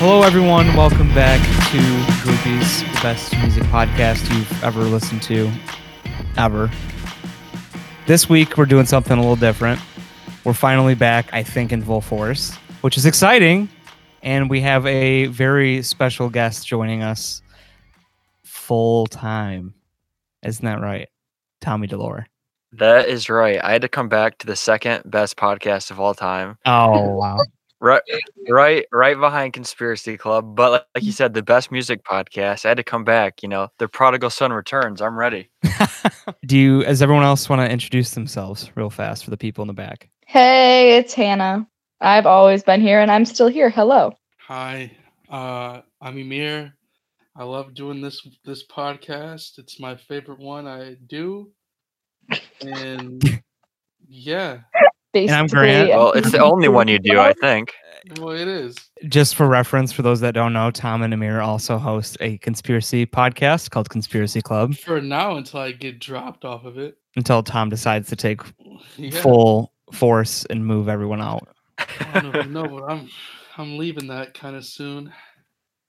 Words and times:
Hello, 0.00 0.22
everyone. 0.22 0.66
Welcome 0.68 1.08
back 1.08 1.38
to 1.72 1.76
Groupies, 2.24 2.80
the 2.94 3.00
best 3.02 3.36
music 3.36 3.64
podcast 3.64 4.34
you've 4.34 4.64
ever 4.64 4.80
listened 4.80 5.20
to, 5.24 5.52
ever. 6.38 6.70
This 8.06 8.26
week, 8.26 8.56
we're 8.56 8.64
doing 8.64 8.86
something 8.86 9.12
a 9.12 9.20
little 9.20 9.36
different. 9.36 9.78
We're 10.42 10.54
finally 10.54 10.94
back, 10.94 11.28
I 11.34 11.42
think, 11.42 11.70
in 11.70 11.82
full 11.82 12.00
force, 12.00 12.54
which 12.80 12.96
is 12.96 13.04
exciting. 13.04 13.68
And 14.22 14.48
we 14.48 14.62
have 14.62 14.86
a 14.86 15.26
very 15.26 15.82
special 15.82 16.30
guest 16.30 16.66
joining 16.66 17.02
us 17.02 17.42
full 18.42 19.06
time. 19.06 19.74
Isn't 20.42 20.64
that 20.64 20.80
right? 20.80 21.10
Tommy 21.60 21.86
Delore. 21.86 22.24
That 22.72 23.06
is 23.06 23.28
right. 23.28 23.62
I 23.62 23.72
had 23.72 23.82
to 23.82 23.88
come 23.88 24.08
back 24.08 24.38
to 24.38 24.46
the 24.46 24.56
second 24.56 25.02
best 25.04 25.36
podcast 25.36 25.90
of 25.90 26.00
all 26.00 26.14
time. 26.14 26.56
Oh, 26.64 27.16
wow. 27.16 27.36
Right, 27.82 28.02
right, 28.48 28.84
right 28.92 29.18
behind 29.18 29.54
Conspiracy 29.54 30.18
Club. 30.18 30.54
But 30.54 30.70
like, 30.70 30.84
like 30.94 31.04
you 31.04 31.12
said, 31.12 31.32
the 31.32 31.42
best 31.42 31.72
music 31.72 32.04
podcast. 32.04 32.66
I 32.66 32.68
had 32.68 32.76
to 32.76 32.84
come 32.84 33.04
back. 33.04 33.42
You 33.42 33.48
know, 33.48 33.68
the 33.78 33.88
prodigal 33.88 34.28
son 34.28 34.52
returns. 34.52 35.00
I'm 35.00 35.18
ready. 35.18 35.48
Do 36.46 36.58
you, 36.58 36.82
as 36.82 37.00
everyone 37.00 37.24
else, 37.24 37.48
want 37.48 37.62
to 37.62 37.70
introduce 37.70 38.12
themselves 38.12 38.70
real 38.74 38.90
fast 38.90 39.24
for 39.24 39.30
the 39.30 39.38
people 39.38 39.62
in 39.62 39.68
the 39.68 39.74
back? 39.74 40.10
Hey, 40.26 40.98
it's 40.98 41.14
Hannah. 41.14 41.66
I've 42.02 42.26
always 42.26 42.62
been 42.62 42.80
here 42.80 43.00
and 43.00 43.10
I'm 43.10 43.24
still 43.24 43.48
here. 43.48 43.70
Hello. 43.70 44.12
Hi, 44.46 44.90
uh, 45.30 45.80
I'm 46.00 46.18
Emir. 46.18 46.74
I 47.36 47.44
love 47.44 47.74
doing 47.74 48.00
this 48.00 48.26
this 48.44 48.66
podcast. 48.66 49.58
It's 49.58 49.80
my 49.80 49.96
favorite 49.96 50.38
one 50.38 50.66
I 50.66 50.96
do, 51.06 51.50
and 52.60 53.42
yeah, 54.08 54.58
Basically, 55.12 55.36
I'm 55.36 55.46
Grant. 55.48 55.88
Well, 55.90 56.12
it's 56.12 56.30
the 56.30 56.38
only 56.42 56.68
one 56.68 56.86
you 56.88 56.98
do, 56.98 57.18
I 57.18 57.32
think. 57.34 57.72
well, 58.18 58.30
it 58.30 58.46
is. 58.48 58.76
Just 59.08 59.34
for 59.34 59.46
reference, 59.48 59.92
for 59.92 60.02
those 60.02 60.20
that 60.20 60.34
don't 60.34 60.52
know, 60.52 60.70
Tom 60.70 61.02
and 61.02 61.12
Amir 61.12 61.40
also 61.40 61.78
host 61.78 62.16
a 62.20 62.38
conspiracy 62.38 63.06
podcast 63.06 63.70
called 63.70 63.90
Conspiracy 63.90 64.40
Club 64.40 64.76
For 64.76 65.00
now, 65.00 65.36
until 65.36 65.60
I 65.60 65.72
get 65.72 65.98
dropped 65.98 66.44
off 66.44 66.64
of 66.64 66.78
it. 66.78 66.96
until 67.16 67.42
Tom 67.42 67.68
decides 67.70 68.08
to 68.10 68.16
take 68.16 68.40
Yeah. 68.96 69.10
full 69.20 69.72
force 69.92 70.44
and 70.48 70.64
move 70.64 70.88
everyone 70.88 71.20
out. 71.20 71.48
I 72.14 72.20
don't 72.20 72.50
know, 72.52 72.68
but 72.68 72.84
I'm 72.90 73.08
I'm 73.56 73.76
leaving 73.78 74.06
that 74.08 74.32
kind 74.34 74.54
of 74.56 74.64
soon. 74.64 75.12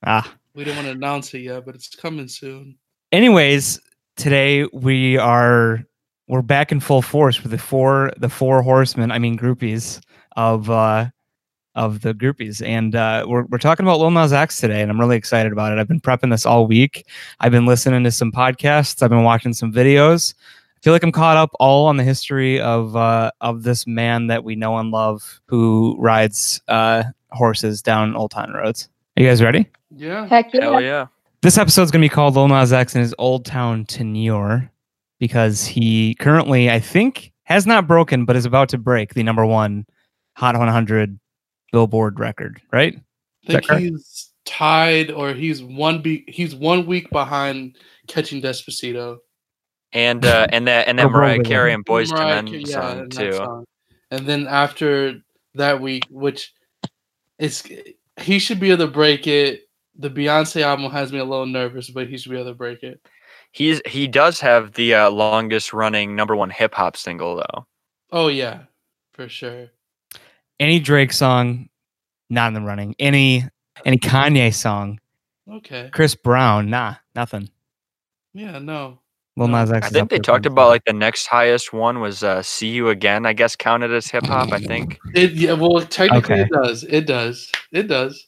Ah. 0.05 0.33
We 0.55 0.63
don't 0.63 0.75
want 0.75 0.87
to 0.87 0.93
announce 0.93 1.33
it 1.33 1.39
yet, 1.41 1.65
but 1.65 1.75
it's 1.75 1.93
coming 1.95 2.27
soon. 2.27 2.77
Anyways, 3.11 3.79
today 4.17 4.65
we 4.73 5.17
are 5.17 5.85
we're 6.31 6.41
back 6.41 6.71
in 6.71 6.79
full 6.79 7.01
force 7.01 7.43
with 7.43 7.51
the 7.51 7.57
four 7.57 8.13
the 8.15 8.29
four 8.29 8.61
horsemen, 8.61 9.11
I 9.11 9.19
mean 9.19 9.37
groupies 9.37 9.99
of 10.37 10.69
uh 10.69 11.09
of 11.75 12.01
the 12.01 12.13
groupies. 12.13 12.65
And 12.65 12.95
uh 12.95 13.25
we're 13.27 13.43
we're 13.43 13.57
talking 13.57 13.85
about 13.85 13.99
Lil 13.99 14.11
Nas 14.11 14.31
X 14.31 14.59
today, 14.59 14.81
and 14.81 14.89
I'm 14.89 14.99
really 14.99 15.17
excited 15.17 15.51
about 15.51 15.73
it. 15.73 15.79
I've 15.79 15.89
been 15.89 15.99
prepping 15.99 16.31
this 16.31 16.45
all 16.45 16.65
week. 16.65 17.05
I've 17.41 17.51
been 17.51 17.65
listening 17.65 18.05
to 18.05 18.11
some 18.11 18.31
podcasts, 18.31 19.03
I've 19.03 19.09
been 19.09 19.25
watching 19.25 19.53
some 19.53 19.73
videos. 19.73 20.33
I 20.77 20.79
feel 20.81 20.93
like 20.93 21.03
I'm 21.03 21.11
caught 21.11 21.35
up 21.35 21.51
all 21.59 21.85
on 21.85 21.97
the 21.97 22.03
history 22.03 22.61
of 22.61 22.95
uh 22.95 23.31
of 23.41 23.63
this 23.63 23.85
man 23.85 24.27
that 24.27 24.45
we 24.45 24.55
know 24.55 24.77
and 24.77 24.89
love 24.89 25.41
who 25.47 25.97
rides 25.99 26.61
uh 26.69 27.03
horses 27.31 27.81
down 27.81 28.15
old 28.15 28.31
town 28.31 28.53
roads. 28.53 28.87
Are 29.17 29.23
you 29.23 29.27
guys 29.27 29.43
ready? 29.43 29.69
Yeah. 29.93 30.27
Heck 30.27 30.53
yeah. 30.53 30.61
Hell 30.61 30.81
yeah. 30.81 31.07
This 31.41 31.57
episode's 31.57 31.91
gonna 31.91 32.05
be 32.05 32.09
called 32.09 32.35
Lil 32.35 32.47
Nas 32.47 32.71
X 32.71 32.95
in 32.95 33.01
his 33.01 33.13
old 33.17 33.43
town 33.43 33.83
tenure 33.83 34.70
because 35.21 35.65
he 35.65 36.15
currently, 36.15 36.71
I 36.71 36.79
think, 36.79 37.31
has 37.43 37.67
not 37.67 37.87
broken, 37.87 38.25
but 38.25 38.35
is 38.35 38.45
about 38.45 38.69
to 38.69 38.79
break 38.79 39.13
the 39.13 39.21
number 39.21 39.45
one 39.45 39.85
Hot 40.35 40.57
100 40.57 41.17
Billboard 41.71 42.19
record. 42.19 42.59
Right? 42.73 42.99
I 43.47 43.61
think 43.61 43.71
he's 43.71 44.33
tied, 44.45 45.11
or 45.11 45.33
he's 45.33 45.61
one 45.63 46.01
be 46.01 46.25
he's 46.27 46.55
one 46.55 46.87
week 46.87 47.09
behind 47.11 47.77
catching 48.07 48.41
Despacito. 48.41 49.17
And 49.93 50.25
uh, 50.25 50.47
and 50.49 50.67
that 50.67 50.87
and 50.87 50.97
then 50.97 51.11
Mariah 51.11 51.43
Carey 51.43 51.71
and 51.71 51.85
Boys 51.85 52.09
to 52.09 52.15
Mariah 52.15 52.43
Men 52.43 52.63
Ca- 52.65 52.71
song 52.71 52.99
and 52.99 53.11
too. 53.11 53.33
song. 53.33 53.65
And 54.09 54.25
then 54.25 54.47
after 54.47 55.21
that 55.53 55.79
week, 55.81 56.03
which 56.09 56.51
it's 57.37 57.63
he 58.19 58.39
should 58.39 58.59
be 58.59 58.71
able 58.71 58.87
to 58.87 58.91
break 58.91 59.27
it. 59.27 59.61
The 59.99 60.09
Beyonce 60.09 60.61
album 60.61 60.89
has 60.91 61.13
me 61.13 61.19
a 61.19 61.25
little 61.25 61.45
nervous, 61.45 61.91
but 61.91 62.07
he 62.07 62.17
should 62.17 62.31
be 62.31 62.37
able 62.39 62.49
to 62.49 62.55
break 62.55 62.81
it. 62.81 62.99
He's 63.51 63.81
he 63.85 64.07
does 64.07 64.39
have 64.39 64.73
the 64.73 64.93
uh, 64.95 65.09
longest 65.09 65.73
running 65.73 66.15
number 66.15 66.35
one 66.35 66.49
hip 66.49 66.73
hop 66.73 66.95
single 66.95 67.35
though. 67.35 67.65
Oh 68.11 68.27
yeah, 68.27 68.63
for 69.13 69.27
sure. 69.27 69.67
Any 70.59 70.79
Drake 70.79 71.11
song, 71.11 71.69
not 72.29 72.47
in 72.49 72.53
the 72.53 72.61
running. 72.61 72.95
Any 72.99 73.43
any 73.85 73.97
Kanye 73.97 74.53
song, 74.53 74.99
Okay. 75.49 75.89
Chris 75.91 76.15
Brown, 76.15 76.69
nah, 76.69 76.95
nothing. 77.15 77.49
Yeah, 78.33 78.59
no. 78.59 78.99
Lil 79.37 79.47
No. 79.47 79.59
Nas 79.61 79.71
X. 79.71 79.87
I 79.87 79.89
think 79.89 80.09
they 80.09 80.19
talked 80.19 80.45
about 80.45 80.69
like 80.69 80.83
the 80.85 80.93
next 80.93 81.25
highest 81.27 81.73
one 81.73 81.99
was 81.99 82.21
uh, 82.23 82.41
"See 82.41 82.67
You 82.69 82.89
Again." 82.89 83.25
I 83.25 83.33
guess 83.33 83.55
counted 83.55 83.91
as 83.91 84.07
hip 84.07 84.25
hop. 84.25 84.51
I 84.51 84.59
think. 84.59 84.99
It 85.13 85.31
yeah, 85.33 85.53
well 85.53 85.81
technically 85.81 86.35
Okay. 86.35 86.41
it 86.43 86.49
does. 86.51 86.83
It 86.83 87.05
does. 87.07 87.51
It 87.71 87.83
does. 87.87 88.27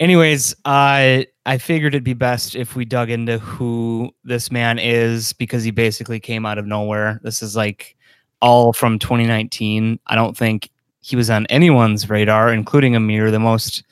Anyways, 0.00 0.54
uh, 0.64 1.22
I 1.44 1.58
figured 1.58 1.94
it'd 1.94 2.04
be 2.04 2.14
best 2.14 2.56
if 2.56 2.74
we 2.74 2.86
dug 2.86 3.10
into 3.10 3.38
who 3.38 4.10
this 4.24 4.50
man 4.50 4.78
is 4.78 5.34
because 5.34 5.62
he 5.62 5.70
basically 5.70 6.18
came 6.18 6.46
out 6.46 6.56
of 6.56 6.66
nowhere. 6.66 7.20
This 7.22 7.42
is 7.42 7.54
like 7.54 7.96
all 8.40 8.72
from 8.72 8.98
2019. 8.98 10.00
I 10.06 10.14
don't 10.14 10.34
think 10.34 10.70
he 11.02 11.16
was 11.16 11.28
on 11.28 11.44
anyone's 11.46 12.08
radar, 12.08 12.50
including 12.50 12.96
Amir, 12.96 13.30
the 13.30 13.38
most 13.38 13.84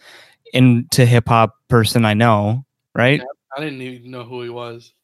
into 0.55 1.05
hip 1.05 1.29
hop 1.29 1.55
person 1.69 2.07
I 2.07 2.15
know, 2.15 2.65
right? 2.95 3.23
I 3.55 3.61
didn't 3.61 3.83
even 3.83 4.11
know 4.11 4.25
who 4.25 4.43
he 4.43 4.49
was. 4.49 4.95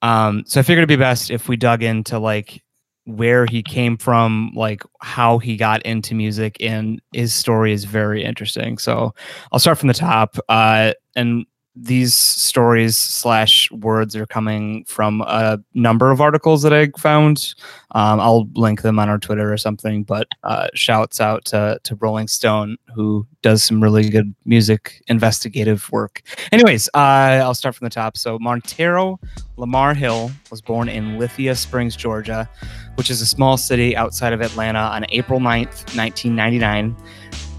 Um, 0.00 0.44
so 0.46 0.60
I 0.60 0.62
figured 0.62 0.80
it'd 0.80 0.88
be 0.88 0.96
best 0.96 1.30
if 1.30 1.46
we 1.46 1.56
dug 1.56 1.82
into 1.82 2.18
like 2.18 2.62
where 3.04 3.46
he 3.46 3.62
came 3.62 3.96
from, 3.96 4.52
like 4.54 4.82
how 5.00 5.38
he 5.38 5.56
got 5.56 5.82
into 5.82 6.14
music, 6.14 6.56
and 6.60 7.00
his 7.12 7.34
story 7.34 7.72
is 7.72 7.84
very 7.84 8.24
interesting. 8.24 8.78
So 8.78 9.14
I'll 9.50 9.58
start 9.58 9.78
from 9.78 9.88
the 9.88 9.94
top. 9.94 10.38
Uh, 10.48 10.92
and 11.16 11.46
these 11.74 12.14
stories 12.14 12.98
slash 12.98 13.70
words 13.70 14.14
are 14.14 14.26
coming 14.26 14.84
from 14.84 15.22
a 15.22 15.58
number 15.72 16.10
of 16.10 16.20
articles 16.20 16.62
that 16.62 16.72
I 16.72 16.90
found. 16.98 17.54
Um, 17.92 18.20
I'll 18.20 18.46
link 18.54 18.82
them 18.82 18.98
on 18.98 19.08
our 19.08 19.18
Twitter 19.18 19.50
or 19.50 19.56
something. 19.56 20.04
But 20.04 20.28
uh, 20.42 20.68
shouts 20.74 21.20
out 21.20 21.44
to 21.46 21.78
to 21.82 21.94
Rolling 21.96 22.28
Stone 22.28 22.76
who 22.94 23.26
does 23.40 23.62
some 23.62 23.82
really 23.82 24.10
good 24.10 24.34
music 24.44 25.02
investigative 25.08 25.90
work. 25.90 26.22
Anyways, 26.52 26.88
uh, 26.94 27.40
I'll 27.42 27.54
start 27.54 27.74
from 27.74 27.86
the 27.86 27.90
top. 27.90 28.16
So 28.16 28.38
Montero 28.38 29.18
Lamar 29.56 29.94
Hill 29.94 30.30
was 30.50 30.60
born 30.60 30.88
in 30.88 31.18
Lithia 31.18 31.54
Springs, 31.54 31.96
Georgia, 31.96 32.48
which 32.96 33.10
is 33.10 33.20
a 33.20 33.26
small 33.26 33.56
city 33.56 33.96
outside 33.96 34.32
of 34.32 34.40
Atlanta 34.40 34.78
on 34.80 35.06
April 35.10 35.40
9th, 35.40 35.96
1999. 35.96 36.96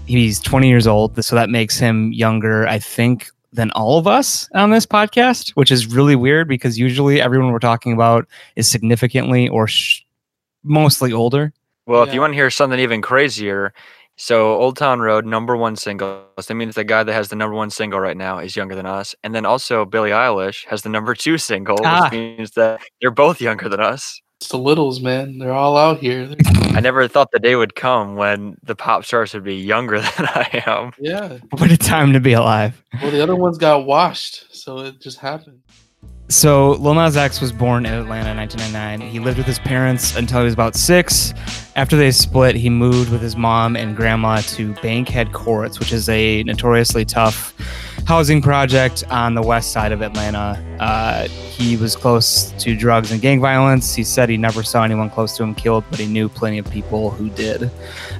He's 0.06 0.38
20 0.40 0.68
years 0.68 0.86
old, 0.86 1.22
so 1.24 1.34
that 1.34 1.48
makes 1.50 1.78
him 1.78 2.12
younger, 2.12 2.66
I 2.66 2.78
think, 2.78 3.28
than 3.52 3.70
all 3.72 3.98
of 3.98 4.06
us 4.06 4.48
on 4.54 4.70
this 4.70 4.84
podcast, 4.86 5.50
which 5.50 5.70
is 5.70 5.86
really 5.86 6.16
weird 6.16 6.48
because 6.48 6.78
usually 6.78 7.20
everyone 7.20 7.52
we're 7.52 7.58
talking 7.58 7.92
about 7.92 8.26
is 8.56 8.68
significantly 8.70 9.48
or 9.48 9.66
sh- 9.68 10.02
mostly 10.62 11.12
older. 11.12 11.52
Well, 11.86 12.02
if 12.02 12.12
you 12.14 12.20
want 12.20 12.32
to 12.32 12.36
hear 12.36 12.50
something 12.50 12.78
even 12.80 13.00
crazier, 13.02 13.72
so 14.16 14.54
Old 14.54 14.76
Town 14.76 15.00
Road, 15.00 15.26
number 15.26 15.56
one 15.56 15.76
single. 15.76 16.24
So 16.38 16.46
that 16.48 16.54
means 16.54 16.74
the 16.74 16.84
guy 16.84 17.02
that 17.02 17.12
has 17.12 17.28
the 17.28 17.36
number 17.36 17.54
one 17.54 17.70
single 17.70 18.00
right 18.00 18.16
now 18.16 18.38
is 18.38 18.56
younger 18.56 18.74
than 18.74 18.86
us. 18.86 19.14
And 19.22 19.34
then 19.34 19.44
also 19.44 19.84
Billie 19.84 20.10
Eilish 20.10 20.64
has 20.66 20.82
the 20.82 20.88
number 20.88 21.14
two 21.14 21.36
single, 21.38 21.78
Ah. 21.84 22.04
which 22.04 22.12
means 22.12 22.50
that 22.52 22.80
they're 23.00 23.10
both 23.10 23.40
younger 23.40 23.68
than 23.68 23.80
us. 23.80 24.20
It's 24.44 24.50
the 24.50 24.58
littles, 24.58 25.00
man. 25.00 25.38
They're 25.38 25.54
all 25.54 25.78
out 25.78 26.00
here. 26.00 26.34
I 26.74 26.80
never 26.80 27.08
thought 27.08 27.30
the 27.32 27.38
day 27.38 27.56
would 27.56 27.74
come 27.74 28.14
when 28.14 28.58
the 28.62 28.74
pop 28.76 29.06
stars 29.06 29.32
would 29.32 29.42
be 29.42 29.54
younger 29.54 30.00
than 30.18 30.26
I 30.26 30.62
am. 30.66 30.92
yeah. 30.98 31.38
What 31.52 31.70
a 31.70 31.78
time 31.78 32.12
to 32.12 32.20
be 32.20 32.34
alive. 32.34 32.82
Well, 33.00 33.10
the 33.10 33.22
other 33.22 33.36
ones 33.36 33.56
got 33.56 33.86
washed, 33.86 34.54
so 34.54 34.80
it 34.80 35.00
just 35.00 35.18
happened. 35.18 35.62
So 36.28 36.72
Lil 36.72 36.92
Nas 36.92 37.16
X 37.16 37.40
was 37.40 37.52
born 37.52 37.86
in 37.86 37.94
Atlanta 37.94 38.32
in 38.32 38.36
1999. 38.36 39.10
He 39.10 39.18
lived 39.18 39.38
with 39.38 39.46
his 39.46 39.58
parents 39.58 40.14
until 40.14 40.40
he 40.40 40.44
was 40.44 40.52
about 40.52 40.74
six. 40.74 41.32
After 41.74 41.96
they 41.96 42.10
split, 42.10 42.54
he 42.54 42.68
moved 42.68 43.10
with 43.10 43.22
his 43.22 43.36
mom 43.36 43.76
and 43.76 43.96
grandma 43.96 44.42
to 44.42 44.74
Bankhead 44.82 45.32
Courts, 45.32 45.78
which 45.78 45.90
is 45.90 46.06
a 46.10 46.42
notoriously 46.42 47.06
tough 47.06 47.54
housing 48.06 48.42
project 48.42 49.02
on 49.10 49.34
the 49.34 49.42
west 49.42 49.72
side 49.72 49.90
of 49.90 50.02
Atlanta. 50.02 50.62
Uh, 50.78 51.26
he 51.28 51.76
was 51.76 51.96
close 51.96 52.52
to 52.58 52.76
drugs 52.76 53.10
and 53.10 53.20
gang 53.22 53.40
violence. 53.40 53.94
He 53.94 54.04
said 54.04 54.28
he 54.28 54.36
never 54.36 54.62
saw 54.62 54.84
anyone 54.84 55.08
close 55.08 55.36
to 55.38 55.42
him 55.42 55.54
killed, 55.54 55.84
but 55.90 55.98
he 55.98 56.06
knew 56.06 56.28
plenty 56.28 56.58
of 56.58 56.70
people 56.70 57.10
who 57.10 57.30
did. 57.30 57.70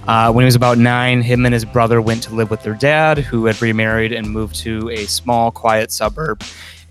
Uh, 0.06 0.32
when 0.32 0.42
he 0.42 0.46
was 0.46 0.54
about 0.54 0.78
nine, 0.78 1.20
him 1.20 1.44
and 1.44 1.52
his 1.52 1.64
brother 1.64 2.00
went 2.00 2.22
to 2.24 2.34
live 2.34 2.50
with 2.50 2.62
their 2.62 2.74
dad, 2.74 3.18
who 3.18 3.44
had 3.44 3.60
remarried 3.60 4.12
and 4.12 4.30
moved 4.30 4.56
to 4.56 4.88
a 4.90 5.04
small, 5.04 5.50
quiet 5.50 5.92
suburb 5.92 6.42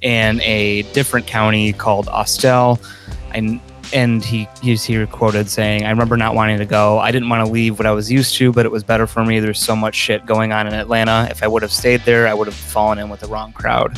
in 0.01 0.39
a 0.41 0.83
different 0.93 1.25
county 1.25 1.73
called 1.73 2.07
Austell. 2.09 2.79
And 3.33 3.59
and 3.93 4.23
he 4.23 4.47
he's 4.61 4.83
here 4.83 5.05
quoted 5.07 5.49
saying, 5.49 5.85
"I 5.85 5.89
remember 5.89 6.17
not 6.17 6.35
wanting 6.35 6.57
to 6.59 6.65
go. 6.65 6.99
I 6.99 7.11
didn't 7.11 7.29
want 7.29 7.45
to 7.45 7.51
leave 7.51 7.77
what 7.79 7.85
I 7.85 7.91
was 7.91 8.11
used 8.11 8.35
to, 8.35 8.51
but 8.51 8.65
it 8.65 8.71
was 8.71 8.83
better 8.83 9.07
for 9.07 9.23
me. 9.23 9.39
There's 9.39 9.59
so 9.59 9.75
much 9.75 9.95
shit 9.95 10.25
going 10.25 10.51
on 10.51 10.67
in 10.67 10.73
Atlanta. 10.73 11.27
If 11.29 11.43
I 11.43 11.47
would 11.47 11.61
have 11.61 11.71
stayed 11.71 12.01
there, 12.01 12.27
I 12.27 12.33
would 12.33 12.47
have 12.47 12.55
fallen 12.55 12.99
in 12.99 13.09
with 13.09 13.19
the 13.19 13.27
wrong 13.27 13.53
crowd." 13.53 13.97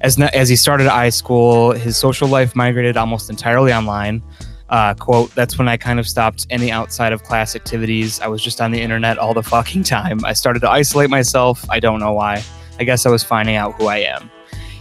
As 0.00 0.18
na- 0.18 0.30
as 0.34 0.48
he 0.48 0.56
started 0.56 0.88
high 0.88 1.10
school, 1.10 1.72
his 1.72 1.96
social 1.96 2.28
life 2.28 2.56
migrated 2.56 2.96
almost 2.96 3.30
entirely 3.30 3.72
online. 3.72 4.22
Uh, 4.68 4.94
quote, 4.94 5.32
that's 5.34 5.58
when 5.58 5.68
I 5.68 5.76
kind 5.76 6.00
of 6.00 6.08
stopped 6.08 6.46
any 6.48 6.72
outside 6.72 7.12
of 7.12 7.22
class 7.22 7.54
activities. 7.54 8.20
I 8.20 8.26
was 8.26 8.42
just 8.42 8.58
on 8.60 8.70
the 8.70 8.80
internet 8.80 9.18
all 9.18 9.34
the 9.34 9.42
fucking 9.42 9.82
time. 9.84 10.24
I 10.24 10.32
started 10.32 10.60
to 10.60 10.70
isolate 10.70 11.10
myself. 11.10 11.64
I 11.68 11.78
don't 11.78 12.00
know 12.00 12.14
why. 12.14 12.42
I 12.80 12.84
guess 12.84 13.04
I 13.04 13.10
was 13.10 13.22
finding 13.22 13.54
out 13.54 13.74
who 13.74 13.86
I 13.86 13.98
am. 13.98 14.30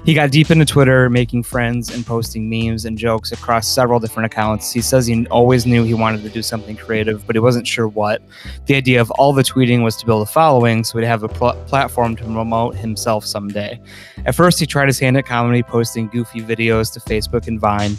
He 0.03 0.15
got 0.15 0.31
deep 0.31 0.50
into 0.50 0.65
Twitter, 0.65 1.12
making 1.12 1.44
friends 1.44 1.94
and 1.94 2.03
posting 2.03 2.50
memes 2.50 2.86
and 2.86 2.98
jokes 2.98 3.31
across 3.31 3.68
several 3.68 4.00
different 4.00 4.25
accounts. 4.25 4.71
He 4.71 4.81
says 4.81 5.06
he 5.06 5.27
always 5.27 5.68
knew 5.68 5.83
he 5.83 5.94
wanted 5.94 6.24
to 6.24 6.30
do 6.30 6.42
something 6.42 6.75
creative, 6.75 7.25
but 7.27 7.36
he 7.36 7.39
wasn't 7.39 7.68
sure 7.68 7.88
what. 7.88 8.19
The 8.65 8.75
idea 8.75 9.00
of 9.00 9.12
all 9.12 9.31
the 9.31 9.44
tweeting 9.44 9.83
was 9.83 9.95
to 9.98 10.07
build 10.07 10.27
a 10.27 10.31
following 10.31 10.83
so 10.83 10.98
he'd 10.98 11.06
have 11.06 11.21
a 11.21 11.27
pl- 11.27 11.53
platform 11.68 12.15
to 12.15 12.24
promote 12.24 12.75
himself 12.75 13.25
someday. 13.27 13.80
At 14.25 14.33
first, 14.33 14.59
he 14.59 14.65
tried 14.65 14.88
his 14.88 14.98
hand 14.98 15.18
at 15.18 15.27
comedy, 15.27 15.62
posting 15.62 16.07
goofy 16.07 16.42
videos 16.42 16.92
to 16.94 17.00
Facebook 17.00 17.47
and 17.47 17.59
Vine, 17.59 17.95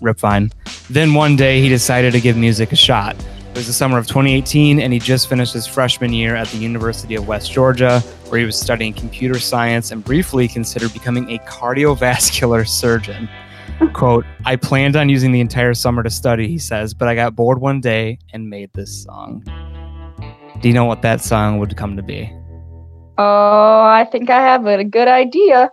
Rip 0.00 0.18
Vine. 0.18 0.50
Then 0.88 1.12
one 1.12 1.36
day, 1.36 1.60
he 1.60 1.68
decided 1.68 2.14
to 2.14 2.20
give 2.22 2.38
music 2.38 2.72
a 2.72 2.76
shot. 2.76 3.16
It 3.54 3.58
was 3.58 3.68
the 3.68 3.72
summer 3.72 3.98
of 3.98 4.08
2018, 4.08 4.80
and 4.80 4.92
he 4.92 4.98
just 4.98 5.28
finished 5.28 5.52
his 5.52 5.64
freshman 5.64 6.12
year 6.12 6.34
at 6.34 6.48
the 6.48 6.56
University 6.56 7.14
of 7.14 7.28
West 7.28 7.52
Georgia, 7.52 8.00
where 8.28 8.40
he 8.40 8.44
was 8.44 8.58
studying 8.58 8.92
computer 8.92 9.38
science 9.38 9.92
and 9.92 10.02
briefly 10.02 10.48
considered 10.48 10.92
becoming 10.92 11.30
a 11.30 11.38
cardiovascular 11.38 12.66
surgeon. 12.68 13.28
Quote, 13.92 14.26
I 14.44 14.56
planned 14.56 14.96
on 14.96 15.08
using 15.08 15.30
the 15.30 15.38
entire 15.38 15.72
summer 15.72 16.02
to 16.02 16.10
study, 16.10 16.48
he 16.48 16.58
says, 16.58 16.94
but 16.94 17.06
I 17.06 17.14
got 17.14 17.36
bored 17.36 17.60
one 17.60 17.80
day 17.80 18.18
and 18.32 18.50
made 18.50 18.72
this 18.72 19.04
song. 19.04 19.44
Do 20.60 20.66
you 20.66 20.74
know 20.74 20.86
what 20.86 21.02
that 21.02 21.20
song 21.20 21.60
would 21.60 21.76
come 21.76 21.94
to 21.94 22.02
be? 22.02 22.32
Oh, 23.18 23.82
I 23.84 24.04
think 24.10 24.30
I 24.30 24.40
have 24.40 24.66
a 24.66 24.82
good 24.82 25.06
idea. 25.06 25.70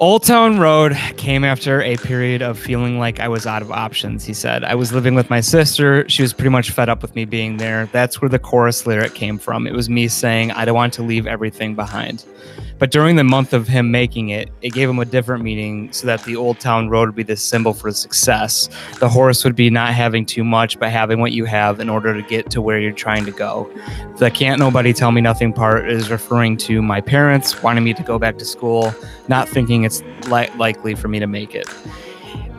Old 0.00 0.22
Town 0.22 0.60
Road 0.60 0.96
came 1.16 1.42
after 1.42 1.82
a 1.82 1.96
period 1.96 2.40
of 2.40 2.56
feeling 2.56 3.00
like 3.00 3.18
I 3.18 3.26
was 3.26 3.48
out 3.48 3.62
of 3.62 3.72
options, 3.72 4.24
he 4.24 4.32
said. 4.32 4.62
I 4.62 4.76
was 4.76 4.92
living 4.92 5.16
with 5.16 5.28
my 5.28 5.40
sister. 5.40 6.08
She 6.08 6.22
was 6.22 6.32
pretty 6.32 6.50
much 6.50 6.70
fed 6.70 6.88
up 6.88 7.02
with 7.02 7.16
me 7.16 7.24
being 7.24 7.56
there. 7.56 7.86
That's 7.86 8.22
where 8.22 8.28
the 8.28 8.38
chorus 8.38 8.86
lyric 8.86 9.16
came 9.16 9.38
from. 9.38 9.66
It 9.66 9.72
was 9.72 9.90
me 9.90 10.06
saying, 10.06 10.52
I 10.52 10.64
don't 10.64 10.76
want 10.76 10.92
to 10.94 11.02
leave 11.02 11.26
everything 11.26 11.74
behind. 11.74 12.24
But 12.78 12.90
during 12.90 13.16
the 13.16 13.24
month 13.24 13.52
of 13.52 13.66
him 13.66 13.90
making 13.90 14.28
it, 14.28 14.50
it 14.62 14.72
gave 14.72 14.88
him 14.88 14.98
a 14.98 15.04
different 15.04 15.42
meaning 15.42 15.92
so 15.92 16.06
that 16.06 16.22
the 16.24 16.36
Old 16.36 16.60
Town 16.60 16.88
Road 16.88 17.08
would 17.08 17.16
be 17.16 17.22
the 17.22 17.36
symbol 17.36 17.74
for 17.74 17.90
success. 17.92 18.68
The 19.00 19.08
horse 19.08 19.44
would 19.44 19.56
be 19.56 19.68
not 19.68 19.94
having 19.94 20.24
too 20.24 20.44
much, 20.44 20.78
but 20.78 20.90
having 20.90 21.20
what 21.20 21.32
you 21.32 21.44
have 21.44 21.80
in 21.80 21.88
order 21.88 22.14
to 22.14 22.22
get 22.28 22.50
to 22.50 22.62
where 22.62 22.78
you're 22.78 22.92
trying 22.92 23.24
to 23.24 23.32
go. 23.32 23.70
The 24.18 24.30
can't 24.30 24.60
nobody 24.60 24.92
tell 24.92 25.10
me 25.10 25.20
nothing 25.20 25.52
part 25.52 25.90
is 25.90 26.10
referring 26.10 26.56
to 26.58 26.80
my 26.80 27.00
parents 27.00 27.62
wanting 27.62 27.84
me 27.84 27.94
to 27.94 28.02
go 28.02 28.18
back 28.18 28.38
to 28.38 28.44
school, 28.44 28.94
not 29.26 29.48
thinking 29.48 29.84
it's 29.84 30.02
li- 30.28 30.48
likely 30.56 30.94
for 30.94 31.08
me 31.08 31.18
to 31.18 31.26
make 31.26 31.54
it. 31.54 31.68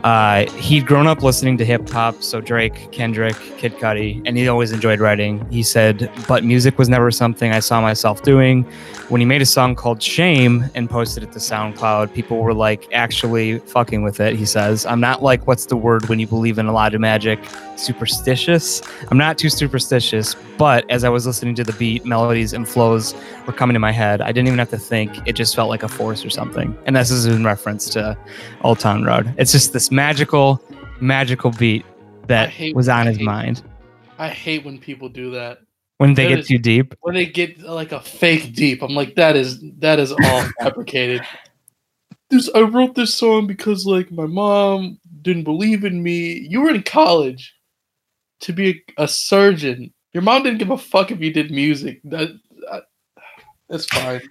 Uh, 0.04 0.50
he'd 0.52 0.86
grown 0.86 1.06
up 1.06 1.22
listening 1.22 1.58
to 1.58 1.64
hip 1.64 1.88
hop, 1.88 2.22
so 2.22 2.40
Drake, 2.40 2.90
Kendrick, 2.90 3.36
Kid 3.58 3.74
Cudi, 3.76 4.22
and 4.24 4.36
he 4.36 4.48
always 4.48 4.72
enjoyed 4.72 5.00
writing. 5.00 5.46
He 5.50 5.62
said, 5.62 6.10
but 6.26 6.42
music 6.44 6.78
was 6.78 6.88
never 6.88 7.10
something 7.10 7.52
I 7.52 7.60
saw 7.60 7.80
myself 7.80 8.22
doing. 8.22 8.64
When 9.08 9.20
he 9.20 9.26
made 9.26 9.42
a 9.42 9.46
song 9.46 9.74
called 9.74 10.02
Shame 10.02 10.64
and 10.74 10.88
posted 10.88 11.22
it 11.22 11.32
to 11.32 11.38
SoundCloud, 11.38 12.14
people 12.14 12.38
were 12.38 12.54
like 12.54 12.88
actually 12.92 13.58
fucking 13.58 14.02
with 14.02 14.20
it. 14.20 14.36
He 14.36 14.46
says, 14.46 14.86
I'm 14.86 15.00
not 15.00 15.22
like, 15.22 15.46
what's 15.46 15.66
the 15.66 15.76
word 15.76 16.08
when 16.08 16.18
you 16.18 16.26
believe 16.26 16.58
in 16.58 16.66
a 16.66 16.72
lot 16.72 16.94
of 16.94 17.00
magic? 17.00 17.38
Superstitious. 17.76 18.82
I'm 19.10 19.18
not 19.18 19.36
too 19.36 19.50
superstitious, 19.50 20.34
but 20.56 20.88
as 20.90 21.04
I 21.04 21.08
was 21.08 21.26
listening 21.26 21.54
to 21.56 21.64
the 21.64 21.72
beat, 21.72 22.04
melodies, 22.04 22.52
and 22.52 22.68
flows 22.68 23.14
were 23.46 23.52
coming 23.52 23.74
to 23.74 23.80
my 23.80 23.92
head. 23.92 24.20
I 24.20 24.32
didn't 24.32 24.46
even 24.46 24.58
have 24.58 24.70
to 24.70 24.78
think. 24.78 25.26
It 25.26 25.32
just 25.32 25.56
felt 25.56 25.68
like 25.68 25.82
a 25.82 25.88
force 25.88 26.24
or 26.24 26.30
something. 26.30 26.76
And 26.86 26.94
this 26.96 27.10
is 27.10 27.26
in 27.26 27.44
reference 27.44 27.88
to 27.90 28.16
Old 28.62 28.78
Town 28.78 29.04
Road. 29.04 29.34
It's 29.36 29.52
just 29.52 29.72
this 29.72 29.89
magical, 29.90 30.62
magical 31.00 31.50
beat 31.52 31.84
that 32.26 32.50
hate- 32.50 32.74
was 32.76 32.88
on 32.88 33.06
I 33.06 33.10
his 33.10 33.18
hate- 33.18 33.24
mind. 33.24 33.62
I 34.18 34.28
hate 34.28 34.64
when 34.64 34.78
people 34.78 35.08
do 35.08 35.30
that. 35.32 35.58
When 35.98 36.14
they 36.14 36.24
That 36.24 36.28
get 36.30 36.38
is- 36.40 36.46
too 36.48 36.58
deep, 36.58 36.94
When 37.00 37.14
they 37.14 37.26
get 37.26 37.60
like 37.60 37.92
a 37.92 38.00
fake 38.00 38.54
deep, 38.54 38.82
I'm 38.82 38.94
like, 38.94 39.14
that 39.16 39.36
is 39.36 39.62
that 39.78 39.98
is 39.98 40.12
all 40.12 40.42
fabricated. 40.60 41.22
This 42.30 42.48
I 42.54 42.60
wrote 42.60 42.94
this 42.94 43.12
song 43.14 43.46
because 43.46 43.84
like 43.86 44.10
my 44.10 44.26
mom 44.26 44.98
didn't 45.22 45.44
believe 45.44 45.84
in 45.84 46.02
me. 46.02 46.46
You 46.48 46.62
were 46.62 46.70
in 46.70 46.82
college 46.82 47.54
to 48.40 48.52
be 48.52 48.82
a, 48.96 49.04
a 49.04 49.08
surgeon. 49.08 49.92
Your 50.14 50.22
mom 50.22 50.42
didn't 50.42 50.58
give 50.58 50.70
a 50.70 50.78
fuck 50.78 51.10
if 51.10 51.20
you 51.20 51.32
did 51.32 51.50
music. 51.50 52.00
That, 52.04 52.28
that 52.70 52.84
that's 53.68 53.84
fine. 53.86 54.22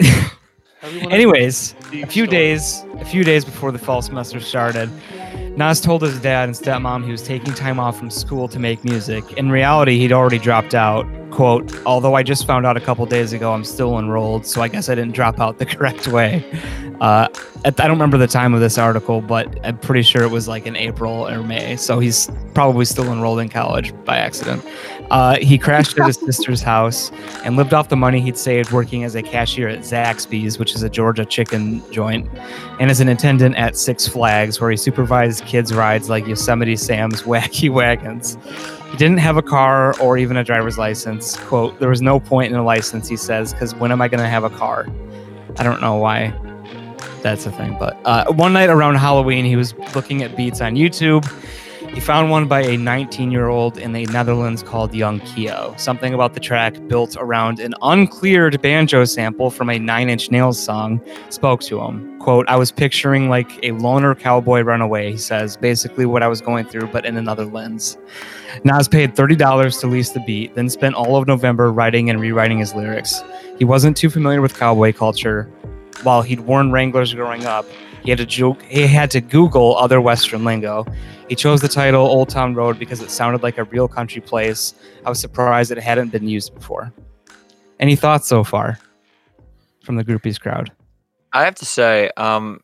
Everyone 0.82 1.12
Anyways, 1.12 1.74
a 1.92 2.02
a 2.02 2.06
few 2.06 2.24
story. 2.24 2.26
days 2.26 2.84
a 3.00 3.04
few 3.04 3.24
days 3.24 3.44
before 3.44 3.72
the 3.72 3.78
fall 3.78 4.02
semester 4.02 4.40
started 4.40 4.90
nas 5.56 5.80
told 5.80 6.02
his 6.02 6.18
dad 6.20 6.48
and 6.48 6.56
stepmom 6.56 7.04
he 7.04 7.10
was 7.10 7.22
taking 7.22 7.54
time 7.54 7.80
off 7.80 7.98
from 7.98 8.10
school 8.10 8.46
to 8.48 8.58
make 8.58 8.84
music. 8.84 9.24
In 9.34 9.50
reality 9.50 9.98
he'd 9.98 10.12
already 10.12 10.38
dropped 10.38 10.74
out. 10.74 11.06
Quote 11.30 11.74
although 11.86 12.14
i 12.14 12.22
just 12.22 12.46
found 12.46 12.64
out 12.66 12.76
a 12.76 12.80
couple 12.80 13.04
days 13.04 13.32
ago 13.32 13.52
i'm 13.52 13.64
still 13.64 13.98
enrolled 13.98 14.46
so 14.46 14.62
i 14.62 14.68
guess 14.68 14.88
i 14.88 14.94
didn't 14.94 15.12
drop 15.12 15.40
out 15.40 15.58
the 15.58 15.66
correct 15.74 16.08
way. 16.08 16.44
Uh, 17.00 17.28
i 17.64 17.70
don't 17.70 17.90
remember 17.90 18.16
the 18.16 18.26
time 18.28 18.54
of 18.54 18.60
this 18.60 18.78
article 18.78 19.20
but 19.20 19.46
i'm 19.66 19.76
pretty 19.78 20.02
sure 20.02 20.22
it 20.22 20.30
was 20.30 20.46
like 20.48 20.66
in 20.66 20.76
april 20.76 21.26
or 21.28 21.42
may 21.42 21.76
so 21.76 21.98
he's 21.98 22.30
probably 22.54 22.84
still 22.86 23.12
enrolled 23.12 23.38
in 23.40 23.48
college 23.50 23.92
by 24.04 24.16
accident 24.16 24.64
uh, 25.10 25.36
he 25.36 25.58
crashed 25.58 25.98
at 25.98 26.06
his 26.06 26.16
sister's 26.26 26.62
house 26.62 27.10
and 27.44 27.56
lived 27.56 27.74
off 27.74 27.88
the 27.88 27.96
money 27.96 28.20
he'd 28.20 28.36
saved 28.36 28.72
working 28.72 29.04
as 29.04 29.14
a 29.14 29.22
cashier 29.22 29.68
at 29.68 29.80
Zaxby's, 29.80 30.58
which 30.58 30.74
is 30.74 30.82
a 30.82 30.90
Georgia 30.90 31.24
chicken 31.24 31.82
joint, 31.92 32.28
and 32.80 32.90
as 32.90 33.00
an 33.00 33.08
attendant 33.08 33.56
at 33.56 33.76
Six 33.76 34.08
Flags, 34.08 34.60
where 34.60 34.70
he 34.70 34.76
supervised 34.76 35.44
kids' 35.44 35.72
rides 35.72 36.08
like 36.08 36.26
Yosemite 36.26 36.76
Sam's 36.76 37.22
Wacky 37.24 37.70
Wagons. 37.70 38.38
He 38.90 38.96
didn't 38.96 39.18
have 39.18 39.36
a 39.36 39.42
car 39.42 39.98
or 40.00 40.16
even 40.16 40.36
a 40.36 40.44
driver's 40.44 40.78
license. 40.78 41.36
Quote, 41.36 41.78
there 41.80 41.88
was 41.88 42.02
no 42.02 42.20
point 42.20 42.52
in 42.52 42.58
a 42.58 42.64
license, 42.64 43.08
he 43.08 43.16
says, 43.16 43.52
because 43.52 43.74
when 43.74 43.92
am 43.92 44.00
I 44.00 44.08
going 44.08 44.22
to 44.22 44.28
have 44.28 44.44
a 44.44 44.50
car? 44.50 44.86
I 45.58 45.62
don't 45.62 45.80
know 45.80 45.96
why 45.96 46.34
that's 47.26 47.46
a 47.46 47.50
thing. 47.50 47.76
But 47.78 47.96
uh, 48.04 48.32
one 48.32 48.52
night 48.52 48.70
around 48.70 48.96
Halloween, 48.96 49.44
he 49.44 49.56
was 49.56 49.74
looking 49.94 50.22
at 50.22 50.36
beats 50.36 50.60
on 50.60 50.74
YouTube. 50.74 51.24
He 51.92 52.00
found 52.00 52.30
one 52.30 52.46
by 52.46 52.62
a 52.62 52.76
19 52.76 53.30
year 53.30 53.48
old 53.48 53.78
in 53.78 53.92
the 53.92 54.06
Netherlands 54.06 54.62
called 54.62 54.92
YoungKio. 54.92 55.78
Something 55.78 56.12
about 56.12 56.34
the 56.34 56.40
track, 56.40 56.74
built 56.88 57.16
around 57.18 57.58
an 57.58 57.74
uncleared 57.80 58.60
banjo 58.60 59.04
sample 59.04 59.50
from 59.50 59.70
a 59.70 59.78
Nine 59.78 60.08
Inch 60.08 60.30
Nails 60.30 60.62
song, 60.62 61.00
spoke 61.30 61.62
to 61.62 61.80
him. 61.80 62.18
Quote, 62.18 62.46
I 62.48 62.56
was 62.56 62.70
picturing 62.70 63.28
like 63.28 63.50
a 63.62 63.70
loner 63.72 64.14
cowboy 64.14 64.60
runaway, 64.60 65.12
he 65.12 65.16
says, 65.16 65.56
basically 65.56 66.06
what 66.06 66.22
I 66.22 66.28
was 66.28 66.40
going 66.40 66.66
through, 66.66 66.88
but 66.88 67.06
in 67.06 67.16
another 67.16 67.44
lens. 67.44 67.96
Nas 68.64 68.88
paid 68.88 69.14
$30 69.14 69.80
to 69.80 69.86
lease 69.86 70.10
the 70.10 70.20
beat, 70.20 70.54
then 70.54 70.68
spent 70.68 70.94
all 70.94 71.16
of 71.16 71.26
November 71.26 71.72
writing 71.72 72.10
and 72.10 72.20
rewriting 72.20 72.58
his 72.58 72.74
lyrics. 72.74 73.22
He 73.58 73.64
wasn't 73.64 73.96
too 73.96 74.10
familiar 74.10 74.42
with 74.42 74.58
cowboy 74.58 74.92
culture. 74.92 75.50
While 76.02 76.22
he'd 76.22 76.40
worn 76.40 76.72
Wranglers 76.72 77.14
growing 77.14 77.46
up, 77.46 77.64
he 78.06 78.10
had 78.10 78.18
to 78.18 78.24
joke, 78.24 78.62
he 78.62 78.86
had 78.86 79.10
to 79.10 79.20
Google 79.20 79.76
other 79.76 80.00
Western 80.00 80.44
lingo. 80.44 80.86
He 81.28 81.34
chose 81.34 81.60
the 81.60 81.66
title 81.66 82.06
Old 82.06 82.28
Town 82.28 82.54
Road 82.54 82.78
because 82.78 83.02
it 83.02 83.10
sounded 83.10 83.42
like 83.42 83.58
a 83.58 83.64
real 83.64 83.88
country 83.88 84.20
place. 84.20 84.74
I 85.04 85.08
was 85.08 85.18
surprised 85.18 85.72
it 85.72 85.78
hadn't 85.78 86.10
been 86.10 86.28
used 86.28 86.54
before. 86.54 86.92
Any 87.80 87.96
thoughts 87.96 88.28
so 88.28 88.44
far 88.44 88.78
from 89.82 89.96
the 89.96 90.04
groupies 90.04 90.40
crowd? 90.40 90.70
I 91.32 91.44
have 91.44 91.56
to 91.56 91.64
say, 91.64 92.12
um, 92.16 92.60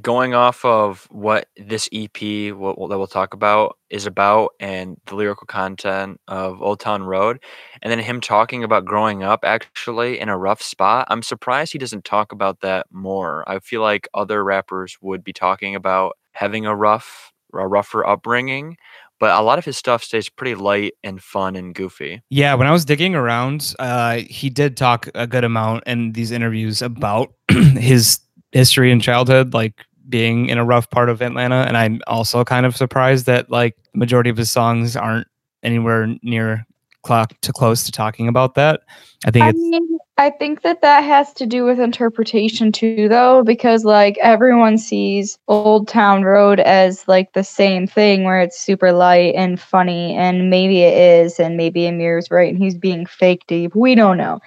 going 0.00 0.34
off 0.34 0.64
of 0.64 1.06
what 1.10 1.48
this 1.56 1.88
EP 1.92 2.54
what, 2.54 2.76
that 2.88 2.98
we'll 2.98 3.06
talk 3.06 3.34
about 3.34 3.76
is 3.90 4.06
about 4.06 4.52
and 4.58 4.96
the 5.06 5.14
lyrical 5.14 5.46
content 5.46 6.18
of 6.28 6.62
Old 6.62 6.80
Town 6.80 7.02
Road, 7.02 7.42
and 7.82 7.90
then 7.90 7.98
him 7.98 8.20
talking 8.20 8.64
about 8.64 8.84
growing 8.84 9.22
up 9.22 9.40
actually 9.44 10.18
in 10.18 10.28
a 10.28 10.38
rough 10.38 10.62
spot, 10.62 11.06
I'm 11.10 11.22
surprised 11.22 11.72
he 11.72 11.78
doesn't 11.78 12.04
talk 12.04 12.32
about 12.32 12.60
that 12.60 12.86
more. 12.90 13.48
I 13.48 13.58
feel 13.58 13.82
like 13.82 14.08
other 14.14 14.42
rappers 14.42 14.96
would 15.02 15.22
be 15.22 15.32
talking 15.32 15.74
about 15.74 16.16
having 16.32 16.64
a 16.64 16.74
rough, 16.74 17.32
a 17.52 17.68
rougher 17.68 18.06
upbringing, 18.06 18.78
but 19.20 19.38
a 19.38 19.42
lot 19.42 19.58
of 19.58 19.64
his 19.64 19.76
stuff 19.76 20.02
stays 20.02 20.28
pretty 20.28 20.54
light 20.54 20.94
and 21.04 21.22
fun 21.22 21.54
and 21.54 21.74
goofy. 21.74 22.22
Yeah, 22.30 22.54
when 22.54 22.66
I 22.66 22.72
was 22.72 22.84
digging 22.84 23.14
around, 23.14 23.74
uh, 23.78 24.16
he 24.16 24.50
did 24.50 24.76
talk 24.76 25.08
a 25.14 25.26
good 25.26 25.44
amount 25.44 25.84
in 25.86 26.12
these 26.12 26.30
interviews 26.30 26.80
about 26.82 27.32
his 27.48 28.18
history 28.52 28.92
and 28.92 29.02
childhood, 29.02 29.54
like 29.54 29.84
being 30.08 30.48
in 30.48 30.58
a 30.58 30.64
rough 30.64 30.90
part 30.90 31.08
of 31.08 31.22
Atlanta. 31.22 31.64
And 31.66 31.76
I'm 31.76 32.00
also 32.06 32.44
kind 32.44 32.66
of 32.66 32.76
surprised 32.76 33.26
that 33.26 33.50
like 33.50 33.76
the 33.92 33.98
majority 33.98 34.30
of 34.30 34.36
his 34.36 34.50
songs 34.50 34.96
aren't 34.96 35.26
anywhere 35.62 36.14
near 36.22 36.66
clock 37.02 37.32
to 37.40 37.52
close 37.52 37.84
to 37.84 37.92
talking 37.92 38.28
about 38.28 38.54
that. 38.54 38.82
I 39.26 39.30
think 39.30 39.44
I 39.44 39.48
it's 39.50 39.58
mean, 39.58 39.98
I 40.18 40.30
think 40.30 40.62
that 40.62 40.82
that 40.82 41.02
has 41.02 41.32
to 41.34 41.46
do 41.46 41.64
with 41.64 41.80
interpretation 41.80 42.70
too, 42.70 43.08
though, 43.08 43.42
because 43.42 43.84
like 43.84 44.18
everyone 44.18 44.78
sees 44.78 45.38
Old 45.48 45.88
Town 45.88 46.22
Road 46.22 46.60
as 46.60 47.06
like 47.08 47.32
the 47.32 47.44
same 47.44 47.86
thing 47.86 48.24
where 48.24 48.40
it's 48.40 48.58
super 48.58 48.92
light 48.92 49.34
and 49.34 49.60
funny, 49.60 50.14
and 50.14 50.50
maybe 50.50 50.82
it 50.82 50.96
is, 50.96 51.40
and 51.40 51.56
maybe 51.56 51.86
Amir's 51.86 52.30
right 52.30 52.52
and 52.52 52.62
he's 52.62 52.76
being 52.76 53.06
fake 53.06 53.44
deep. 53.46 53.74
We 53.74 53.94
don't 53.94 54.16
know. 54.16 54.40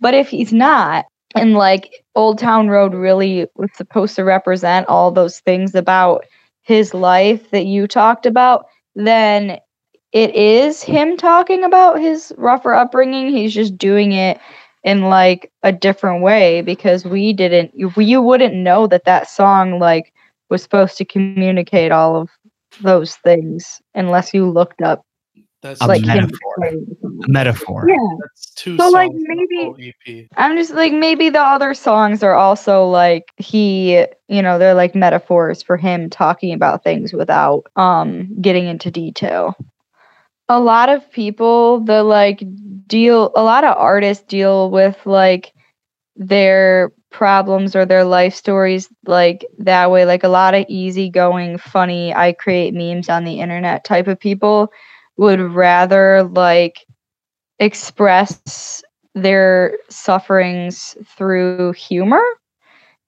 But 0.00 0.14
if 0.14 0.28
he's 0.28 0.52
not, 0.52 1.06
and 1.36 1.54
like 1.54 1.99
Old 2.14 2.38
Town 2.38 2.68
Road 2.68 2.94
really 2.94 3.46
was 3.54 3.70
supposed 3.74 4.16
to 4.16 4.24
represent 4.24 4.88
all 4.88 5.10
those 5.10 5.40
things 5.40 5.74
about 5.74 6.24
his 6.62 6.92
life 6.94 7.50
that 7.50 7.66
you 7.66 7.86
talked 7.86 8.26
about, 8.26 8.66
then 8.94 9.58
it 10.12 10.34
is 10.34 10.82
him 10.82 11.16
talking 11.16 11.64
about 11.64 12.00
his 12.00 12.32
rougher 12.36 12.74
upbringing. 12.74 13.30
He's 13.30 13.54
just 13.54 13.78
doing 13.78 14.12
it 14.12 14.40
in 14.82 15.02
like 15.02 15.52
a 15.62 15.72
different 15.72 16.22
way 16.22 16.62
because 16.62 17.04
we 17.04 17.32
didn't 17.32 17.72
you, 17.74 18.22
wouldn't 18.22 18.54
know 18.54 18.86
that 18.86 19.04
that 19.04 19.28
song 19.28 19.78
like 19.78 20.12
was 20.48 20.62
supposed 20.62 20.96
to 20.98 21.04
communicate 21.04 21.92
all 21.92 22.16
of 22.16 22.30
those 22.80 23.16
things 23.16 23.80
unless 23.94 24.32
you 24.32 24.48
looked 24.50 24.82
up 24.82 25.04
That's 25.62 25.80
A 25.82 25.86
like 25.86 26.02
metaphor. 26.02 26.56
A 26.64 26.72
metaphor. 27.28 27.86
yeah 27.88 27.96
that's 28.20 28.50
two 28.54 28.76
So, 28.78 28.88
like, 28.88 29.10
maybe- 29.12 29.94
EP. 30.08 30.26
i'm 30.36 30.56
just 30.56 30.72
like 30.72 30.92
maybe 30.92 31.28
the 31.28 31.40
other 31.40 31.74
songs 31.74 32.22
are 32.22 32.34
also 32.34 32.86
like 32.86 33.30
he 33.36 34.06
you 34.28 34.40
know 34.42 34.58
they're 34.58 34.74
like 34.74 34.94
metaphors 34.94 35.62
for 35.62 35.76
him 35.76 36.08
talking 36.08 36.52
about 36.54 36.82
things 36.82 37.12
without 37.12 37.64
um 37.76 38.28
getting 38.40 38.66
into 38.66 38.90
detail 38.90 39.54
a 40.48 40.58
lot 40.58 40.88
of 40.88 41.10
people 41.12 41.80
the 41.80 42.02
like 42.02 42.42
deal 42.86 43.30
a 43.36 43.42
lot 43.42 43.62
of 43.64 43.76
artists 43.76 44.24
deal 44.24 44.70
with 44.70 44.96
like 45.04 45.52
their 46.16 46.90
problems 47.10 47.74
or 47.76 47.84
their 47.84 48.04
life 48.04 48.34
stories 48.34 48.88
like 49.06 49.44
that 49.58 49.90
way 49.90 50.04
like 50.04 50.24
a 50.24 50.28
lot 50.28 50.54
of 50.54 50.64
easygoing 50.68 51.58
funny 51.58 52.14
i 52.14 52.32
create 52.32 52.72
memes 52.72 53.08
on 53.08 53.24
the 53.24 53.40
internet 53.40 53.84
type 53.84 54.06
of 54.08 54.18
people 54.18 54.72
would 55.20 55.40
rather 55.40 56.22
like 56.24 56.86
express 57.58 58.82
their 59.14 59.76
sufferings 59.90 60.96
through 61.04 61.72
humor 61.72 62.22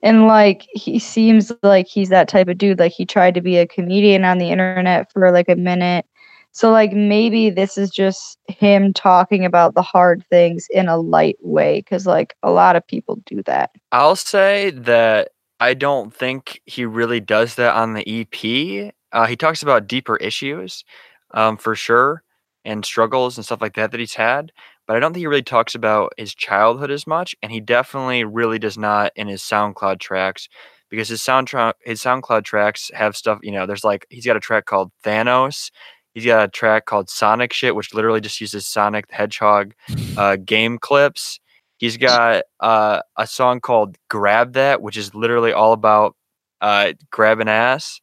and 0.03 0.27
like 0.27 0.67
he 0.73 0.99
seems 0.99 1.51
like 1.63 1.87
he's 1.87 2.09
that 2.09 2.27
type 2.27 2.47
of 2.47 2.57
dude 2.59 2.77
like 2.77 2.91
he 2.91 3.03
tried 3.03 3.33
to 3.33 3.41
be 3.41 3.57
a 3.57 3.65
comedian 3.65 4.23
on 4.23 4.37
the 4.37 4.51
internet 4.51 5.11
for 5.11 5.31
like 5.31 5.49
a 5.49 5.55
minute 5.55 6.05
so 6.51 6.69
like 6.69 6.91
maybe 6.91 7.49
this 7.49 7.79
is 7.79 7.89
just 7.89 8.37
him 8.47 8.93
talking 8.93 9.43
about 9.43 9.73
the 9.73 9.81
hard 9.81 10.23
things 10.29 10.67
in 10.69 10.87
a 10.87 10.97
light 10.97 11.37
way 11.41 11.81
cuz 11.81 12.05
like 12.05 12.35
a 12.43 12.51
lot 12.51 12.75
of 12.75 12.85
people 12.85 13.19
do 13.25 13.41
that. 13.43 13.71
I'll 13.91 14.15
say 14.15 14.69
that 14.69 15.29
I 15.59 15.73
don't 15.73 16.13
think 16.13 16.61
he 16.65 16.85
really 16.85 17.19
does 17.19 17.55
that 17.55 17.73
on 17.73 17.93
the 17.95 18.07
EP. 18.07 18.93
Uh, 19.11 19.25
he 19.25 19.35
talks 19.35 19.63
about 19.63 19.87
deeper 19.87 20.17
issues, 20.17 20.83
um, 21.33 21.57
for 21.57 21.75
sure, 21.75 22.23
and 22.65 22.85
struggles 22.85 23.37
and 23.37 23.45
stuff 23.45 23.61
like 23.61 23.75
that 23.75 23.91
that 23.91 23.99
he's 23.99 24.15
had. 24.15 24.51
But 24.87 24.97
I 24.97 24.99
don't 24.99 25.13
think 25.13 25.21
he 25.21 25.27
really 25.27 25.43
talks 25.43 25.75
about 25.75 26.13
his 26.17 26.35
childhood 26.35 26.91
as 26.91 27.07
much, 27.07 27.35
and 27.41 27.51
he 27.51 27.59
definitely 27.59 28.23
really 28.23 28.59
does 28.59 28.77
not 28.77 29.11
in 29.15 29.27
his 29.27 29.41
SoundCloud 29.41 29.99
tracks 29.99 30.49
because 30.89 31.09
his 31.09 31.21
soundtrack 31.21 31.73
his 31.83 32.01
SoundCloud 32.01 32.43
tracks 32.43 32.91
have 32.93 33.15
stuff. 33.15 33.39
You 33.41 33.51
know, 33.51 33.65
there's 33.65 33.83
like 33.83 34.05
he's 34.09 34.25
got 34.25 34.37
a 34.37 34.41
track 34.41 34.65
called 34.65 34.91
Thanos. 35.03 35.71
He's 36.13 36.25
got 36.25 36.43
a 36.43 36.47
track 36.47 36.85
called 36.85 37.09
Sonic 37.09 37.53
Shit, 37.53 37.75
which 37.75 37.93
literally 37.93 38.21
just 38.21 38.39
uses 38.39 38.67
Sonic 38.67 39.07
the 39.07 39.15
Hedgehog 39.15 39.73
uh, 40.17 40.35
game 40.35 40.77
clips. 40.77 41.39
He's 41.77 41.97
got 41.97 42.43
uh, 42.59 43.01
a 43.17 43.25
song 43.25 43.59
called 43.59 43.97
"Grab 44.09 44.53
That," 44.53 44.81
which 44.81 44.97
is 44.97 45.15
literally 45.15 45.53
all 45.53 45.73
about 45.73 46.15
uh, 46.61 46.93
grabbing 47.09 47.49
ass, 47.49 47.99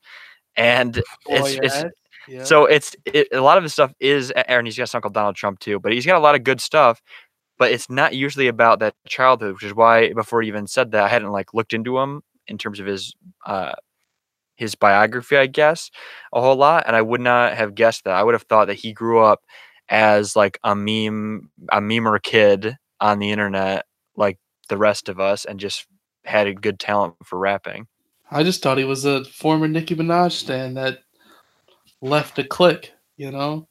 and 0.57 0.97
it's, 0.97 1.07
Boy, 1.27 1.59
it's 1.63 1.85
yeah. 2.29 2.45
so 2.45 2.67
it's 2.67 2.95
it, 3.05 3.29
a 3.33 3.41
lot 3.41 3.59
of 3.59 3.63
his 3.63 3.73
stuff 3.73 3.93
is 4.01 4.33
Aaron. 4.49 4.67
He's 4.67 4.77
got 4.77 4.85
a 4.85 4.87
song 4.87 5.01
called 5.01 5.15
Donald 5.15 5.37
Trump 5.37 5.59
too, 5.59 5.79
but 5.79 5.93
he's 5.93 6.07
got 6.07 6.17
a 6.17 6.21
lot 6.21 6.35
of 6.35 6.45
good 6.45 6.61
stuff. 6.61 7.01
But 7.59 7.73
it's 7.73 7.91
not 7.91 8.15
usually 8.15 8.49
about 8.49 8.79
that 8.79 8.95
childhood, 9.07 9.55
which 9.55 9.65
is 9.65 9.75
why 9.75 10.13
before 10.15 10.41
he 10.41 10.49
even 10.49 10.67
said 10.67 10.93
that, 10.93 11.05
I 11.05 11.09
hadn't 11.09 11.31
like 11.31 11.53
looked 11.53 11.75
into 11.75 11.99
him 11.99 12.23
in 12.47 12.57
terms 12.57 12.81
of 12.81 12.87
his 12.87 13.15
uh, 13.45 13.73
his 14.57 14.75
biography, 14.75 15.37
I 15.37 15.47
guess, 15.47 15.91
a 16.33 16.41
whole 16.41 16.57
lot, 16.57 16.85
and 16.87 16.95
I 16.95 17.03
would 17.03 17.21
not 17.21 17.55
have 17.55 17.75
guessed 17.75 18.05
that. 18.05 18.15
I 18.15 18.23
would 18.23 18.35
have 18.35 18.43
thought 18.43 18.67
that 18.67 18.75
he 18.75 18.93
grew 18.93 19.21
up 19.21 19.41
as 19.89 20.37
like 20.37 20.59
a 20.63 20.75
meme, 20.75 21.51
a 21.71 21.81
memer 21.81 22.23
kid 22.23 22.77
on 23.01 23.19
the 23.19 23.31
internet, 23.31 23.87
like 24.17 24.39
the 24.69 24.77
rest 24.77 25.09
of 25.09 25.19
us, 25.19 25.45
and 25.45 25.59
just 25.59 25.87
had 26.25 26.47
a 26.47 26.55
good 26.55 26.79
talent 26.79 27.15
for 27.25 27.39
rapping. 27.39 27.87
I 28.31 28.45
just 28.45 28.63
thought 28.63 28.79
he 28.79 28.85
was 28.85 29.05
a 29.05 29.25
former 29.25 29.67
Nicki 29.67 29.97
Minaj 29.97 30.33
stan 30.33 30.75
that 30.75 31.01
left 32.03 32.39
a 32.39 32.45
click, 32.45 32.93
you 33.17 33.31
know, 33.31 33.67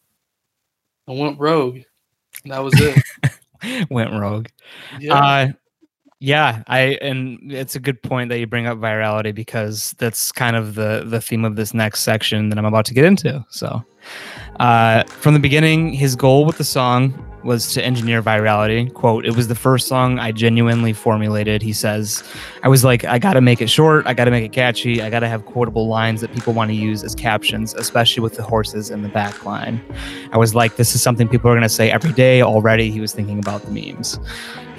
and 1.08 1.20
went 1.20 1.40
rogue. 1.40 1.80
And 2.44 2.54
that 2.54 2.64
was 2.64 2.74
it. 2.80 3.04
Went 3.90 4.14
rogue. 4.14 4.48
Yeah. 5.02 5.16
Uh, 5.16 5.52
yeah, 6.22 6.64
I 6.68 6.98
and 7.02 7.52
it's 7.52 7.76
a 7.76 7.80
good 7.80 8.02
point 8.02 8.30
that 8.30 8.40
you 8.40 8.48
bring 8.48 8.68
up 8.68 8.78
virality 8.78 9.34
because 9.34 9.96
that's 9.98 10.32
kind 10.32 10.56
of 10.56 10.76
the 10.76 11.04
the 11.06 11.22
theme 11.22 11.46
of 11.46 11.56
this 11.56 11.74
next 11.74 12.02
section 12.02 12.50
that 12.50 12.58
I'm 12.58 12.66
about 12.66 12.86
to 12.86 12.94
get 12.94 13.06
into. 13.06 13.46
So, 13.50 13.84
uh, 14.60 15.04
from 15.06 15.34
the 15.34 15.40
beginning, 15.40 15.94
his 15.94 16.16
goal 16.18 16.46
with 16.46 16.58
the 16.58 16.66
song 16.66 17.14
was 17.44 17.72
to 17.74 17.86
engineer 17.86 18.22
virality. 18.22 18.94
"Quote: 18.94 19.26
It 19.26 19.36
was 19.36 19.48
the 19.48 19.56
first 19.56 19.88
song 19.88 20.20
I 20.20 20.32
genuinely 20.32 20.94
formulated." 20.94 21.62
He 21.62 21.74
says, 21.74 22.24
"I 22.64 22.68
was 22.68 22.84
like, 22.84 23.06
I 23.06 23.20
got 23.20 23.34
to 23.34 23.42
make 23.42 23.62
it 23.62 23.70
short. 23.70 24.06
I 24.08 24.14
got 24.14 24.26
to 24.26 24.32
make 24.32 24.44
it 24.44 24.52
catchy. 24.52 25.02
I 25.02 25.10
got 25.10 25.20
to 25.22 25.28
have 25.28 25.46
quotable 25.46 25.88
lines 25.88 26.22
that 26.22 26.34
people 26.34 26.54
want 26.54 26.70
to 26.70 26.76
use 26.76 27.04
as 27.04 27.16
captions, 27.16 27.74
especially 27.74 28.22
with 28.22 28.36
the 28.36 28.44
horses 28.44 28.90
in 28.90 29.02
the 29.02 29.10
back 29.10 29.46
line." 29.46 29.82
I 30.32 30.38
was 30.38 30.56
like, 30.56 30.76
this 30.76 30.96
is 30.96 31.02
something 31.02 31.28
people 31.28 31.50
are 31.50 31.60
to 31.60 31.70
say 31.70 31.92
every 31.92 32.14
day 32.14 32.42
already. 32.42 32.92
He 32.92 33.02
was 33.02 33.14
thinking 33.14 33.40
about 33.40 33.64
the 33.64 33.72
memes. 33.72 34.20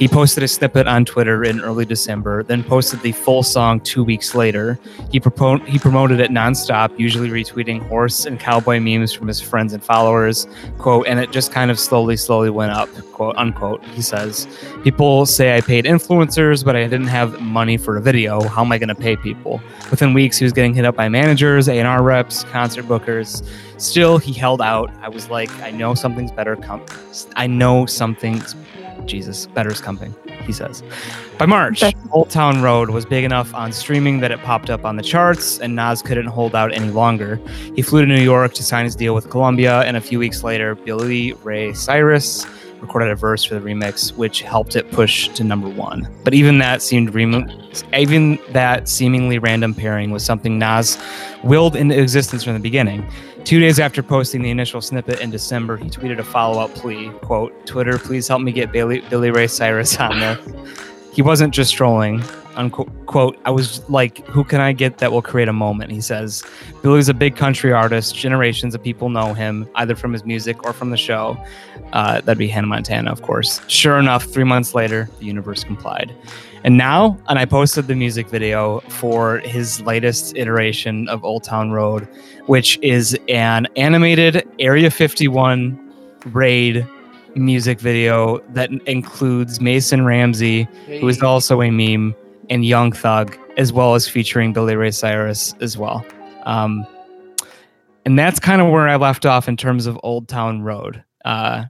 He 0.01 0.09
posted 0.09 0.43
a 0.43 0.49
snippet 0.49 0.87
on 0.87 1.05
Twitter 1.05 1.45
in 1.45 1.61
early 1.61 1.85
December, 1.85 2.43
then 2.43 2.65
posted 2.65 3.03
the 3.03 3.13
full 3.13 3.43
song 3.43 3.81
two 3.81 4.03
weeks 4.03 4.35
later. 4.35 4.79
He, 5.11 5.21
propo- 5.21 5.63
he 5.67 5.79
promoted 5.79 6.21
it 6.21 6.31
nonstop, 6.31 6.99
usually 6.99 7.29
retweeting 7.29 7.87
horse 7.87 8.25
and 8.25 8.41
cowboy 8.41 8.81
memes 8.81 9.13
from 9.13 9.29
his 9.29 9.43
friends 9.43 9.75
and 9.75 9.85
followers. 9.85 10.49
Quote, 10.79 11.07
and 11.07 11.21
it 11.21 11.33
just 11.33 11.53
kind 11.53 11.71
of 11.71 11.79
slowly, 11.79 12.17
slowly 12.17 12.49
went 12.49 12.73
up, 12.73 12.89
quote, 13.13 13.37
unquote. 13.37 13.85
He 13.89 14.01
says, 14.01 14.49
People 14.85 15.27
say 15.27 15.55
I 15.55 15.61
paid 15.61 15.85
influencers, 15.85 16.65
but 16.65 16.77
I 16.77 16.85
didn't 16.85 17.09
have 17.09 17.39
money 17.43 17.77
for 17.77 17.99
a 17.99 18.01
video. 18.01 18.41
How 18.41 18.65
am 18.65 18.73
I 18.73 18.79
going 18.79 18.89
to 18.89 18.95
pay 18.95 19.17
people? 19.17 19.61
Within 19.91 20.15
weeks, 20.15 20.39
he 20.39 20.45
was 20.45 20.55
getting 20.55 20.73
hit 20.73 20.87
up 20.87 20.97
by 20.97 21.11
managers, 21.11 21.69
A&R 21.69 22.03
reps, 22.03 22.45
concert 22.45 22.87
bookers. 22.87 23.47
Still, 23.77 24.17
he 24.17 24.33
held 24.33 24.63
out. 24.63 24.91
I 25.03 25.11
was 25.11 25.29
like, 25.29 25.51
I 25.61 25.71
know 25.71 25.95
something's 25.95 26.33
better 26.33 26.57
coming. 26.57 26.89
I 27.37 27.47
know 27.47 27.85
something's, 27.85 28.57
Jesus, 29.07 29.47
better's 29.47 29.81
coming, 29.81 30.15
he 30.43 30.53
says. 30.53 30.83
By 31.39 31.47
March, 31.47 31.83
Old 32.13 32.31
Town 32.31 32.63
Road 32.63 32.91
was 32.91 33.05
big 33.07 33.25
enough 33.25 33.55
on 33.55 33.73
streaming 33.73 34.21
that 34.21 34.31
it 34.31 34.41
popped 34.41 34.71
up 34.71 34.85
on 34.85 34.97
the 34.97 35.03
charts, 35.03 35.59
and 35.59 35.75
Nas 35.75 36.03
couldn't 36.03 36.27
hold 36.27 36.55
out 36.55 36.73
any 36.73 36.91
longer. 36.91 37.41
He 37.75 37.83
flew 37.83 38.03
to 38.03 38.07
New 38.07 38.23
York 38.23 38.55
to 38.55 38.63
sign 38.63 38.85
his 38.85 38.97
deal 38.97 39.15
with 39.15 39.31
Columbia, 39.31 39.81
and 39.83 39.97
a 39.97 40.01
few 40.01 40.19
weeks 40.19 40.43
later, 40.43 40.75
Billy 40.75 41.33
Ray 41.45 41.73
Cyrus 41.73 42.47
recorded 42.81 43.11
a 43.11 43.15
verse 43.15 43.45
for 43.45 43.55
the 43.55 43.61
remix, 43.61 44.13
which 44.17 44.43
helped 44.43 44.77
it 44.77 44.91
push 44.91 45.29
to 45.29 45.45
number 45.45 45.69
one. 45.69 46.09
But 46.25 46.35
even 46.35 46.59
that 46.59 46.83
seemed 46.83 47.15
rem- 47.15 47.51
even 47.95 48.39
that 48.51 48.89
seemingly 48.89 49.39
random 49.39 49.75
pairing 49.75 50.11
was 50.11 50.25
something 50.25 50.59
Nas 50.59 50.99
willed 51.45 51.77
into 51.77 52.01
existence 52.01 52.43
from 52.45 52.55
the 52.55 52.61
beginning. 52.61 53.07
Two 53.45 53.59
days 53.59 53.81
after 53.81 54.03
posting 54.03 54.43
the 54.43 54.51
initial 54.51 54.81
snippet 54.81 55.21
in 55.21 55.31
December, 55.31 55.77
he 55.77 55.91
tweeted 55.91 56.19
a 56.19 56.25
follow-up 56.25 56.73
plea, 56.75 57.11
quote, 57.23 57.67
Twitter, 57.67 57.99
please 57.99 58.29
help 58.29 58.43
me 58.43 58.53
get 58.53 58.71
Billy, 58.71 59.01
Billy 59.11 59.31
Ray 59.31 59.49
Cyrus 59.49 59.99
on 59.99 60.21
there. 60.21 60.39
He 61.13 61.23
wasn't 61.23 61.53
just 61.53 61.75
trolling. 61.75 62.23
Unquote, 62.55 62.91
quote, 63.07 63.39
I 63.45 63.51
was 63.51 63.89
like, 63.89 64.27
who 64.27 64.45
can 64.45 64.61
I 64.61 64.73
get 64.73 64.99
that 64.99 65.11
will 65.11 65.23
create 65.23 65.49
a 65.49 65.53
moment? 65.53 65.91
He 65.91 66.01
says, 66.01 66.45
Billy's 66.83 67.09
a 67.09 67.15
big 67.15 67.35
country 67.35 67.73
artist. 67.73 68.15
Generations 68.15 68.75
of 68.75 68.83
people 68.83 69.09
know 69.09 69.35
him, 69.35 69.69
either 69.77 69.97
from 69.97 70.13
his 70.13 70.25
music 70.25 70.65
or 70.65 70.73
from 70.73 70.91
the 70.91 70.97
show. 70.97 71.37
Uh, 71.93 72.21
that'd 72.21 72.39
be 72.39 72.49
Hannah 72.49 72.67
Montana, 72.67 73.11
of 73.11 73.23
course. 73.23 73.61
Sure 73.69 73.99
enough, 73.99 74.25
three 74.25 74.45
months 74.45 74.75
later, 74.75 75.09
the 75.19 75.25
universe 75.25 75.65
complied. 75.65 76.15
And 76.63 76.77
now, 76.77 77.19
and 77.29 77.39
I 77.39 77.47
posted 77.47 77.87
the 77.87 77.95
music 77.95 78.29
video 78.29 78.81
for 78.81 79.39
his 79.39 79.81
latest 79.83 80.37
iteration 80.37 81.09
of 81.09 81.25
Old 81.25 81.43
Town 81.43 81.71
Road, 81.71 82.07
which 82.47 82.79
is 82.83 83.19
an 83.29 83.67
animated 83.77 84.47
Area 84.59 84.91
51 84.91 85.79
raid 86.27 86.87
music 87.35 87.81
video 87.81 88.39
that 88.51 88.71
includes 88.87 89.61
Mason 89.61 90.05
Ramsey, 90.05 90.69
who 90.87 91.09
is 91.09 91.23
also 91.23 91.63
a 91.63 91.71
meme, 91.71 92.15
and 92.51 92.65
Young 92.65 92.93
Thug, 92.93 93.39
as 93.57 93.73
well 93.73 93.95
as 93.95 94.07
featuring 94.07 94.53
Billy 94.53 94.77
Ray 94.77 94.91
Cyrus 94.91 95.55
as 95.61 95.79
well. 95.79 96.05
Um, 96.45 96.87
and 98.05 98.19
that's 98.19 98.41
kind 98.41 98.61
of 98.61 98.69
where 98.69 98.89
I 98.89 98.97
left 98.97 99.25
off 99.25 99.49
in 99.49 99.57
terms 99.57 99.87
of 99.87 99.99
Old 100.03 100.29
Town 100.29 100.63
Road. 100.63 101.03
Uh, 101.25 101.65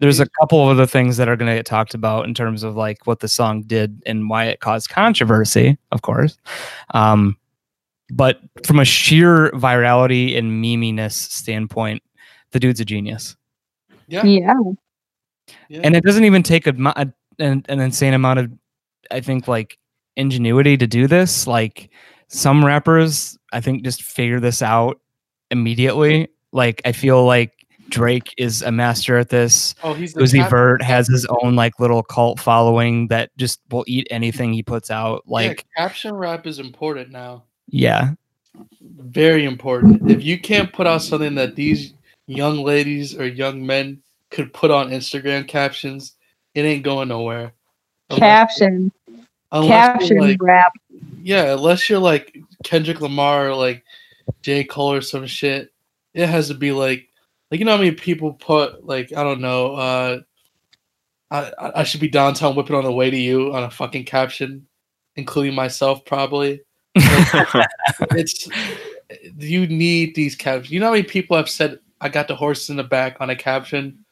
there's 0.00 0.20
a 0.20 0.28
couple 0.40 0.62
of 0.62 0.70
other 0.70 0.86
things 0.86 1.16
that 1.16 1.28
are 1.28 1.36
going 1.36 1.50
to 1.50 1.56
get 1.56 1.66
talked 1.66 1.94
about 1.94 2.26
in 2.26 2.34
terms 2.34 2.62
of 2.62 2.76
like 2.76 3.06
what 3.06 3.20
the 3.20 3.28
song 3.28 3.62
did 3.62 4.02
and 4.06 4.30
why 4.30 4.44
it 4.44 4.60
caused 4.60 4.90
controversy, 4.90 5.76
of 5.90 6.02
course. 6.02 6.38
Um, 6.94 7.36
but 8.10 8.40
from 8.64 8.78
a 8.78 8.84
sheer 8.84 9.50
virality 9.52 10.38
and 10.38 10.62
meminess 10.62 11.16
standpoint, 11.16 12.02
the 12.52 12.60
dude's 12.60 12.80
a 12.80 12.84
genius. 12.84 13.36
Yeah. 14.06 14.24
Yeah. 14.24 14.54
yeah. 15.68 15.80
and 15.84 15.94
it 15.94 16.04
doesn't 16.04 16.24
even 16.24 16.42
take 16.42 16.66
a, 16.66 16.74
a 16.96 17.12
an, 17.38 17.64
an 17.68 17.80
insane 17.80 18.14
amount 18.14 18.38
of 18.38 18.50
i 19.10 19.20
think 19.20 19.48
like 19.48 19.78
ingenuity 20.16 20.76
to 20.76 20.86
do 20.86 21.06
this 21.06 21.46
like 21.46 21.90
some 22.28 22.64
rappers 22.64 23.38
i 23.52 23.60
think 23.60 23.84
just 23.84 24.02
figure 24.02 24.40
this 24.40 24.62
out 24.62 25.00
immediately 25.50 26.28
like 26.52 26.82
i 26.84 26.92
feel 26.92 27.24
like 27.24 27.52
drake 27.90 28.34
is 28.36 28.62
a 28.62 28.70
master 28.70 29.18
at 29.18 29.30
this 29.30 29.74
oh, 29.82 29.94
he's 29.94 30.12
the 30.12 30.20
Uzi 30.20 30.38
captain. 30.38 30.50
Vert 30.50 30.82
has 30.82 31.08
his 31.08 31.26
own 31.42 31.56
like 31.56 31.78
little 31.80 32.02
cult 32.02 32.38
following 32.38 33.08
that 33.08 33.30
just 33.36 33.60
will 33.70 33.84
eat 33.86 34.06
anything 34.10 34.52
he 34.52 34.62
puts 34.62 34.90
out. 34.90 35.22
Yeah, 35.26 35.32
Like, 35.32 35.66
caption 35.76 36.14
rap 36.14 36.46
is 36.46 36.58
important 36.58 37.10
now. 37.10 37.44
yeah, 37.68 38.12
Very 38.80 39.44
important. 39.44 40.10
If 40.10 40.22
you 40.22 40.38
can't 40.38 40.72
put 40.72 40.86
out 40.86 41.02
something 41.02 41.34
that 41.36 41.56
these 41.56 41.94
young 42.26 42.58
ladies 42.58 43.16
or 43.16 43.26
young 43.26 43.64
men 43.64 44.02
could 44.30 44.52
put 44.52 44.70
on 44.70 44.90
Instagram 44.90 45.48
captions, 45.48 46.14
it 46.54 46.62
ain't 46.62 46.84
going 46.84 47.08
nowhere. 47.08 47.52
Caption. 48.10 48.92
Caption 49.52 50.18
like, 50.18 50.42
rap. 50.42 50.72
yeah, 51.22 51.54
unless 51.54 51.88
you're 51.88 51.98
like 51.98 52.38
Kendrick 52.64 53.00
Lamar 53.00 53.48
or 53.48 53.54
like 53.54 53.82
J. 54.42 54.64
Cole 54.64 54.92
or 54.92 55.00
some 55.00 55.26
shit, 55.26 55.72
it 56.12 56.26
has 56.26 56.48
to 56.48 56.54
be 56.54 56.72
like 56.72 57.07
like 57.50 57.60
you 57.60 57.64
know 57.66 57.72
how 57.72 57.78
many 57.78 57.92
people 57.92 58.32
put 58.34 58.84
like 58.86 59.12
I 59.12 59.22
don't 59.22 59.40
know, 59.40 59.74
uh 59.74 60.20
I 61.30 61.52
I- 61.58 61.80
I 61.80 61.84
should 61.84 62.00
be 62.00 62.08
downtown 62.08 62.54
whipping 62.56 62.76
on 62.76 62.84
the 62.84 62.92
way 62.92 63.10
to 63.10 63.16
you 63.16 63.54
on 63.54 63.62
a 63.64 63.70
fucking 63.70 64.04
caption, 64.04 64.66
including 65.16 65.54
myself 65.54 66.04
probably. 66.04 66.60
It's 68.10 68.48
you 69.38 69.66
need 69.66 70.14
these 70.14 70.34
captions. 70.36 70.70
You 70.70 70.80
know 70.80 70.86
how 70.86 70.92
many 70.92 71.02
people 71.04 71.36
have 71.36 71.48
said 71.48 71.78
I 72.00 72.08
got 72.08 72.28
the 72.28 72.36
horses 72.36 72.70
in 72.70 72.76
the 72.76 72.84
back 72.84 73.16
on 73.20 73.30
a 73.30 73.36
caption 73.36 74.04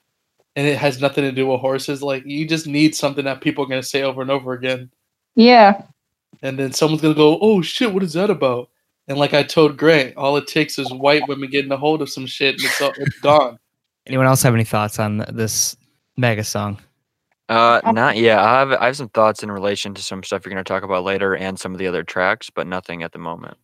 and 0.57 0.67
it 0.67 0.79
has 0.79 1.01
nothing 1.01 1.23
to 1.25 1.33
do 1.33 1.47
with 1.47 1.61
horses? 1.61 2.03
Like 2.03 2.25
you 2.27 2.47
just 2.47 2.67
need 2.67 2.95
something 2.95 3.25
that 3.27 3.41
people 3.43 3.65
are 3.65 3.69
gonna 3.69 3.83
say 3.83 4.03
over 4.03 4.23
and 4.23 4.31
over 4.31 4.53
again 4.55 4.91
Yeah. 5.35 5.83
and 6.43 6.59
then 6.59 6.73
someone's 6.73 7.03
gonna 7.03 7.15
go, 7.15 7.39
"Oh 7.41 7.61
shit, 7.63 7.93
what 7.93 8.03
is 8.03 8.15
that 8.15 8.31
about?" 8.31 8.71
And 9.09 9.19
like 9.19 9.35
I 9.35 9.43
told 9.43 9.77
Grant, 9.77 10.17
all 10.17 10.37
it 10.37 10.47
takes 10.47 10.79
is 10.79 10.93
white 10.93 11.27
women 11.29 11.49
getting 11.51 11.71
a 11.71 11.77
hold 11.77 12.03
of 12.03 12.11
some 12.11 12.27
shit, 12.27 12.57
and 12.57 12.65
it's 12.65 12.81
all, 12.81 12.93
it's 12.97 13.19
gone. 13.21 13.59
Anyone 14.07 14.27
else 14.27 14.43
have 14.43 14.55
any 14.55 14.65
thoughts 14.65 14.99
on 14.99 15.25
this 15.29 15.77
mega 16.17 16.45
song? 16.45 16.79
Uh, 17.49 17.81
not 17.93 18.17
yet. 18.17 18.39
I 18.39 18.59
have 18.59 18.73
I 18.73 18.87
have 18.87 18.97
some 18.97 19.09
thoughts 19.11 19.43
in 19.43 19.51
relation 19.51 19.95
to 19.95 20.03
some 20.03 20.25
stuff 20.25 20.45
you're 20.45 20.53
going 20.53 20.65
to 20.65 20.69
talk 20.69 20.83
about 20.83 21.05
later 21.05 21.37
and 21.37 21.59
some 21.59 21.73
of 21.73 21.79
the 21.79 21.87
other 21.87 22.03
tracks, 22.03 22.51
but 22.51 22.67
nothing 22.67 23.05
at 23.05 23.13
the 23.13 23.19
moment. 23.19 23.57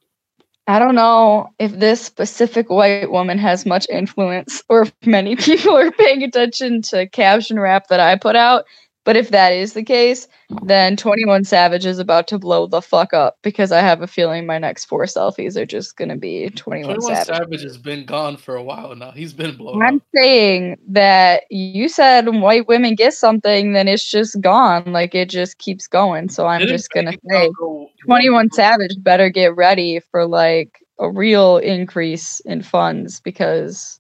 I 0.69 0.79
don't 0.79 0.95
know 0.95 1.53
if 1.59 1.73
this 1.73 2.01
specific 2.01 2.71
white 2.71 3.11
woman 3.11 3.37
has 3.39 3.67
much 3.67 3.87
influence 3.91 4.63
or 4.69 4.83
if 4.83 4.93
many 5.05 5.35
people 5.37 5.77
are 5.77 5.91
paying 5.91 6.23
attention 6.23 6.83
to 6.83 7.09
caption 7.09 7.59
rap 7.59 7.89
that 7.89 7.99
I 7.99 8.17
put 8.17 8.37
out. 8.37 8.65
But 9.05 9.17
if 9.17 9.31
that 9.31 9.53
is 9.53 9.73
the 9.73 9.83
case, 9.83 10.29
then 10.63 10.97
21 10.97 11.43
Savage 11.45 11.85
is 11.85 11.99
about 11.99 12.29
to 12.29 12.39
blow 12.39 12.69
the 12.69 12.81
fuck 12.81 13.13
up 13.13 13.37
because 13.43 13.73
I 13.73 13.81
have 13.81 14.01
a 14.01 14.07
feeling 14.07 14.47
my 14.47 14.59
next 14.59 14.85
four 14.85 15.05
selfies 15.07 15.57
are 15.57 15.67
just 15.67 15.97
going 15.97 16.11
to 16.11 16.17
be 16.17 16.51
21, 16.51 16.85
Twenty 16.95 17.05
One 17.05 17.17
Savage. 17.17 17.37
Savage 17.37 17.63
has 17.63 17.79
been 17.79 18.05
gone 18.05 18.37
for 18.37 18.55
a 18.55 18.63
while 18.63 18.95
now. 18.95 19.11
He's 19.11 19.33
been 19.33 19.57
blown 19.57 19.83
I'm 19.83 19.97
up. 19.97 20.03
saying 20.15 20.79
that 20.89 21.43
you 21.51 21.89
said 21.89 22.29
white 22.29 22.69
women 22.69 22.95
get 22.95 23.15
something, 23.15 23.73
then 23.73 23.89
it's 23.89 24.09
just 24.09 24.41
gone. 24.41 24.93
Like 24.93 25.17
it 25.17 25.29
just 25.29 25.59
keeps 25.59 25.89
going. 25.89 26.29
So 26.29 26.47
I'm 26.47 26.67
just 26.69 26.91
going 26.91 27.07
to 27.07 27.19
say 27.29 27.51
go- 27.59 27.91
21 28.07 28.51
Savage 28.53 28.95
better 28.99 29.31
get 29.31 29.57
ready 29.57 29.99
for 30.13 30.27
like 30.27 30.79
a 31.01 31.11
real 31.11 31.57
increase 31.57 32.39
in 32.41 32.63
funds 32.63 33.19
because 33.21 33.99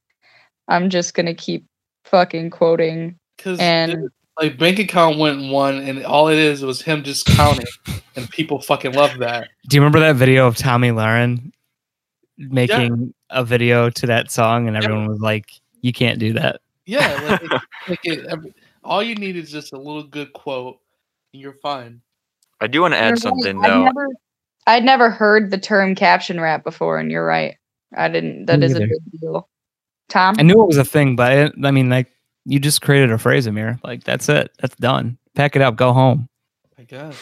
I'm 0.68 0.90
just 0.90 1.14
gonna 1.14 1.34
keep 1.34 1.64
fucking 2.04 2.50
quoting 2.50 3.18
and- 3.58 4.08
like 4.42 4.58
bank 4.58 4.78
account 4.80 5.18
went 5.18 5.50
one, 5.52 5.76
and 5.78 6.04
all 6.04 6.26
it 6.28 6.36
is 6.38 6.62
was 6.64 6.82
him 6.82 7.04
just 7.04 7.26
counting, 7.26 7.66
and 8.16 8.28
people 8.30 8.60
fucking 8.60 8.92
love 8.92 9.16
that. 9.18 9.48
Do 9.68 9.76
you 9.76 9.80
remember 9.80 10.00
that 10.00 10.16
video 10.16 10.46
of 10.48 10.56
Tomi 10.56 10.88
Lahren 10.88 11.52
making 12.36 13.14
a 13.30 13.44
video 13.44 13.88
to 13.90 14.06
that 14.06 14.30
song, 14.32 14.66
and 14.66 14.76
everyone 14.76 15.06
was 15.06 15.20
like, 15.20 15.52
"You 15.80 15.92
can't 15.92 16.18
do 16.18 16.32
that." 16.34 16.60
Yeah, 16.86 17.06
like, 17.28 17.42
it- 17.52 17.62
like 17.88 18.00
it, 18.02 18.26
every, 18.26 18.52
all 18.82 19.02
you 19.02 19.14
need 19.14 19.36
is 19.36 19.50
just 19.52 19.72
a 19.72 19.78
little 19.78 20.02
good 20.02 20.32
quote, 20.32 20.78
and 21.32 21.40
you're 21.40 21.54
fine. 21.62 22.00
I 22.60 22.66
do 22.66 22.80
want 22.82 22.94
to 22.94 22.98
You're 22.98 23.06
add 23.06 23.10
right, 23.10 23.18
something 23.20 23.64
I'd 23.64 23.70
though. 23.70 23.84
never, 23.84 24.08
I'd 24.66 24.84
never 24.84 25.08
heard 25.10 25.50
the 25.52 25.58
term 25.58 25.94
caption 25.94 26.40
rap 26.40 26.64
before, 26.64 26.98
and 26.98 27.10
you're 27.12 27.24
right. 27.24 27.56
I 27.96 28.08
didn't. 28.08 28.46
That 28.46 28.58
Me 28.58 28.66
is 28.66 28.74
a 28.74 28.80
big 28.80 29.20
deal. 29.20 29.48
Tom, 30.08 30.34
I 30.38 30.42
knew 30.42 30.60
it 30.60 30.66
was 30.66 30.78
a 30.78 30.84
thing, 30.84 31.14
but 31.16 31.32
I, 31.32 31.68
I 31.68 31.70
mean, 31.70 31.88
like, 31.88 32.10
you 32.44 32.58
just 32.58 32.82
created 32.82 33.12
a 33.12 33.18
phrase, 33.18 33.46
Amir. 33.46 33.78
Like, 33.84 34.04
that's 34.04 34.28
it. 34.28 34.50
That's 34.60 34.76
done. 34.76 35.18
Pack 35.34 35.56
it 35.56 35.62
up. 35.62 35.76
Go 35.76 35.92
home. 35.92 36.28
I 36.78 36.82
guess. 36.82 37.20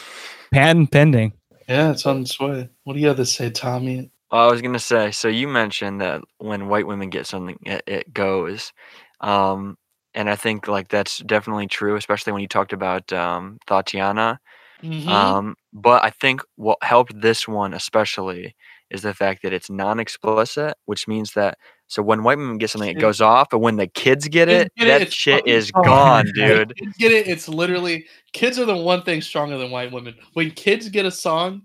Patent 0.53 0.91
pending. 0.91 1.33
Yeah, 1.69 1.93
it's 1.93 2.05
on 2.07 2.23
its 2.23 2.39
way. 2.41 2.69
What 2.85 2.95
do 2.95 3.01
you 3.01 3.07
have 3.09 3.19
to 3.19 3.27
say, 3.27 3.51
Tommy? 3.51 4.11
Well, 4.33 4.49
I 4.49 4.51
was 4.51 4.63
gonna 4.63 4.79
say. 4.79 5.11
So 5.11 5.29
you 5.29 5.49
mentioned 5.49 6.01
that 6.01 6.23
when 6.39 6.69
white 6.69 6.87
women 6.87 7.11
get 7.11 7.27
something, 7.27 7.59
it, 7.63 7.83
it 7.87 8.15
goes, 8.15 8.73
um, 9.21 9.77
and 10.15 10.31
I 10.31 10.37
think 10.37 10.67
like 10.69 10.89
that's 10.89 11.19
definitely 11.19 11.67
true, 11.67 11.97
especially 11.97 12.33
when 12.33 12.43
you 12.43 12.49
talked 12.49 12.73
about 12.73 13.13
um, 13.13 13.59
Tatiana. 13.67 14.41
Mhm. 14.83 15.07
Um, 15.07 15.57
but 15.73 16.05
I 16.05 16.11
think 16.11 16.43
what 16.57 16.79
helped 16.83 17.21
this 17.21 17.47
one 17.47 17.75
especially 17.75 18.57
is 18.91 19.03
the 19.03 19.15
fact 19.15 19.43
that 19.43 19.53
it's 19.53 19.71
non-explicit, 19.71 20.75
which 20.87 21.07
means 21.07 21.35
that 21.35 21.59
so 21.90 22.05
when 22.05 22.22
white 22.22 22.38
women 22.38 22.57
get 22.57 22.70
something, 22.70 22.88
it 22.88 23.00
goes 23.00 23.20
off, 23.20 23.48
but 23.50 23.59
when 23.59 23.74
the 23.74 23.88
kids 23.88 24.29
get 24.29 24.46
Kids 24.46 24.66
it, 24.66 24.72
get 24.76 24.85
that 24.87 25.03
it's 25.03 25.12
shit 25.12 25.44
is 25.44 25.72
gone. 25.72 25.85
gone, 25.85 26.26
dude. 26.37 26.76
kids 26.76 26.96
get 26.96 27.11
it? 27.11 27.26
It's 27.26 27.48
literally 27.48 28.07
kids 28.33 28.61
are 28.61 28.64
the 28.64 28.76
one 28.76 29.03
thing 29.03 29.20
stronger 29.20 29.59
than 29.59 29.72
white 29.72 29.90
women. 29.90 30.14
When 30.35 30.53
kids 30.53 30.88
get 30.88 31.05
a 31.05 31.11
song, 31.11 31.62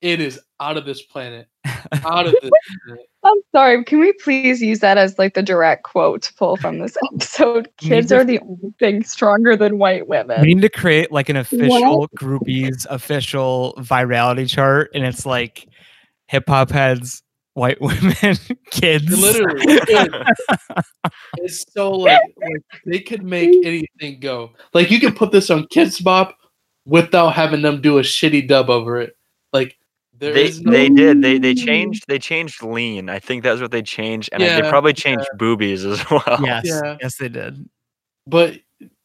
it 0.00 0.20
is 0.20 0.40
out 0.58 0.76
of 0.76 0.84
this 0.84 1.02
planet. 1.02 1.46
Out 2.04 2.26
of 2.26 2.32
this. 2.42 2.50
planet. 2.86 3.06
I'm 3.24 3.38
sorry. 3.52 3.84
Can 3.84 4.00
we 4.00 4.12
please 4.14 4.60
use 4.60 4.80
that 4.80 4.98
as 4.98 5.16
like 5.16 5.34
the 5.34 5.44
direct 5.44 5.84
quote 5.84 6.22
to 6.22 6.34
pull 6.34 6.56
from 6.56 6.80
this 6.80 6.96
episode? 7.12 7.68
Kids 7.76 8.10
are 8.10 8.24
the 8.24 8.40
only 8.40 8.74
thing 8.80 9.04
stronger 9.04 9.54
than 9.54 9.78
white 9.78 10.08
women. 10.08 10.40
We 10.40 10.54
need 10.54 10.62
to 10.62 10.68
create 10.68 11.12
like 11.12 11.28
an 11.28 11.36
official 11.36 12.08
groupies 12.18 12.84
official 12.90 13.74
virality 13.78 14.48
chart, 14.48 14.90
and 14.92 15.04
it's 15.04 15.24
like 15.24 15.68
hip 16.26 16.48
hop 16.48 16.70
heads, 16.70 17.22
white 17.54 17.80
women, 17.80 18.36
kids. 18.70 19.20
Literally, 19.20 19.80
kids. 19.86 20.14
it's 21.38 21.64
so 21.72 21.90
like, 21.92 22.20
like 22.40 22.62
they 22.86 23.00
could 23.00 23.22
make 23.22 23.50
anything 23.64 24.20
go. 24.20 24.52
Like 24.74 24.90
you 24.90 25.00
can 25.00 25.14
put 25.14 25.32
this 25.32 25.50
on 25.50 25.64
Kidz 25.64 26.02
Bop 26.02 26.36
without 26.86 27.30
having 27.34 27.62
them 27.62 27.80
do 27.80 27.98
a 27.98 28.02
shitty 28.02 28.46
dub 28.48 28.70
over 28.70 29.00
it. 29.00 29.16
Like 29.52 29.76
there 30.16 30.32
They 30.34 30.46
is 30.46 30.60
no- 30.60 30.72
they 30.72 30.88
did 30.88 31.22
they 31.22 31.38
they 31.38 31.54
changed 31.54 32.04
they 32.08 32.18
changed 32.18 32.62
lean. 32.62 33.08
I 33.08 33.18
think 33.18 33.42
that's 33.42 33.60
what 33.60 33.70
they 33.70 33.82
changed, 33.82 34.28
and 34.32 34.42
I- 34.42 34.60
they 34.60 34.68
probably 34.68 34.92
changed 34.92 35.26
boobies 35.36 35.84
as 35.84 36.02
well. 36.10 36.38
Yes, 36.42 36.64
Yeah. 36.66 36.96
yes, 37.00 37.16
they 37.16 37.28
did. 37.28 37.68
but 38.26 38.54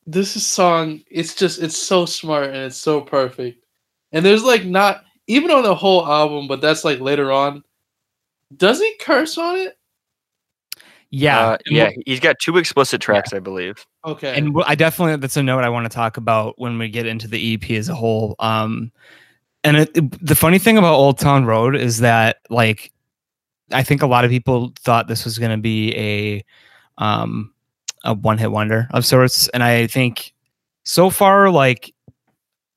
this 0.05 0.35
is 0.35 0.45
song 0.45 1.01
it's 1.09 1.33
just 1.33 1.61
it's 1.63 1.77
so 1.77 2.05
smart 2.05 2.47
and 2.47 2.57
it's 2.57 2.75
so 2.75 2.99
perfect 2.99 3.63
and 4.11 4.25
there's 4.25 4.43
like 4.43 4.65
not 4.65 5.05
even 5.27 5.49
on 5.49 5.63
the 5.63 5.73
whole 5.73 6.05
album 6.05 6.45
but 6.45 6.59
that's 6.59 6.83
like 6.83 6.99
later 6.99 7.31
on 7.31 7.63
does 8.57 8.79
he 8.79 8.95
curse 8.99 9.37
on 9.37 9.57
it 9.57 9.77
Yeah, 11.09 11.39
Uh, 11.39 11.57
yeah. 11.67 11.83
we'll- 11.85 12.03
He's 12.07 12.19
got 12.19 12.37
two 12.39 12.57
explicit 12.57 12.99
tracks, 13.01 13.33
I 13.33 13.39
believe. 13.39 13.85
okay 14.05 14.35
and 14.37 14.53
we'll- 14.55 14.65
I 14.67 14.75
definitely 14.75 15.15
that's 15.17 15.37
a 15.37 15.43
note 15.43 15.63
I 15.63 15.69
want 15.69 15.85
to 15.85 15.95
talk 15.95 16.17
about 16.17 16.55
when 16.57 16.77
we 16.79 16.89
get 16.89 17.05
into 17.05 17.27
the 17.27 17.53
EP 17.53 17.77
as 17.77 17.87
a 17.89 17.95
whole. 17.95 18.35
Um, 18.39 18.91
and 19.63 19.77
it, 19.77 19.95
it- 19.95 20.25
the 20.25 20.35
funny 20.35 20.57
thing 20.59 20.77
about 20.77 20.95
Old 20.95 21.19
Town 21.19 21.45
Road 21.45 21.75
is 21.75 21.99
that 21.99 22.37
like 22.49 22.91
I 23.71 23.83
think 23.83 24.01
a 24.01 24.07
lot 24.07 24.25
of 24.25 24.31
people 24.31 24.73
thought 24.81 25.07
this 25.07 25.23
was 25.23 25.37
going 25.39 25.51
to 25.51 25.57
be 25.61 25.95
a 25.95 26.43
um 27.01 27.53
a 28.03 28.13
one 28.13 28.37
hit 28.37 28.51
wonder 28.51 28.87
of 28.91 29.05
sorts, 29.05 29.47
and 29.49 29.63
I 29.63 29.87
think 29.87 30.33
so 30.83 31.09
far 31.09 31.49
like 31.49 31.92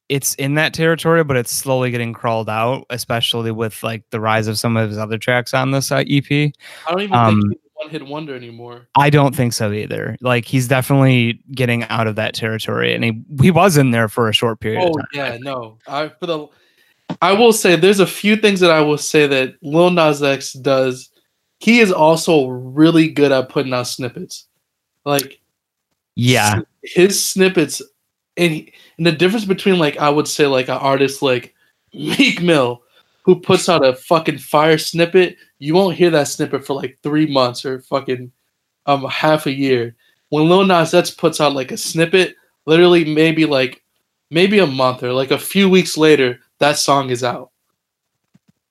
it's 0.09 0.35
in 0.35 0.55
that 0.55 0.73
territory, 0.73 1.25
but 1.25 1.37
it's 1.37 1.53
slowly 1.53 1.90
getting 1.90 2.12
crawled 2.12 2.49
out, 2.49 2.87
especially 2.90 3.51
with 3.51 3.83
like 3.83 4.05
the 4.11 4.21
rise 4.21 4.47
of 4.47 4.59
some 4.59 4.77
of 4.77 4.88
his 4.88 4.99
other 4.99 5.19
tracks 5.19 5.55
on 5.55 5.71
this 5.71 5.90
uh, 5.90 6.05
EP. 6.09 6.31
i 6.31 6.53
don't 6.88 7.03
even 7.03 7.14
um, 7.14 7.40
think 7.40 7.53
he's 7.53 7.59
a 7.59 7.85
one-hit 7.85 8.07
wonder 8.07 8.35
anymore 8.35 8.88
I 8.97 9.11
don't 9.11 9.35
think 9.35 9.53
so 9.53 9.73
either. 9.73 10.16
Like 10.21 10.45
he's 10.45 10.69
definitely 10.69 11.40
getting 11.53 11.85
out 11.85 12.07
of 12.07 12.16
that 12.16 12.35
territory, 12.35 12.95
and 12.95 13.05
he 13.05 13.23
he 13.40 13.51
was 13.51 13.77
in 13.77 13.90
there 13.90 14.09
for 14.09 14.29
a 14.29 14.33
short 14.33 14.61
period. 14.61 14.83
oh 14.83 15.03
yeah 15.12 15.37
no 15.40 15.79
i 15.87 16.09
for 16.09 16.27
the 16.27 16.47
i 17.23 17.33
will 17.33 17.53
say 17.53 17.77
there's 17.77 18.01
a 18.01 18.07
few 18.07 18.37
things 18.37 18.61
that 18.61 18.71
i 18.71 18.81
will 18.81 18.99
say 18.99 19.27
that 19.27 19.55
lil 19.62 19.90
nas 19.90 20.23
x 20.23 20.53
does 20.55 21.11
he 21.61 21.81
is 21.81 21.92
also 21.92 22.49
really 22.49 23.09
good 23.09 23.33
at 23.33 23.49
putting 23.49 23.73
out 23.73 23.87
snippets 23.87 24.47
like 25.05 25.40
yeah, 26.16 26.61
his 26.83 27.23
snippets 27.23 27.83
and, 28.38 28.53
he, 28.53 28.73
and 28.98 29.06
the 29.06 29.12
difference 29.12 29.44
between 29.44 29.78
like 29.78 29.96
I 29.98 30.11
would 30.11 30.28
say 30.28 30.46
like 30.46 30.68
an 30.68 30.78
artist 30.78 31.22
like 31.22 31.54
Meek 31.92 32.42
Mill 32.42 32.82
who 33.22 33.40
puts 33.40 33.68
out 33.68 33.85
a 33.85 33.94
fucking 33.94 34.38
fire 34.38 34.78
snippet, 34.78 35.37
you 35.59 35.74
won't 35.74 35.96
hear 35.96 36.11
that 36.11 36.28
snippet 36.28 36.64
for 36.64 36.74
like 36.74 36.98
three 37.02 37.26
months 37.26 37.64
or 37.64 37.80
fucking 37.80 38.30
um 38.87 39.04
half 39.04 39.46
a 39.46 39.52
year. 39.52 39.94
When 40.28 40.48
Lil 40.48 40.64
Nas 40.64 40.94
X 40.94 41.11
puts 41.11 41.40
out 41.40 41.54
like 41.54 41.72
a 41.72 41.76
snippet, 41.76 42.37
literally 42.66 43.04
maybe 43.04 43.44
like 43.44 43.82
maybe 44.30 44.59
a 44.59 44.66
month 44.66 45.02
or 45.02 45.12
like 45.12 45.30
a 45.30 45.38
few 45.38 45.68
weeks 45.68 45.96
later, 45.96 46.40
that 46.59 46.78
song 46.78 47.11
is 47.11 47.22
out. 47.24 47.50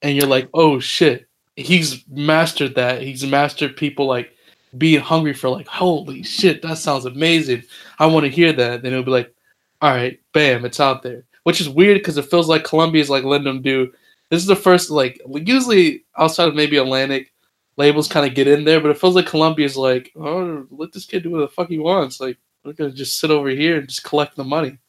And 0.01 0.15
you're 0.15 0.27
like, 0.27 0.49
oh 0.53 0.79
shit. 0.79 1.27
He's 1.57 2.03
mastered 2.09 2.75
that. 2.75 3.01
He's 3.01 3.25
mastered 3.25 3.77
people 3.77 4.07
like 4.07 4.35
being 4.77 4.99
hungry 4.99 5.33
for 5.33 5.49
like, 5.49 5.67
holy 5.67 6.23
shit, 6.23 6.61
that 6.61 6.77
sounds 6.77 7.05
amazing. 7.05 7.63
I 7.99 8.05
want 8.07 8.25
to 8.25 8.29
hear 8.29 8.51
that. 8.53 8.81
Then 8.81 8.91
it'll 8.91 9.05
be 9.05 9.11
like, 9.11 9.33
all 9.85 9.91
right, 9.91 10.19
bam, 10.33 10.65
it's 10.65 10.79
out 10.79 11.03
there. 11.03 11.25
Which 11.43 11.61
is 11.61 11.69
weird 11.69 11.99
because 11.99 12.17
it 12.17 12.25
feels 12.25 12.49
like 12.49 12.63
Columbia's 12.63 13.11
like 13.11 13.23
letting 13.23 13.45
them 13.45 13.61
do. 13.61 13.93
This 14.31 14.41
is 14.41 14.47
the 14.47 14.55
first 14.55 14.89
like 14.89 15.21
usually 15.27 16.03
outside 16.17 16.47
of 16.47 16.55
maybe 16.55 16.77
Atlantic 16.77 17.31
labels 17.77 18.07
kind 18.07 18.27
of 18.27 18.33
get 18.33 18.47
in 18.47 18.63
there, 18.63 18.81
but 18.81 18.89
it 18.89 18.97
feels 18.97 19.13
like 19.13 19.27
Columbia's 19.27 19.77
like, 19.77 20.11
oh, 20.15 20.65
let 20.71 20.91
this 20.91 21.05
kid 21.05 21.21
do 21.21 21.29
what 21.29 21.41
the 21.41 21.47
fuck 21.47 21.69
he 21.69 21.77
wants. 21.77 22.19
Like 22.19 22.39
we're 22.63 22.73
gonna 22.73 22.93
just 22.93 23.19
sit 23.19 23.29
over 23.29 23.49
here 23.49 23.77
and 23.77 23.87
just 23.87 24.03
collect 24.03 24.35
the 24.35 24.43
money. 24.43 24.79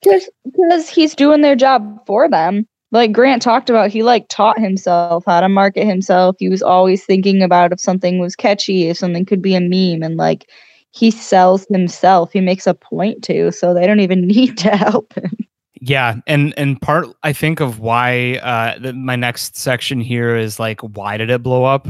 Because 0.00 0.88
he's 0.88 1.14
doing 1.14 1.42
their 1.42 1.54
job 1.54 2.00
for 2.06 2.26
them. 2.26 2.66
Like 2.90 3.12
Grant 3.12 3.42
talked 3.42 3.68
about, 3.68 3.90
he 3.90 4.02
like 4.02 4.24
taught 4.30 4.58
himself 4.58 5.24
how 5.26 5.42
to 5.42 5.48
market 5.50 5.84
himself. 5.84 6.36
He 6.38 6.48
was 6.48 6.62
always 6.62 7.04
thinking 7.04 7.42
about 7.42 7.72
if 7.72 7.80
something 7.80 8.18
was 8.18 8.34
catchy, 8.34 8.88
if 8.88 8.96
something 8.96 9.26
could 9.26 9.42
be 9.42 9.54
a 9.54 9.60
meme, 9.60 10.02
and 10.02 10.16
like 10.16 10.48
he 10.92 11.10
sells 11.10 11.66
himself. 11.68 12.32
He 12.32 12.40
makes 12.40 12.66
a 12.66 12.74
point 12.74 13.24
to, 13.24 13.50
so 13.50 13.74
they 13.74 13.86
don't 13.86 14.00
even 14.00 14.26
need 14.26 14.56
to 14.58 14.76
help 14.76 15.12
him. 15.14 15.36
Yeah, 15.80 16.16
and 16.28 16.54
and 16.56 16.80
part 16.80 17.08
I 17.24 17.32
think 17.32 17.58
of 17.58 17.80
why 17.80 18.36
uh, 18.36 18.78
the, 18.78 18.92
my 18.92 19.16
next 19.16 19.56
section 19.56 20.00
here 20.00 20.36
is 20.36 20.60
like 20.60 20.80
why 20.80 21.16
did 21.16 21.28
it 21.28 21.42
blow 21.42 21.64
up? 21.64 21.88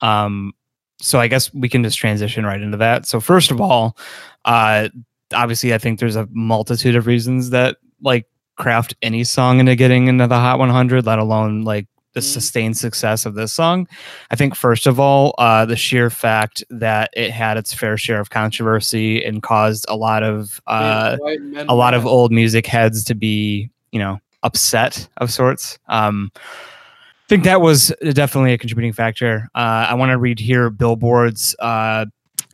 Um, 0.00 0.54
so 0.98 1.20
I 1.20 1.28
guess 1.28 1.52
we 1.52 1.68
can 1.68 1.82
just 1.82 1.98
transition 1.98 2.46
right 2.46 2.62
into 2.62 2.78
that. 2.78 3.06
So 3.06 3.20
first 3.20 3.50
of 3.50 3.60
all, 3.60 3.98
uh, 4.46 4.88
obviously 5.34 5.74
I 5.74 5.78
think 5.78 5.98
there's 5.98 6.16
a 6.16 6.26
multitude 6.30 6.96
of 6.96 7.06
reasons 7.06 7.50
that 7.50 7.76
like 8.00 8.26
craft 8.56 8.94
any 9.02 9.24
song 9.24 9.60
into 9.60 9.76
getting 9.76 10.06
into 10.06 10.26
the 10.26 10.38
Hot 10.38 10.58
100, 10.58 11.04
let 11.04 11.18
alone 11.18 11.62
like 11.62 11.86
the 12.14 12.20
Mhm. 12.20 12.24
sustained 12.32 12.76
success 12.76 13.26
of 13.26 13.34
this 13.34 13.52
song. 13.52 13.86
I 14.30 14.36
think 14.36 14.54
first 14.54 14.86
of 14.86 14.98
all, 14.98 15.34
uh, 15.38 15.66
the 15.66 15.76
sheer 15.76 16.10
fact 16.10 16.64
that 16.70 17.10
it 17.14 17.30
had 17.30 17.56
its 17.56 17.74
fair 17.74 17.96
share 17.96 18.20
of 18.20 18.30
controversy 18.30 19.24
and 19.24 19.42
caused 19.42 19.84
a 19.88 19.96
lot 19.96 20.22
of 20.22 20.60
uh, 20.66 21.16
a 21.68 21.74
lot 21.74 21.92
of 21.94 22.06
old 22.06 22.32
music 22.32 22.66
heads 22.66 23.04
to 23.04 23.14
be, 23.14 23.68
you 23.92 23.98
know, 23.98 24.18
upset 24.42 25.08
of 25.18 25.32
sorts. 25.32 25.78
Um, 25.88 26.30
I 26.36 27.26
think 27.28 27.44
that 27.44 27.60
was 27.60 27.92
definitely 28.12 28.52
a 28.52 28.58
contributing 28.58 28.92
factor. 28.92 29.48
Uh, 29.54 29.86
I 29.88 29.94
want 29.94 30.10
to 30.10 30.18
read 30.18 30.38
here 30.38 30.68
Billboard's 30.70 31.56
uh, 31.58 32.04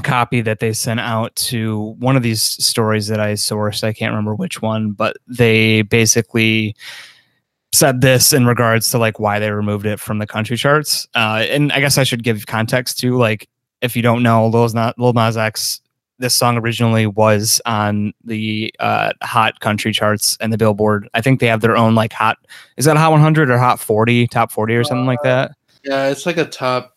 copy 0.05 0.41
that 0.43 0.61
they 0.61 0.73
sent 0.73 1.01
out 1.01 1.35
to 1.37 1.97
one 1.99 2.17
of 2.17 2.23
these 2.23 2.41
stories 2.43 3.09
that 3.09 3.19
I 3.21 3.33
sourced. 3.33 3.83
I 3.85 3.93
can't 3.93 4.13
remember 4.13 4.35
which 4.37 4.63
one, 4.63 4.93
but 4.93 5.17
they 5.27 5.83
basically 5.83 6.77
said 7.73 8.01
this 8.01 8.33
in 8.33 8.47
regards 8.47 8.91
to 8.91 8.99
like 8.99 9.19
why 9.19 9.39
they 9.39 9.51
removed 9.51 9.87
it 9.87 10.01
from 10.01 10.19
the 10.19 10.27
country 10.27 10.57
charts. 10.57 11.07
Uh, 11.15 11.45
and 11.49 11.73
I 11.73 11.81
guess 11.81 11.99
I 11.99 12.05
should 12.05 12.23
give 12.23 12.47
context 12.47 12.99
too. 12.99 13.17
Like, 13.17 13.49
if 13.81 13.97
you 13.97 14.03
don't 14.03 14.23
know, 14.23 14.47
Lil 14.47 14.69
Nas, 14.69 14.93
Lil 14.99 15.13
Nas 15.13 15.37
X, 15.37 15.81
this 16.19 16.35
song 16.35 16.59
originally 16.59 17.07
was 17.07 17.63
on 17.65 18.13
the 18.25 18.75
uh, 18.79 19.13
hot 19.23 19.61
country 19.61 19.93
charts 19.93 20.37
and 20.41 20.53
the 20.53 20.59
Billboard. 20.59 21.09
I 21.15 21.23
think 21.23 21.41
they 21.41 21.47
have 21.47 21.63
their 21.63 21.77
own 21.77 21.95
like 21.95 22.13
hot. 22.13 22.37
Is 22.77 22.85
that 22.85 22.97
Hot 22.97 23.11
100 23.11 23.51
or 23.51 23.59
Hot 23.59 23.81
40, 23.81 24.27
Top 24.27 24.53
40 24.53 24.77
or 24.77 24.85
something 24.85 25.07
like 25.07 25.23
that? 25.23 25.53
Yeah, 25.83 26.09
it's 26.09 26.27
like 26.27 26.37
a 26.37 26.45
top. 26.45 26.97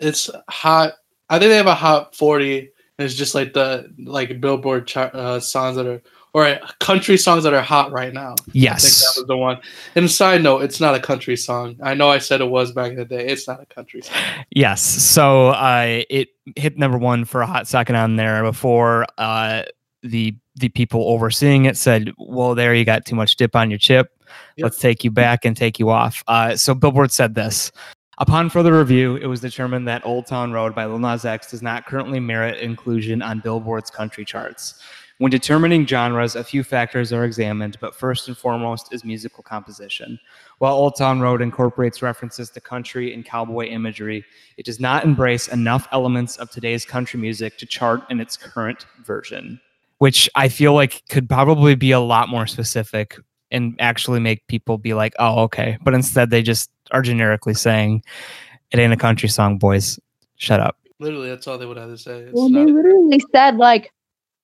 It's 0.00 0.28
hot. 0.48 0.94
I 1.30 1.38
think 1.38 1.50
they 1.50 1.56
have 1.56 1.66
a 1.66 1.74
hot 1.74 2.14
forty. 2.14 2.70
And 2.98 3.06
it's 3.06 3.14
just 3.14 3.34
like 3.34 3.52
the 3.52 3.92
like 3.98 4.40
Billboard 4.40 4.86
chart, 4.86 5.14
uh, 5.14 5.40
songs 5.40 5.76
that 5.76 5.86
are 5.86 6.02
or 6.34 6.58
country 6.80 7.16
songs 7.16 7.44
that 7.44 7.54
are 7.54 7.62
hot 7.62 7.92
right 7.92 8.12
now. 8.12 8.34
Yes, 8.52 8.84
I 8.84 8.88
think 8.88 8.98
that 8.98 9.20
was 9.20 9.26
the 9.28 9.36
one. 9.36 9.60
And 9.94 10.10
side 10.10 10.42
note, 10.42 10.62
it's 10.62 10.80
not 10.80 10.94
a 10.96 11.00
country 11.00 11.36
song. 11.36 11.76
I 11.80 11.94
know 11.94 12.10
I 12.10 12.18
said 12.18 12.40
it 12.40 12.50
was 12.50 12.72
back 12.72 12.90
in 12.90 12.96
the 12.96 13.04
day. 13.04 13.26
It's 13.26 13.46
not 13.46 13.62
a 13.62 13.66
country 13.66 14.02
song. 14.02 14.16
Yes. 14.50 14.82
So 14.82 15.48
uh, 15.48 16.02
it 16.10 16.28
hit 16.56 16.76
number 16.76 16.98
one 16.98 17.24
for 17.24 17.40
a 17.40 17.46
hot 17.46 17.68
second 17.68 17.94
on 17.96 18.16
there 18.16 18.42
before 18.42 19.06
uh, 19.16 19.62
the 20.02 20.34
the 20.56 20.68
people 20.68 21.08
overseeing 21.08 21.66
it 21.66 21.76
said, 21.76 22.12
"Well, 22.18 22.56
there 22.56 22.74
you 22.74 22.84
got 22.84 23.06
too 23.06 23.14
much 23.14 23.36
dip 23.36 23.54
on 23.54 23.70
your 23.70 23.78
chip. 23.78 24.10
Yep. 24.56 24.64
Let's 24.64 24.78
take 24.78 25.04
you 25.04 25.12
back 25.12 25.44
and 25.44 25.56
take 25.56 25.78
you 25.78 25.90
off." 25.90 26.24
Uh, 26.26 26.56
so 26.56 26.74
Billboard 26.74 27.12
said 27.12 27.36
this. 27.36 27.70
Upon 28.18 28.48
further 28.48 28.76
review, 28.78 29.16
it 29.16 29.26
was 29.26 29.40
determined 29.40 29.88
that 29.88 30.06
Old 30.06 30.26
Town 30.26 30.52
Road 30.52 30.72
by 30.72 30.86
Lil 30.86 31.00
Nas 31.00 31.24
X 31.24 31.50
does 31.50 31.62
not 31.62 31.84
currently 31.86 32.20
merit 32.20 32.60
inclusion 32.60 33.22
on 33.22 33.40
Billboard's 33.40 33.90
country 33.90 34.24
charts. 34.24 34.80
When 35.18 35.30
determining 35.30 35.86
genres, 35.86 36.34
a 36.34 36.42
few 36.42 36.64
factors 36.64 37.12
are 37.12 37.24
examined, 37.24 37.76
but 37.80 37.94
first 37.94 38.26
and 38.26 38.36
foremost 38.36 38.92
is 38.92 39.04
musical 39.04 39.44
composition. 39.44 40.18
While 40.58 40.74
Old 40.74 40.96
Town 40.96 41.20
Road 41.20 41.40
incorporates 41.40 42.02
references 42.02 42.50
to 42.50 42.60
country 42.60 43.14
and 43.14 43.24
cowboy 43.24 43.66
imagery, 43.66 44.24
it 44.56 44.66
does 44.66 44.80
not 44.80 45.04
embrace 45.04 45.46
enough 45.46 45.86
elements 45.92 46.36
of 46.38 46.50
today's 46.50 46.84
country 46.84 47.20
music 47.20 47.58
to 47.58 47.66
chart 47.66 48.02
in 48.10 48.18
its 48.20 48.36
current 48.36 48.86
version, 49.04 49.60
which 49.98 50.28
I 50.34 50.48
feel 50.48 50.74
like 50.74 51.04
could 51.08 51.28
probably 51.28 51.76
be 51.76 51.92
a 51.92 52.00
lot 52.00 52.28
more 52.28 52.48
specific 52.48 53.16
and 53.52 53.76
actually 53.78 54.18
make 54.18 54.44
people 54.48 54.78
be 54.78 54.94
like, 54.94 55.14
oh, 55.20 55.42
okay. 55.42 55.78
But 55.84 55.94
instead, 55.94 56.30
they 56.30 56.42
just 56.42 56.70
are 56.90 57.02
generically 57.02 57.54
saying, 57.54 58.02
it 58.72 58.80
ain't 58.80 58.92
a 58.92 58.96
country 58.96 59.28
song, 59.28 59.58
boys. 59.58 60.00
Shut 60.36 60.58
up. 60.58 60.76
Literally, 60.98 61.28
that's 61.28 61.46
all 61.46 61.56
they 61.56 61.66
would 61.66 61.76
have 61.76 61.90
to 61.90 61.98
say. 61.98 62.18
It's 62.18 62.32
Well, 62.32 62.48
not 62.48 62.66
they 62.66 62.72
literally 62.72 63.22
said 63.32 63.56
like 63.56 63.92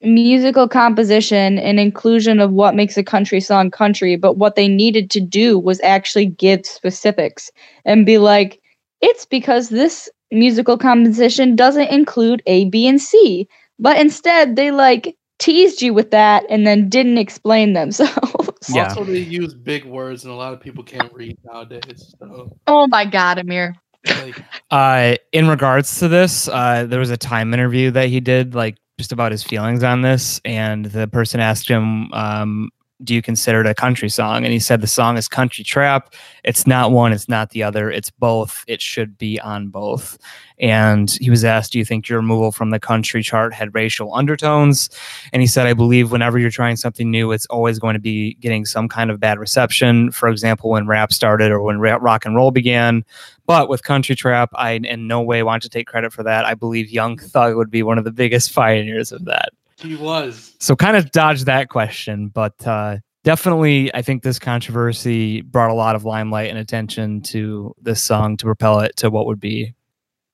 musical 0.02 0.68
composition 0.68 1.58
and 1.58 1.78
inclusion 1.78 2.40
of 2.40 2.52
what 2.52 2.74
makes 2.74 2.96
a 2.96 3.04
country 3.04 3.40
song 3.40 3.70
country, 3.70 4.16
but 4.16 4.36
what 4.36 4.54
they 4.54 4.68
needed 4.68 5.10
to 5.10 5.20
do 5.20 5.58
was 5.58 5.80
actually 5.82 6.26
give 6.26 6.64
specifics 6.64 7.50
and 7.84 8.06
be 8.06 8.18
like, 8.18 8.60
it's 9.00 9.26
because 9.26 9.68
this 9.68 10.08
musical 10.30 10.78
composition 10.78 11.56
doesn't 11.56 11.88
include 11.88 12.42
A, 12.46 12.66
B, 12.66 12.86
and 12.86 13.00
C. 13.00 13.48
But 13.78 13.98
instead, 13.98 14.56
they 14.56 14.70
like 14.70 15.16
teased 15.38 15.82
you 15.82 15.92
with 15.94 16.10
that 16.10 16.44
and 16.48 16.66
then 16.66 16.88
didn't 16.88 17.18
explain 17.18 17.72
themselves. 17.72 18.48
Yeah. 18.68 18.88
Also, 18.88 19.04
they 19.04 19.18
use 19.18 19.54
big 19.54 19.84
words, 19.84 20.24
and 20.24 20.32
a 20.32 20.36
lot 20.36 20.52
of 20.52 20.60
people 20.60 20.84
can't 20.84 21.12
read 21.14 21.36
nowadays. 21.44 22.14
So, 22.20 22.56
oh 22.66 22.86
my 22.88 23.04
God, 23.06 23.38
Amir. 23.38 23.74
like, 24.06 24.36
Uh, 24.70 25.16
in 25.32 25.48
regards 25.48 25.98
to 26.00 26.08
this, 26.08 26.46
uh, 26.46 26.84
there 26.86 27.00
was 27.00 27.10
a 27.10 27.16
time 27.16 27.52
interview 27.54 27.90
that 27.92 28.10
he 28.10 28.20
did, 28.20 28.54
like 28.54 28.76
just 29.00 29.12
about 29.12 29.32
his 29.32 29.42
feelings 29.42 29.82
on 29.82 30.02
this, 30.02 30.42
and 30.44 30.84
the 30.84 31.08
person 31.08 31.40
asked 31.40 31.66
him, 31.70 32.12
um, 32.12 32.70
"Do 33.02 33.14
you 33.14 33.22
consider 33.22 33.60
it 33.60 33.66
a 33.66 33.74
country 33.74 34.08
song?" 34.08 34.44
And 34.44 34.52
he 34.52 34.58
said, 34.58 34.80
"The 34.80 34.86
song 34.86 35.16
is 35.16 35.28
country 35.28 35.64
trap. 35.64 36.14
It's 36.44 36.66
not 36.66 36.92
one. 36.92 37.12
It's 37.12 37.28
not 37.28 37.50
the 37.50 37.62
other. 37.62 37.90
It's 37.90 38.10
both. 38.10 38.64
It 38.66 38.80
should 38.80 39.18
be 39.18 39.40
on 39.40 39.68
both." 39.68 40.18
And 40.58 41.10
he 41.20 41.30
was 41.30 41.44
asked, 41.44 41.72
"Do 41.72 41.78
you 41.78 41.84
think 41.84 42.08
your 42.08 42.18
removal 42.18 42.52
from 42.52 42.70
the 42.70 42.80
country 42.80 43.22
chart 43.22 43.54
had 43.54 43.74
racial 43.74 44.14
undertones?" 44.14 44.90
And 45.32 45.42
he 45.42 45.46
said, 45.46 45.66
"I 45.66 45.74
believe 45.74 46.12
whenever 46.12 46.38
you're 46.38 46.50
trying 46.50 46.76
something 46.76 47.10
new, 47.10 47.32
it's 47.32 47.46
always 47.46 47.78
going 47.78 47.94
to 47.94 48.00
be 48.00 48.34
getting 48.40 48.64
some 48.64 48.88
kind 48.88 49.10
of 49.10 49.20
bad 49.20 49.38
reception. 49.38 50.10
For 50.10 50.28
example, 50.28 50.70
when 50.70 50.86
rap 50.86 51.12
started 51.12 51.50
or 51.50 51.62
when 51.62 51.78
rock 51.78 52.24
and 52.26 52.34
roll 52.34 52.50
began." 52.50 53.04
But 53.46 53.68
with 53.68 53.82
Country 53.82 54.14
Trap, 54.14 54.50
I 54.54 54.72
in 54.72 55.08
no 55.08 55.20
way 55.20 55.42
want 55.42 55.62
to 55.64 55.68
take 55.68 55.88
credit 55.88 56.12
for 56.12 56.22
that. 56.22 56.44
I 56.44 56.54
believe 56.54 56.88
Young 56.90 57.18
Thug 57.18 57.56
would 57.56 57.68
be 57.68 57.82
one 57.82 57.98
of 57.98 58.04
the 58.04 58.12
biggest 58.12 58.54
pioneers 58.54 59.10
of 59.10 59.24
that. 59.24 59.50
He 59.80 59.96
was. 59.96 60.54
So 60.60 60.76
kind 60.76 60.96
of 60.96 61.10
dodge 61.10 61.44
that 61.44 61.68
question, 61.68 62.28
but 62.28 62.66
uh, 62.66 62.98
definitely, 63.24 63.94
I 63.94 64.02
think 64.02 64.22
this 64.22 64.38
controversy 64.38 65.40
brought 65.42 65.70
a 65.70 65.74
lot 65.74 65.96
of 65.96 66.04
limelight 66.04 66.50
and 66.50 66.58
attention 66.58 67.22
to 67.22 67.74
this 67.80 68.02
song 68.02 68.36
to 68.38 68.44
propel 68.44 68.80
it 68.80 68.96
to 68.96 69.10
what 69.10 69.26
would 69.26 69.40
be, 69.40 69.74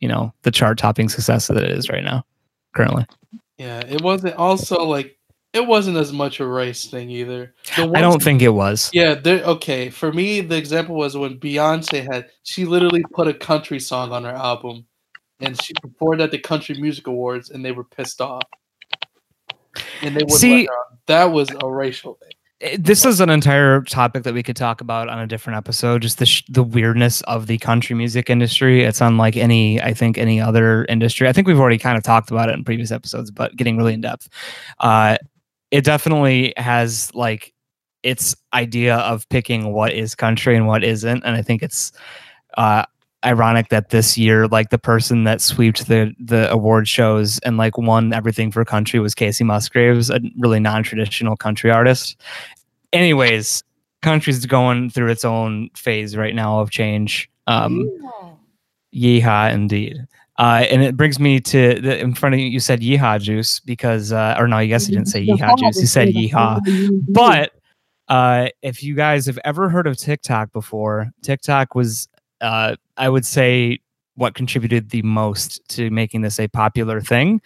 you 0.00 0.08
know, 0.08 0.32
the 0.42 0.50
chart-topping 0.50 1.08
success 1.08 1.46
that 1.46 1.56
it 1.56 1.70
is 1.70 1.88
right 1.88 2.04
now, 2.04 2.24
currently. 2.74 3.06
Yeah, 3.58 3.80
it 3.80 4.02
wasn't 4.02 4.34
also 4.36 4.84
like 4.84 5.18
it 5.54 5.66
wasn't 5.66 5.96
as 5.96 6.12
much 6.12 6.40
a 6.40 6.46
race 6.46 6.84
thing 6.84 7.08
either. 7.08 7.54
I 7.78 7.86
don't 7.86 8.22
think 8.22 8.42
it 8.42 8.50
was. 8.50 8.90
Yeah, 8.92 9.14
there. 9.14 9.42
Okay, 9.42 9.88
for 9.88 10.12
me, 10.12 10.42
the 10.42 10.56
example 10.56 10.94
was 10.94 11.16
when 11.16 11.40
Beyonce 11.40 12.06
had 12.12 12.28
she 12.42 12.66
literally 12.66 13.02
put 13.14 13.26
a 13.26 13.32
country 13.32 13.80
song 13.80 14.12
on 14.12 14.24
her 14.24 14.30
album, 14.30 14.84
and 15.40 15.60
she 15.62 15.72
performed 15.80 16.20
at 16.20 16.30
the 16.30 16.38
Country 16.38 16.78
Music 16.78 17.06
Awards, 17.06 17.50
and 17.50 17.64
they 17.64 17.72
were 17.72 17.84
pissed 17.84 18.20
off, 18.20 18.42
and 20.02 20.16
they 20.16 20.22
would 20.24 20.32
See- 20.32 20.66
let 20.66 20.66
her 20.68 20.72
on. 20.72 20.98
That 21.06 21.24
was 21.32 21.48
a 21.62 21.70
racial 21.70 22.14
thing. 22.14 22.80
this 22.82 23.04
is 23.04 23.20
an 23.20 23.30
entire 23.30 23.82
topic 23.82 24.24
that 24.24 24.34
we 24.34 24.42
could 24.42 24.56
talk 24.56 24.80
about 24.80 25.08
on 25.08 25.18
a 25.20 25.26
different 25.26 25.56
episode 25.58 26.00
just 26.02 26.18
the 26.18 26.26
sh- 26.26 26.42
the 26.48 26.62
weirdness 26.62 27.20
of 27.22 27.46
the 27.46 27.58
country 27.58 27.94
music 27.94 28.30
industry 28.30 28.82
it's 28.82 29.00
unlike 29.02 29.36
any 29.36 29.80
i 29.82 29.92
think 29.92 30.16
any 30.18 30.40
other 30.40 30.84
industry 30.86 31.28
i 31.28 31.32
think 31.34 31.46
we've 31.46 31.60
already 31.60 31.76
kind 31.78 31.98
of 31.98 32.02
talked 32.02 32.30
about 32.30 32.48
it 32.48 32.54
in 32.54 32.64
previous 32.64 32.90
episodes 32.90 33.30
but 33.30 33.54
getting 33.56 33.76
really 33.76 33.92
in 33.92 34.00
depth 34.00 34.28
uh 34.80 35.16
it 35.70 35.84
definitely 35.84 36.54
has 36.56 37.14
like 37.14 37.52
its 38.02 38.34
idea 38.54 38.96
of 38.96 39.28
picking 39.28 39.72
what 39.72 39.92
is 39.92 40.14
country 40.14 40.56
and 40.56 40.66
what 40.68 40.84
isn't, 40.84 41.24
and 41.24 41.34
I 41.36 41.42
think 41.42 41.60
it's 41.62 41.90
uh, 42.56 42.84
ironic 43.24 43.68
that 43.70 43.90
this 43.90 44.16
year, 44.16 44.46
like 44.46 44.70
the 44.70 44.78
person 44.78 45.24
that 45.24 45.40
swept 45.40 45.88
the 45.88 46.14
the 46.18 46.50
award 46.50 46.88
shows 46.88 47.38
and 47.40 47.56
like 47.56 47.76
won 47.78 48.12
everything 48.12 48.50
for 48.50 48.64
country 48.64 49.00
was 49.00 49.14
Kacey 49.14 49.44
Musgraves, 49.44 50.10
a 50.10 50.20
really 50.38 50.60
non 50.60 50.82
traditional 50.82 51.36
country 51.36 51.70
artist. 51.70 52.20
Anyways, 52.92 53.62
country's 54.02 54.46
going 54.46 54.90
through 54.90 55.10
its 55.10 55.24
own 55.24 55.70
phase 55.74 56.16
right 56.16 56.34
now 56.34 56.60
of 56.60 56.70
change. 56.70 57.28
Um, 57.46 57.88
yeehaw, 58.94 59.52
indeed. 59.52 59.98
Uh, 60.38 60.66
and 60.70 60.82
it 60.82 60.96
brings 60.96 61.18
me 61.18 61.40
to 61.40 61.80
the, 61.80 61.98
in 61.98 62.14
front 62.14 62.34
of 62.34 62.40
you. 62.40 62.46
You 62.46 62.60
said 62.60 62.80
yeehaw 62.80 63.20
juice 63.20 63.60
because, 63.60 64.12
uh, 64.12 64.36
or 64.38 64.46
no, 64.46 64.56
I 64.56 64.66
guess 64.66 64.88
you 64.88 64.94
didn't 64.94 65.08
say 65.08 65.26
yeehaw 65.26 65.58
juice. 65.58 65.80
You 65.80 65.86
said 65.86 66.08
yeehaw. 66.08 66.60
But 67.08 67.52
uh, 68.08 68.48
if 68.62 68.82
you 68.82 68.94
guys 68.94 69.26
have 69.26 69.38
ever 69.44 69.68
heard 69.68 69.86
of 69.86 69.96
TikTok 69.96 70.52
before, 70.52 71.10
TikTok 71.22 71.74
was, 71.74 72.08
uh, 72.40 72.76
I 72.96 73.08
would 73.08 73.26
say, 73.26 73.80
what 74.16 74.34
contributed 74.34 74.90
the 74.90 75.02
most 75.02 75.60
to 75.68 75.90
making 75.90 76.22
this 76.22 76.40
a 76.40 76.48
popular 76.48 77.00
thing. 77.00 77.40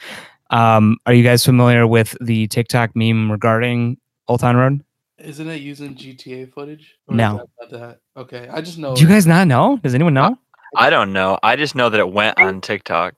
Um, 0.51 0.99
are 1.07 1.13
you 1.13 1.23
guys 1.23 1.45
familiar 1.45 1.87
with 1.87 2.17
the 2.21 2.47
TikTok 2.49 2.95
meme 2.95 3.31
regarding 3.31 3.99
Old 4.29 4.41
Town 4.41 4.57
Road? 4.57 4.85
Isn't 5.19 5.49
it 5.49 5.61
using 5.61 5.95
GTA 5.95 6.53
footage? 6.53 6.97
Or 7.07 7.15
No. 7.15 7.49
that 7.61 7.71
that? 7.71 7.99
Okay, 8.17 8.49
I 8.49 8.61
just 8.61 8.79
know. 8.79 8.95
Do 8.97 9.03
you 9.03 9.09
guys 9.09 9.27
not 9.27 9.47
know? 9.47 9.79
Does 9.83 9.95
anyone 9.95 10.15
know? 10.15 10.39
I 10.77 10.89
don't 10.91 11.13
know. 11.13 11.39
I 11.43 11.57
just 11.57 11.75
know 11.75 11.91
that 11.91 12.01
it 12.01 12.11
went 12.11 12.39
on 12.41 12.61
TikTok. 12.61 13.15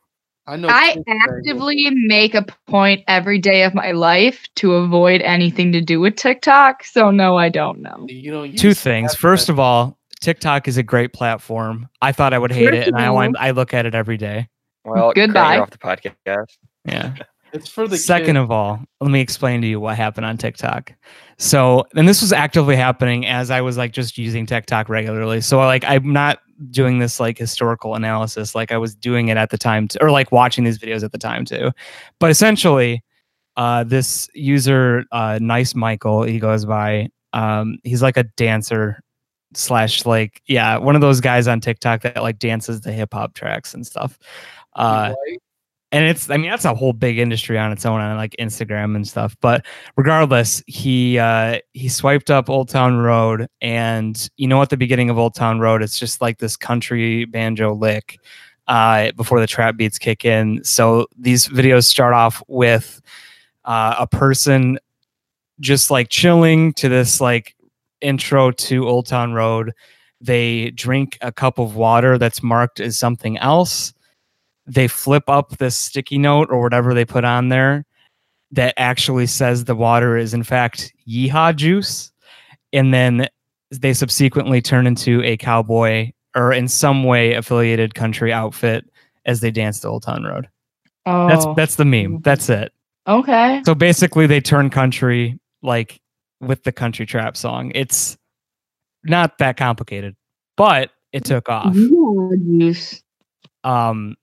I 0.47 0.57
know. 0.57 0.69
I 0.69 0.97
actively 1.09 1.89
make 1.91 2.35
a 2.35 2.45
point 2.67 3.05
every 3.07 3.39
day 3.39 3.63
of 3.63 3.75
my 3.75 3.93
life 3.93 4.49
to 4.57 4.75
avoid 4.75 5.21
anything 5.21 5.71
to 5.73 5.81
do 5.81 6.01
with 6.01 6.17
TikTok. 6.17 6.85
So 6.85 7.11
no, 7.13 7.37
I 7.37 7.49
don't 7.49 7.81
know. 7.81 8.07
You 8.09 8.33
don't 8.33 8.59
Two 8.59 8.75
things. 8.75 9.15
Snapchat. 9.15 9.19
First 9.19 9.49
of 9.49 9.61
all, 9.61 9.99
TikTok 10.23 10.69
is 10.69 10.79
a 10.79 10.83
great 10.83 11.13
platform. 11.13 11.89
I 12.01 12.13
thought 12.13 12.33
I 12.33 12.39
would 12.39 12.53
hate 12.53 12.73
it, 12.73 12.87
and 12.87 12.97
of 12.97 13.37
I, 13.37 13.49
I 13.49 13.51
look 13.51 13.75
at 13.75 13.85
it 13.87 13.95
every 13.95 14.17
day. 14.17 14.49
Well, 14.85 15.13
Craig, 15.13 15.27
Goodbye. 15.27 15.59
off 15.59 15.71
the 15.71 15.79
podcast. 15.79 16.57
Yeah. 16.85 17.15
it's 17.53 17.69
for 17.69 17.87
the 17.87 17.99
Second 17.99 18.37
kids. 18.37 18.45
of 18.45 18.51
all, 18.51 18.81
let 19.01 19.11
me 19.11 19.21
explain 19.21 19.61
to 19.63 19.67
you 19.67 19.81
what 19.81 19.97
happened 19.97 20.25
on 20.25 20.39
TikTok. 20.39 20.93
So, 21.39 21.85
and 21.97 22.09
this 22.09 22.23
was 22.23 22.33
actively 22.33 22.77
happening 22.77 23.27
as 23.27 23.51
I 23.51 23.61
was 23.61 23.77
like 23.77 23.93
just 23.93 24.17
using 24.17 24.47
TikTok 24.47 24.89
regularly. 24.89 25.41
So, 25.41 25.59
like, 25.59 25.85
I'm 25.85 26.13
not 26.13 26.39
doing 26.71 27.01
this 27.01 27.19
like 27.19 27.37
historical 27.37 27.97
analysis, 27.97 28.55
like 28.55 28.71
I 28.71 28.79
was 28.79 28.95
doing 28.95 29.29
it 29.29 29.37
at 29.37 29.51
the 29.51 29.59
time, 29.59 29.89
to, 29.89 30.03
or 30.03 30.13
like 30.13 30.31
watching 30.31 30.63
these 30.63 30.79
videos 30.79 31.03
at 31.03 31.11
the 31.11 31.19
time 31.19 31.45
too. 31.45 31.73
But 32.21 32.31
essentially, 32.31 33.03
uh, 33.57 33.83
this 33.85 34.29
user, 34.35 35.05
uh, 35.11 35.41
Nice 35.43 35.75
Michael, 35.75 36.23
he 36.23 36.39
goes 36.39 36.65
by, 36.65 37.09
um, 37.33 37.79
he's 37.83 38.03
like 38.03 38.17
a 38.17 38.23
dancer 38.23 39.03
slash 39.55 40.05
like, 40.07 40.43
yeah, 40.47 40.77
one 40.77 40.95
of 40.95 41.01
those 41.01 41.21
guys 41.21 41.49
on 41.49 41.61
TikTok 41.61 42.03
that 42.03 42.23
like 42.23 42.39
dances 42.39 42.81
the 42.81 42.93
hip 42.93 43.13
hop 43.13 43.35
tracks 43.35 43.75
and 43.75 43.87
stuff. 43.87 44.19
Uh, 44.75 45.13
White. 45.13 45.39
and 45.93 46.07
it's 46.07 46.31
i 46.31 46.37
mean 46.39 46.51
that's 46.51 46.65
a 46.65 46.75
whole 46.75 46.95
big 46.95 47.19
industry 47.19 47.59
on 47.59 47.71
its 47.71 47.85
own 47.85 48.01
on 48.01 48.17
like 48.17 48.35
instagram 48.39 48.97
and 48.97 49.07
stuff 49.07 49.37
but 49.43 49.67
regardless 49.97 50.63
he 50.67 51.19
uh 51.19 51.59
he 51.75 51.91
swiped 51.91 52.31
up 52.31 52.49
old 52.49 52.71
town 52.71 52.97
road 52.97 53.47
and 53.61 54.31
you 54.39 54.49
know 54.49 54.63
at 54.63 54.71
the 54.71 54.77
beginning 54.79 55.11
of 55.11 55.19
old 55.19 55.35
town 55.35 55.61
road 55.61 55.83
it's 55.83 55.99
just 55.99 56.23
like 56.23 56.39
this 56.39 56.57
country 56.57 57.27
banjo 57.27 57.75
lick 57.75 58.19
uh 58.67 59.13
before 59.13 59.39
the 59.39 59.47
trap 59.47 59.77
beats 59.77 59.99
kick 59.99 60.25
in 60.25 60.65
so 60.65 61.07
these 61.19 61.49
videos 61.49 61.85
start 61.85 62.15
off 62.15 62.43
with 62.49 63.03
uh, 63.65 63.95
a 63.99 64.07
person 64.07 64.79
just 65.61 65.91
like 65.91 66.09
chilling 66.09 66.73
to 66.73 66.89
this 66.89 67.21
like 67.21 67.55
intro 68.03 68.51
to 68.51 68.89
old 68.89 69.07
town 69.07 69.33
road. 69.33 69.73
They 70.21 70.71
drink 70.71 71.19
a 71.21 71.33
cup 71.33 71.59
of 71.59 71.77
water 71.77 72.19
that's 72.19 72.43
marked 72.43 72.81
as 72.81 72.99
something 72.99 73.39
else. 73.39 73.93
They 74.67 74.89
flip 74.89 75.25
up 75.29 75.59
this 75.59 75.77
sticky 75.77 76.19
note 76.19 76.49
or 76.51 76.61
whatever 76.61 76.95
they 76.95 77.05
put 77.05 77.25
on 77.25 77.49
there 77.49 77.85
that 78.53 78.75
actually 78.77 79.27
says 79.27 79.65
the 79.65 79.75
water 79.75 80.17
is 80.17 80.35
in 80.35 80.45
fact 80.45 80.93
yeehaw 81.09 81.57
juice. 81.57 82.13
And 82.73 82.95
then 82.95 83.27
they 83.71 83.95
subsequently 83.95 84.61
turn 84.61 84.87
into 84.87 85.23
a 85.23 85.37
cowboy 85.37 86.13
or 86.37 86.53
in 86.53 86.69
some 86.69 87.05
way 87.05 87.35
affiliated 87.35 87.95
country 87.95 88.33
outfit 88.33 88.85
as 89.27 89.41
they 89.41 89.51
dance 89.51 89.81
to 89.81 89.89
old 89.89 90.03
town 90.03 90.25
road. 90.25 90.49
Oh, 91.07 91.29
that's 91.29 91.47
that's 91.57 91.77
the 91.77 91.85
meme. 91.85 92.21
That's 92.21 92.49
it. 92.49 92.73
Okay. 93.09 93.61
so 93.65 93.75
basically 93.75 94.29
they 94.29 94.41
turn 94.41 94.71
country 94.71 95.39
like 95.63 96.01
with 96.43 96.65
the 96.65 96.73
country 96.73 97.07
trap 97.07 97.37
song. 97.37 97.73
It's 97.75 98.19
not 99.05 99.39
that 99.39 99.57
complicated 99.57 100.15
but 100.57 100.91
it 101.13 101.25
took 101.25 101.49
off. 101.49 101.75
Um 103.65 104.17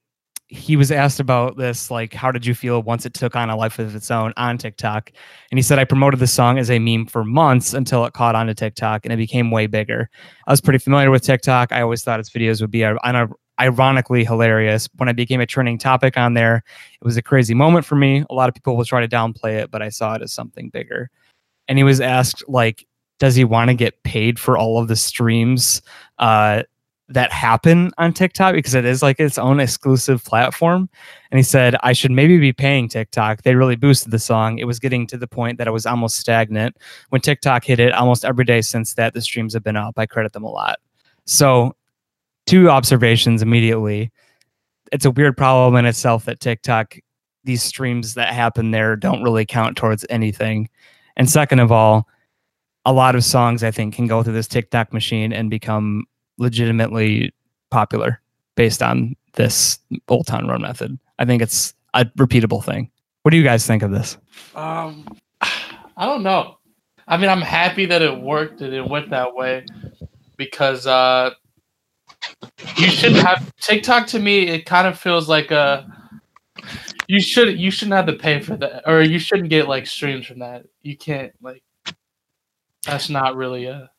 he 0.52 0.76
was 0.76 0.92
asked 0.92 1.20
about 1.20 1.58
this 1.58 1.92
like 1.92 2.12
how 2.12 2.32
did 2.32 2.44
you 2.44 2.56
feel 2.56 2.82
once 2.82 3.06
it 3.06 3.14
took 3.14 3.36
on 3.36 3.52
a 3.52 3.56
life 3.56 3.78
of 3.78 3.96
its 3.96 4.10
own 4.10 4.34
on 4.36 4.58
tiktok? 4.58 5.12
And 5.52 5.60
he 5.60 5.62
said 5.62 5.78
i 5.78 5.84
promoted 5.84 6.20
the 6.20 6.28
song 6.28 6.58
as 6.58 6.72
a 6.72 6.80
meme 6.80 7.06
for 7.06 7.24
months 7.24 7.74
until 7.74 8.04
it 8.06 8.14
caught 8.14 8.36
on 8.36 8.48
to 8.48 8.56
tiktok 8.56 9.06
and 9.06 9.14
it 9.14 9.18
became 9.18 9.52
way 9.52 9.68
bigger. 9.68 10.10
I 10.48 10.52
was 10.52 10.62
pretty 10.62 10.80
familiar 10.80 11.12
with 11.12 11.22
tiktok. 11.22 11.72
I 11.72 11.82
always 11.82 12.04
thought 12.04 12.20
its 12.20 12.32
videos 12.32 12.62
would 12.62 12.72
be 12.72 12.82
ir- 12.82 12.98
ir- 13.06 13.30
ironically 13.60 14.26
hilarious. 14.26 14.90
When 14.96 15.08
i 15.08 15.14
became 15.14 15.42
a 15.42 15.46
trending 15.46 15.78
topic 15.78 16.18
on 16.18 16.34
there 16.34 16.64
it 17.00 17.06
was 17.06 17.18
a 17.18 17.22
crazy 17.22 17.54
moment 17.54 17.86
for 17.86 17.96
me. 17.96 18.26
A 18.30 18.34
lot 18.34 18.50
of 18.50 18.56
people 18.56 18.76
will 18.76 18.86
try 18.86 19.02
to 19.02 19.08
downplay 19.08 19.60
it 19.62 19.70
but 19.72 19.82
i 19.84 19.90
saw 19.90 20.16
it 20.16 20.22
as 20.22 20.32
something 20.34 20.70
bigger 20.70 21.12
and 21.70 21.78
he 21.78 21.84
was 21.86 22.02
asked 22.02 22.44
like 22.50 22.86
does 23.20 23.36
he 23.36 23.46
want 23.46 23.70
to 23.70 23.74
get 23.74 24.04
paid 24.04 24.38
for 24.38 24.58
all 24.58 24.78
of 24.78 24.90
the 24.90 24.96
streams 24.98 25.82
uh 26.18 26.64
that 27.10 27.32
happen 27.32 27.92
on 27.98 28.14
TikTok 28.14 28.54
because 28.54 28.76
it 28.76 28.86
is 28.86 29.02
like 29.02 29.20
its 29.20 29.40
own 29.40 29.60
exclusive 29.60 30.24
platform. 30.24 30.88
And 31.32 31.40
he 31.40 31.44
said, 31.44 31.76
I 31.82 31.92
should 31.94 32.12
maybe 32.12 32.38
be 32.38 32.54
paying 32.54 32.88
TikTok. 32.88 33.42
They 33.42 33.56
really 33.56 33.76
boosted 33.76 34.12
the 34.12 34.20
song. 34.20 34.60
It 34.60 34.66
was 34.66 34.80
getting 34.80 35.08
to 35.08 35.18
the 35.18 35.28
point 35.28 35.58
that 35.58 35.68
it 35.68 35.72
was 35.72 35.88
almost 35.88 36.18
stagnant. 36.18 36.78
When 37.10 37.22
TikTok 37.22 37.66
hit 37.66 37.80
it 37.80 37.94
almost 37.94 38.24
every 38.24 38.46
day 38.46 38.62
since 38.62 38.94
that, 38.94 39.14
the 39.14 39.22
streams 39.22 39.56
have 39.56 39.64
been 39.64 39.76
up. 39.76 39.98
I 39.98 40.06
credit 40.06 40.34
them 40.34 40.44
a 40.44 40.52
lot. 40.52 40.80
So, 41.26 41.76
two 42.46 42.70
observations 42.70 43.42
immediately. 43.42 44.12
It's 44.92 45.06
a 45.06 45.12
weird 45.12 45.36
problem 45.36 45.76
in 45.76 45.86
itself 45.86 46.26
that 46.26 46.40
TikTok, 46.40 46.96
these 47.44 47.64
streams 47.64 48.14
that 48.16 48.34
happen 48.34 48.72
there 48.72 48.96
don't 48.96 49.24
really 49.24 49.46
count 49.46 49.78
towards 49.78 50.06
anything. 50.10 50.70
And 51.20 51.30
second 51.30 51.60
of 51.60 51.70
all, 51.70 52.08
a 52.86 52.94
lot 52.94 53.14
of 53.14 53.26
songs 53.26 53.62
I 53.62 53.72
think 53.72 53.94
can 53.94 54.08
go 54.08 54.24
through 54.24 54.34
this 54.34 54.48
TikTok 54.48 54.94
machine 54.94 55.34
and 55.34 55.50
become 55.50 56.06
legitimately 56.38 57.34
popular 57.70 58.22
based 58.56 58.82
on 58.82 59.18
this 59.34 59.80
Old 60.08 60.28
Town 60.28 60.48
Road 60.48 60.62
method. 60.62 60.98
I 61.20 61.26
think 61.26 61.42
it's 61.42 61.74
a 61.94 62.06
repeatable 62.18 62.64
thing. 62.64 62.90
What 63.24 63.32
do 63.32 63.38
you 63.38 63.44
guys 63.44 63.68
think 63.68 63.84
of 63.84 63.92
this? 63.92 64.18
Um, 64.56 65.06
I 65.42 66.06
don't 66.06 66.24
know. 66.24 66.58
I 67.06 67.18
mean, 67.18 67.30
I'm 67.30 67.42
happy 67.42 67.86
that 67.88 68.02
it 68.02 68.22
worked 68.22 68.62
and 68.62 68.74
it 68.74 68.88
went 68.88 69.10
that 69.10 69.36
way 69.36 69.66
because 70.38 70.88
uh, 70.88 71.32
you 72.78 72.88
shouldn't 72.88 73.28
have 73.28 73.54
TikTok. 73.58 74.08
To 74.08 74.20
me, 74.20 74.48
it 74.48 74.66
kind 74.66 74.88
of 74.88 74.98
feels 74.98 75.28
like 75.28 75.52
a 75.52 75.86
you 77.10 77.20
should 77.20 77.60
you 77.60 77.72
shouldn't 77.72 77.96
have 77.96 78.06
to 78.06 78.14
pay 78.14 78.40
for 78.40 78.56
that, 78.58 78.84
or 78.88 79.02
you 79.02 79.18
shouldn't 79.18 79.50
get 79.50 79.68
like 79.68 79.88
streams 79.88 80.28
from 80.28 80.40
that. 80.40 80.66
You 80.84 80.96
can't 80.96 81.34
like 81.42 81.64
that's 82.86 83.10
not 83.10 83.36
really 83.36 83.66
a 83.66 83.90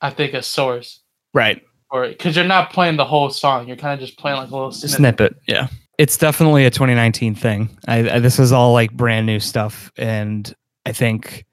I 0.00 0.10
think 0.10 0.32
a 0.34 0.42
source 0.42 1.00
Right. 1.34 1.60
or 1.90 2.08
because 2.08 2.36
you're 2.36 2.44
not 2.46 2.72
playing 2.72 2.96
the 2.96 3.04
whole 3.04 3.28
song. 3.30 3.66
You're 3.66 3.76
kind 3.76 3.92
of 3.92 4.00
just 4.06 4.18
playing 4.18 4.38
like 4.38 4.50
a 4.50 4.54
little 4.54 4.70
snippet. 4.72 4.96
Snippet. 4.96 5.36
Yeah. 5.48 5.66
It's 5.98 6.16
definitely 6.16 6.64
a 6.64 6.70
2019 6.70 7.34
thing. 7.34 7.76
I, 7.88 8.08
I 8.08 8.18
this 8.20 8.38
is 8.38 8.52
all 8.52 8.72
like 8.72 8.92
brand 8.92 9.26
new 9.26 9.40
stuff 9.40 9.90
and 9.98 10.54
I 10.86 10.92
think 10.92 11.44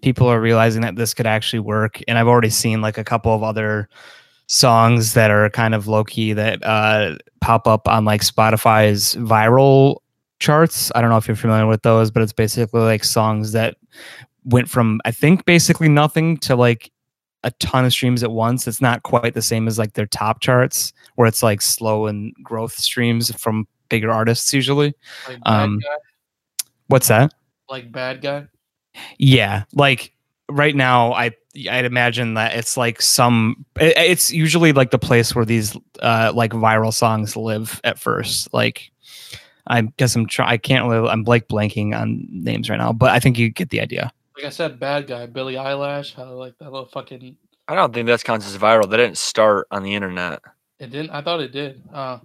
people 0.00 0.26
are 0.26 0.40
realizing 0.40 0.80
that 0.82 0.96
this 0.96 1.12
could 1.14 1.26
actually 1.26 1.60
work 1.60 2.00
and 2.08 2.18
I've 2.18 2.26
already 2.28 2.50
seen 2.50 2.80
like 2.80 2.96
a 2.98 3.04
couple 3.04 3.34
of 3.34 3.42
other 3.42 3.88
songs 4.48 5.12
that 5.14 5.30
are 5.30 5.48
kind 5.50 5.74
of 5.74 5.86
low 5.86 6.02
key 6.04 6.32
that 6.32 6.64
uh 6.64 7.16
pop 7.42 7.68
up 7.68 7.86
on 7.88 8.04
like 8.06 8.22
Spotify's 8.22 9.14
viral 9.16 9.98
charts. 10.42 10.92
I 10.94 11.00
don't 11.00 11.08
know 11.10 11.16
if 11.16 11.26
you're 11.26 11.36
familiar 11.36 11.66
with 11.66 11.82
those, 11.82 12.10
but 12.10 12.22
it's 12.22 12.32
basically 12.34 12.80
like 12.82 13.04
songs 13.04 13.52
that 13.52 13.76
went 14.44 14.68
from 14.68 15.00
I 15.04 15.10
think 15.12 15.44
basically 15.46 15.88
nothing 15.88 16.36
to 16.38 16.56
like 16.56 16.90
a 17.44 17.50
ton 17.52 17.84
of 17.84 17.92
streams 17.92 18.22
at 18.22 18.30
once. 18.30 18.68
It's 18.68 18.80
not 18.80 19.02
quite 19.02 19.34
the 19.34 19.42
same 19.42 19.66
as 19.68 19.78
like 19.78 19.94
their 19.94 20.06
top 20.06 20.40
charts 20.40 20.92
where 21.14 21.26
it's 21.26 21.42
like 21.42 21.62
slow 21.62 22.06
and 22.06 22.34
growth 22.42 22.74
streams 22.74 23.34
from 23.36 23.66
bigger 23.88 24.10
artists 24.10 24.52
usually. 24.52 24.94
Like 25.28 25.42
bad 25.42 25.62
Um, 25.62 25.78
guy, 25.78 25.96
What's 26.88 27.08
that? 27.08 27.32
like 27.68 27.90
bad 27.90 28.20
guy. 28.20 28.46
Yeah, 29.18 29.64
like 29.72 30.12
right 30.50 30.76
now 30.76 31.12
I 31.14 31.30
I'd 31.70 31.84
imagine 31.84 32.34
that 32.34 32.54
it's 32.54 32.76
like 32.76 33.00
some 33.00 33.64
it- 33.80 33.96
it's 33.96 34.30
usually 34.32 34.72
like 34.72 34.90
the 34.90 34.98
place 34.98 35.34
where 35.34 35.44
these 35.44 35.76
uh 36.00 36.32
like 36.34 36.52
viral 36.52 36.92
songs 36.92 37.36
live 37.36 37.80
at 37.84 37.98
first. 37.98 38.52
Like 38.52 38.90
I 39.66 39.82
guess 39.96 40.16
I'm 40.16 40.26
trying 40.26 40.48
I 40.50 40.56
can't 40.56 40.88
really 40.88 41.08
I'm 41.08 41.22
like 41.24 41.48
blanking 41.48 41.94
on 41.98 42.26
names 42.30 42.68
right 42.68 42.78
now, 42.78 42.92
but 42.92 43.10
I 43.10 43.20
think 43.20 43.38
you 43.38 43.50
get 43.50 43.70
the 43.70 43.80
idea. 43.80 44.12
Like 44.36 44.46
I 44.46 44.50
said, 44.50 44.80
bad 44.80 45.06
guy, 45.06 45.26
Billie 45.26 45.54
Eilish, 45.54 46.14
how 46.14 46.32
like 46.32 46.58
that 46.58 46.72
little 46.72 46.86
fucking. 46.86 47.36
I 47.68 47.74
don't 47.74 47.94
think 47.94 48.06
that 48.08 48.24
counts 48.24 48.46
as 48.46 48.56
viral. 48.58 48.88
That 48.90 48.96
didn't 48.96 49.18
start 49.18 49.68
on 49.70 49.82
the 49.82 49.94
internet. 49.94 50.40
It 50.80 50.90
didn't. 50.90 51.10
I 51.10 51.22
thought 51.22 51.40
it 51.40 51.52
did. 51.52 51.82
Uh. 51.92 52.18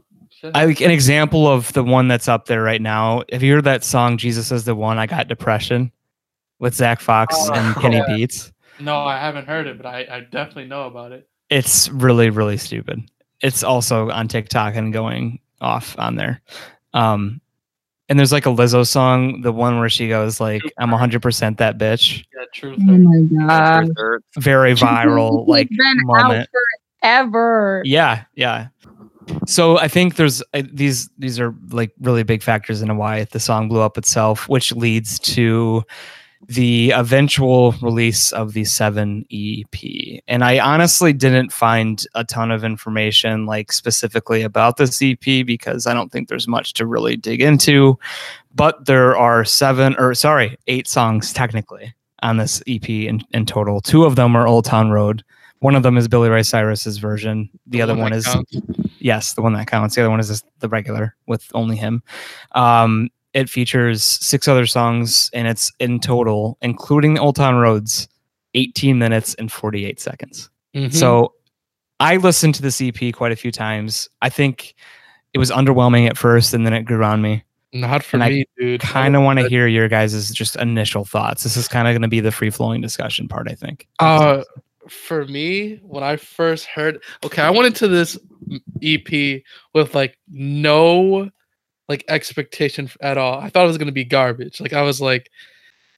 I 0.53 0.65
like 0.65 0.81
an 0.81 0.91
example 0.91 1.47
of 1.47 1.71
the 1.73 1.83
one 1.83 2.07
that's 2.07 2.27
up 2.27 2.45
there 2.45 2.61
right 2.61 2.81
now. 2.81 3.23
Have 3.31 3.41
you 3.43 3.53
heard 3.55 3.63
that 3.63 3.83
song 3.83 4.17
"Jesus 4.17 4.51
is 4.51 4.65
the 4.65 4.75
One"? 4.75 4.97
I 4.99 5.05
got 5.07 5.27
depression 5.27 5.91
with 6.59 6.75
Zack 6.75 6.99
Fox 6.99 7.35
Oh, 7.37 7.53
and 7.53 7.75
Kenny 7.77 7.97
yeah. 7.97 8.05
Beats. 8.07 8.51
no, 8.79 8.97
I 8.99 9.17
haven't 9.17 9.47
heard 9.47 9.67
it, 9.67 9.77
but 9.77 9.85
I, 9.85 10.05
I 10.09 10.19
definitely 10.21 10.65
know 10.65 10.85
about 10.85 11.11
it. 11.11 11.27
It's 11.49 11.89
really 11.89 12.29
really 12.29 12.57
stupid. 12.57 13.09
It's 13.41 13.63
also 13.63 14.09
on 14.11 14.27
TikTok 14.27 14.75
and 14.75 14.91
going 14.93 15.39
off 15.61 15.97
on 15.97 16.15
there. 16.15 16.41
Um, 16.97 17.41
and 18.09 18.17
there's 18.17 18.31
like 18.31 18.45
a 18.45 18.49
Lizzo 18.49 18.87
song, 18.87 19.41
the 19.41 19.51
one 19.51 19.79
where 19.79 19.89
she 19.89 20.07
goes 20.07 20.39
like, 20.39 20.61
"I'm 20.77 20.89
100% 20.89 21.57
that 21.57 21.77
bitch." 21.77 22.23
Yeah, 22.33 22.45
truth. 22.53 22.79
Oh 22.81 22.97
my 22.97 23.45
god. 23.45 23.85
Truth 23.85 23.97
hurts. 23.97 24.25
Very 24.37 24.73
viral, 24.73 25.45
like 25.47 25.69
been 25.69 25.97
moment. 26.05 26.41
out 26.41 26.47
forever. 27.01 27.81
Yeah, 27.85 28.23
yeah. 28.35 28.67
So 29.45 29.77
I 29.77 29.89
think 29.89 30.15
there's 30.15 30.41
uh, 30.53 30.63
these 30.71 31.09
these 31.17 31.37
are 31.37 31.53
like 31.69 31.91
really 31.99 32.23
big 32.23 32.41
factors 32.41 32.81
into 32.81 32.95
why 32.95 33.25
the 33.25 33.41
song 33.41 33.67
blew 33.67 33.81
up 33.81 33.97
itself, 33.97 34.47
which 34.47 34.71
leads 34.71 35.19
to 35.19 35.83
the 36.47 36.91
eventual 36.91 37.73
release 37.81 38.31
of 38.31 38.53
the 38.53 38.63
7 38.63 39.25
EP. 39.31 40.21
And 40.27 40.43
I 40.43 40.59
honestly 40.59 41.11
didn't 41.11 41.51
find 41.51 42.05
a 42.15 42.23
ton 42.23 42.51
of 42.51 42.63
information 42.63 43.45
like 43.45 43.71
specifically 43.71 44.41
about 44.43 44.77
this 44.77 45.01
EP 45.01 45.45
because 45.45 45.85
I 45.85 45.93
don't 45.93 46.09
think 46.11 46.29
there's 46.29 46.47
much 46.47 46.73
to 46.73 46.85
really 46.85 47.17
dig 47.17 47.41
into. 47.41 47.99
But 48.55 48.85
there 48.85 49.17
are 49.17 49.43
seven 49.43 49.95
or 49.99 50.13
sorry, 50.13 50.57
eight 50.67 50.87
songs 50.87 51.33
technically 51.33 51.93
on 52.23 52.37
this 52.37 52.63
EP 52.65 52.89
in, 52.89 53.21
in 53.31 53.45
total. 53.45 53.81
Two 53.81 54.05
of 54.05 54.15
them 54.15 54.35
are 54.35 54.47
Old 54.47 54.65
Town 54.65 54.89
Road. 54.89 55.23
One 55.59 55.75
of 55.75 55.83
them 55.83 55.97
is 55.97 56.07
Billy 56.07 56.29
Ray 56.29 56.43
Cyrus's 56.43 56.97
version. 56.97 57.49
The, 57.65 57.81
other 57.81 57.95
one 57.95 58.13
is, 58.13 58.25
counts. 58.25 58.57
yes, 58.99 59.33
the 59.33 59.41
one 59.41 59.53
that 59.53 59.67
counts. 59.67 59.95
The 59.95 60.01
other 60.01 60.11
one 60.11 60.19
is 60.19 60.43
the 60.59 60.69
regular 60.69 61.15
with 61.25 61.49
only 61.53 61.75
him. 61.75 62.03
Um, 62.53 63.09
it 63.37 63.51
features 63.51 64.03
six 64.03 64.47
other 64.47 64.65
songs, 64.65 65.29
and 65.31 65.47
it's 65.47 65.71
in 65.79 65.99
total, 65.99 66.57
including 66.63 67.13
the 67.13 67.21
Old 67.21 67.35
Town 67.35 67.57
Roads, 67.57 68.07
18 68.55 68.97
minutes 68.97 69.35
and 69.35 69.51
48 69.51 69.99
seconds. 69.99 70.49
Mhm. 70.73 70.91
So 70.91 71.33
I 71.99 72.17
listened 72.17 72.55
to 72.55 72.63
this 72.63 72.81
EP 72.81 73.11
quite 73.11 73.31
a 73.31 73.35
few 73.35 73.51
times. 73.51 74.09
I 74.23 74.29
think 74.29 74.73
it 75.33 75.37
was 75.37 75.51
underwhelming 75.51 76.09
at 76.09 76.17
first, 76.17 76.55
and 76.55 76.65
then 76.65 76.73
it 76.73 76.83
grew 76.83 77.03
on 77.03 77.21
me. 77.21 77.43
not 77.73 78.01
for 78.01 78.15
and 78.15 78.23
I 78.23 78.29
me, 78.29 78.45
dude. 78.57 78.81
Kind 78.81 79.15
of 79.15 79.21
want 79.21 79.37
to 79.39 79.47
hear 79.47 79.67
your 79.67 79.87
guys' 79.87 80.31
just 80.31 80.55
initial 80.55 81.05
thoughts. 81.05 81.43
This 81.43 81.57
is 81.57 81.67
kind 81.67 81.87
of 81.87 81.91
going 81.91 82.01
to 82.01 82.07
be 82.07 82.21
the 82.21 82.31
free 82.31 82.49
flowing 82.49 82.81
discussion 82.81 83.27
part, 83.27 83.47
I 83.51 83.53
think. 83.53 83.87
Uh, 83.99 84.43
for 84.87 85.25
me, 85.25 85.75
when 85.83 86.01
I 86.01 86.15
first 86.15 86.65
heard, 86.65 87.03
okay, 87.23 87.43
I 87.43 87.51
went 87.51 87.67
into 87.67 87.87
this 87.87 88.17
EP 88.81 89.43
with 89.73 89.93
like 89.93 90.17
no 90.31 91.29
like 91.87 92.03
expectation 92.07 92.89
at 93.01 93.17
all. 93.17 93.39
I 93.39 93.49
thought 93.49 93.65
it 93.65 93.67
was 93.67 93.77
gonna 93.77 93.91
be 93.91 94.03
garbage. 94.03 94.59
Like 94.59 94.73
I 94.73 94.81
was 94.81 95.01
like, 95.01 95.29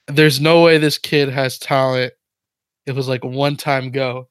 there's 0.07 0.39
no 0.39 0.63
way 0.63 0.77
this 0.77 0.97
kid 0.97 1.29
has 1.29 1.57
talent. 1.57 2.13
It 2.85 2.93
was 2.93 3.07
like 3.07 3.23
one 3.23 3.55
time 3.55 3.91
go. 3.91 4.27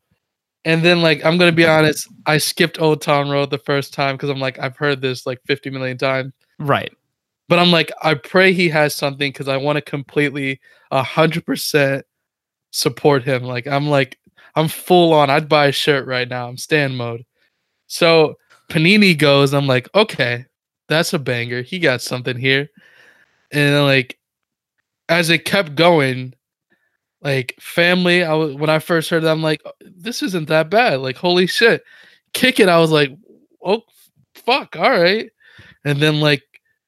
And 0.65 0.85
then 0.85 1.03
like 1.03 1.25
I'm 1.25 1.39
gonna 1.39 1.53
be 1.53 1.67
honest, 1.67 2.09
I 2.27 2.39
skipped 2.39 2.81
Old 2.81 3.03
Town 3.03 3.31
Road 3.31 3.51
the 3.51 3.59
first 3.59 3.95
time 3.95 4.17
because 4.17 4.31
I'm 4.31 4.41
like, 4.41 4.59
I've 4.59 4.77
heard 4.77 5.01
this 5.01 5.27
like 5.27 5.41
50 5.47 5.71
million 5.71 5.99
times. 5.99 6.33
right. 6.59 6.93
But 7.49 7.59
I'm 7.59 7.71
like, 7.71 7.91
I 8.03 8.13
pray 8.13 8.53
he 8.53 8.69
has 8.69 8.95
something 8.95 9.33
because 9.33 9.49
I 9.49 9.57
want 9.57 9.77
to 9.77 9.83
completely 9.83 10.61
hundred 10.93 11.47
percent 11.47 12.05
support 12.73 13.25
him. 13.25 13.45
Like 13.45 13.67
I'm 13.67 13.89
like, 13.89 14.19
I'm 14.55 14.69
full 14.69 15.13
on. 15.15 15.31
I'd 15.31 15.49
buy 15.49 15.67
a 15.67 15.73
shirt 15.73 16.07
right 16.07 16.29
now. 16.29 16.49
I'm 16.49 16.59
stand 16.59 16.97
mode. 16.97 17.25
So 17.87 18.35
Panini 18.69 19.17
goes, 19.17 19.55
I'm 19.55 19.67
like, 19.67 19.89
okay, 19.95 20.45
that's 20.89 21.13
a 21.13 21.19
banger. 21.19 21.63
He 21.63 21.79
got 21.79 22.01
something 22.01 22.37
here. 22.37 22.71
And 23.53 23.85
like, 23.85 24.19
as 25.09 25.31
it 25.31 25.45
kept 25.45 25.75
going, 25.75 26.35
like 27.23 27.55
family, 27.61 28.25
I 28.25 28.35
was 28.35 28.55
when 28.55 28.71
I 28.71 28.79
first 28.79 29.11
heard 29.11 29.25
it, 29.25 29.29
I'm 29.29 29.43
like, 29.43 29.63
this 29.81 30.23
isn't 30.23 30.49
that 30.49 30.71
bad. 30.71 31.01
Like, 31.01 31.17
holy 31.17 31.47
shit. 31.47 31.83
Kick 32.33 32.61
it. 32.61 32.69
I 32.69 32.79
was 32.79 32.91
like, 32.91 33.11
oh 33.65 33.83
fuck, 34.35 34.77
all 34.77 34.91
right. 34.91 35.31
And 35.85 36.01
then 36.01 36.21
like 36.21 36.43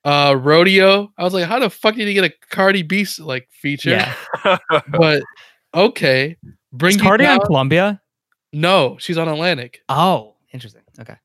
uh 0.05 0.37
rodeo, 0.39 1.13
I 1.19 1.25
was 1.25 1.35
like, 1.35 1.47
how 1.47 1.59
the 1.59 1.71
fuck 1.71 1.95
did 1.95 2.09
he 2.09 2.15
get 2.15 2.25
a 2.25 2.33
Cardi 2.51 2.83
B 2.83 3.07
like 3.19 3.49
feature? 3.51 3.91
Yeah. 3.91 4.59
But 4.89 5.23
okay. 5.75 6.37
Bring 6.73 6.97
Is 6.97 7.03
Cardi 7.03 7.27
on 7.27 7.41
Columbia? 7.41 8.01
No, 8.53 8.97
she's 8.99 9.19
on 9.19 9.29
Atlantic. 9.29 9.81
Oh, 9.89 10.37
interesting. 10.53 10.83
Okay. 11.01 11.17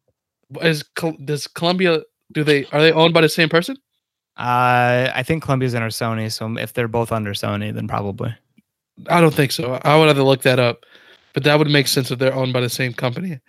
Is 0.61 0.83
does 1.23 1.47
Columbia 1.47 2.01
do 2.35 2.43
they 2.43 2.65
are 2.65 2.81
they 2.81 2.91
owned 2.91 3.15
by 3.15 3.21
the 3.21 3.29
same 3.29 3.49
person? 3.49 3.75
Uh, 4.37 5.09
I 5.15 5.23
think 5.23 5.43
Columbia's 5.43 5.73
under 5.73 5.87
Sony, 5.87 6.31
so 6.31 6.55
if 6.57 6.73
they're 6.73 6.89
both 6.89 7.11
under 7.11 7.33
Sony, 7.33 7.73
then 7.73 7.87
probably. 7.87 8.35
I 9.07 9.21
don't 9.21 9.33
think 9.33 9.51
so. 9.51 9.79
I 9.83 9.97
would 9.97 10.07
have 10.07 10.17
to 10.17 10.23
look 10.23 10.41
that 10.43 10.59
up, 10.59 10.85
but 11.33 11.43
that 11.45 11.57
would 11.57 11.69
make 11.69 11.87
sense 11.87 12.11
if 12.11 12.19
they're 12.19 12.33
owned 12.33 12.53
by 12.53 12.59
the 12.59 12.69
same 12.69 12.93
company. 12.93 13.39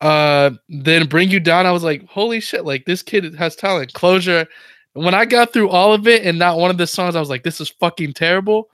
Uh, 0.00 0.50
then 0.68 1.06
bring 1.08 1.30
you 1.30 1.40
down. 1.40 1.66
I 1.66 1.72
was 1.72 1.82
like, 1.82 2.06
holy 2.06 2.40
shit! 2.40 2.64
Like 2.64 2.84
this 2.84 3.02
kid 3.02 3.34
has 3.34 3.56
talent. 3.56 3.94
Closure. 3.94 4.46
When 4.92 5.14
I 5.14 5.24
got 5.24 5.52
through 5.52 5.70
all 5.70 5.92
of 5.92 6.06
it 6.06 6.24
and 6.24 6.38
not 6.38 6.58
one 6.58 6.70
of 6.70 6.78
the 6.78 6.86
songs, 6.86 7.16
I 7.16 7.20
was 7.20 7.30
like, 7.30 7.42
this 7.42 7.60
is 7.60 7.68
fucking 7.68 8.12
terrible. 8.12 8.70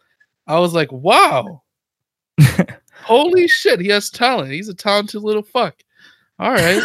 I 0.47 0.59
was 0.59 0.75
like, 0.75 0.93
wow, 0.93 1.63
holy 3.05 3.49
shit, 3.49 3.81
he 3.81 3.89
has 3.89 4.11
talent. 4.11 4.53
He's 4.53 4.69
a 4.69 4.75
talented 4.75 5.23
little 5.23 5.43
fuck. 5.43 5.77
All 6.39 6.51
right, 6.51 6.83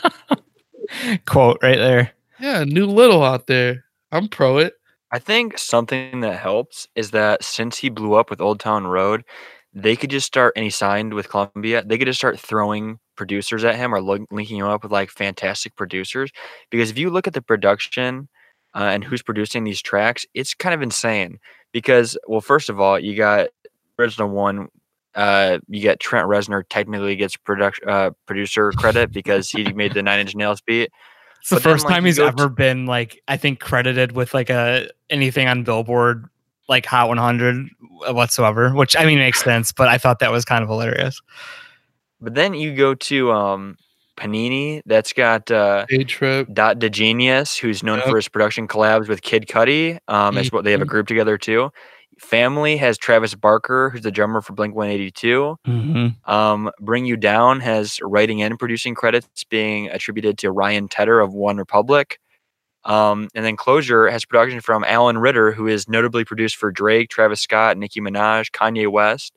Quote 1.26 1.58
right 1.62 1.78
there. 1.78 2.12
yeah, 2.40 2.64
new 2.64 2.86
little 2.86 3.24
out 3.24 3.46
there. 3.46 3.84
I'm 4.12 4.28
pro 4.28 4.58
it. 4.58 4.74
I 5.10 5.18
think 5.18 5.58
something 5.58 6.20
that 6.20 6.38
helps 6.38 6.86
is 6.94 7.10
that 7.12 7.42
since 7.42 7.78
he 7.78 7.88
blew 7.88 8.14
up 8.14 8.30
with 8.30 8.40
Old 8.40 8.60
Town 8.60 8.86
Road, 8.86 9.24
they 9.72 9.96
could 9.96 10.10
just 10.10 10.26
start 10.26 10.52
and 10.56 10.64
he 10.64 10.70
signed 10.70 11.14
with 11.14 11.28
Columbia. 11.30 11.82
They 11.84 11.98
could 11.98 12.06
just 12.06 12.18
start 12.18 12.38
throwing 12.38 12.98
producers 13.16 13.64
at 13.64 13.76
him 13.76 13.94
or 13.94 14.00
lo- 14.00 14.26
linking 14.30 14.58
him 14.58 14.66
up 14.66 14.82
with 14.82 14.92
like 14.92 15.10
fantastic 15.10 15.76
producers. 15.76 16.30
Because 16.70 16.90
if 16.90 16.98
you 16.98 17.10
look 17.10 17.26
at 17.26 17.34
the 17.34 17.42
production 17.42 18.28
uh, 18.74 18.90
and 18.92 19.04
who's 19.04 19.22
producing 19.22 19.64
these 19.64 19.80
tracks, 19.82 20.26
it's 20.34 20.54
kind 20.54 20.74
of 20.74 20.82
insane. 20.82 21.38
Because 21.72 22.18
well, 22.26 22.40
first 22.40 22.68
of 22.68 22.80
all, 22.80 22.98
you 22.98 23.16
got 23.16 23.48
original 23.98 24.28
one. 24.28 24.68
Uh, 25.14 25.58
you 25.68 25.80
get 25.80 26.00
Trent 26.00 26.28
Reznor 26.28 26.62
technically 26.68 27.16
gets 27.16 27.36
production 27.36 27.88
uh, 27.88 28.10
producer 28.26 28.72
credit 28.72 29.10
because 29.12 29.50
he 29.50 29.72
made 29.72 29.94
the 29.94 30.02
Nine 30.02 30.20
Inch 30.20 30.34
Nails 30.34 30.60
beat. 30.60 30.90
It's 31.40 31.50
the 31.50 31.56
But 31.56 31.62
then, 31.64 31.72
first 31.72 31.84
like, 31.86 31.94
time 31.94 32.02
you 32.04 32.08
he's 32.08 32.18
go 32.18 32.26
ever 32.26 32.48
been 32.48 32.86
like 32.86 33.20
I 33.28 33.36
think 33.36 33.60
credited 33.60 34.12
with 34.12 34.34
like 34.34 34.50
a 34.50 34.88
anything 35.10 35.48
on 35.48 35.64
Billboard 35.64 36.26
like 36.68 36.84
Hot 36.86 37.08
100 37.08 37.66
whatsoever, 38.10 38.72
which 38.74 38.94
I 38.96 39.06
mean 39.06 39.18
makes 39.18 39.42
sense, 39.42 39.72
but 39.72 39.88
I 39.88 39.96
thought 39.98 40.18
that 40.18 40.30
was 40.30 40.44
kind 40.44 40.62
of 40.62 40.68
hilarious. 40.68 41.20
But 42.20 42.34
then 42.34 42.52
you 42.54 42.74
go 42.74 42.94
to 42.94 43.32
um, 43.32 43.76
Panini, 44.16 44.82
that's 44.84 45.12
got 45.12 45.50
uh, 45.50 45.86
Day 45.88 46.04
trip. 46.04 46.48
Dot 46.52 46.78
da 46.78 46.88
Genius, 46.88 47.56
who's 47.56 47.82
known 47.82 47.98
Yep. 47.98 48.08
for 48.08 48.16
his 48.16 48.28
production 48.28 48.68
collabs 48.68 49.08
with 49.08 49.22
Kid 49.22 49.46
Cudi. 49.46 49.98
Um, 50.08 50.36
as 50.36 50.50
well, 50.52 50.62
they 50.62 50.72
have 50.72 50.82
a 50.82 50.86
group 50.86 51.06
together 51.06 51.38
too. 51.38 51.70
Family 52.18 52.76
has 52.76 52.98
Travis 52.98 53.34
Barker, 53.34 53.90
who's 53.90 54.02
the 54.02 54.10
drummer 54.10 54.40
for 54.40 54.52
Blink 54.52 54.74
182. 54.74 55.56
Mm-hmm. 55.66 56.30
Um, 56.30 56.70
Bring 56.80 57.06
You 57.06 57.16
Down 57.16 57.60
has 57.60 58.00
writing 58.02 58.42
and 58.42 58.58
producing 58.58 58.94
credits 58.94 59.44
being 59.44 59.88
attributed 59.88 60.36
to 60.38 60.50
Ryan 60.50 60.88
Tedder 60.88 61.20
of 61.20 61.32
One 61.32 61.56
Republic. 61.58 62.18
Um, 62.84 63.28
and 63.34 63.44
then 63.44 63.56
Closure 63.56 64.08
has 64.08 64.24
production 64.24 64.60
from 64.60 64.84
Allen 64.84 65.18
Ritter, 65.18 65.52
who 65.52 65.66
is 65.66 65.88
notably 65.88 66.24
produced 66.24 66.56
for 66.56 66.70
Drake, 66.72 67.08
Travis 67.10 67.40
Scott, 67.40 67.76
Nicki 67.76 68.00
Minaj, 68.00 68.50
Kanye 68.50 68.90
West, 68.90 69.32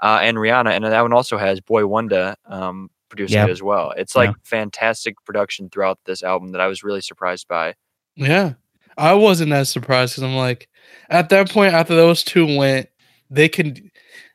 uh, 0.00 0.20
and 0.22 0.36
Rihanna. 0.36 0.70
And 0.70 0.84
that 0.84 1.00
one 1.02 1.12
also 1.12 1.36
has 1.36 1.60
Boi-1da 1.60 2.34
um, 2.46 2.90
producing 3.08 3.36
Yeah. 3.38 3.46
it 3.46 3.50
as 3.50 3.62
well. 3.62 3.92
It's 3.96 4.14
Yeah. 4.14 4.20
like 4.22 4.36
fantastic 4.44 5.16
production 5.24 5.68
throughout 5.68 5.98
this 6.06 6.22
album 6.22 6.52
that 6.52 6.60
I 6.60 6.66
was 6.66 6.82
really 6.82 7.00
surprised 7.00 7.48
by. 7.48 7.74
Yeah. 8.14 8.52
I 8.98 9.14
wasn't 9.14 9.52
as 9.52 9.70
surprised 9.70 10.14
because 10.14 10.24
I'm 10.24 10.36
like, 10.36 10.68
at 11.10 11.28
that 11.30 11.50
point, 11.50 11.74
after 11.74 11.94
those 11.94 12.22
two 12.22 12.56
went, 12.56 12.88
they 13.30 13.48
can. 13.48 13.90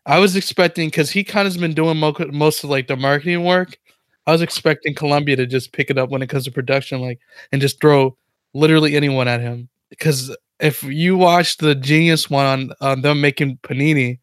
I 0.05 0.19
was 0.19 0.35
expecting 0.35 0.87
because 0.87 1.11
he 1.11 1.23
kind 1.23 1.47
of's 1.47 1.57
been 1.57 1.73
doing 1.73 1.97
mo- 1.97 2.15
most 2.31 2.63
of 2.63 2.69
like 2.69 2.87
the 2.87 2.95
marketing 2.95 3.43
work. 3.43 3.77
I 4.25 4.31
was 4.31 4.41
expecting 4.41 4.93
Columbia 4.93 5.35
to 5.37 5.45
just 5.45 5.71
pick 5.73 5.89
it 5.89 5.97
up 5.97 6.09
when 6.09 6.21
it 6.21 6.27
comes 6.27 6.45
to 6.45 6.51
production, 6.51 7.01
like, 7.01 7.19
and 7.51 7.61
just 7.61 7.79
throw 7.79 8.17
literally 8.53 8.95
anyone 8.95 9.27
at 9.27 9.39
him. 9.41 9.69
Because 9.89 10.35
if 10.59 10.83
you 10.83 11.15
watch 11.17 11.57
the 11.57 11.75
Genius 11.75 12.29
one 12.29 12.45
on, 12.45 12.71
on 12.81 13.01
them 13.01 13.21
making 13.21 13.57
Panini, 13.63 14.19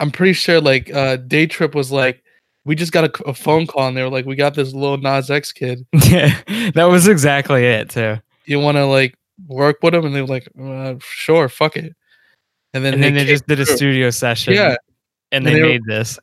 I'm 0.00 0.10
pretty 0.10 0.32
sure 0.32 0.60
like 0.60 0.92
uh 0.94 1.16
Day 1.16 1.46
Trip 1.46 1.74
was 1.74 1.90
like, 1.92 2.22
we 2.64 2.74
just 2.74 2.92
got 2.92 3.10
a 3.26 3.34
phone 3.34 3.66
call 3.66 3.88
and 3.88 3.96
they 3.96 4.02
were 4.02 4.08
like, 4.10 4.26
we 4.26 4.36
got 4.36 4.54
this 4.54 4.72
little 4.72 4.98
Nas 4.98 5.30
X 5.30 5.52
kid. 5.52 5.86
Yeah, 6.04 6.38
that 6.74 6.84
was 6.84 7.08
exactly 7.08 7.64
it 7.66 7.90
too. 7.90 8.16
you 8.44 8.60
want 8.60 8.76
to 8.76 8.84
like 8.86 9.14
work 9.46 9.78
with 9.82 9.92
them 9.92 10.04
and 10.04 10.14
they 10.14 10.20
were 10.20 10.26
like 10.28 10.48
uh, 10.60 10.94
sure 11.00 11.48
fuck 11.48 11.76
it 11.76 11.94
and 12.74 12.84
then 12.84 12.94
and 12.94 13.02
then 13.02 13.14
they 13.14 13.24
just 13.24 13.46
did 13.46 13.60
a 13.60 13.66
through. 13.66 13.76
studio 13.76 14.10
session. 14.10 14.54
Yeah, 14.54 14.76
and 15.30 15.44
and 15.44 15.46
they 15.46 15.54
they 15.54 15.62
were- 15.62 15.68
made 15.68 15.84
this. 15.86 16.18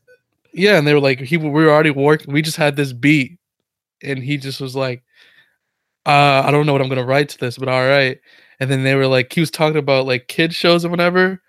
yeah, 0.54 0.78
and 0.80 0.88
they 0.88 0.94
were 0.96 1.00
like, 1.00 1.20
he 1.20 1.38
we 1.38 1.48
were 1.50 1.70
already 1.70 1.92
working. 1.92 2.34
We 2.34 2.42
just 2.42 2.58
had 2.58 2.76
this 2.76 2.92
beat, 2.92 3.38
and 4.02 4.18
he 4.24 4.38
just 4.38 4.60
was 4.60 4.76
like, 4.76 5.04
uh, 6.06 6.42
I 6.46 6.50
don't 6.52 6.66
know 6.66 6.74
what 6.74 6.82
I'm 6.82 6.90
gonna 6.90 7.06
write 7.06 7.30
to 7.30 7.38
this, 7.38 7.58
but 7.58 7.68
all 7.70 7.86
right. 7.88 8.18
And 8.60 8.70
then 8.70 8.84
they 8.84 8.96
were 8.96 9.06
like, 9.08 9.32
he 9.32 9.40
was 9.42 9.52
talking 9.52 9.78
about 9.78 10.06
like 10.08 10.28
kid 10.28 10.54
shows 10.54 10.84
or 10.84 10.90
whatever. 10.90 11.40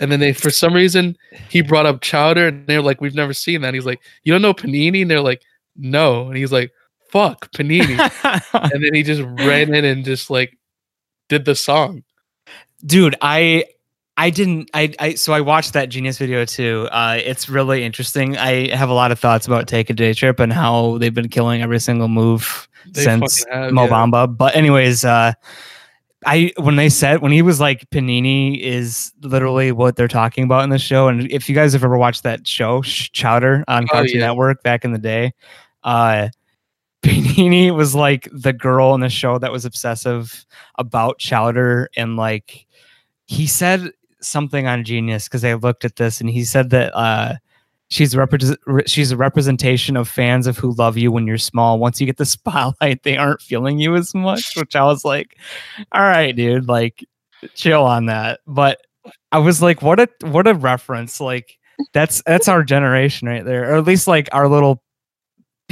And 0.00 0.12
then 0.12 0.20
they, 0.20 0.32
for 0.32 0.50
some 0.50 0.74
reason, 0.74 1.16
he 1.48 1.60
brought 1.62 1.86
up 1.86 2.00
Chowder, 2.02 2.48
and 2.48 2.66
they're 2.66 2.82
like, 2.82 3.00
"We've 3.00 3.14
never 3.14 3.32
seen 3.34 3.60
that." 3.62 3.74
He's 3.74 3.84
like, 3.86 4.00
"You 4.24 4.32
don't 4.32 4.42
know 4.42 4.54
Panini?" 4.54 5.02
And 5.02 5.10
they're 5.10 5.20
like, 5.20 5.42
"No." 5.76 6.28
And 6.28 6.36
he's 6.36 6.52
like, 6.52 6.72
"Fuck 7.10 7.50
Panini." 7.52 7.98
and 8.72 8.84
then 8.84 8.94
he 8.94 9.02
just 9.02 9.22
ran 9.46 9.74
in 9.74 9.84
and 9.84 10.04
just 10.04 10.28
like 10.30 10.56
did 11.32 11.44
the 11.46 11.54
song. 11.54 12.02
dude 12.84 13.16
i 13.22 13.64
i 14.16 14.28
didn't 14.30 14.68
i 14.74 14.92
i 14.98 15.14
so 15.14 15.32
i 15.32 15.40
watched 15.40 15.72
that 15.72 15.88
genius 15.88 16.18
video 16.18 16.44
too 16.44 16.86
uh 16.92 17.16
it's 17.24 17.48
really 17.48 17.82
interesting 17.84 18.36
i 18.36 18.68
have 18.76 18.90
a 18.90 18.92
lot 18.92 19.10
of 19.12 19.18
thoughts 19.18 19.46
about 19.46 19.66
take 19.66 19.88
a 19.88 19.94
day 19.94 20.12
trip 20.12 20.38
and 20.40 20.52
how 20.52 20.98
they've 20.98 21.14
been 21.14 21.28
killing 21.28 21.62
every 21.62 21.80
single 21.80 22.08
move 22.08 22.68
They 22.92 23.04
since 23.04 23.44
have, 23.50 23.64
yeah. 23.66 23.70
Mo 23.70 23.86
Bamba 23.88 24.26
but 24.36 24.54
anyways 24.54 25.04
uh 25.04 25.32
I 26.24 26.52
when 26.56 26.76
they 26.76 26.88
said 26.88 27.20
when 27.20 27.32
he 27.32 27.42
was 27.42 27.58
like 27.58 27.88
Panini 27.90 28.60
is 28.60 29.12
literally 29.22 29.72
what 29.72 29.96
they're 29.96 30.06
talking 30.06 30.44
about 30.44 30.62
in 30.62 30.70
the 30.70 30.78
show, 30.78 31.08
and 31.08 31.28
if 31.32 31.48
you 31.48 31.54
guys 31.56 31.72
have 31.72 31.82
ever 31.82 31.98
watched 31.98 32.22
that 32.22 32.46
show 32.46 32.80
Sh- 32.82 33.10
Chowder 33.10 33.64
on 33.66 33.84
Oh, 33.84 33.86
Cartoon 33.92 34.20
yeah. 34.20 34.26
Network 34.28 34.62
back 34.62 34.84
in 34.84 34.92
the 34.92 35.00
day, 35.00 35.32
uh, 35.82 36.28
Panini 37.02 37.70
was 37.74 37.94
like 37.94 38.28
the 38.32 38.52
girl 38.52 38.94
in 38.94 39.00
the 39.00 39.08
show 39.08 39.38
that 39.38 39.52
was 39.52 39.64
obsessive 39.64 40.44
about 40.78 41.18
Chowder 41.18 41.88
and 41.96 42.16
like 42.16 42.66
he 43.26 43.46
said 43.46 43.90
something 44.20 44.66
on 44.66 44.84
Genius 44.84 45.28
because 45.28 45.44
I 45.44 45.54
looked 45.54 45.84
at 45.84 45.96
this 45.96 46.20
and 46.20 46.30
he 46.30 46.44
said 46.44 46.70
that 46.70 46.94
uh 46.96 47.34
she's 47.92 48.16
represent 48.16 48.58
she's 48.86 49.12
a 49.12 49.16
representation 49.16 49.96
of 49.96 50.08
fans 50.08 50.46
of 50.46 50.56
who 50.56 50.72
love 50.72 50.96
you 50.96 51.12
when 51.12 51.26
you're 51.26 51.38
small. 51.38 51.78
Once 51.78 52.00
you 52.00 52.06
get 52.06 52.16
the 52.16 52.24
spotlight, 52.26 53.02
they 53.02 53.16
aren't 53.16 53.42
feeling 53.42 53.78
you 53.78 53.94
as 53.94 54.14
much, 54.14 54.56
which 54.56 54.74
I 54.74 54.84
was 54.84 55.04
like, 55.04 55.36
all 55.92 56.02
right, 56.02 56.34
dude, 56.34 56.68
like 56.68 57.04
chill 57.54 57.84
on 57.84 58.06
that. 58.06 58.40
But 58.46 58.80
I 59.30 59.38
was 59.38 59.60
like, 59.60 59.82
what 59.82 60.00
a 60.00 60.08
what 60.22 60.46
a 60.46 60.54
reference. 60.54 61.20
Like 61.20 61.58
that's 61.92 62.22
that's 62.26 62.48
our 62.48 62.62
generation 62.62 63.28
right 63.28 63.44
there. 63.44 63.72
Or 63.72 63.76
at 63.76 63.84
least 63.84 64.06
like 64.06 64.28
our 64.32 64.48
little 64.48 64.82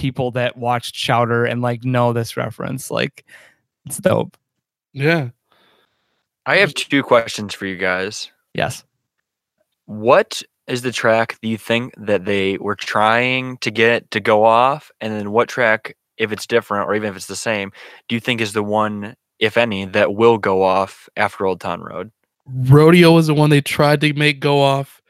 people 0.01 0.31
that 0.31 0.57
watched 0.57 0.95
Chowder 0.95 1.45
and 1.45 1.61
like 1.61 1.85
know 1.85 2.15
this 2.15 2.35
reference. 2.35 2.91
Like 2.91 3.27
it's 3.85 3.99
dope. 3.99 4.35
Yeah. 4.95 5.29
I 6.47 6.57
have 6.57 6.73
two 6.73 7.03
questions 7.03 7.53
for 7.53 7.67
you 7.67 7.77
guys. 7.77 8.31
Yes. 8.55 8.83
What 9.85 10.43
is 10.67 10.81
the 10.81 10.91
track 10.91 11.39
that 11.39 11.47
you 11.47 11.59
think 11.59 11.93
that 11.99 12.25
they 12.25 12.57
were 12.57 12.75
trying 12.75 13.59
to 13.59 13.71
get 13.71 14.11
to 14.13 14.21
go 14.21 14.43
off? 14.43 14.91
And 15.03 15.13
then 15.13 15.33
what 15.33 15.51
track, 15.51 15.95
if 16.17 16.33
it's 16.33 16.47
different 16.47 16.89
or 16.89 16.95
even 16.95 17.11
if 17.11 17.17
it's 17.17 17.27
the 17.27 17.37
same, 17.37 17.71
do 18.09 18.15
you 18.15 18.21
think 18.21 18.41
is 18.41 18.55
the 18.55 18.63
one, 18.63 19.15
if 19.39 19.59
any, 19.59 19.85
that 19.85 20.15
will 20.15 20.39
go 20.39 20.63
off 20.63 21.11
after 21.15 21.45
Old 21.45 21.61
Town 21.61 21.83
Road? 21.83 22.11
Rodeo 22.47 23.13
was 23.13 23.27
the 23.27 23.35
one 23.35 23.51
they 23.51 23.61
tried 23.61 24.01
to 24.01 24.15
make 24.15 24.41
go 24.41 24.63
off. 24.63 25.03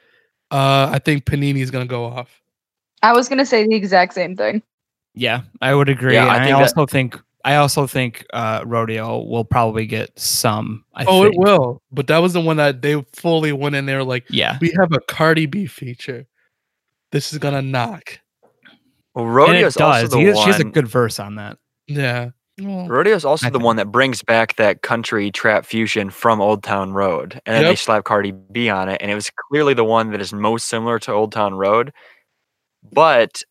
Uh, 0.51 0.89
I 0.91 0.99
think 0.99 1.23
Panini 1.23 1.61
is 1.61 1.71
gonna 1.71 1.85
go 1.85 2.03
off. 2.03 2.41
I 3.03 3.13
was 3.13 3.29
gonna 3.29 3.45
say 3.45 3.65
the 3.65 3.75
exact 3.75 4.13
same 4.13 4.35
thing. 4.35 4.61
Yeah, 5.13 5.41
I 5.61 5.73
would 5.75 5.89
agree. 5.89 6.13
Yeah, 6.13 6.25
I 6.27 6.35
and 6.35 6.43
I, 6.43 6.45
think 6.45 6.57
that- 6.57 6.61
also 6.77 6.85
think 6.85 7.19
I 7.43 7.55
also 7.55 7.87
think 7.87 8.25
uh 8.33 8.63
rodeo 8.65 9.19
will 9.23 9.43
probably 9.45 9.85
get 9.85 10.17
some. 10.17 10.85
I 10.93 11.05
oh, 11.05 11.23
think. 11.23 11.35
it 11.35 11.39
will. 11.39 11.81
But 11.91 12.07
that 12.07 12.19
was 12.19 12.33
the 12.33 12.41
one 12.41 12.57
that 12.57 12.81
they 12.81 13.03
fully 13.13 13.51
went 13.51 13.75
in 13.75 13.85
there 13.87 14.03
like 14.03 14.25
Yeah. 14.29 14.57
we 14.61 14.71
have 14.79 14.93
a 14.93 14.99
Cardi 15.01 15.47
B 15.47 15.65
feature. 15.65 16.25
This 17.11 17.33
is 17.33 17.39
gonna 17.39 17.61
knock. 17.61 18.19
Well, 19.15 19.25
Rodeo 19.25 19.55
it 19.55 19.63
is 19.67 19.77
also 19.77 20.01
does. 20.03 20.09
the 20.11 20.19
He, 20.19 20.25
one. 20.31 20.35
she 20.35 20.51
has 20.51 20.59
a 20.61 20.63
good 20.63 20.87
verse 20.87 21.19
on 21.19 21.35
that. 21.35 21.57
Yeah. 21.87 22.29
Well, 22.61 22.87
Rodeo 22.87 23.15
is 23.15 23.25
also 23.25 23.47
I 23.47 23.49
the 23.49 23.53
think- 23.57 23.65
one 23.65 23.75
that 23.77 23.91
brings 23.91 24.21
back 24.23 24.55
that 24.57 24.83
country 24.83 25.31
trap 25.31 25.65
fusion 25.65 26.09
from 26.11 26.39
Old 26.39 26.63
Town 26.63 26.93
Road, 26.93 27.41
and 27.45 27.55
then 27.55 27.63
they 27.63 27.69
Yep. 27.71 27.77
slap 27.79 28.03
Cardi 28.05 28.31
B 28.31 28.69
on 28.69 28.87
it, 28.87 29.01
and 29.01 29.09
it 29.11 29.15
was 29.15 29.29
clearly 29.49 29.73
the 29.73 29.83
one 29.83 30.11
that 30.11 30.21
is 30.21 30.31
most 30.31 30.69
similar 30.69 30.99
to 30.99 31.11
Old 31.11 31.31
Town 31.33 31.55
Road. 31.55 31.91
But 32.93 33.41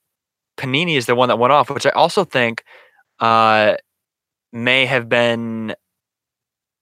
Panini 0.61 0.97
is 0.97 1.07
the 1.07 1.15
one 1.15 1.29
that 1.29 1.39
went 1.39 1.53
off, 1.53 1.71
which 1.71 1.87
I 1.87 1.91
also 1.91 2.25
think 2.25 2.65
uh, 3.19 3.77
may 4.53 4.85
have 4.85 5.09
been 5.09 5.75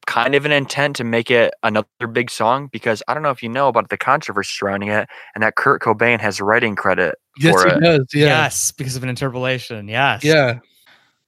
kind 0.07 0.35
of 0.35 0.47
an 0.47 0.53
intent 0.53 0.97
to 0.97 1.05
make 1.05 1.31
it 1.31 1.53
another 1.63 2.07
big 2.11 2.31
song 2.31 2.69
because 2.73 3.03
I 3.07 3.15
don't 3.15 3.23
know 3.23 3.31
if 3.31 3.43
you 3.43 3.49
know 3.49 3.69
about 3.69 3.91
the 3.91 3.97
controversy 3.97 4.51
surrounding 4.59 4.89
it, 4.89 5.09
and 5.35 5.45
that 5.45 5.55
Kurt 5.55 5.81
Cobain 5.81 6.19
has 6.21 6.41
writing 6.41 6.75
credit 6.75 7.17
yes, 7.39 7.55
for 7.55 7.69
he 7.69 7.77
it. 7.77 7.81
does. 7.81 8.07
Yeah. 8.13 8.27
Yes, 8.27 8.73
because 8.73 8.97
of 8.97 9.03
an 9.05 9.09
interpolation. 9.09 9.87
Yes. 9.87 10.25
Yeah. 10.25 10.59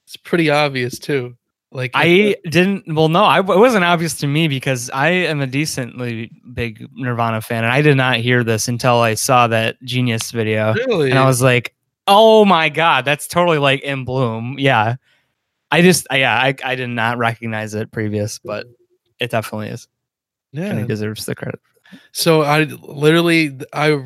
It's 0.07 0.17
pretty 0.17 0.51
obvious 0.51 0.99
too. 0.99 1.37
Like 1.73 1.93
I 1.95 2.35
didn't. 2.45 2.93
Well, 2.93 3.09
no, 3.09 3.23
I, 3.23 3.39
it 3.39 3.45
wasn't 3.45 3.85
obvious 3.85 4.15
to 4.15 4.27
me 4.27 4.49
because 4.49 4.91
I 4.91 5.11
am 5.11 5.41
a 5.41 5.47
decently 5.47 6.33
big 6.53 6.85
Nirvana 6.95 7.41
fan, 7.43 7.63
and 7.63 7.73
I 7.73 7.81
did 7.81 7.97
not 7.97 8.17
hear 8.17 8.43
this 8.43 8.67
until 8.67 8.97
I 8.97 9.15
saw 9.15 9.47
that 9.47 9.81
Genius 9.85 10.33
video, 10.33 10.75
really 10.75 11.11
and 11.11 11.19
I 11.19 11.27
was 11.27 11.41
like, 11.41 11.77
"Oh 12.11 12.45
my 12.45 12.69
god, 12.69 13.05
that's 13.05 13.27
totally 13.29 13.59
like 13.59 13.81
in 13.83 14.05
Bloom." 14.05 14.57
Yeah, 14.59 14.97
I 15.71 15.83
just, 15.83 16.07
yeah, 16.11 16.35
I, 16.35 16.55
I 16.65 16.75
did 16.75 16.89
not 16.89 17.19
recognize 17.19 17.75
it 17.75 17.93
previous, 17.93 18.41
but 18.41 18.67
it 19.21 19.31
definitely 19.31 19.69
is, 19.69 19.89
and 20.53 20.65
yeah. 20.65 20.81
he 20.81 20.87
deserves 20.87 21.27
the 21.27 21.35
credit. 21.35 21.61
So 22.13 22.43
I 22.43 22.65
literally 22.65 23.57
I 23.73 24.03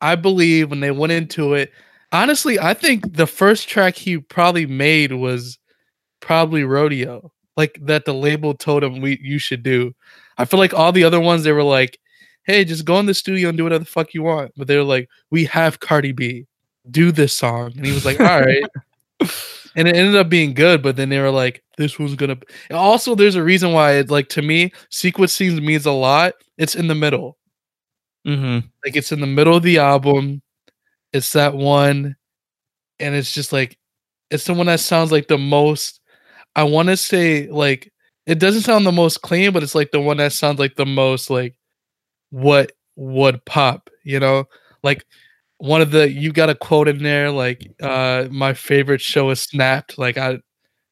I 0.00 0.16
believe 0.16 0.70
when 0.70 0.80
they 0.80 0.90
went 0.90 1.12
into 1.12 1.54
it, 1.54 1.72
honestly, 2.12 2.58
I 2.58 2.74
think 2.74 3.16
the 3.16 3.26
first 3.26 3.68
track 3.68 3.96
he 3.96 4.18
probably 4.18 4.66
made 4.66 5.12
was 5.12 5.58
probably 6.20 6.64
Rodeo. 6.64 7.32
Like 7.56 7.78
that 7.82 8.04
the 8.04 8.14
label 8.14 8.54
told 8.54 8.84
him 8.84 9.00
we 9.00 9.18
you 9.22 9.38
should 9.38 9.62
do. 9.62 9.94
I 10.38 10.44
feel 10.44 10.60
like 10.60 10.74
all 10.74 10.92
the 10.92 11.04
other 11.04 11.20
ones 11.20 11.44
they 11.44 11.52
were 11.52 11.62
like, 11.62 11.98
"Hey, 12.44 12.64
just 12.64 12.84
go 12.84 12.98
in 13.00 13.06
the 13.06 13.14
studio 13.14 13.48
and 13.48 13.56
do 13.56 13.64
whatever 13.64 13.84
the 13.84 13.90
fuck 13.90 14.14
you 14.14 14.22
want." 14.22 14.52
But 14.56 14.68
they 14.68 14.76
were 14.76 14.82
like, 14.84 15.08
"We 15.30 15.44
have 15.46 15.80
Cardi 15.80 16.12
B. 16.12 16.46
Do 16.90 17.12
this 17.12 17.32
song." 17.32 17.72
And 17.76 17.86
he 17.86 17.92
was 17.92 18.04
like, 18.04 18.20
"All 18.20 18.40
right." 18.40 18.64
and 19.76 19.86
it 19.86 19.94
ended 19.94 20.16
up 20.16 20.28
being 20.28 20.54
good, 20.54 20.82
but 20.82 20.96
then 20.96 21.10
they 21.10 21.20
were 21.20 21.30
like, 21.30 21.62
"This 21.76 21.98
was 21.98 22.14
gonna." 22.14 22.38
Also, 22.70 23.14
there's 23.14 23.36
a 23.36 23.42
reason 23.42 23.72
why 23.72 23.92
it 23.92 24.10
like 24.10 24.28
to 24.30 24.42
me, 24.42 24.72
sequence 24.90 25.32
scenes 25.32 25.60
means 25.60 25.86
a 25.86 25.92
lot. 25.92 26.34
It's 26.56 26.74
in 26.74 26.88
the 26.88 26.94
middle. 26.94 27.36
Mm-hmm. 28.26 28.66
Like 28.84 28.96
it's 28.96 29.12
in 29.12 29.20
the 29.20 29.26
middle 29.26 29.56
of 29.56 29.62
the 29.62 29.78
album. 29.78 30.42
It's 31.12 31.32
that 31.32 31.54
one, 31.54 32.16
and 32.98 33.14
it's 33.14 33.32
just 33.32 33.52
like 33.52 33.78
it's 34.30 34.44
the 34.44 34.54
one 34.54 34.66
that 34.66 34.80
sounds 34.80 35.12
like 35.12 35.28
the 35.28 35.38
most. 35.38 36.00
I 36.56 36.64
want 36.64 36.88
to 36.88 36.96
say 36.96 37.48
like 37.48 37.92
it 38.26 38.38
doesn't 38.38 38.62
sound 38.62 38.86
the 38.86 38.92
most 38.92 39.22
clean, 39.22 39.52
but 39.52 39.62
it's 39.62 39.74
like 39.74 39.92
the 39.92 40.00
one 40.00 40.16
that 40.16 40.32
sounds 40.32 40.58
like 40.58 40.74
the 40.76 40.86
most 40.86 41.30
like 41.30 41.54
what 42.30 42.72
would 42.96 43.44
pop. 43.44 43.90
You 44.04 44.20
know, 44.20 44.44
like 44.82 45.04
one 45.58 45.80
of 45.80 45.90
the 45.90 46.10
you 46.10 46.32
got 46.32 46.50
a 46.50 46.54
quote 46.54 46.88
in 46.88 47.02
there 47.02 47.30
like 47.30 47.70
uh 47.82 48.26
my 48.30 48.52
favorite 48.52 49.00
show 49.00 49.30
is 49.30 49.40
Snapped. 49.40 49.98
Like 49.98 50.18
I, 50.18 50.38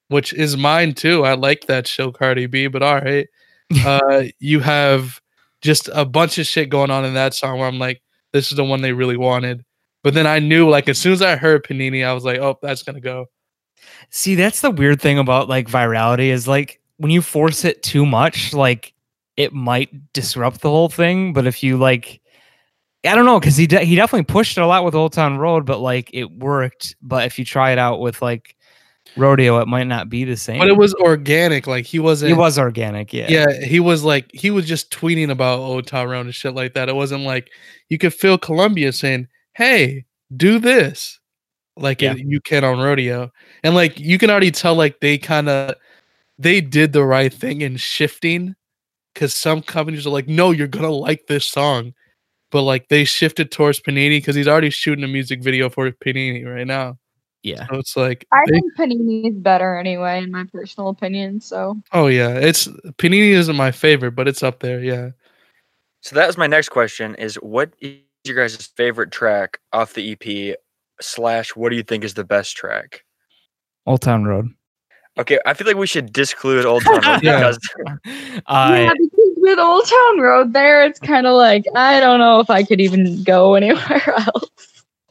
which 0.08 0.32
is 0.32 0.56
mine 0.56 0.94
too. 0.94 1.24
I 1.24 1.34
like 1.34 1.66
that 1.66 1.86
show, 1.86 2.12
Cardi 2.12 2.46
B. 2.46 2.66
But 2.66 2.82
all 2.82 3.00
right, 3.00 3.26
uh, 3.84 4.24
you 4.38 4.60
have 4.60 5.20
just 5.60 5.88
a 5.92 6.04
bunch 6.04 6.38
of 6.38 6.46
shit 6.46 6.68
going 6.68 6.90
on 6.90 7.04
in 7.04 7.14
that 7.14 7.34
song 7.34 7.58
where 7.58 7.68
I'm 7.68 7.78
like, 7.78 8.02
this 8.32 8.50
is 8.50 8.56
the 8.56 8.64
one 8.64 8.82
they 8.82 8.92
really 8.92 9.16
wanted. 9.16 9.64
But 10.02 10.12
then 10.12 10.26
I 10.26 10.38
knew, 10.38 10.68
like, 10.68 10.88
as 10.88 10.98
soon 10.98 11.14
as 11.14 11.22
I 11.22 11.36
heard 11.36 11.64
Panini, 11.64 12.04
I 12.04 12.12
was 12.12 12.24
like, 12.24 12.38
oh, 12.38 12.58
that's 12.60 12.82
gonna 12.82 13.00
go. 13.00 13.26
See, 14.10 14.34
that's 14.34 14.60
the 14.60 14.70
weird 14.70 15.00
thing 15.00 15.18
about 15.18 15.48
like 15.48 15.68
virality 15.68 16.28
is 16.28 16.46
like 16.46 16.80
when 16.98 17.10
you 17.10 17.22
force 17.22 17.64
it 17.64 17.82
too 17.82 18.06
much, 18.06 18.52
like 18.52 18.92
it 19.36 19.52
might 19.52 20.12
disrupt 20.12 20.60
the 20.60 20.70
whole 20.70 20.88
thing. 20.88 21.32
But 21.32 21.46
if 21.46 21.62
you 21.62 21.76
like, 21.76 22.20
I 23.04 23.14
don't 23.14 23.26
know, 23.26 23.38
because 23.38 23.56
he 23.56 23.66
de- 23.66 23.84
he 23.84 23.96
definitely 23.96 24.24
pushed 24.24 24.56
it 24.56 24.62
a 24.62 24.66
lot 24.66 24.84
with 24.84 24.94
Old 24.94 25.12
Town 25.12 25.36
Road, 25.38 25.66
but 25.66 25.78
like 25.80 26.10
it 26.12 26.30
worked. 26.30 26.96
But 27.02 27.26
if 27.26 27.38
you 27.38 27.44
try 27.44 27.70
it 27.72 27.78
out 27.78 28.00
with 28.00 28.22
like 28.22 28.56
Rodeo, 29.16 29.60
it 29.60 29.68
might 29.68 29.86
not 29.86 30.08
be 30.08 30.24
the 30.24 30.36
same. 30.36 30.58
But 30.58 30.68
it 30.68 30.76
was 30.76 30.94
organic. 30.94 31.66
Like 31.66 31.84
he 31.84 31.98
wasn't. 31.98 32.32
it 32.32 32.36
was 32.36 32.58
organic, 32.58 33.12
yeah. 33.12 33.26
Yeah, 33.28 33.60
he 33.64 33.78
was 33.80 34.04
like 34.04 34.30
he 34.32 34.50
was 34.50 34.66
just 34.66 34.90
tweeting 34.90 35.30
about 35.30 35.58
Old 35.58 35.86
Town 35.86 36.08
Road 36.08 36.26
and 36.26 36.34
shit 36.34 36.54
like 36.54 36.74
that. 36.74 36.88
It 36.88 36.96
wasn't 36.96 37.24
like 37.24 37.50
you 37.90 37.98
could 37.98 38.14
feel 38.14 38.38
Columbia 38.38 38.90
saying, 38.92 39.28
"Hey, 39.52 40.04
do 40.36 40.58
this," 40.58 41.20
like 41.76 42.00
Yeah. 42.00 42.14
you 42.16 42.40
can 42.40 42.64
on 42.64 42.78
Rodeo, 42.80 43.30
and 43.62 43.74
like 43.74 44.00
you 44.00 44.16
can 44.18 44.30
already 44.30 44.50
tell 44.50 44.74
like 44.74 45.00
they 45.00 45.18
kind 45.18 45.48
of 45.48 45.74
they 46.38 46.60
did 46.62 46.92
the 46.92 47.04
right 47.04 47.32
thing 47.32 47.60
in 47.60 47.76
shifting, 47.76 48.54
because 49.12 49.34
some 49.34 49.60
companies 49.62 50.06
are 50.06 50.10
like, 50.10 50.26
"No, 50.26 50.50
you're 50.52 50.66
gonna 50.68 50.90
like 50.90 51.26
this 51.28 51.44
song," 51.46 51.92
but 52.54 52.62
like 52.62 52.86
they 52.88 53.04
shifted 53.04 53.50
towards 53.50 53.80
Panini 53.80 54.18
because 54.18 54.36
he's 54.36 54.46
already 54.46 54.70
shooting 54.70 55.02
a 55.02 55.08
music 55.08 55.42
video 55.42 55.68
for 55.68 55.90
Panini 55.90 56.46
right 56.46 56.66
now. 56.68 56.96
yeah. 57.42 57.66
So 57.66 57.78
it's 57.80 57.96
like, 57.96 58.24
I 58.32 58.44
they- 58.46 58.52
think 58.52 58.76
Panini 58.78 59.28
is 59.30 59.36
better 59.36 59.76
anyway, 59.76 60.22
in 60.22 60.30
my 60.30 60.44
personal 60.44 60.88
opinion. 60.88 61.40
So 61.40 61.76
oh 61.92 62.06
yeah, 62.06 62.28
it's 62.28 62.68
Panini 62.98 63.30
isn't 63.30 63.56
my 63.56 63.72
favorite, 63.72 64.12
but 64.12 64.28
it's 64.28 64.44
up 64.44 64.60
there. 64.60 64.78
Yeah. 64.78 65.10
So 66.00 66.14
that 66.14 66.28
was 66.28 66.38
my 66.38 66.46
next 66.46 66.68
question: 66.68 67.16
Is 67.16 67.34
what 67.36 67.72
is 67.80 67.96
your 68.24 68.36
guys' 68.36 68.64
favorite 68.76 69.10
track 69.10 69.58
off 69.72 69.94
the 69.94 70.12
EP? 70.12 70.56
Slash, 71.00 71.56
what 71.56 71.70
do 71.70 71.76
you 71.76 71.82
think 71.82 72.04
is 72.04 72.14
the 72.14 72.22
best 72.22 72.56
track? 72.56 73.02
Old 73.84 74.00
Town 74.02 74.22
Road. 74.26 74.46
Okay, 75.18 75.38
I 75.46 75.54
feel 75.54 75.66
like 75.66 75.76
we 75.76 75.86
should 75.86 76.12
disclude 76.12 76.66
Old 76.66 76.84
Town 76.84 77.00
Road 77.06 77.20
Yeah. 77.22 77.38
because 77.38 77.58
I 78.46 78.82
yeah, 78.82 78.92
because 79.00 79.30
with 79.36 79.58
Old 79.58 79.86
Town 79.86 80.18
Road 80.20 80.52
there, 80.52 80.84
it's 80.84 80.98
kind 80.98 81.26
of 81.26 81.34
like 81.34 81.64
I 81.76 82.00
don't 82.00 82.18
know 82.18 82.40
if 82.40 82.50
I 82.50 82.62
could 82.64 82.80
even 82.80 83.22
go 83.22 83.54
anywhere 83.56 84.02
else. 84.18 84.50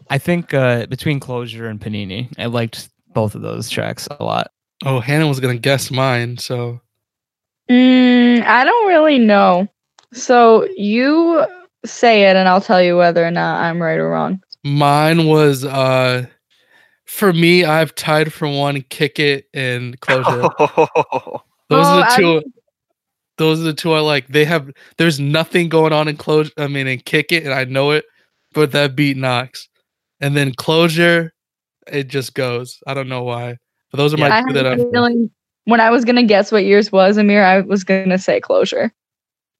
I 0.09 0.17
think 0.17 0.53
uh, 0.53 0.85
between 0.87 1.19
Closure 1.19 1.67
and 1.67 1.79
Panini, 1.79 2.31
I 2.37 2.45
liked 2.47 2.89
both 3.13 3.33
of 3.35 3.41
those 3.41 3.69
tracks 3.69 4.07
a 4.11 4.23
lot. 4.23 4.51
Oh, 4.85 4.99
Hannah 4.99 5.27
was 5.27 5.39
gonna 5.39 5.57
guess 5.57 5.89
mine, 5.91 6.37
so 6.37 6.79
Mm, 7.69 8.43
I 8.43 8.65
don't 8.65 8.87
really 8.89 9.19
know. 9.19 9.67
So 10.11 10.67
you 10.75 11.45
say 11.85 12.23
it, 12.29 12.35
and 12.35 12.47
I'll 12.49 12.59
tell 12.61 12.81
you 12.83 12.97
whether 12.97 13.25
or 13.25 13.31
not 13.31 13.61
I'm 13.61 13.81
right 13.81 13.97
or 13.97 14.09
wrong. 14.09 14.41
mine 14.65 15.27
was 15.27 15.63
uh 15.63 16.25
for 17.13 17.31
me, 17.31 17.63
I've 17.63 17.93
tied 17.93 18.33
for 18.33 18.47
one 18.47 18.81
kick 18.89 19.19
it 19.19 19.45
and 19.53 19.99
closure. 19.99 20.41
Those 21.69 21.85
are 21.85 21.97
Oh, 21.97 21.97
the 21.99 22.05
I- 22.09 22.15
two 22.17 22.41
those 23.37 23.59
are 23.59 23.63
the 23.63 23.73
two 23.73 23.93
I 23.93 23.99
like. 23.99 24.27
They 24.27 24.45
have 24.45 24.69
there's 24.97 25.19
nothing 25.19 25.67
going 25.69 25.91
on 25.93 26.07
in 26.07 26.17
closure 26.17 26.51
I 26.57 26.67
mean 26.67 26.85
in 26.87 26.99
kick 26.99 27.31
it 27.31 27.43
and 27.43 27.53
I 27.53 27.63
know 27.65 27.89
it, 27.91 28.05
but 28.53 28.71
that 28.73 28.95
beat 28.95 29.17
knocks. 29.17 29.69
And 30.21 30.35
then 30.37 30.53
closure, 30.53 31.33
it 31.87 32.07
just 32.09 32.35
goes. 32.35 32.79
I 32.85 32.93
don't 32.93 33.09
know 33.09 33.23
why. 33.23 33.57
But 33.91 33.97
those 33.97 34.13
are 34.13 34.17
my 34.17 34.27
I 34.27 34.41
two 34.41 34.47
have 34.47 34.53
that 34.55 34.65
a 34.67 34.71
I 34.71 34.91
feeling 34.91 35.31
when 35.65 35.79
I 35.79 35.89
was 35.89 36.05
gonna 36.05 36.23
guess 36.23 36.51
what 36.51 36.63
yours 36.65 36.91
was, 36.91 37.17
Amir, 37.17 37.43
I 37.43 37.61
was 37.61 37.83
gonna 37.83 38.19
say 38.19 38.39
closure. 38.39 38.91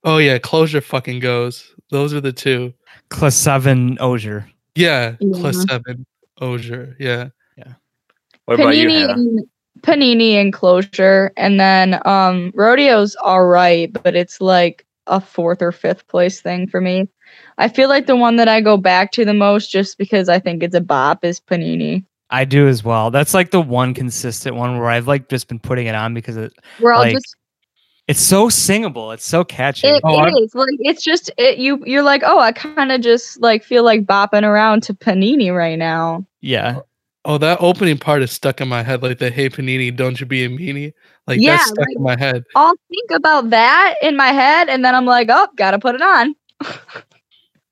Oh 0.04 0.18
yeah, 0.20 0.38
closure 0.38 0.82
fucking 0.82 1.20
goes. 1.20 1.74
Those 1.90 2.14
are 2.14 2.22
the 2.22 2.34
two. 2.34 2.74
Class 3.10 3.36
seven 3.36 3.98
Osier. 4.00 4.48
Yeah, 4.76 5.16
plus 5.34 5.58
Yeah. 5.58 5.64
seven. 5.70 6.06
Osier. 6.42 6.96
Yeah. 7.00 7.30
What 8.46 8.60
about 8.60 8.76
you, 8.76 8.88
Panini 8.88 9.00
Hannah? 9.02 9.14
and 9.14 9.40
Panini 9.82 10.32
and 10.34 10.54
closure, 10.54 11.32
and 11.38 11.60
then 11.60 12.00
um 12.06 12.52
rodeo's 12.56 13.16
all 13.24 13.46
right, 13.46 13.92
but 14.04 14.16
it's 14.16 14.40
like 14.42 14.86
a 15.08 15.20
fourth 15.20 15.62
or 15.62 15.72
fifth 15.72 16.08
place 16.08 16.40
thing 16.42 16.68
for 16.68 16.80
me. 16.82 17.08
I 17.58 17.68
feel 17.68 17.90
like 17.90 18.06
the 18.06 18.16
one 18.16 18.36
that 18.38 18.48
I 18.48 18.62
go 18.62 18.78
back 18.78 19.12
to 19.14 19.26
the 19.26 19.34
most, 19.34 19.70
just 19.72 19.98
because 19.98 20.30
I 20.30 20.40
think 20.40 20.64
it's 20.64 20.76
a 20.76 20.82
bop, 20.82 21.26
is 21.26 21.40
Panini. 21.40 22.06
I 22.30 22.46
do 22.46 22.68
as 22.68 22.84
well. 22.84 23.12
That's 23.12 23.34
like 23.34 23.52
the 23.52 23.62
one 23.62 23.94
consistent 23.94 24.56
one 24.56 24.80
where 24.80 24.90
I've 24.90 25.08
like 25.08 25.30
just 25.30 25.48
been 25.48 25.60
putting 25.60 25.88
it 25.88 25.94
on 25.96 26.14
because 26.14 26.38
it, 26.38 26.54
We're 26.80 26.94
all 26.94 27.02
Like, 27.02 27.14
just 27.14 27.36
it's 28.08 28.20
so 28.20 28.50
singable. 28.50 29.12
It's 29.12 29.26
so 29.26 29.44
catchy. 29.44 29.88
It 29.88 30.02
Oh, 30.04 30.16
I'm- 30.16 30.34
is 30.38 30.56
like 30.56 30.70
it's 30.80 31.04
just 31.04 31.30
it. 31.38 31.58
You 31.58 31.84
you're 31.86 32.02
like, 32.04 32.22
oh, 32.26 32.40
I 32.40 32.52
kind 32.52 32.92
of 32.92 33.02
just 33.02 33.42
like 33.42 33.64
feel 33.64 33.84
like 33.84 34.06
bopping 34.06 34.44
around 34.44 34.84
to 34.84 34.94
Panini 34.94 35.56
right 35.56 35.78
now. 35.78 36.26
yeah. 36.42 36.80
Oh, 37.26 37.38
that 37.38 37.58
opening 37.62 37.98
part 37.98 38.22
is 38.22 38.32
stuck 38.32 38.60
in 38.60 38.68
my 38.68 38.84
head. 38.84 39.02
Like 39.02 39.20
the 39.20 39.30
"Hey 39.30 39.50
Panini, 39.50 39.96
don't 39.96 40.20
you 40.20 40.26
be 40.26 40.44
a 40.44 40.50
meanie." 40.50 40.94
Like 41.26 41.40
Yeah, 41.40 41.58
that's 41.58 41.68
stuck 41.70 41.80
like- 41.88 41.96
in 41.96 42.04
my 42.04 42.18
head. 42.20 42.44
I'll 42.56 42.76
think 42.90 43.12
about 43.12 43.50
that 43.52 43.96
in 44.02 44.18
my 44.18 44.28
head, 44.28 44.68
and 44.70 44.84
then 44.84 44.94
I'm 44.94 45.06
like, 45.06 45.30
oh, 45.32 45.48
gotta 45.56 45.80
put 45.80 45.96
it 45.96 46.02
on. 46.02 46.36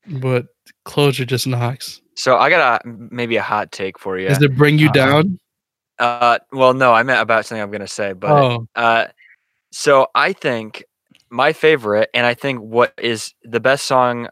But 0.08 0.48
closure 0.86 1.26
just 1.26 1.48
knocks. 1.48 2.02
So 2.16 2.38
I 2.38 2.50
got 2.50 2.82
a 2.86 2.88
maybe 2.88 3.36
a 3.38 3.42
hot 3.42 3.72
take 3.72 4.00
for 4.00 4.18
you. 4.18 4.28
Does 4.30 4.42
it 4.42 4.56
bring 4.56 4.80
you 4.80 4.90
Uh, 4.90 4.94
down? 4.94 5.40
Uh, 6.00 6.40
well, 6.52 6.74
no, 6.74 6.94
I 6.94 7.04
meant 7.04 7.22
about 7.22 7.46
something 7.46 7.62
I'm 7.62 7.72
gonna 7.72 7.88
say, 7.88 8.14
but 8.14 8.32
oh, 8.32 8.68
uh, 8.76 9.08
so 9.72 10.08
I 10.16 10.34
think 10.34 10.84
my 11.30 11.54
favorite, 11.54 12.10
and 12.14 12.26
I 12.26 12.34
think 12.34 12.60
what 12.60 12.94
is 12.98 13.34
the 13.44 13.60
best 13.60 13.86
song, 13.86 14.28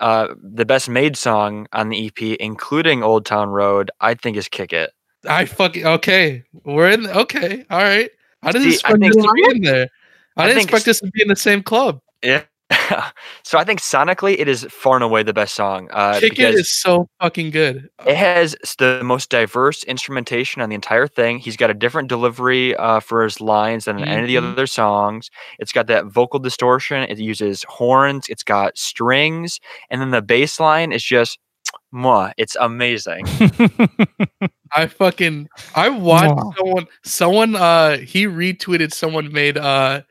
uh, 0.00 0.34
the 0.42 0.64
best 0.64 0.88
made 0.88 1.16
song 1.16 1.66
on 1.72 1.88
the 1.88 2.06
EP, 2.06 2.36
including 2.40 3.02
Old 3.02 3.26
Town 3.26 3.48
Road, 3.50 3.90
I 4.00 4.14
think 4.14 4.36
is 4.36 4.48
"Kick 4.48 4.72
It." 4.72 4.92
I 5.28 5.44
fucking 5.44 5.86
okay. 5.86 6.44
We're 6.64 6.90
in. 6.90 7.06
Okay, 7.06 7.64
all 7.70 7.78
right. 7.82 8.10
I 8.42 8.52
didn't 8.52 8.68
See, 8.68 8.74
expect 8.74 9.00
think- 9.00 9.14
this 9.14 9.24
to 9.24 9.32
be 9.34 9.56
in 9.56 9.62
there. 9.62 9.88
I, 10.36 10.44
I 10.44 10.46
didn't 10.46 10.58
think 10.58 10.68
expect 10.70 10.84
this 10.86 11.00
to 11.00 11.10
be 11.10 11.22
in 11.22 11.28
the 11.28 11.36
same 11.36 11.62
club. 11.62 12.00
Yeah. 12.22 12.42
so 13.44 13.58
I 13.58 13.64
think 13.64 13.80
sonically, 13.80 14.36
it 14.38 14.46
is 14.48 14.64
far 14.70 14.96
and 14.96 15.04
away 15.04 15.22
the 15.22 15.32
best 15.32 15.54
song. 15.54 15.88
Uh, 15.90 16.20
Kick 16.20 16.38
it 16.38 16.54
is 16.54 16.70
so 16.70 17.08
fucking 17.20 17.50
good. 17.50 17.88
It 18.06 18.16
has 18.16 18.56
the 18.78 19.00
most 19.04 19.30
diverse 19.30 19.82
instrumentation 19.84 20.60
on 20.60 20.68
the 20.68 20.74
entire 20.74 21.06
thing. 21.06 21.38
He's 21.38 21.56
got 21.56 21.70
a 21.70 21.74
different 21.74 22.08
delivery 22.08 22.76
uh, 22.76 23.00
for 23.00 23.24
his 23.24 23.40
lines 23.40 23.86
than 23.86 24.04
any 24.04 24.36
of 24.36 24.42
the 24.44 24.48
Mhm. 24.50 24.52
other 24.52 24.66
songs. 24.66 25.30
It's 25.58 25.72
got 25.72 25.86
that 25.88 26.06
vocal 26.06 26.38
distortion. 26.40 27.04
It 27.04 27.18
uses 27.18 27.64
horns. 27.68 28.26
It's 28.28 28.42
got 28.42 28.76
strings, 28.76 29.60
and 29.90 30.00
then 30.00 30.10
the 30.10 30.22
bass 30.22 30.60
line 30.60 30.92
is 30.92 31.02
just, 31.02 31.38
mwah, 31.94 32.32
it's 32.36 32.56
amazing. 32.60 33.30
I 34.74 34.86
fucking 34.86 35.48
I 35.74 35.88
watched 35.90 36.34
Wow. 36.36 36.52
someone 36.58 36.86
someone 37.04 37.56
uh 37.56 37.98
he 37.98 38.26
retweeted 38.26 38.92
someone 38.92 39.32
made 39.32 39.56
uh 39.58 40.02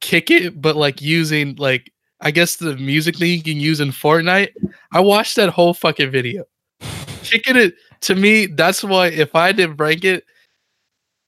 kick 0.00 0.30
it 0.30 0.60
but 0.60 0.76
like 0.76 1.00
using 1.00 1.56
like 1.56 1.92
I 2.20 2.30
guess 2.30 2.56
the 2.56 2.76
music 2.76 3.16
thing 3.16 3.30
you 3.30 3.42
can 3.42 3.60
use 3.60 3.80
in 3.80 3.90
Fortnite. 3.90 4.50
I 4.92 5.00
watched 5.00 5.36
that 5.36 5.50
whole 5.50 5.74
fucking 5.74 6.10
video. 6.10 6.44
Kick 7.22 7.42
it 7.46 7.74
to 8.00 8.14
me 8.14 8.46
that's 8.46 8.82
why 8.82 9.08
if 9.08 9.34
I 9.34 9.52
didn't 9.52 9.76
rank 9.76 10.04
it 10.04 10.24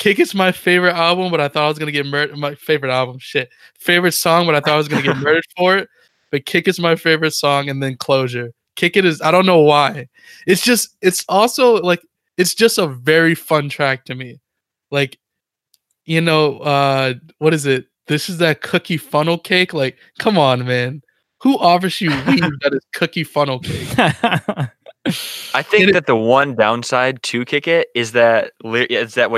Kick 0.00 0.18
It's 0.18 0.34
my 0.34 0.50
favorite 0.50 0.94
album, 0.94 1.30
but 1.30 1.42
I 1.42 1.48
thought 1.48 1.64
I 1.64 1.68
was 1.68 1.78
gonna 1.78 1.92
get 1.92 2.06
murdered. 2.06 2.36
My 2.38 2.54
favorite 2.54 2.90
album, 2.90 3.18
shit, 3.18 3.50
favorite 3.78 4.12
song, 4.12 4.46
but 4.46 4.54
I 4.54 4.60
thought 4.60 4.72
I 4.72 4.78
was 4.78 4.88
gonna 4.88 5.02
get 5.02 5.18
murdered 5.18 5.44
for 5.58 5.76
it. 5.76 5.90
But 6.30 6.46
Kick 6.46 6.66
It's 6.66 6.78
my 6.78 6.96
favorite 6.96 7.32
song, 7.34 7.68
and 7.68 7.82
then 7.82 7.98
Closure. 7.98 8.50
Kick 8.76 8.96
It 8.96 9.04
is 9.04 9.20
I 9.20 9.30
don't 9.30 9.44
know 9.44 9.60
why. 9.60 10.08
It's 10.46 10.62
just 10.62 10.96
it's 11.02 11.22
also 11.28 11.82
like 11.82 12.00
it's 12.38 12.54
just 12.54 12.78
a 12.78 12.86
very 12.86 13.34
fun 13.34 13.68
track 13.68 14.06
to 14.06 14.14
me. 14.14 14.40
Like, 14.90 15.18
you 16.06 16.22
know, 16.22 16.60
uh, 16.60 17.14
what 17.36 17.52
is 17.52 17.66
it? 17.66 17.84
This 18.10 18.28
is 18.28 18.38
that 18.38 18.60
cookie 18.60 18.96
funnel 18.96 19.38
cake. 19.38 19.72
Like, 19.72 19.96
come 20.18 20.36
on, 20.36 20.66
man. 20.66 21.00
Who 21.42 21.56
offers 21.58 22.00
you 22.00 22.10
weed 22.10 22.42
that 22.62 22.72
is 22.74 22.84
cookie 22.92 23.22
funnel 23.24 23.60
cake? 23.60 23.88
I 25.54 25.62
think 25.62 25.88
it- 25.88 25.92
that 25.94 26.06
the 26.06 26.16
one 26.16 26.54
downside 26.56 27.22
to 27.22 27.44
Kick 27.44 27.66
it 27.68 27.86
is 27.94 28.12
that 28.12 28.52
what 28.62 28.90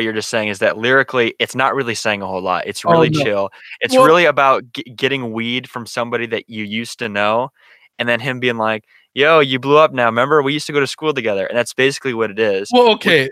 you're 0.03 0.12
just 0.14 0.31
saying 0.31 0.49
is 0.49 0.59
that 0.61 0.79
lyrically 0.79 1.35
it's 1.39 1.55
not 1.55 1.75
really 1.75 1.95
saying 1.95 2.23
a 2.23 2.27
whole 2.27 2.41
lot. 2.43 2.66
It's 2.66 2.83
Oh, 2.85 2.91
really 2.93 3.11
no. 3.11 3.23
chill. 3.23 3.51
It's 3.81 3.95
Well- 3.95 4.07
really 4.07 4.25
about 4.25 4.64
g- 4.73 4.83
getting 4.97 5.33
weed 5.33 5.68
from 5.68 5.85
somebody 5.87 6.27
that 6.29 6.49
you 6.49 6.64
used 6.64 6.99
to 7.01 7.09
know, 7.09 7.51
and 7.99 8.09
then 8.09 8.20
him 8.20 8.41
being 8.41 8.57
like, 8.57 8.85
"Yo, 9.14 9.39
you 9.41 9.59
blew 9.61 9.77
up 9.77 9.93
now. 9.93 10.07
Remember 10.07 10.43
we 10.43 10.55
used 10.55 10.66
to 10.66 10.73
go 10.73 10.81
to 10.81 10.87
school 10.87 11.12
together." 11.14 11.47
And 11.47 11.57
that's 11.57 11.75
basically 11.75 12.14
what 12.14 12.31
it 12.31 12.39
is. 12.41 12.68
Well, 12.73 12.89
okay. 12.95 13.29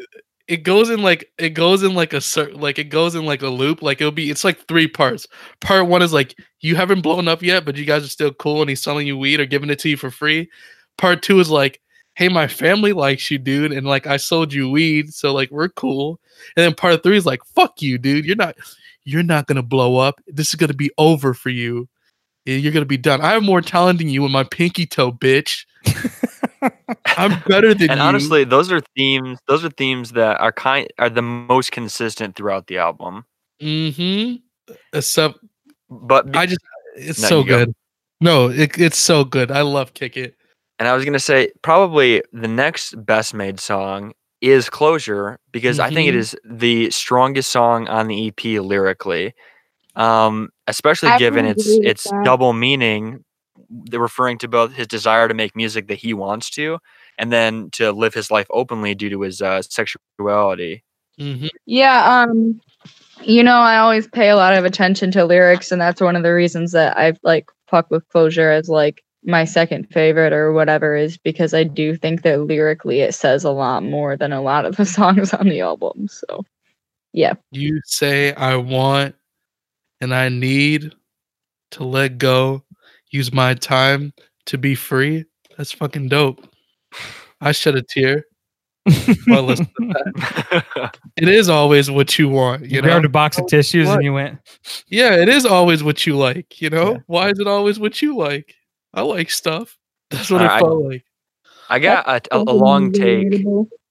It 0.50 0.64
goes 0.64 0.90
in 0.90 1.00
like 1.00 1.30
it 1.38 1.50
goes 1.50 1.84
in 1.84 1.94
like 1.94 2.12
a 2.12 2.20
like 2.54 2.80
it 2.80 2.90
goes 2.90 3.14
in 3.14 3.24
like 3.24 3.40
a 3.40 3.48
loop. 3.48 3.82
Like 3.82 4.00
it'll 4.00 4.10
be 4.10 4.30
it's 4.30 4.42
like 4.42 4.66
three 4.66 4.88
parts. 4.88 5.28
Part 5.60 5.86
one 5.86 6.02
is 6.02 6.12
like 6.12 6.34
you 6.58 6.74
haven't 6.74 7.02
blown 7.02 7.28
up 7.28 7.40
yet, 7.40 7.64
but 7.64 7.76
you 7.76 7.84
guys 7.84 8.04
are 8.04 8.08
still 8.08 8.32
cool, 8.34 8.60
and 8.60 8.68
he's 8.68 8.82
selling 8.82 9.06
you 9.06 9.16
weed 9.16 9.38
or 9.38 9.46
giving 9.46 9.70
it 9.70 9.78
to 9.78 9.88
you 9.88 9.96
for 9.96 10.10
free. 10.10 10.50
Part 10.98 11.22
two 11.22 11.38
is 11.38 11.50
like, 11.50 11.80
hey, 12.16 12.28
my 12.28 12.48
family 12.48 12.92
likes 12.92 13.30
you, 13.30 13.38
dude, 13.38 13.70
and 13.70 13.86
like 13.86 14.08
I 14.08 14.16
sold 14.16 14.52
you 14.52 14.68
weed, 14.68 15.14
so 15.14 15.32
like 15.32 15.52
we're 15.52 15.68
cool. 15.68 16.18
And 16.56 16.64
then 16.64 16.74
part 16.74 17.00
three 17.04 17.16
is 17.16 17.26
like, 17.26 17.44
fuck 17.54 17.80
you, 17.80 17.96
dude. 17.96 18.24
You're 18.24 18.34
not 18.34 18.56
you're 19.04 19.22
not 19.22 19.46
gonna 19.46 19.62
blow 19.62 19.98
up. 19.98 20.20
This 20.26 20.48
is 20.48 20.56
gonna 20.56 20.74
be 20.74 20.90
over 20.98 21.32
for 21.32 21.50
you. 21.50 21.88
You're 22.44 22.72
gonna 22.72 22.86
be 22.86 22.96
done. 22.96 23.20
I 23.20 23.32
have 23.34 23.44
more 23.44 23.60
talent 23.62 24.00
than 24.00 24.08
you 24.08 24.26
in 24.26 24.32
my 24.32 24.44
pinky 24.44 24.84
toe, 24.84 25.12
bitch. 25.12 25.64
I'm 27.16 27.40
better 27.46 27.74
than 27.74 27.90
and 27.90 27.98
you. 27.98 28.04
honestly, 28.04 28.44
those 28.44 28.70
are 28.72 28.80
themes. 28.96 29.38
Those 29.48 29.64
are 29.64 29.70
themes 29.70 30.12
that 30.12 30.40
are 30.40 30.52
kind 30.52 30.88
are 30.98 31.10
the 31.10 31.22
most 31.22 31.72
consistent 31.72 32.36
throughout 32.36 32.66
the 32.66 32.78
album. 32.78 33.24
Mm-hmm. 33.60 34.36
Except 34.92 35.38
But 35.88 36.32
be- 36.32 36.38
I 36.38 36.46
just 36.46 36.60
it's 36.96 37.20
No, 37.22 37.28
so 37.28 37.40
you 37.40 37.46
go. 37.46 37.58
good. 37.66 37.74
No, 38.20 38.48
it, 38.50 38.78
it's 38.78 38.98
so 38.98 39.24
good. 39.24 39.50
I 39.50 39.62
love 39.62 39.94
Kick 39.94 40.16
It. 40.16 40.34
and 40.78 40.88
I 40.88 40.94
was 40.94 41.04
gonna 41.04 41.18
say 41.18 41.50
probably 41.62 42.22
the 42.32 42.48
next 42.48 42.94
best 43.04 43.34
made 43.34 43.58
song 43.60 44.12
is 44.40 44.70
Closure 44.70 45.38
because 45.52 45.78
I 45.80 45.90
think 45.90 46.08
it 46.08 46.14
Mhm. 46.14 46.34
the 46.44 46.90
strongest 46.90 47.50
song 47.50 47.88
on 47.88 48.08
the 48.08 48.28
EP 48.28 48.58
lyrically. 48.60 49.34
Um, 49.96 50.50
especially 50.66 51.10
I 51.10 51.18
given 51.18 51.44
its 51.46 51.66
its 51.66 52.04
that. 52.04 52.22
double 52.24 52.52
meaning, 52.52 53.24
they're 53.70 54.00
referring 54.00 54.38
to 54.38 54.48
both 54.48 54.72
his 54.72 54.86
desire 54.86 55.28
to 55.28 55.34
make 55.34 55.54
music 55.54 55.88
that 55.88 55.98
he 55.98 56.12
wants 56.12 56.50
to, 56.50 56.78
and 57.18 57.32
then 57.32 57.70
to 57.70 57.92
live 57.92 58.14
his 58.14 58.30
life 58.30 58.46
openly 58.50 58.94
due 58.94 59.10
to 59.10 59.20
his 59.22 59.40
uh, 59.40 59.62
sexuality. 59.62 60.82
Mm-hmm. 61.18 61.48
Yeah, 61.66 62.22
um, 62.22 62.60
you 63.22 63.42
know, 63.42 63.56
I 63.56 63.78
always 63.78 64.08
pay 64.08 64.30
a 64.30 64.36
lot 64.36 64.54
of 64.54 64.64
attention 64.64 65.10
to 65.12 65.24
lyrics, 65.24 65.70
and 65.70 65.80
that's 65.80 66.00
one 66.00 66.16
of 66.16 66.22
the 66.22 66.32
reasons 66.32 66.72
that 66.72 66.96
I've 66.96 67.18
like 67.22 67.50
fuck 67.68 67.90
with 67.90 68.08
closure 68.08 68.50
as 68.50 68.68
like 68.68 69.04
my 69.24 69.44
second 69.44 69.86
favorite 69.92 70.32
or 70.32 70.52
whatever 70.52 70.96
is 70.96 71.18
because 71.18 71.52
I 71.52 71.64
do 71.64 71.94
think 71.94 72.22
that 72.22 72.40
lyrically 72.40 73.00
it 73.00 73.14
says 73.14 73.44
a 73.44 73.50
lot 73.50 73.82
more 73.82 74.16
than 74.16 74.32
a 74.32 74.40
lot 74.40 74.64
of 74.64 74.76
the 74.76 74.86
songs 74.86 75.34
on 75.34 75.48
the 75.48 75.60
album. 75.60 76.08
So, 76.08 76.44
yeah, 77.12 77.34
You 77.50 77.80
say 77.84 78.32
I 78.32 78.56
want 78.56 79.14
and 80.00 80.14
I 80.14 80.28
need 80.30 80.94
to 81.72 81.84
let 81.84 82.18
go. 82.18 82.62
Use 83.10 83.32
my 83.32 83.54
time 83.54 84.12
to 84.46 84.58
be 84.58 84.74
free. 84.74 85.24
That's 85.56 85.72
fucking 85.72 86.08
dope. 86.08 86.46
I 87.40 87.52
shed 87.52 87.76
a 87.76 87.82
tear. 87.82 88.24
while 89.26 89.42
listening 89.42 89.70
to 89.80 89.92
that. 90.74 90.96
It 91.16 91.28
is 91.28 91.48
always 91.50 91.90
what 91.90 92.18
you 92.18 92.28
want, 92.28 92.62
you 92.62 92.76
You 92.76 92.82
know. 92.82 92.88
grabbed 92.88 93.04
a 93.04 93.08
box 93.10 93.38
of 93.38 93.46
tissues 93.46 93.86
What? 93.86 93.96
and 93.96 94.04
you 94.04 94.12
went. 94.14 94.38
Yeah, 94.88 95.16
it 95.16 95.28
is 95.28 95.44
always 95.44 95.84
what 95.84 96.06
you 96.06 96.16
like, 96.16 96.60
you 96.62 96.70
know? 96.70 96.92
Yeah. 96.92 96.98
Why 97.06 97.28
is 97.30 97.38
it 97.38 97.46
always 97.46 97.78
what 97.78 98.00
you 98.00 98.16
like? 98.16 98.54
I 98.94 99.02
like 99.02 99.30
stuff. 99.30 99.76
That's 100.10 100.30
what 100.30 100.40
it 100.40 100.44
Alright. 100.46 100.60
felt 100.62 100.82
like. 100.84 101.04
I 101.68 101.78
got 101.78 102.08
a, 102.08 102.34
a, 102.36 102.38
a 102.40 102.52
long 102.54 102.90
take. 102.90 103.44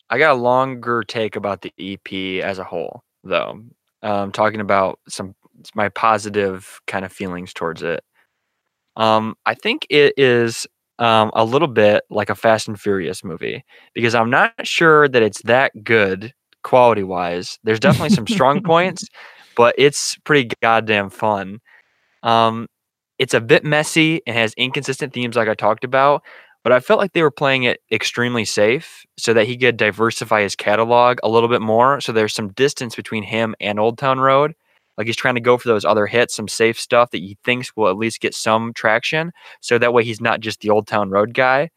I 0.10 0.18
got 0.18 0.32
a 0.32 0.42
longer 0.42 1.04
take 1.04 1.36
about 1.36 1.62
the 1.62 1.72
EP 1.80 2.44
as 2.44 2.58
a 2.60 2.64
whole, 2.64 3.04
though. 3.24 3.62
Um, 4.02 4.32
talking 4.32 4.60
about 4.60 5.00
some 5.08 5.36
my 5.76 5.90
positive 5.90 6.82
kind 6.88 7.06
of 7.06 7.12
feelings 7.14 7.54
towards 7.54 7.84
it. 7.84 8.04
Um, 9.00 9.36
I 9.46 9.56
think 9.56 9.88
it 9.90 10.14
is 10.18 10.68
um, 11.00 11.32
a 11.34 11.46
little 11.46 11.70
bit 11.70 12.04
like 12.10 12.30
a 12.30 12.36
Fast 12.36 12.68
and 12.68 12.80
Furious 12.80 13.24
movie 13.24 13.64
because 13.96 14.14
I'm 14.14 14.30
not 14.30 14.68
sure 14.68 15.08
that 15.08 15.24
it's 15.24 15.42
that 15.44 15.72
good 15.84 16.34
quality 16.64 17.04
wise. 17.04 17.58
There's 17.64 17.80
definitely 17.80 18.10
some 18.10 18.28
strong 18.28 18.62
points, 18.62 19.08
but 19.56 19.74
it's 19.78 20.18
pretty 20.26 20.50
goddamn 20.62 21.10
fun. 21.10 21.60
Um, 22.24 22.68
it's 23.18 23.34
a 23.34 23.40
bit 23.40 23.64
messy 23.64 24.22
and 24.28 24.36
has 24.36 24.54
inconsistent 24.56 25.14
themes, 25.14 25.38
like 25.38 25.48
I 25.48 25.54
talked 25.54 25.86
about, 25.86 26.24
but 26.64 26.74
I 26.74 26.82
felt 26.82 27.00
like 27.00 27.14
they 27.14 27.22
were 27.22 27.32
playing 27.32 27.64
it 27.64 27.80
extremely 27.92 28.44
safe 28.44 29.06
so 29.18 29.34
that 29.34 29.48
he 29.48 29.58
could 29.58 29.78
diversify 29.78 30.42
his 30.42 30.58
catalog 30.58 31.20
a 31.24 31.30
little 31.30 31.50
bit 31.50 31.62
more. 31.62 32.02
So 32.02 32.12
there's 32.12 32.34
some 32.34 32.50
distance 32.50 32.96
between 32.96 33.24
him 33.24 33.56
and 33.62 33.80
Old 33.80 33.98
Town 33.98 34.20
Road. 34.20 34.56
Like 35.00 35.08
he's 35.08 35.16
trying 35.16 35.36
to 35.36 35.42
go 35.42 35.58
for 35.58 35.70
those 35.70 35.86
other 35.86 36.06
hits, 36.06 36.36
some 36.36 36.50
safe 36.50 36.78
stuff 36.78 37.12
that 37.12 37.20
he 37.20 37.38
thinks 37.46 37.76
will 37.76 37.88
at 37.88 37.96
least 37.96 38.20
get 38.20 38.36
some 38.36 38.74
traction. 38.74 39.32
So 39.62 39.78
that 39.78 39.94
way 39.94 40.04
he's 40.04 40.20
not 40.20 40.42
just 40.42 40.60
the 40.60 40.70
Old 40.70 40.88
Town 40.88 41.10
Road 41.10 41.34
guy. 41.34 41.70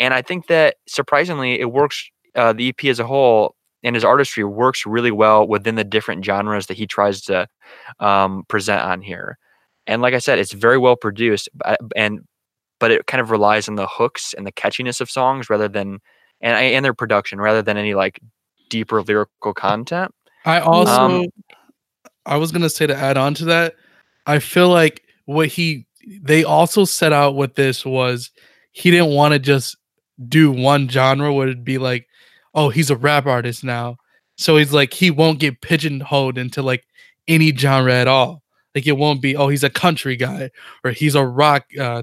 And 0.00 0.14
I 0.14 0.22
think 0.22 0.46
that 0.46 0.76
surprisingly, 0.88 1.60
it 1.60 1.70
works. 1.70 2.10
Uh, 2.34 2.52
the 2.52 2.70
EP 2.70 2.84
as 2.86 2.98
a 2.98 3.06
whole 3.06 3.54
and 3.84 3.94
his 3.94 4.04
artistry 4.04 4.42
works 4.44 4.86
really 4.86 5.10
well 5.10 5.46
within 5.46 5.74
the 5.74 5.84
different 5.84 6.24
genres 6.24 6.66
that 6.66 6.76
he 6.76 6.86
tries 6.86 7.20
to 7.20 7.46
um, 8.00 8.44
present 8.48 8.80
on 8.80 9.02
here. 9.02 9.38
And 9.86 10.00
like 10.00 10.14
I 10.14 10.18
said, 10.18 10.38
it's 10.38 10.52
very 10.52 10.78
well 10.78 10.96
produced, 10.96 11.50
and 11.94 12.20
but 12.80 12.90
it 12.90 13.06
kind 13.06 13.20
of 13.20 13.30
relies 13.30 13.68
on 13.68 13.74
the 13.76 13.86
hooks 13.86 14.34
and 14.34 14.46
the 14.46 14.52
catchiness 14.52 15.00
of 15.02 15.10
songs 15.10 15.50
rather 15.50 15.68
than 15.68 15.98
and 16.40 16.56
and 16.56 16.84
their 16.84 16.94
production 16.94 17.38
rather 17.40 17.60
than 17.60 17.76
any 17.76 17.94
like 17.94 18.20
deeper 18.70 19.02
lyrical 19.02 19.52
content. 19.52 20.12
I 20.46 20.60
also 20.60 20.92
Um, 20.92 21.26
I 22.26 22.36
was 22.36 22.52
gonna 22.52 22.70
say 22.70 22.86
to 22.86 22.96
add 22.96 23.16
on 23.16 23.34
to 23.34 23.44
that, 23.46 23.74
I 24.26 24.38
feel 24.38 24.68
like 24.68 25.02
what 25.26 25.48
he 25.48 25.86
they 26.20 26.44
also 26.44 26.84
set 26.84 27.12
out 27.12 27.36
with 27.36 27.54
this 27.54 27.84
was 27.84 28.30
he 28.72 28.90
didn't 28.90 29.14
want 29.14 29.32
to 29.32 29.38
just 29.38 29.76
do 30.28 30.50
one 30.50 30.88
genre 30.88 31.32
would 31.32 31.48
it 31.48 31.64
be 31.64 31.78
like, 31.78 32.06
oh, 32.54 32.68
he's 32.68 32.90
a 32.90 32.96
rap 32.96 33.26
artist 33.26 33.64
now. 33.64 33.96
So 34.36 34.56
he's 34.56 34.72
like 34.72 34.92
he 34.92 35.10
won't 35.10 35.40
get 35.40 35.60
pigeonholed 35.60 36.38
into 36.38 36.62
like 36.62 36.84
any 37.28 37.54
genre 37.54 37.92
at 37.94 38.08
all. 38.08 38.42
Like 38.74 38.86
it 38.86 38.96
won't 38.96 39.22
be, 39.22 39.36
oh, 39.36 39.48
he's 39.48 39.64
a 39.64 39.70
country 39.70 40.16
guy 40.16 40.50
or 40.82 40.90
he's 40.90 41.14
a 41.14 41.24
rock 41.24 41.64
uh 41.78 42.02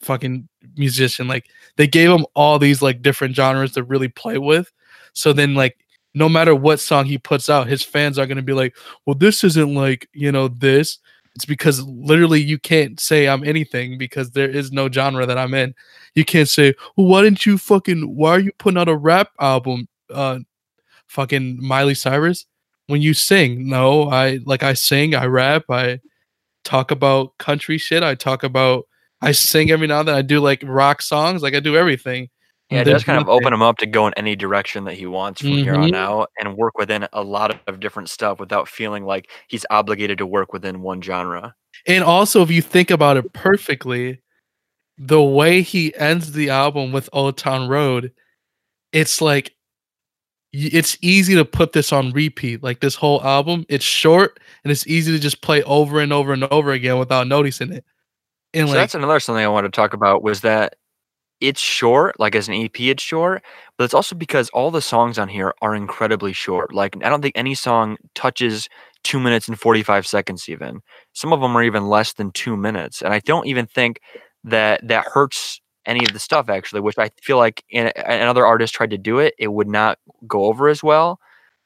fucking 0.00 0.48
musician. 0.76 1.26
Like 1.28 1.46
they 1.76 1.86
gave 1.86 2.10
him 2.10 2.26
all 2.34 2.58
these 2.58 2.82
like 2.82 3.02
different 3.02 3.34
genres 3.34 3.72
to 3.72 3.82
really 3.82 4.08
play 4.08 4.38
with. 4.38 4.70
So 5.12 5.32
then 5.32 5.54
like 5.54 5.76
no 6.14 6.28
matter 6.28 6.54
what 6.54 6.80
song 6.80 7.04
he 7.04 7.18
puts 7.18 7.50
out, 7.50 7.66
his 7.66 7.82
fans 7.82 8.18
are 8.18 8.26
gonna 8.26 8.42
be 8.42 8.52
like, 8.52 8.76
well, 9.06 9.14
this 9.14 9.44
isn't 9.44 9.74
like, 9.74 10.08
you 10.12 10.30
know, 10.32 10.48
this. 10.48 10.98
It's 11.34 11.44
because 11.44 11.82
literally 11.82 12.40
you 12.40 12.58
can't 12.58 13.00
say 13.00 13.26
I'm 13.28 13.42
anything 13.42 13.98
because 13.98 14.30
there 14.30 14.48
is 14.48 14.70
no 14.70 14.88
genre 14.88 15.26
that 15.26 15.36
I'm 15.36 15.52
in. 15.54 15.74
You 16.14 16.24
can't 16.24 16.48
say, 16.48 16.74
well, 16.96 17.08
why 17.08 17.22
didn't 17.22 17.44
you 17.44 17.58
fucking 17.58 18.14
why 18.14 18.30
are 18.30 18.38
you 18.38 18.52
putting 18.58 18.78
out 18.78 18.88
a 18.88 18.96
rap 18.96 19.30
album? 19.40 19.88
Uh 20.10 20.40
fucking 21.08 21.58
Miley 21.60 21.94
Cyrus 21.94 22.46
when 22.86 23.02
you 23.02 23.14
sing. 23.14 23.68
No, 23.68 24.10
I 24.10 24.38
like 24.44 24.62
I 24.62 24.74
sing, 24.74 25.14
I 25.14 25.26
rap, 25.26 25.64
I 25.70 26.00
talk 26.64 26.90
about 26.90 27.36
country 27.38 27.78
shit, 27.78 28.02
I 28.02 28.14
talk 28.14 28.42
about 28.42 28.86
I 29.20 29.32
sing 29.32 29.70
every 29.70 29.86
now 29.86 30.00
and 30.00 30.08
then. 30.08 30.14
I 30.14 30.22
do 30.22 30.40
like 30.40 30.62
rock 30.64 31.02
songs, 31.02 31.42
like 31.42 31.54
I 31.54 31.60
do 31.60 31.76
everything. 31.76 32.28
Yeah, 32.70 32.80
it 32.80 32.84
does 32.84 33.04
kind 33.04 33.20
of 33.20 33.28
open 33.28 33.52
him 33.52 33.62
up 33.62 33.76
to 33.78 33.86
go 33.86 34.06
in 34.06 34.14
any 34.16 34.34
direction 34.34 34.84
that 34.84 34.94
he 34.94 35.06
wants 35.06 35.40
from 35.40 35.50
here 35.50 35.74
on 35.74 35.90
Mhm. 35.90 35.94
out 35.96 36.30
and 36.40 36.56
work 36.56 36.76
within 36.78 37.06
a 37.12 37.22
lot 37.22 37.54
of 37.68 37.78
different 37.80 38.08
stuff 38.10 38.40
without 38.40 38.68
feeling 38.68 39.04
like 39.04 39.30
he's 39.48 39.66
obligated 39.70 40.18
to 40.18 40.26
work 40.26 40.52
within 40.52 40.80
one 40.80 41.02
genre. 41.02 41.54
And 41.86 42.02
also, 42.02 42.42
if 42.42 42.50
you 42.50 42.62
think 42.62 42.90
about 42.90 43.16
it 43.16 43.32
perfectly, 43.34 44.20
the 44.98 45.22
way 45.22 45.62
he 45.62 45.94
ends 45.96 46.32
the 46.32 46.50
album 46.50 46.92
with 46.92 47.08
Old 47.12 47.36
Town 47.36 47.68
Road, 47.68 48.12
it's 48.92 49.20
like 49.20 49.54
it's 50.52 50.96
easy 51.02 51.34
to 51.34 51.44
put 51.44 51.72
this 51.72 51.92
on 51.92 52.12
repeat. 52.12 52.62
Like 52.62 52.80
this 52.80 52.94
whole 52.94 53.22
album, 53.24 53.66
it's 53.68 53.84
short 53.84 54.38
and 54.62 54.70
it's 54.70 54.86
easy 54.86 55.10
to 55.12 55.18
just 55.18 55.42
play 55.42 55.62
over 55.64 56.00
and 56.00 56.12
over 56.12 56.32
and 56.32 56.44
over 56.44 56.70
again 56.72 56.98
without 56.98 57.26
noticing 57.26 57.72
it. 57.72 57.84
And 58.54 58.68
So 58.68 58.74
like, 58.74 58.82
that's 58.82 58.94
another 58.94 59.18
something 59.20 59.44
I 59.44 59.48
wanted 59.48 59.72
to 59.72 59.76
talk 59.76 59.94
about 59.94 60.22
was 60.22 60.42
that 60.42 60.76
it's 61.40 61.60
short, 61.60 62.18
like 62.18 62.34
as 62.34 62.48
an 62.48 62.54
EP, 62.54 62.90
it's 62.90 63.02
short, 63.02 63.42
but 63.76 63.84
it's 63.84 63.94
also 63.94 64.14
because 64.16 64.48
all 64.50 64.70
the 64.70 64.80
songs 64.80 65.18
on 65.18 65.28
here 65.28 65.54
are 65.62 65.74
incredibly 65.74 66.32
short. 66.32 66.72
Like 66.74 66.96
I 67.04 67.08
don't 67.08 67.22
think 67.22 67.36
any 67.36 67.54
song 67.54 67.96
touches 68.14 68.68
two 69.02 69.20
minutes 69.20 69.48
and 69.48 69.58
45 69.58 70.06
seconds 70.06 70.48
even. 70.48 70.80
Some 71.12 71.32
of 71.32 71.40
them 71.40 71.56
are 71.56 71.62
even 71.62 71.88
less 71.88 72.14
than 72.14 72.30
two 72.32 72.56
minutes. 72.56 73.02
And 73.02 73.12
I 73.12 73.18
don't 73.20 73.46
even 73.46 73.66
think 73.66 74.00
that 74.44 74.86
that 74.88 75.06
hurts 75.06 75.60
any 75.86 76.04
of 76.04 76.12
the 76.14 76.18
stuff 76.18 76.48
actually, 76.48 76.80
which 76.80 76.96
I 76.98 77.10
feel 77.22 77.36
like 77.36 77.62
in, 77.68 77.92
another 77.96 78.46
artist 78.46 78.74
tried 78.74 78.90
to 78.90 78.98
do 78.98 79.18
it, 79.18 79.34
it 79.38 79.52
would 79.52 79.68
not 79.68 79.98
go 80.26 80.44
over 80.46 80.68
as 80.68 80.82
well. 80.82 81.18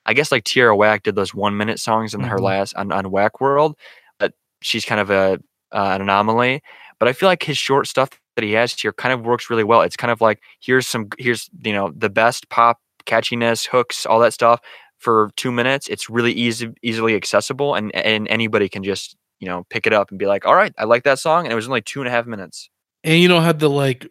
I 0.07 0.15
guess 0.15 0.33
like 0.33 0.45
Tierra 0.45 0.75
Whack 0.75 1.03
did 1.03 1.15
those 1.17 1.35
one 1.35 1.57
minute 1.57 1.79
songs 1.79 2.15
in 2.15 2.23
her 2.23 2.39
Mhm. 2.39 2.43
last 2.43 2.75
on, 2.75 2.93
on 2.93 3.11
Whack 3.11 3.41
World, 3.41 3.77
but 4.19 4.33
she's 4.63 4.85
kind 4.85 5.01
of 5.01 5.11
a 5.11 5.39
uh, 5.73 5.93
an 5.95 6.01
anomaly. 6.03 6.63
But 6.99 7.09
I 7.09 7.13
feel 7.13 7.29
like 7.29 7.43
his 7.43 7.59
short 7.59 7.87
stuff 7.87 8.11
that 8.39 8.45
he 8.47 8.53
has 8.53 8.73
here 8.73 8.93
kind 8.93 9.13
of 9.13 9.27
works 9.27 9.51
really 9.51 9.65
well. 9.65 9.83
It's 9.83 9.97
kind 9.97 10.13
of 10.13 10.21
like 10.21 10.41
here's 10.61 10.87
some 10.87 11.09
here's 11.19 11.51
you 11.65 11.73
know 11.73 11.93
the 11.97 12.09
best 12.09 12.49
pop 12.51 12.79
catchiness, 13.07 13.67
hooks, 13.67 14.07
all 14.07 14.21
that 14.21 14.33
stuff 14.33 14.61
for 14.99 15.31
two 15.37 15.51
minutes. 15.51 15.89
It's 15.89 16.09
really 16.09 16.33
easy 16.33 16.73
easily 16.83 17.17
accessible, 17.17 17.75
and 17.75 17.93
and 17.95 18.29
anybody 18.29 18.69
can 18.69 18.85
just 18.85 19.17
you 19.41 19.49
know 19.49 19.67
pick 19.71 19.87
it 19.87 19.93
up 19.93 20.11
and 20.11 20.19
be 20.19 20.27
like, 20.27 20.47
all 20.47 20.55
right, 20.55 20.73
I 20.79 20.85
like 20.85 21.03
that 21.05 21.19
song, 21.19 21.45
and 21.45 21.53
it 21.53 21.57
was 21.57 21.67
only 21.69 21.83
two 21.83 22.01
and 22.01 22.09
a 22.09 22.13
half 22.13 22.27
minutes. 22.27 22.71
and 23.05 23.21
you 23.21 23.29
don't 23.29 23.43
have 23.43 23.59
to 23.59 23.69
like, 23.69 24.07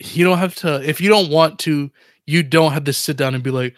you 0.00 0.24
don't 0.24 0.38
have 0.38 0.54
to 0.56 0.88
if 0.88 1.00
you 1.00 1.08
don't 1.08 1.30
want 1.30 1.58
to, 1.60 1.90
you 2.26 2.42
don't 2.42 2.72
have 2.72 2.84
to 2.84 2.92
sit 2.92 3.16
down 3.16 3.34
and 3.34 3.42
be 3.44 3.50
like, 3.50 3.74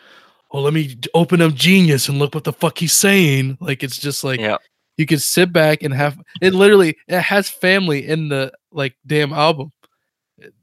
oh, 0.52 0.60
let 0.60 0.74
me 0.74 0.96
open 1.14 1.42
up 1.42 1.54
Genius 1.54 2.08
and 2.08 2.18
look 2.18 2.34
what 2.34 2.44
the 2.44 2.52
fuck 2.52 2.78
he's 2.78 2.92
saying. 2.92 3.58
Like 3.60 3.82
it's 3.82 3.98
just 3.98 4.24
like 4.24 4.40
Yeah. 4.40 4.58
You 4.96 5.06
can 5.06 5.18
sit 5.18 5.52
back 5.52 5.82
and 5.82 5.92
have 5.94 6.18
it. 6.40 6.54
Literally, 6.54 6.96
it 7.08 7.20
has 7.20 7.48
family 7.50 8.06
in 8.06 8.28
the 8.28 8.52
like 8.72 8.94
damn 9.06 9.32
album. 9.32 9.72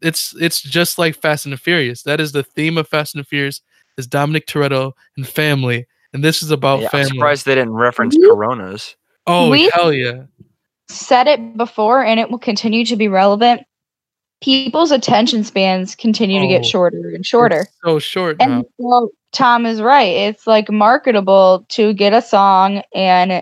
It's 0.01 0.35
it's 0.39 0.61
just 0.61 0.97
like 0.99 1.15
Fast 1.15 1.45
and 1.45 1.53
the 1.53 1.57
Furious. 1.57 2.03
That 2.03 2.19
is 2.19 2.31
the 2.31 2.43
theme 2.43 2.77
of 2.77 2.87
Fast 2.87 3.15
and 3.15 3.23
the 3.23 3.27
Furious 3.27 3.61
is 3.97 4.07
Dominic 4.07 4.47
Toretto 4.47 4.93
and 5.17 5.27
family, 5.27 5.85
and 6.13 6.23
this 6.23 6.43
is 6.43 6.51
about 6.51 6.79
Yeah, 6.81 6.85
I'm 6.87 6.91
family. 6.91 7.07
surprised 7.17 7.45
they 7.45 7.55
didn't 7.55 7.73
reference 7.73 8.15
We- 8.17 8.27
Coronas. 8.27 8.95
Oh 9.27 9.49
We- 9.49 9.69
hell 9.73 9.93
yeah! 9.93 10.23
said 10.89 11.27
it 11.27 11.55
before 11.55 12.03
and 12.03 12.19
it 12.19 12.29
will 12.29 12.39
continue 12.39 12.83
to 12.85 12.95
be 12.97 13.07
relevant. 13.07 13.61
People's 14.41 14.91
attention 14.91 15.43
spans 15.43 15.95
continue 15.95 16.39
to 16.39 16.45
Oh, 16.47 16.49
get 16.49 16.65
shorter 16.65 17.11
and 17.13 17.25
shorter. 17.25 17.61
It's 17.61 17.77
so 17.85 17.99
short 17.99 18.39
now. 18.39 18.45
And 18.45 18.65
well, 18.79 19.09
Tom 19.31 19.65
is 19.65 19.81
right. 19.81 20.09
It's 20.09 20.47
like 20.47 20.69
marketable 20.69 21.65
to 21.69 21.93
get 21.93 22.11
a 22.13 22.21
song 22.21 22.81
and 22.95 23.41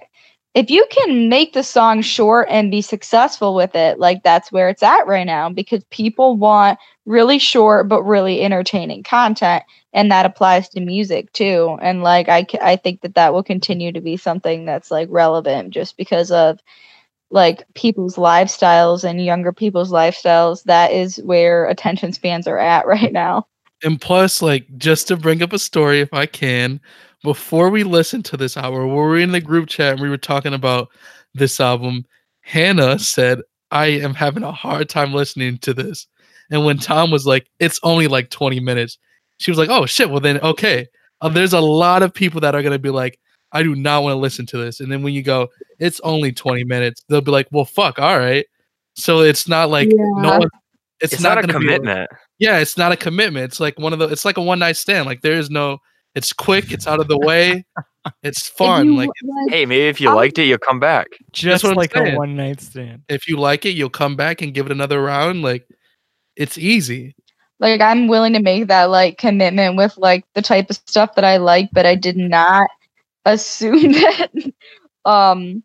if 0.60 0.70
you 0.70 0.86
can 0.92 1.30
make 1.30 1.54
the 1.54 1.64
song 1.64 2.02
short 2.02 2.46
and 2.50 2.70
be 2.70 2.82
successful 2.82 3.56
with 3.56 3.76
it, 3.76 3.98
like 3.98 4.24
that's 4.24 4.52
where 4.52 4.68
it's 4.68 4.84
at 4.84 5.08
right 5.08 5.24
now 5.24 5.50
because 5.50 5.86
people 5.86 6.36
want 6.36 6.78
really 7.06 7.40
short 7.40 7.88
but 7.88 8.04
really 8.04 8.42
entertaining 8.42 9.02
content 9.02 9.64
and 9.94 10.12
that 10.12 10.26
applies 10.26 10.68
to 10.68 10.82
music 10.82 11.32
too. 11.32 11.78
And 11.82 12.04
like 12.04 12.28
I 12.28 12.46
I 12.62 12.76
think 12.76 13.00
that 13.02 13.16
that 13.16 13.32
will 13.32 13.42
continue 13.42 13.94
to 13.94 14.02
be 14.02 14.18
something 14.18 14.66
that's 14.66 14.92
like 14.92 15.08
relevant 15.10 15.70
just 15.70 15.96
because 15.96 16.30
of 16.30 16.60
like 17.32 17.64
people's 17.74 18.18
lifestyles 18.18 19.06
and 19.06 19.24
younger 19.24 19.54
people's 19.54 19.94
lifestyles 19.94 20.64
that 20.64 20.92
is 20.92 21.22
where 21.24 21.68
attention 21.68 22.12
spans 22.12 22.48
are 22.48 22.60
at 22.60 22.86
right 22.96 23.14
now. 23.14 23.48
And 23.82 24.02
plus, 24.02 24.42
like, 24.42 24.66
just 24.78 25.08
to 25.08 25.16
bring 25.16 25.42
up 25.42 25.54
a 25.54 25.60
story, 25.60 26.02
if 26.02 26.14
I 26.14 26.26
can, 26.26 26.82
before 27.24 27.70
we 27.70 27.84
listened 27.84 28.26
to 28.26 28.38
this 28.38 28.56
hour, 28.58 28.88
we 28.88 28.94
were 28.94 29.18
in 29.18 29.32
the 29.32 29.42
group 29.42 29.68
chat 29.70 29.94
and 29.94 30.02
we 30.02 30.10
were 30.10 30.18
talking 30.18 30.54
about 30.54 30.90
this 31.34 31.60
album. 31.60 32.06
Hannah 32.42 32.98
said, 33.00 33.42
I 33.72 33.88
am 33.88 34.14
having 34.14 34.44
a 34.44 34.52
hard 34.52 34.90
time 34.90 35.14
listening 35.14 35.58
to 35.60 35.74
this. 35.74 36.08
And 36.50 36.66
when 36.66 36.78
Tom 36.78 37.12
was 37.12 37.26
like, 37.28 37.48
it's 37.60 37.80
only 37.84 38.08
like 38.08 38.30
20 38.30 38.60
minutes, 38.60 38.98
she 39.38 39.52
was 39.52 39.58
like, 39.58 39.70
oh 39.70 39.86
shit, 39.86 40.10
well 40.10 40.20
then, 40.20 40.40
okay. 40.40 40.88
Uh, 41.22 41.30
there's 41.30 41.54
a 41.54 41.60
lot 41.60 42.02
of 42.02 42.14
people 42.14 42.42
that 42.42 42.56
are 42.56 42.62
going 42.62 42.74
to 42.74 42.80
be 42.80 42.90
like, 42.90 43.20
I 43.52 43.64
do 43.64 43.76
not 43.76 44.04
want 44.04 44.14
to 44.14 44.20
listen 44.20 44.46
to 44.48 44.58
this. 44.58 44.80
And 44.80 44.92
then 44.92 45.04
when 45.04 45.14
you 45.14 45.22
go, 45.22 45.48
it's 45.80 46.00
only 46.02 46.32
20 46.32 46.64
minutes, 46.64 47.04
they'll 47.10 47.22
be 47.22 47.32
like, 47.32 47.48
well, 47.52 47.66
fuck, 47.66 48.00
all 48.00 48.18
right. 48.18 48.46
So 48.96 49.20
it's 49.22 49.48
not 49.48 49.70
like 49.70 49.90
no 49.92 50.40
one. 50.40 50.50
It's, 51.02 51.14
It's, 51.14 51.22
not, 51.22 51.36
not, 51.36 51.44
a 51.46 51.48
gonna 51.48 51.60
be 51.60 51.66
like- 51.68 51.76
commitment. 51.82 52.10
yeah, 52.40 52.58
it's 52.60 52.78
not 52.78 52.92
a 52.92 52.98
commitment. 52.98 53.46
It's 53.46 53.60
like 53.60 53.80
one 53.80 53.94
of 53.94 54.00
the. 54.00 54.08
It's 54.10 54.26
like 54.26 54.38
a 54.38 54.42
one 54.42 54.60
night 54.60 54.76
stand. 54.76 55.06
Like 55.06 55.22
there 55.22 55.38
is 55.38 55.50
no. 55.50 55.78
It's 56.16 56.34
quick. 56.34 56.72
It's 56.72 56.88
out 56.88 57.00
of 57.00 57.08
the 57.08 57.18
way. 57.18 57.66
It's 58.24 58.48
fun. 58.58 58.88
you, 58.88 58.96
like 58.96 59.10
hey, 59.50 59.66
maybe 59.66 59.88
if 59.88 60.02
you 60.02 60.10
I'll- 60.10 60.16
liked 60.16 60.38
it, 60.40 60.46
you'll 60.46 60.58
come 60.58 60.80
back. 60.80 61.08
Just 61.32 61.64
what 61.64 61.72
I'm 61.72 61.76
like 61.78 61.96
a 61.96 62.16
one 62.16 62.36
night 62.36 62.62
stand. 62.62 63.04
if 63.10 63.28
you 63.28 63.38
like 63.38 63.66
it, 63.66 63.72
you'll 63.72 63.90
come 63.90 64.16
back 64.16 64.42
and 64.42 64.54
give 64.54 64.66
it 64.66 64.72
another 64.72 65.02
round. 65.02 65.42
Like 65.42 65.68
it's 66.36 66.58
easy. 66.58 67.16
like 67.60 67.82
I'm 67.82 68.08
willing 68.08 68.34
to 68.34 68.42
make 68.42 68.68
that 68.68 68.86
like 68.90 69.18
commitment 69.18 69.76
with 69.76 69.98
like 69.98 70.26
the 70.34 70.42
type 70.42 70.70
of 70.70 70.78
stuff 70.88 71.16
that 71.16 71.26
I 71.26 71.38
like, 71.38 71.70
but 71.74 71.86
I 71.86 71.96
did 71.96 72.18
not 72.18 72.70
assume 73.26 73.92
that 73.92 74.32
um 75.06 75.64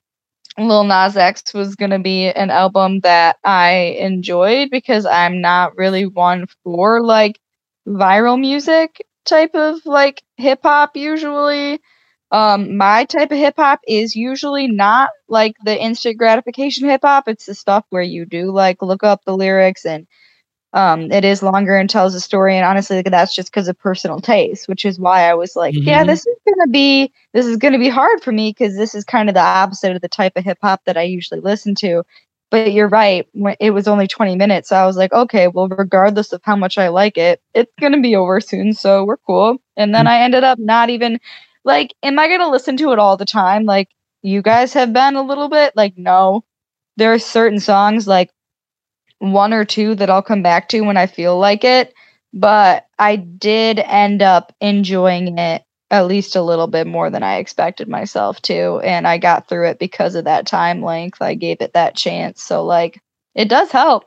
Lil 0.59 0.85
Nas 0.85 1.17
X 1.17 1.53
was 1.55 1.75
gonna 1.75 1.99
be 1.99 2.27
an 2.29 2.51
album 2.51 3.01
that 3.01 3.37
I 3.45 3.97
enjoyed 3.99 4.71
because 4.71 5.07
I'm 5.07 5.41
not 5.41 5.77
really 5.77 6.07
one 6.07 6.47
for 6.63 7.01
like 7.03 7.41
viral 7.89 8.39
music 8.39 9.05
type 9.25 9.55
of 9.55 9.85
like 9.87 10.23
hip 10.37 10.61
hop 10.63 10.97
usually. 10.97 11.81
Um 12.31 12.77
my 12.77 13.05
type 13.05 13.31
of 13.33 13.39
hip 13.39 13.55
hop 13.57 13.81
is 13.87 14.15
usually 14.17 14.69
not 14.69 15.11
like 15.29 15.57
the 15.65 15.81
instant 15.81 16.19
gratification 16.19 16.89
hip 16.89 17.03
hop. 17.05 17.29
It's 17.29 17.47
the 17.47 17.55
stuff 17.55 17.85
where 17.91 18.03
you 18.03 18.27
do 18.27 18.51
like 18.53 18.83
look 18.83 19.03
up 19.05 19.25
the 19.25 19.37
lyrics 19.37 19.85
and 19.87 20.07
um 20.73 21.11
it 21.13 21.25
is 21.25 21.43
longer 21.43 21.77
and 21.77 21.89
tells 21.89 22.15
a 22.15 22.21
story 22.21 22.57
and 22.57 22.65
honestly 22.67 22.97
like, 22.97 23.11
that's 23.11 23.35
just 23.35 23.51
because 23.51 23.69
of 23.69 23.79
personal 23.79 24.21
taste 24.21 24.69
which 24.69 24.85
is 24.85 24.99
why 24.99 25.29
i 25.31 25.35
was 25.35 25.57
like 25.57 25.77
yeah 25.85 26.05
Mhm. 26.05 26.07
this 26.07 26.27
is 26.27 26.37
gonna 26.47 26.71
be 26.71 27.13
this 27.33 27.47
is 27.47 27.57
gonna 27.57 27.79
be 27.79 27.89
hard 27.89 28.23
for 28.23 28.33
me 28.33 28.51
because 28.51 28.77
this 28.77 28.95
is 28.95 29.05
kind 29.05 29.29
of 29.29 29.35
the 29.35 29.41
opposite 29.41 29.95
of 29.95 30.03
the 30.03 30.09
type 30.09 30.33
of 30.37 30.45
hip-hop 30.45 30.83
that 30.87 30.97
i 30.97 31.03
usually 31.03 31.41
listen 31.41 31.75
to 31.77 32.03
but 32.55 32.73
you're 32.73 32.89
right 32.89 33.27
it 33.59 33.73
was 33.73 33.89
only 33.89 34.07
20 34.07 34.37
minutes 34.37 34.69
so 34.69 34.77
i 34.77 34.87
was 34.87 34.97
like 34.97 35.13
okay 35.13 35.49
well 35.49 35.67
regardless 35.67 36.33
of 36.33 36.41
how 36.45 36.55
much 36.55 36.79
i 36.79 36.87
like 36.87 37.19
it 37.19 37.43
it's 37.53 37.73
gonna 37.81 38.01
be 38.01 38.15
over 38.15 38.41
soon 38.41 38.73
so 38.73 39.05
we're 39.05 39.17
cool. 39.17 39.59
And 39.77 39.93
then 39.93 40.05
mm. 40.05 40.11
i 40.11 40.23
ended 40.23 40.45
up 40.45 40.61
not 40.61 40.89
even 40.89 41.19
like 41.65 41.93
am 42.05 42.17
i 42.17 42.29
gonna 42.29 42.49
listen 42.49 42.77
to 42.77 42.93
it 42.93 43.01
all 43.01 43.17
the 43.17 43.25
time? 43.25 43.65
Like 43.65 43.89
you 44.23 44.41
guys 44.41 44.73
have 44.75 44.93
been 44.93 45.17
a 45.17 45.23
little 45.23 45.49
bit 45.49 45.75
like 45.75 45.99
no. 45.99 46.45
There 46.97 47.13
are 47.13 47.19
certain 47.19 47.59
songs 47.59 48.07
like 48.07 48.31
one 49.19 49.53
or 49.53 49.65
two 49.65 49.97
that 49.97 50.09
I'll 50.09 50.23
come 50.23 50.43
back 50.43 50.69
to 50.69 50.83
when 50.83 50.97
I 50.97 51.09
feel 51.09 51.37
like 51.37 51.65
it. 51.65 51.93
But 52.33 52.87
I 53.01 53.17
did 53.17 53.81
end 53.81 54.23
up 54.23 54.55
enjoying 54.61 55.39
it 55.39 55.65
at 55.95 56.07
least 56.07 56.35
a 56.35 56.43
little 56.43 56.67
bit 56.67 56.89
more 56.89 57.09
than 57.09 57.23
I 57.23 57.37
expected 57.37 57.89
myself 57.89 58.43
to. 58.43 58.81
And 58.81 59.07
I 59.07 59.17
got 59.17 59.49
through 59.49 59.69
it 59.69 59.79
because 59.79 60.17
of 60.17 60.25
that 60.25 60.45
time 60.45 60.83
length. 60.83 61.23
I 61.23 61.35
gave 61.35 61.61
it 61.61 61.73
that 61.75 61.95
chance. 61.95 62.43
So, 62.43 62.65
like, 62.65 63.01
it 63.37 63.49
does 63.49 63.71
help. 63.71 64.05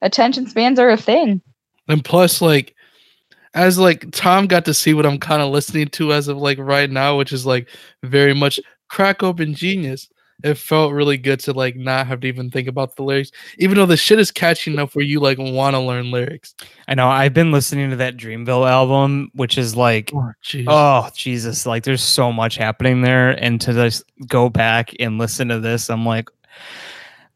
Attention 0.00 0.46
spans 0.46 0.78
are 0.78 0.90
a 0.90 0.96
thing. 0.96 1.42
And 1.88 2.04
plus, 2.04 2.40
like, 2.40 2.76
as 3.54 3.78
like 3.78 4.08
Tom 4.12 4.46
got 4.46 4.64
to 4.66 4.74
see 4.74 4.94
what 4.94 5.06
I'm 5.06 5.18
kind 5.18 5.42
of 5.42 5.50
listening 5.50 5.88
to 5.88 6.12
as 6.12 6.28
of 6.28 6.36
like 6.36 6.58
right 6.58 6.88
now, 6.88 7.16
which 7.18 7.32
is 7.32 7.44
like 7.44 7.68
very 8.04 8.34
much 8.34 8.60
crack 8.88 9.22
open 9.24 9.54
genius. 9.54 10.08
It 10.44 10.54
felt 10.54 10.92
really 10.92 11.18
good 11.18 11.40
to 11.40 11.52
like 11.52 11.74
not 11.74 12.06
have 12.06 12.20
to 12.20 12.28
even 12.28 12.48
think 12.48 12.68
about 12.68 12.94
the 12.94 13.02
lyrics, 13.02 13.32
even 13.58 13.76
though 13.76 13.86
the 13.86 13.96
shit 13.96 14.20
is 14.20 14.30
catchy 14.30 14.72
enough 14.72 14.94
where 14.94 15.04
you 15.04 15.18
like 15.18 15.36
want 15.38 15.74
to 15.74 15.80
learn 15.80 16.12
lyrics. 16.12 16.54
I 16.86 16.94
know. 16.94 17.08
I've 17.08 17.34
been 17.34 17.50
listening 17.50 17.90
to 17.90 17.96
that 17.96 18.16
Dreamville 18.16 18.68
album, 18.70 19.30
which 19.34 19.58
is 19.58 19.74
like 19.74 20.12
Oh. 20.14 20.32
Oh 20.68 21.10
Jesus! 21.14 21.66
Like 21.66 21.82
there's 21.82 22.02
so 22.02 22.32
much 22.32 22.56
happening 22.56 23.02
there, 23.02 23.30
and 23.30 23.60
to 23.62 23.72
just 23.72 24.04
go 24.28 24.48
back 24.48 24.92
and 25.00 25.18
listen 25.18 25.48
to 25.48 25.58
this, 25.58 25.90
I'm 25.90 26.06
like, 26.06 26.28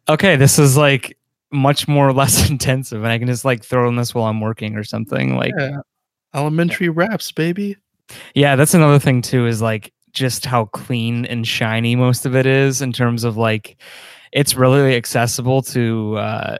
okay, 0.08 0.36
this 0.36 0.58
is 0.58 0.76
like 0.76 1.18
much 1.50 1.88
more 1.88 2.12
less 2.14 2.48
intensive, 2.48 3.02
and 3.02 3.12
I 3.12 3.18
can 3.18 3.26
just 3.26 3.44
like 3.44 3.64
throw 3.64 3.88
in 3.88 3.96
this 3.96 4.14
while 4.14 4.26
I'm 4.26 4.40
working 4.40 4.76
or 4.76 4.84
something. 4.84 5.36
Like, 5.36 5.54
yeah, 5.58 5.70
yeah. 5.70 5.80
Elementary 6.34 6.88
raps, 6.88 7.32
baby. 7.32 7.76
Yeah, 8.34 8.56
that's 8.56 8.74
another 8.74 8.98
thing 8.98 9.22
too. 9.22 9.46
Is 9.46 9.60
like 9.60 9.92
just 10.12 10.44
how 10.44 10.66
clean 10.66 11.24
and 11.26 11.46
shiny 11.46 11.96
most 11.96 12.26
of 12.26 12.36
it 12.36 12.46
is 12.46 12.82
in 12.82 12.92
terms 12.92 13.24
of 13.24 13.36
like, 13.36 13.76
it's 14.32 14.54
really 14.54 14.96
accessible 14.96 15.62
to 15.62 16.16
uh, 16.16 16.58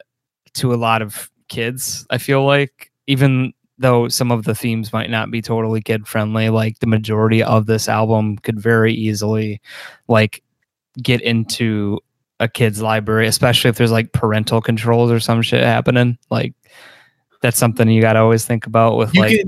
to 0.55 0.75
a 0.75 0.77
lot 0.77 1.03
of 1.03 1.31
kids. 1.49 2.07
I 2.11 2.19
feel 2.19 2.45
like 2.45 2.91
even 3.07 3.53
though 3.79 4.09
some 4.09 4.31
of 4.31 4.45
the 4.45 4.55
themes 4.55 4.93
might 4.93 5.11
not 5.11 5.31
be 5.31 5.43
totally 5.43 5.81
kid 5.81 6.07
friendly 6.07 6.51
like 6.51 6.79
the 6.79 6.87
majority 6.87 7.43
of 7.43 7.67
this 7.67 7.89
album 7.89 8.37
could 8.39 8.61
very 8.61 8.93
easily 8.95 9.61
like 10.07 10.43
get 11.03 11.21
into 11.23 11.99
a 12.39 12.47
kid's 12.47 12.81
library 12.81 13.27
especially 13.27 13.71
if 13.71 13.77
there's 13.77 13.91
like 13.91 14.13
parental 14.13 14.61
controls 14.61 15.11
or 15.11 15.19
some 15.19 15.43
shit 15.43 15.65
happening 15.65 16.17
like 16.31 16.55
that's 17.43 17.59
something 17.59 17.89
you 17.89 18.01
got 18.01 18.15
to 18.15 18.21
always 18.21 18.47
think 18.47 18.67
about 18.67 18.97
with 18.97 19.15
You 19.15 19.21
like 19.21 19.41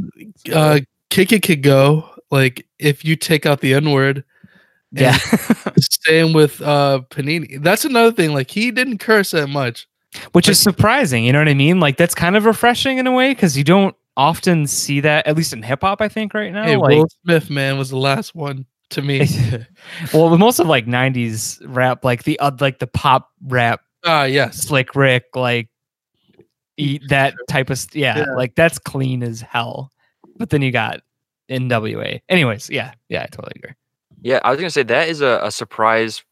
can 0.45 0.53
uh, 0.53 0.81
kick 1.11 1.33
it 1.33 1.43
could 1.43 1.63
go. 1.63 2.11
Like 2.35 2.67
if 2.79 3.05
you 3.05 3.15
take 3.17 3.47
out 3.47 3.61
the 3.61 3.75
N 3.75 3.91
word, 3.93 4.25
yeah 4.93 5.17
same 6.07 6.33
with 6.33 6.61
uh 6.63 7.01
Panini. 7.11 7.63
That's 7.63 7.85
another 7.85 8.13
thing. 8.13 8.33
Like 8.35 8.51
he 8.51 8.71
didn't 8.71 8.99
curse 8.99 9.31
that 9.31 9.49
much. 9.49 9.87
which 10.33 10.49
is 10.49 10.59
surprising 10.61 11.25
you 11.25 11.33
know 11.33 11.41
what 11.41 11.49
i 11.49 11.55
mean 11.55 11.81
like 11.81 11.97
that's 11.97 12.15
kind 12.15 12.37
of 12.37 12.45
refreshing 12.45 12.99
in 12.99 13.07
a 13.09 13.11
way 13.13 13.31
because 13.35 13.59
you 13.59 13.65
don't 13.65 13.97
often 14.17 14.65
see 14.65 15.01
that 15.01 15.27
at 15.27 15.35
least 15.37 15.53
in 15.53 15.61
hip-hop 15.61 16.01
i 16.01 16.07
think 16.09 16.33
right 16.35 16.53
now 16.53 16.63
hey, 16.65 16.77
like 16.77 16.97
Will 16.97 17.09
Smith, 17.25 17.51
man, 17.51 17.79
was 17.79 17.91
the 17.91 17.97
last 17.99 18.33
one 18.33 18.65
to 18.91 19.03
me. 19.03 19.27
well 20.15 20.31
with 20.31 20.39
most 20.39 20.61
of 20.61 20.69
like 20.69 20.87
90s 20.87 21.59
rap 21.67 22.05
like 22.05 22.23
the 22.23 22.39
uh, 22.39 22.53
like 22.61 22.79
the 22.79 22.87
pop 22.87 23.31
rap 23.43 23.81
Ah, 24.05 24.23
yes. 24.23 24.59
slick 24.59 24.95
rick 24.95 25.25
like 25.35 25.69
eat 26.77 27.03
that 27.09 27.35
type 27.49 27.71
of 27.71 27.85
yeah, 27.93 28.19
Yeah. 28.19 28.35
like 28.37 28.55
that's 28.55 28.79
clean 28.79 29.23
as 29.25 29.41
hell 29.41 29.91
but 30.37 30.51
then 30.51 30.63
you 30.63 30.71
got 30.71 31.01
nwa 31.51 32.21
anyways 32.29 32.71
yeah 32.71 32.93
yeah 33.09 33.23
i 33.23 33.27
totally 33.27 33.53
agree 33.57 33.75
Yeah, 34.23 34.41
I 34.43 34.51
was 34.51 34.59
gonna 34.59 34.71
say 34.71 34.83
that 34.85 35.09
is 35.09 35.21
a, 35.21 35.41
a 35.43 35.51
surprise 35.51 36.25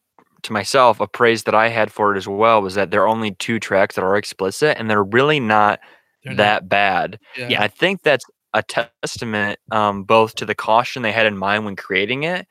to 0.45 0.53
myself. 0.53 0.99
A 1.01 1.07
praise 1.07 1.43
that 1.45 1.55
I 1.55 1.69
had 1.69 1.93
for 1.93 2.15
it 2.15 2.17
as 2.17 2.27
well 2.27 2.63
was 2.63 2.75
that 2.75 2.91
there 2.91 3.03
are 3.03 3.07
only 3.09 3.33
two 3.33 3.61
tracks 3.61 3.95
that 3.97 4.03
are 4.05 4.17
explicit, 4.17 4.79
and 4.79 4.89
they're 4.89 5.05
really 5.05 5.39
not 5.41 5.79
They're 6.25 6.33
not- 6.33 6.39
that 6.39 6.69
bad. 6.71 7.19
yeah. 7.37 7.47
And 7.47 7.57
I 7.65 7.69
think 7.69 8.03
that's 8.03 8.25
a 8.55 8.63
testament 8.63 9.59
um, 9.71 10.05
both 10.05 10.35
to 10.37 10.47
the 10.47 10.55
caution 10.55 11.03
they 11.03 11.13
had 11.13 11.27
in 11.27 11.37
mind 11.37 11.65
when 11.67 11.77
creating 11.77 12.23
it, 12.23 12.47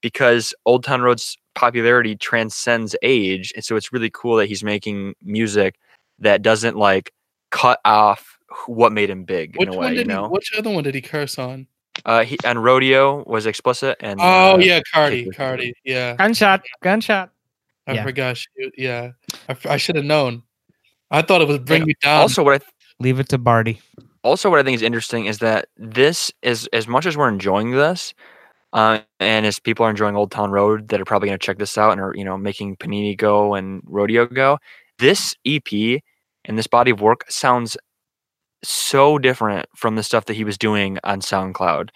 because 0.00 0.54
Old 0.64 0.82
Town 0.82 1.02
Road's 1.02 1.36
popularity 1.54 2.16
transcends 2.16 2.96
age, 3.02 3.52
and 3.54 3.62
so 3.64 3.76
it's 3.76 3.92
really 3.92 4.10
cool 4.10 4.36
that 4.36 4.46
he's 4.46 4.64
making 4.64 5.14
music 5.22 5.74
that 6.20 6.40
doesn't 6.40 6.76
like 6.76 7.12
cut 7.50 7.80
off 7.84 8.38
what 8.66 8.92
made 8.92 9.10
him 9.10 9.24
big 9.24 9.56
Which 9.58 9.68
in 9.68 9.74
a 9.74 9.76
way. 9.78 9.88
You 9.90 9.94
did 9.96 10.06
he? 10.06 10.12
know, 10.14 10.28
Which 10.30 10.52
other 10.56 10.70
one 10.70 10.84
did 10.84 10.94
he 10.94 11.02
curse 11.02 11.38
on? 11.38 11.66
Uh, 12.06 12.24
he 12.24 12.38
and 12.44 12.64
Rodeo 12.64 13.22
was 13.26 13.44
explicit, 13.46 13.96
and 14.00 14.18
Oh 14.20 14.54
uh, 14.54 14.58
yeah, 14.58 14.80
Cardi, 14.92 15.24
Kick 15.24 15.36
Cardi. 15.36 15.74
Yeah, 15.84 16.16
gunshot 16.16 16.62
gunshot 16.82 17.30
I 17.86 17.94
Yeah. 17.94 18.04
forgot. 18.04 18.38
She, 18.38 18.48
yeah, 18.78 19.12
I 19.66 19.76
should 19.76 19.96
have 19.96 20.04
known. 20.06 20.42
I 21.10 21.20
thought 21.22 21.42
it 21.42 21.48
was 21.48 21.58
bring 21.58 21.82
And 21.82 21.88
me 21.88 21.94
down. 22.02 22.22
also 22.22 22.42
what 22.42 22.62
I 22.62 22.64
leave 22.98 23.20
it 23.20 23.28
to 23.28 23.38
barty 23.38 23.80
also 24.26 24.50
what 24.50 24.58
I 24.58 24.64
think 24.64 24.74
is 24.74 24.82
interesting 24.82 25.26
is 25.26 25.38
that 25.38 25.68
this 25.76 26.32
is 26.42 26.68
as 26.72 26.88
much 26.88 27.06
as 27.06 27.16
we're 27.16 27.28
enjoying 27.28 27.70
this, 27.70 28.12
uh, 28.72 28.98
and 29.20 29.46
as 29.46 29.60
people 29.60 29.86
are 29.86 29.90
enjoying 29.90 30.16
Old 30.16 30.32
Town 30.32 30.50
Road 30.50 30.88
that 30.88 31.00
are 31.00 31.04
probably 31.04 31.28
going 31.28 31.38
to 31.38 31.46
check 31.46 31.58
this 31.58 31.78
out 31.78 31.92
and 31.92 32.00
are 32.00 32.12
you 32.16 32.24
know 32.24 32.36
making 32.36 32.76
Panini 32.76 33.16
go 33.16 33.54
and 33.54 33.82
Rodeo 33.86 34.26
go. 34.26 34.58
This 34.98 35.34
EP 35.46 36.02
and 36.44 36.58
this 36.58 36.66
body 36.66 36.90
of 36.90 37.00
work 37.00 37.24
sounds 37.30 37.76
so 38.68 39.18
different 39.18 39.68
from 39.74 39.96
the 39.96 40.02
stuff 40.02 40.26
that 40.26 40.34
he 40.34 40.44
was 40.44 40.58
doing 40.58 40.98
on 41.04 41.20
SoundCloud. 41.20 41.90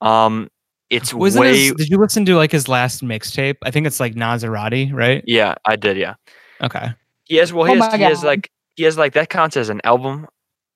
Um, 0.00 0.48
it's 0.88 1.14
wasn't 1.14 1.42
way 1.42 1.66
his, 1.66 1.74
did 1.74 1.88
you 1.88 1.98
listen 1.98 2.24
to 2.24 2.34
like 2.34 2.50
his 2.50 2.66
last 2.66 3.04
mixtape 3.04 3.54
i 3.62 3.70
think 3.70 3.86
it's 3.86 4.00
like 4.00 4.14
Nasarati 4.14 4.92
right 4.92 5.22
yeah, 5.24 5.54
I 5.64 5.76
did 5.76 5.96
yeah. 5.96 6.14
okay 6.60 6.88
He 7.30 7.36
has 7.36 7.52
well, 7.52 7.64
he 7.64 7.78
Oh 7.78 7.84
has, 7.84 7.94
he 7.94 8.02
has 8.02 8.24
like 8.24 8.50
he 8.74 8.82
has 8.82 8.98
like 8.98 9.12
that 9.12 9.30
counts 9.30 9.56
as 9.56 9.68
an 9.68 9.80
album, 9.84 10.26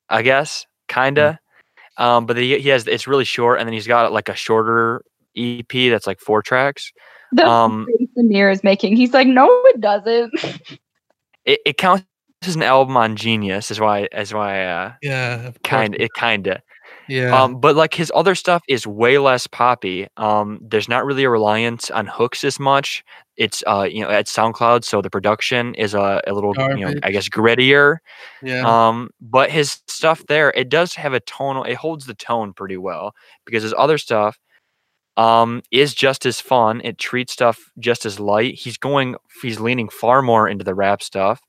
I 0.09 0.23
guess, 0.23 0.67
kinda. 0.87 1.41
Um, 1.97 2.27
but 2.27 2.37
he, 2.37 2.61
he 2.61 2.69
has 2.69 2.87
it's 2.87 3.09
really 3.09 3.25
short, 3.25 3.59
and 3.59 3.67
then 3.67 3.73
he's 3.73 3.89
got 3.89 4.13
like 4.13 4.29
a 4.29 4.37
shorter 4.37 5.03
EP 5.37 5.67
that's 5.91 6.07
like 6.07 6.21
four 6.21 6.43
tracks. 6.43 6.93
The 7.33 7.45
Um, 7.45 7.87
face 7.99 8.09
Amir 8.17 8.51
is 8.51 8.63
making. 8.63 8.95
He's 8.95 9.13
like, 9.13 9.27
no, 9.27 9.49
it 9.67 9.81
doesn't. 9.81 10.33
It, 11.45 11.61
it 11.67 11.77
counts 11.77 12.05
as 12.49 12.57
an 12.57 12.63
album 12.63 12.97
on 12.97 13.17
Genius, 13.17 13.71
is 13.71 13.81
why 13.81 14.09
is 14.13 14.33
why 14.35 14.65
uh 14.65 14.93
yeah, 15.03 15.53
kind 15.65 15.95
it 15.99 16.13
kinda. 16.15 16.63
Yeah, 17.09 17.43
Um, 17.45 17.61
but 17.61 17.77
like 17.77 17.95
his 17.95 18.11
other 18.15 18.35
stuff 18.35 18.63
is 18.69 18.87
way 18.87 19.19
less 19.19 19.47
poppy. 19.47 20.07
Um, 20.17 20.59
there's 20.63 20.89
not 20.89 21.05
really 21.05 21.25
a 21.25 21.31
reliance 21.31 21.91
on 21.91 22.07
hooks 22.07 22.45
as 22.45 22.59
much. 22.59 23.05
It's 23.37 23.63
uh, 23.67 23.89
you 23.91 24.03
know, 24.03 24.11
at 24.11 24.27
SoundCloud, 24.27 24.85
so 24.85 25.03
the 25.03 25.11
production 25.11 25.75
is 25.75 25.95
a, 25.95 26.23
a 26.27 26.33
little, 26.35 26.57
you 26.73 26.85
know, 26.87 26.95
I 27.03 27.11
guess 27.11 27.29
grittier. 27.29 27.99
yeah. 28.43 28.65
Um, 28.89 29.11
but 29.21 29.51
his 29.51 29.83
stuff 29.89 30.25
there, 30.29 30.51
it 30.57 30.69
does 30.71 30.95
have 30.95 31.13
a 31.15 31.21
tonal, 31.21 31.65
it 31.65 31.75
holds 31.77 32.07
the 32.07 32.15
tone 32.15 32.53
pretty 32.55 32.77
well 32.79 33.15
because 33.45 33.63
his 33.63 33.75
other 33.77 33.99
stuff 33.99 34.39
um 35.17 35.63
is 35.71 35.95
just 35.95 36.27
as 36.27 36.41
fun. 36.41 36.81
It 36.85 36.99
treats 36.99 37.33
stuff 37.33 37.71
just 37.79 38.05
as 38.07 38.19
light. 38.21 38.55
He's 38.55 38.77
going 38.79 39.17
he's 39.43 39.61
leaning 39.61 39.89
far 39.89 40.23
more 40.23 40.49
into 40.49 40.65
the 40.65 40.75
rap 40.75 41.03
stuff. 41.03 41.41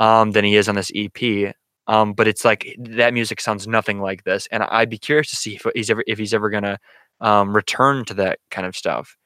Um, 0.00 0.32
than 0.32 0.44
he 0.44 0.56
is 0.56 0.68
on 0.68 0.74
this 0.74 0.90
EP. 0.94 1.54
Um, 1.86 2.14
but 2.14 2.26
it's 2.26 2.44
like 2.44 2.74
that 2.78 3.14
music 3.14 3.40
sounds 3.40 3.68
nothing 3.68 4.00
like 4.00 4.24
this, 4.24 4.48
and 4.50 4.64
I'd 4.64 4.90
be 4.90 4.98
curious 4.98 5.30
to 5.30 5.36
see 5.36 5.56
if 5.56 5.66
he's 5.74 5.90
ever 5.90 6.02
if 6.08 6.18
he's 6.18 6.34
ever 6.34 6.50
gonna 6.50 6.78
um, 7.20 7.54
return 7.54 8.04
to 8.06 8.14
that 8.14 8.40
kind 8.50 8.66
of 8.66 8.76
stuff. 8.76 9.16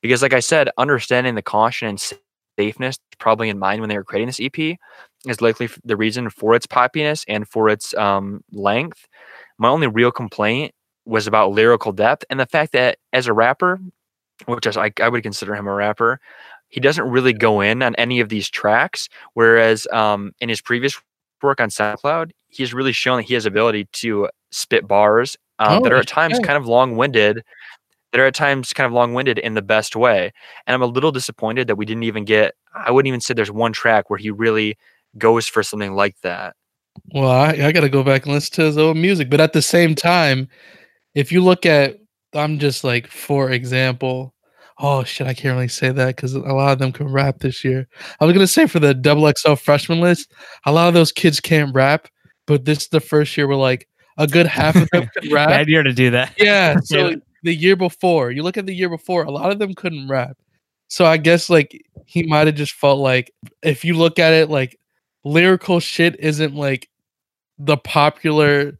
Because, 0.00 0.22
like 0.22 0.34
I 0.34 0.40
said, 0.40 0.70
understanding 0.78 1.34
the 1.34 1.42
caution 1.42 1.88
and 1.88 2.12
safeness 2.58 2.98
probably 3.18 3.48
in 3.48 3.58
mind 3.58 3.80
when 3.80 3.88
they 3.88 3.96
were 3.96 4.04
creating 4.04 4.26
this 4.28 4.40
EP 4.40 4.76
is 5.26 5.40
likely 5.40 5.68
the 5.84 5.96
reason 5.96 6.30
for 6.30 6.54
its 6.54 6.66
poppiness 6.66 7.24
and 7.26 7.48
for 7.48 7.68
its 7.68 7.94
um, 7.94 8.42
length. 8.52 9.08
My 9.58 9.68
only 9.68 9.86
real 9.86 10.12
complaint 10.12 10.72
was 11.06 11.26
about 11.26 11.52
lyrical 11.52 11.92
depth 11.92 12.24
and 12.30 12.38
the 12.38 12.46
fact 12.46 12.72
that 12.72 12.98
as 13.12 13.26
a 13.26 13.32
rapper, 13.32 13.80
which 14.46 14.66
is 14.66 14.76
I, 14.76 14.92
I 15.00 15.08
would 15.08 15.22
consider 15.22 15.54
him 15.54 15.66
a 15.66 15.72
rapper, 15.72 16.20
he 16.74 16.80
doesn't 16.80 17.08
really 17.08 17.32
go 17.32 17.60
in 17.60 17.82
on 17.82 17.94
any 17.96 18.18
of 18.20 18.28
these 18.28 18.50
tracks. 18.50 19.08
Whereas 19.34 19.86
um, 19.92 20.32
in 20.40 20.48
his 20.48 20.60
previous 20.60 21.00
work 21.40 21.60
on 21.60 21.68
SoundCloud, 21.70 22.32
he's 22.48 22.74
really 22.74 22.92
shown 22.92 23.18
that 23.18 23.22
he 23.26 23.34
has 23.34 23.46
ability 23.46 23.86
to 23.92 24.28
spit 24.50 24.88
bars 24.88 25.36
um, 25.60 25.82
that 25.82 25.92
Oh, 25.92 25.96
are 25.96 26.00
at 26.00 26.08
times 26.08 26.40
yeah. 26.40 26.46
kind 26.46 26.56
of 26.56 26.66
long-winded 26.66 27.42
that 28.12 28.20
are 28.20 28.26
at 28.26 28.34
times 28.34 28.72
kind 28.72 28.86
of 28.86 28.92
long-winded 28.92 29.38
in 29.38 29.54
the 29.54 29.62
best 29.62 29.96
way 29.96 30.32
and 30.66 30.74
i'm 30.74 30.82
a 30.82 30.86
little 30.86 31.10
disappointed 31.12 31.66
that 31.66 31.76
we 31.76 31.84
didn't 31.84 32.04
even 32.04 32.24
get 32.24 32.54
i 32.74 32.90
wouldn't 32.90 33.08
even 33.08 33.20
say 33.20 33.34
there's 33.34 33.50
one 33.50 33.72
track 33.72 34.08
where 34.10 34.18
he 34.18 34.30
really 34.30 34.76
goes 35.18 35.48
for 35.48 35.62
something 35.62 35.94
like 35.94 36.16
that 36.22 36.54
Well, 37.12 37.30
I, 37.30 37.50
I 37.50 37.72
got 37.72 37.80
to 37.80 37.88
go 37.88 38.02
back 38.04 38.24
and 38.24 38.34
listen 38.34 38.54
to 38.56 38.62
his 38.62 38.78
old 38.78 38.96
music. 38.96 39.30
But 39.30 39.40
at 39.40 39.52
the 39.52 39.62
same 39.62 39.94
time, 39.94 40.48
if 41.14 41.32
you 41.32 41.42
look 41.42 41.66
at, 41.66 41.98
I'm 42.34 42.58
just 42.58 42.84
like, 42.84 43.06
for 43.08 43.50
example, 43.50 44.34
oh 44.78 45.04
shit, 45.04 45.26
I 45.26 45.34
can't 45.34 45.54
really 45.54 45.68
say 45.68 45.90
that 45.90 46.16
because 46.16 46.34
a 46.34 46.40
lot 46.40 46.72
of 46.72 46.78
them 46.78 46.92
can 46.92 47.08
rap 47.12 47.38
this 47.40 47.64
year. 47.64 47.86
I 48.20 48.24
was 48.24 48.34
gonna 48.34 48.46
say 48.46 48.66
for 48.66 48.80
the 48.80 48.94
double 48.94 49.30
XL 49.32 49.54
freshman 49.54 50.00
list, 50.00 50.32
a 50.66 50.72
lot 50.72 50.88
of 50.88 50.94
those 50.94 51.12
kids 51.12 51.40
can't 51.40 51.74
rap, 51.74 52.08
but 52.46 52.64
this 52.64 52.78
is 52.82 52.88
the 52.88 53.00
first 53.00 53.36
year 53.36 53.46
where 53.46 53.56
like 53.56 53.88
a 54.18 54.26
good 54.26 54.46
half 54.46 54.76
of 54.76 54.88
them 54.90 55.08
can 55.16 55.30
rap. 55.32 55.48
Bad 55.48 55.68
year 55.68 55.82
to 55.82 55.92
do 55.92 56.10
that. 56.10 56.32
Yeah. 56.38 56.76
So 56.84 57.08
Yeah. 57.10 57.16
the 57.42 57.54
year 57.54 57.76
before, 57.76 58.30
you 58.30 58.42
look 58.42 58.56
at 58.56 58.66
the 58.66 58.74
year 58.74 58.88
before, 58.88 59.24
a 59.24 59.30
lot 59.30 59.50
of 59.50 59.58
them 59.58 59.74
couldn't 59.74 60.08
rap. 60.08 60.36
So 60.88 61.04
I 61.04 61.16
guess 61.16 61.48
like 61.50 61.80
he 62.06 62.22
might 62.24 62.46
have 62.46 62.56
just 62.56 62.74
felt 62.74 62.98
like 63.00 63.32
if 63.62 63.84
you 63.84 63.94
look 63.94 64.18
at 64.18 64.32
it 64.32 64.50
like 64.50 64.78
lyrical 65.24 65.80
shit 65.80 66.18
isn't 66.20 66.54
like 66.54 66.88
the 67.58 67.76
popular 67.76 68.78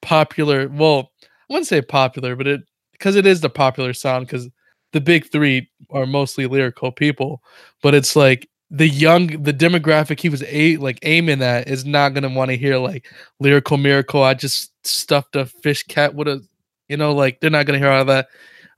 popular 0.00 0.68
well, 0.68 1.10
I 1.22 1.26
wouldn't 1.52 1.66
say 1.66 1.82
popular, 1.82 2.34
but 2.36 2.46
it 2.46 2.60
because 2.92 3.16
it 3.16 3.26
is 3.26 3.40
the 3.40 3.50
popular 3.50 3.92
sound 3.92 4.26
because 4.26 4.48
the 4.92 5.00
big 5.00 5.30
three 5.30 5.70
are 5.90 6.06
mostly 6.06 6.46
lyrical 6.46 6.92
people, 6.92 7.42
but 7.82 7.94
it's 7.94 8.14
like 8.14 8.48
the 8.70 8.88
young 8.88 9.42
the 9.42 9.52
demographic 9.52 10.18
he 10.18 10.30
was 10.30 10.42
a 10.44 10.78
like 10.78 10.98
aiming 11.02 11.42
at 11.42 11.68
is 11.68 11.84
not 11.84 12.14
gonna 12.14 12.28
want 12.28 12.50
to 12.50 12.56
hear 12.56 12.78
like 12.78 13.06
lyrical 13.38 13.76
miracle. 13.76 14.22
I 14.22 14.34
just 14.34 14.72
stuffed 14.86 15.36
a 15.36 15.46
fish 15.46 15.82
cat 15.84 16.14
with 16.14 16.28
a 16.28 16.46
you 16.88 16.96
know, 16.96 17.12
like 17.12 17.40
they're 17.40 17.50
not 17.50 17.66
gonna 17.66 17.78
hear 17.78 17.90
all 17.90 18.00
of 18.00 18.06
that 18.06 18.28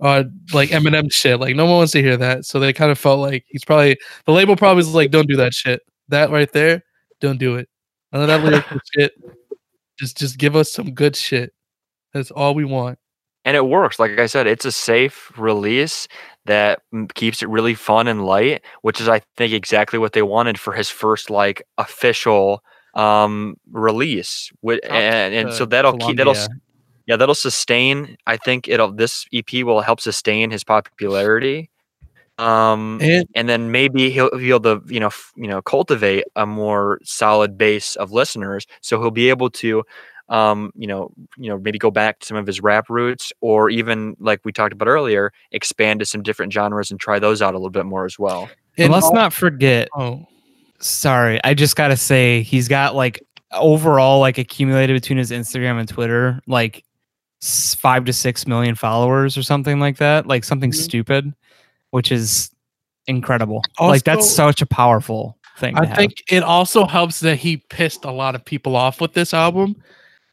uh 0.00 0.24
like 0.52 0.70
Eminem 0.70 1.12
shit. 1.12 1.38
Like 1.38 1.54
no 1.54 1.64
one 1.66 1.76
wants 1.76 1.92
to 1.92 2.02
hear 2.02 2.16
that. 2.16 2.44
So 2.44 2.58
they 2.58 2.72
kind 2.72 2.90
of 2.90 2.98
felt 2.98 3.20
like 3.20 3.44
he's 3.46 3.64
probably 3.64 3.96
the 4.26 4.32
label 4.32 4.56
probably 4.56 4.80
is 4.80 4.94
like, 4.94 5.12
Don't 5.12 5.28
do 5.28 5.36
that 5.36 5.54
shit. 5.54 5.80
That 6.08 6.30
right 6.30 6.50
there, 6.52 6.82
don't 7.20 7.38
do 7.38 7.56
it. 7.56 7.68
None 8.12 8.22
of 8.22 8.28
that 8.28 8.42
lyrical 8.44 8.78
shit. 8.94 9.12
Just 9.98 10.16
just 10.18 10.38
give 10.38 10.56
us 10.56 10.72
some 10.72 10.92
good 10.92 11.14
shit. 11.14 11.52
That's 12.12 12.32
all 12.32 12.54
we 12.54 12.64
want. 12.64 12.98
And 13.44 13.56
it 13.56 13.66
works 13.66 13.98
like 13.98 14.18
i 14.18 14.26
said 14.26 14.46
it's 14.46 14.64
a 14.64 14.72
safe 14.72 15.32
release 15.38 16.08
that 16.46 16.80
keeps 17.14 17.42
it 17.42 17.48
really 17.48 17.74
fun 17.74 18.06
and 18.08 18.24
light 18.24 18.62
which 18.82 19.00
is 19.00 19.08
i 19.08 19.20
think 19.36 19.52
exactly 19.52 19.98
what 19.98 20.12
they 20.12 20.22
wanted 20.22 20.58
for 20.58 20.72
his 20.72 20.88
first 20.90 21.30
like 21.30 21.62
official 21.78 22.62
um 22.94 23.56
release 23.72 24.50
Wi- 24.62 24.80
Up 24.88 24.90
and, 24.92 25.34
and 25.34 25.52
so 25.52 25.64
that'll 25.66 25.94
keep 25.94 26.16
that'll 26.16 26.34
yeah 27.06 27.16
that'll 27.16 27.34
sustain 27.34 28.16
i 28.26 28.36
think 28.36 28.68
it'll 28.68 28.92
this 28.92 29.26
ep 29.32 29.52
will 29.64 29.80
help 29.80 30.00
sustain 30.00 30.50
his 30.50 30.64
popularity 30.64 31.70
um 32.38 32.98
And 33.00 33.26
and 33.34 33.48
then 33.48 33.70
maybe 33.70 34.10
he'll 34.10 34.30
be 34.30 34.50
able 34.50 34.60
to 34.60 34.82
you 34.86 35.00
know 35.00 35.10
you 35.36 35.46
know 35.46 35.62
cultivate 35.62 36.24
a 36.36 36.46
more 36.46 36.98
solid 37.04 37.56
base 37.56 37.94
of 37.96 38.12
listeners 38.12 38.66
so 38.80 39.00
he'll 39.00 39.10
be 39.10 39.28
able 39.30 39.50
to 39.50 39.84
um 40.30 40.72
you 40.74 40.86
know 40.86 41.10
you 41.36 41.48
know 41.50 41.58
maybe 41.58 41.78
go 41.78 41.90
back 41.90 42.18
to 42.20 42.26
some 42.26 42.36
of 42.36 42.46
his 42.46 42.60
rap 42.62 42.88
roots 42.88 43.30
or 43.42 43.68
even 43.68 44.16
like 44.18 44.40
we 44.44 44.52
talked 44.52 44.72
about 44.72 44.88
earlier 44.88 45.30
expand 45.52 46.00
to 46.00 46.06
some 46.06 46.22
different 46.22 46.50
genres 46.52 46.90
and 46.90 46.98
try 46.98 47.18
those 47.18 47.42
out 47.42 47.52
a 47.54 47.58
little 47.58 47.68
bit 47.70 47.84
more 47.84 48.06
as 48.06 48.18
well 48.18 48.48
And 48.78 48.84
and 48.86 48.92
let's 48.92 49.10
not 49.10 49.32
forget. 49.32 49.88
oh 49.96 50.26
Sorry, 50.80 51.40
I 51.44 51.54
just 51.54 51.76
gotta 51.76 51.96
say 51.96 52.42
he's 52.42 52.68
got 52.68 52.94
like 52.94 53.22
overall 53.52 54.18
like 54.20 54.36
accumulated 54.38 54.94
between 55.00 55.16
his 55.18 55.30
Instagram 55.30 55.78
and 55.78 55.88
Twitter 55.88 56.40
like 56.46 56.84
five 57.42 58.04
to 58.06 58.12
six 58.12 58.46
million 58.46 58.74
followers 58.74 59.36
or 59.38 59.42
something 59.42 59.78
like 59.78 59.98
that. 59.98 60.26
Like 60.26 60.44
something 60.44 60.70
Mhm. 60.72 60.74
stupid, 60.74 61.32
which 61.90 62.10
is 62.10 62.50
incredible. 63.06 63.62
like 63.80 64.04
that's 64.04 64.28
such 64.30 64.60
a 64.62 64.66
powerful 64.66 65.38
thing. 65.58 65.74
To 65.76 65.82
I 65.82 65.86
have. 65.86 65.96
think 65.96 66.22
it 66.30 66.42
also 66.42 66.86
helps 66.86 67.20
that 67.20 67.36
he 67.36 67.58
pissed 67.58 68.04
a 68.04 68.10
lot 68.10 68.34
of 68.34 68.44
people 68.44 68.76
off 68.76 69.00
with 69.00 69.12
this 69.14 69.32
album, 69.32 69.76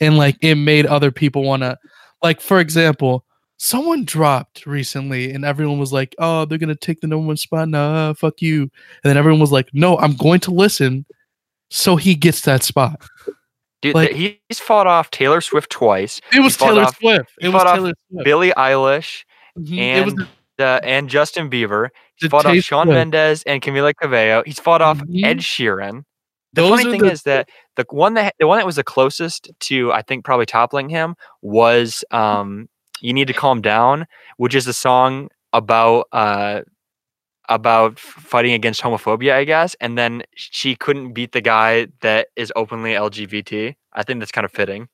and 0.02 0.18
like 0.18 0.38
it 0.42 0.56
made 0.56 0.86
other 0.86 1.12
people 1.12 1.44
want 1.44 1.62
to, 1.64 1.78
like 2.22 2.42
for 2.42 2.60
example, 2.60 3.24
someone 3.58 4.04
dropped 4.04 4.66
recently, 4.66 5.32
and 5.32 5.46
everyone 5.46 5.80
was 5.80 5.94
like, 5.94 6.14
"Oh, 6.20 6.44
they're 6.46 6.58
gonna 6.58 6.76
take 6.76 7.00
the 7.00 7.08
number 7.08 7.26
one 7.28 7.38
spot, 7.38 7.70
nah, 7.70 8.12
fuck 8.14 8.42
you," 8.42 8.64
and 8.64 8.72
then 9.04 9.18
everyone 9.18 9.40
was 9.40 9.52
like, 9.52 9.70
"No, 9.74 9.98
I'm 9.98 10.16
going 10.18 10.40
to 10.42 10.52
listen," 10.52 11.06
so 11.70 11.96
he 11.96 12.16
gets 12.16 12.42
that 12.42 12.64
spot. 12.64 13.02
Dude, 13.82 13.96
Like- 13.96 14.12
th- 14.12 14.40
he's 14.50 14.60
fought 14.60 14.86
off 14.88 15.10
Taylor 15.10 15.42
Swift 15.42 15.72
twice, 15.72 16.22
It 16.34 16.40
was 16.42 16.56
Taylor 16.58 16.84
off- 16.84 16.98
Swift. 17.00 17.32
he 17.40 17.48
It 17.48 17.50
was 17.50 17.64
Taylor 17.64 17.94
Swift. 18.10 18.26
Billie 18.26 18.52
Eilish, 18.58 19.24
Mhm. 19.58 19.78
It 19.80 20.06
was 20.06 20.14
and 20.14 20.28
uh, 20.60 20.80
and 20.84 21.10
Justin 21.10 21.50
Bieber. 21.50 21.90
He's 22.16 22.30
fought 22.30 22.46
off 22.46 22.56
Swift. 22.60 22.88
Mendes 22.88 23.42
and 23.44 23.62
Camila 23.64 23.94
Cabello. 24.00 24.44
He's 24.46 24.60
fought 24.60 24.82
off 24.82 25.00
Mhm. 25.00 25.26
Ed 25.26 25.38
Sheeran. 25.40 26.04
The 26.54 26.62
Those 26.62 26.70
funny 26.82 26.92
thing 26.92 27.02
the- 27.02 27.12
is 27.12 27.24
that 27.24 27.50
the 27.76 27.86
one 27.90 28.14
that 28.16 28.36
the 28.40 28.48
one 28.48 28.58
that 28.58 28.66
was 28.66 28.76
the 28.76 28.84
closest 28.84 29.50
to 29.62 29.92
I 29.92 30.02
think 30.02 30.26
probably 30.26 30.46
toppling 30.46 30.90
him 30.90 31.16
was 31.42 32.04
um 32.12 32.70
"You 33.02 33.14
Need 33.14 33.28
to 33.28 33.34
Calm 33.34 33.62
Down," 33.62 34.08
which 34.38 34.56
is 34.56 34.68
a 34.68 34.74
song 34.74 35.30
about 35.54 36.08
uh 36.12 36.62
about 37.50 38.00
fighting 38.00 38.54
against 38.54 38.82
homophobia, 38.82 39.34
I 39.34 39.44
guess. 39.44 39.76
And 39.82 39.98
then 39.98 40.24
she 40.36 40.76
couldn't 40.76 41.14
beat 41.14 41.34
the 41.34 41.42
guy 41.42 41.88
that 42.02 42.28
is 42.38 42.52
openly 42.56 42.92
LGBT. 42.94 43.76
I 43.94 44.04
think 44.04 44.20
that's 44.20 44.32
kind 44.32 44.46
of 44.46 44.52
fitting. 44.52 44.88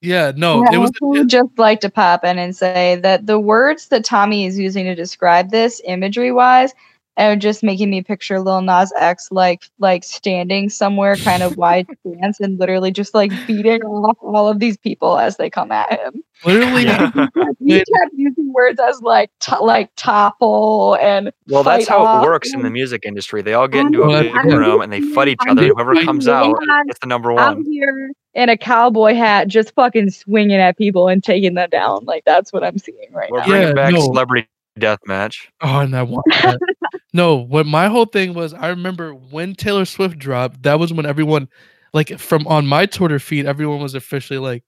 yeah, 0.00 0.32
no, 0.36 0.64
I 0.64 0.74
it 0.74 0.78
was. 0.78 0.90
also 1.02 1.18
would 1.18 1.28
just 1.28 1.58
like 1.58 1.80
to 1.80 1.90
pop 1.90 2.24
in 2.24 2.38
and 2.38 2.54
say 2.54 2.96
that 3.02 3.26
the 3.26 3.40
words 3.40 3.88
that 3.88 4.04
Tommy 4.04 4.46
is 4.46 4.58
using 4.58 4.84
to 4.84 4.94
describe 4.94 5.50
this 5.50 5.80
imagery 5.86 6.32
wise 6.32 6.72
are 7.18 7.36
just 7.36 7.62
making 7.62 7.90
me 7.90 8.02
picture 8.02 8.40
Lil 8.40 8.62
Nas 8.62 8.92
X 8.98 9.28
like 9.32 9.64
like 9.78 10.04
standing 10.04 10.68
somewhere 10.70 11.18
kind 11.18 11.42
of 11.42 11.56
wide 11.56 11.88
stance 12.00 12.40
and 12.40 12.58
literally 12.60 12.90
just 12.92 13.14
like 13.14 13.32
beating 13.46 13.82
off 13.82 14.18
all 14.22 14.48
of 14.48 14.58
these 14.60 14.76
people 14.76 15.18
as 15.18 15.36
they 15.36 15.50
come 15.50 15.72
at 15.72 15.92
him. 16.00 16.22
Literally, 16.44 16.84
Yeah. 16.84 17.10
He 17.66 17.78
kept 17.80 18.12
using 18.14 18.52
words 18.52 18.80
as 18.80 19.00
like 19.02 19.30
to, 19.40 19.58
like 19.60 19.90
topple 19.96 20.96
and 21.00 21.32
Well, 21.48 21.64
that's 21.64 21.88
how 21.88 22.04
off 22.04 22.12
it 22.12 22.16
works 22.16 22.54
in 22.54 22.62
the 22.62 22.70
music 22.70 23.04
industry. 23.06 23.42
They 23.42 23.54
all 23.54 23.68
get 23.68 23.86
into 23.86 24.02
a 24.04 24.10
big 24.10 24.44
room 24.44 24.80
and 24.82 24.92
they 24.92 25.00
fight 25.00 25.28
each 25.28 25.40
I'm 25.40 25.48
other. 25.48 25.66
Whoever 25.66 25.96
comes 25.96 26.28
out 26.28 26.58
gets 26.86 27.00
the 27.00 27.06
number 27.06 27.32
one 27.32 27.50
out 27.50 27.56
one. 27.56 27.66
here 27.70 28.12
in 28.34 28.48
a 28.50 28.56
cowboy 28.58 29.14
hat 29.14 29.48
just 29.48 29.74
fucking 29.74 30.10
swinging 30.10 30.58
at 30.58 30.78
people 30.78 31.08
and 31.08 31.22
taking 31.24 31.54
them 31.54 31.70
down. 31.70 32.04
Like 32.04 32.24
that's 32.24 32.52
what 32.52 32.64
I'm 32.64 32.78
seeing 32.78 33.12
right 33.12 33.30
We're 33.30 33.38
now. 33.38 33.46
bringing 33.46 33.70
Yeah, 33.70 33.74
back 33.74 33.92
no. 33.92 34.00
celebrity 34.00 34.48
death 34.78 35.00
match. 35.06 35.48
Oh, 35.60 35.80
and 35.80 35.96
I 35.96 36.02
want 36.02 36.26
that. 36.30 36.58
no, 37.12 37.36
what 37.36 37.66
my 37.66 37.88
whole 37.88 38.06
thing 38.06 38.34
was, 38.34 38.54
I 38.54 38.68
remember 38.68 39.14
when 39.14 39.54
Taylor 39.54 39.84
Swift 39.84 40.18
dropped, 40.18 40.62
that 40.62 40.78
was 40.78 40.92
when 40.92 41.06
everyone, 41.06 41.48
like 41.92 42.18
from 42.18 42.46
on 42.46 42.66
my 42.66 42.86
Twitter 42.86 43.18
feed, 43.18 43.46
everyone 43.46 43.80
was 43.80 43.94
officially 43.94 44.38
like, 44.38 44.64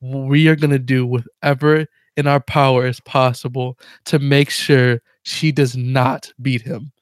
we 0.00 0.48
are 0.48 0.56
going 0.56 0.70
to 0.70 0.78
do 0.78 1.06
whatever 1.06 1.86
in 2.16 2.26
our 2.26 2.40
power 2.40 2.86
is 2.86 3.00
possible 3.00 3.78
to 4.06 4.18
make 4.18 4.50
sure 4.50 5.00
she 5.22 5.52
does 5.52 5.76
not 5.76 6.32
beat 6.40 6.62
him. 6.62 6.92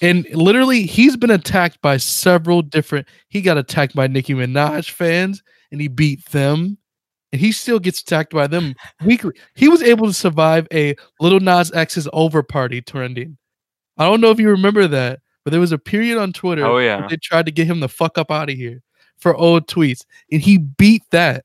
And 0.00 0.26
literally, 0.32 0.86
he's 0.86 1.16
been 1.16 1.30
attacked 1.30 1.80
by 1.80 1.96
several 1.96 2.62
different. 2.62 3.08
He 3.28 3.40
got 3.40 3.58
attacked 3.58 3.94
by 3.94 4.06
Nicki 4.06 4.34
Minaj 4.34 4.90
fans, 4.90 5.42
and 5.72 5.80
he 5.80 5.88
beat 5.88 6.24
them. 6.26 6.78
And 7.34 7.40
he 7.40 7.50
still 7.50 7.80
gets 7.80 8.00
attacked 8.00 8.32
by 8.32 8.46
them 8.46 8.76
weekly. 9.04 9.32
He 9.56 9.68
was 9.68 9.82
able 9.82 10.06
to 10.06 10.12
survive 10.12 10.68
a 10.72 10.94
Little 11.18 11.40
Nas 11.40 11.72
X's 11.74 12.06
over 12.12 12.44
party 12.44 12.80
trending. 12.80 13.38
I 13.98 14.04
don't 14.04 14.20
know 14.20 14.30
if 14.30 14.38
you 14.38 14.48
remember 14.50 14.86
that, 14.86 15.18
but 15.42 15.50
there 15.50 15.58
was 15.58 15.72
a 15.72 15.78
period 15.78 16.16
on 16.16 16.32
Twitter 16.32 16.64
Oh 16.64 16.78
yeah. 16.78 17.08
they 17.10 17.16
tried 17.16 17.46
to 17.46 17.50
get 17.50 17.66
him 17.66 17.80
the 17.80 17.88
fuck 17.88 18.18
up 18.18 18.30
out 18.30 18.50
of 18.50 18.56
here 18.56 18.82
for 19.18 19.34
old 19.34 19.66
tweets, 19.66 20.04
and 20.30 20.40
he 20.40 20.58
beat 20.58 21.02
that. 21.10 21.44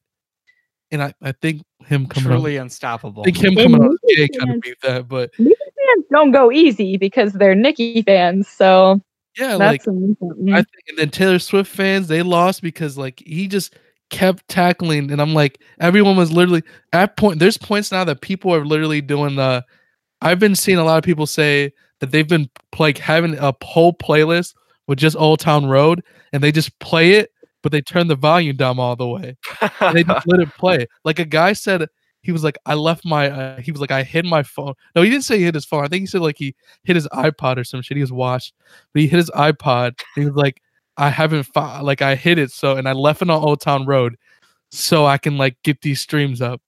And 0.91 1.01
I, 1.01 1.11
I 1.23 1.31
think 1.31 1.63
him 1.87 2.05
coming 2.05 2.29
truly 2.29 2.59
on, 2.59 2.65
unstoppable. 2.65 3.23
I 3.23 3.25
think 3.25 3.43
him 3.43 3.55
coming 3.55 3.81
on 3.81 3.97
Nicki 4.03 4.27
gay 4.27 4.37
kind 4.37 4.53
of 4.57 4.61
beat 4.61 4.77
that, 4.83 5.07
but 5.07 5.33
fans 5.35 6.05
don't 6.11 6.29
go 6.31 6.51
easy 6.51 6.97
because 6.97 7.33
they're 7.33 7.55
Nicki 7.55 8.03
fans. 8.03 8.47
So 8.47 9.01
Yeah, 9.39 9.55
like 9.55 9.81
That's 9.81 9.87
amazing. 9.87 10.53
I 10.53 10.57
think, 10.57 10.83
and 10.89 10.99
then 10.99 11.09
Taylor 11.09 11.39
Swift 11.39 11.71
fans 11.71 12.09
they 12.09 12.21
lost 12.21 12.61
because 12.61 12.95
like 12.95 13.23
he 13.25 13.47
just 13.47 13.73
kept 14.09 14.47
tackling, 14.47 15.11
and 15.11 15.21
I'm 15.21 15.33
like 15.33 15.61
everyone 15.79 16.17
was 16.17 16.31
literally 16.31 16.63
at 16.93 17.17
point. 17.17 17.39
There's 17.39 17.57
points 17.57 17.91
now 17.91 18.03
that 18.03 18.21
people 18.21 18.53
are 18.53 18.65
literally 18.65 19.01
doing 19.01 19.35
the. 19.35 19.63
I've 20.21 20.39
been 20.39 20.55
seeing 20.55 20.77
a 20.77 20.83
lot 20.83 20.97
of 20.97 21.03
people 21.03 21.25
say 21.25 21.71
that 21.99 22.11
they've 22.11 22.27
been 22.27 22.49
like 22.77 22.97
having 22.97 23.37
a 23.37 23.53
whole 23.63 23.93
playlist 23.93 24.53
with 24.87 24.99
just 24.99 25.15
Old 25.15 25.39
Town 25.39 25.65
Road, 25.65 26.03
and 26.33 26.43
they 26.43 26.51
just 26.51 26.77
play 26.79 27.13
it, 27.13 27.31
but 27.61 27.71
they 27.71 27.81
turn 27.81 28.07
the 28.07 28.15
volume 28.15 28.55
down 28.55 28.79
all 28.79 28.95
the 28.95 29.07
way. 29.07 29.37
And 29.79 29.95
they 29.95 30.03
just 30.03 30.27
let 30.27 30.39
it 30.39 30.49
play. 30.57 30.87
Like 31.05 31.19
a 31.19 31.25
guy 31.25 31.53
said, 31.53 31.87
he 32.21 32.31
was 32.31 32.43
like, 32.43 32.57
I 32.65 32.73
left 32.73 33.05
my. 33.05 33.29
Uh, 33.29 33.61
he 33.61 33.71
was 33.71 33.81
like, 33.81 33.91
I 33.91 34.03
hid 34.03 34.25
my 34.25 34.43
phone. 34.43 34.73
No, 34.95 35.01
he 35.01 35.09
didn't 35.09 35.23
say 35.23 35.37
he 35.37 35.45
hid 35.45 35.55
his 35.55 35.65
phone. 35.65 35.85
I 35.85 35.87
think 35.87 36.01
he 36.01 36.07
said 36.07 36.21
like 36.21 36.37
he 36.37 36.55
hit 36.83 36.95
his 36.95 37.07
iPod 37.09 37.57
or 37.57 37.63
some 37.63 37.81
shit. 37.81 37.97
He 37.97 38.03
was 38.03 38.11
washed, 38.11 38.53
but 38.93 39.01
he 39.01 39.07
hit 39.07 39.17
his 39.17 39.31
iPod. 39.31 39.99
He 40.15 40.25
was 40.25 40.35
like, 40.35 40.61
I 40.99 41.09
haven't 41.09 41.47
like 41.55 42.01
I 42.01 42.15
hit 42.15 42.37
it 42.37 42.51
so, 42.51 42.75
and 42.75 42.87
I 42.87 42.91
left 42.91 43.21
it 43.21 43.29
on 43.29 43.41
Old 43.41 43.61
Town 43.61 43.85
Road, 43.85 44.17
so 44.69 45.05
I 45.05 45.17
can 45.17 45.37
like 45.37 45.57
get 45.63 45.81
these 45.81 46.01
streams 46.01 46.41
up. 46.41 46.61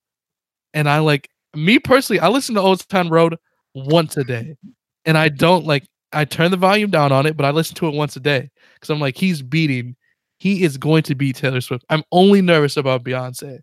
And 0.72 0.88
I 0.88 1.00
like 1.00 1.28
me 1.54 1.78
personally, 1.78 2.18
I 2.18 2.28
listen 2.28 2.54
to 2.54 2.60
Old 2.62 2.88
Town 2.88 3.10
Road 3.10 3.36
once 3.74 4.16
a 4.16 4.24
day, 4.24 4.56
and 5.04 5.18
I 5.18 5.28
don't 5.28 5.66
like. 5.66 5.86
I 6.14 6.24
turn 6.24 6.50
the 6.50 6.56
volume 6.56 6.90
down 6.90 7.12
on 7.12 7.26
it, 7.26 7.36
but 7.36 7.44
I 7.44 7.50
listen 7.50 7.74
to 7.76 7.88
it 7.88 7.94
once 7.94 8.16
a 8.16 8.20
day 8.20 8.50
because 8.74 8.90
I'm 8.90 9.00
like, 9.00 9.16
he's 9.16 9.42
beating. 9.42 9.96
He 10.38 10.62
is 10.64 10.76
going 10.76 11.02
to 11.04 11.14
beat 11.14 11.36
Taylor 11.36 11.60
Swift. 11.60 11.84
I'm 11.90 12.02
only 12.10 12.42
nervous 12.42 12.78
about 12.78 13.04
Beyonce, 13.04 13.60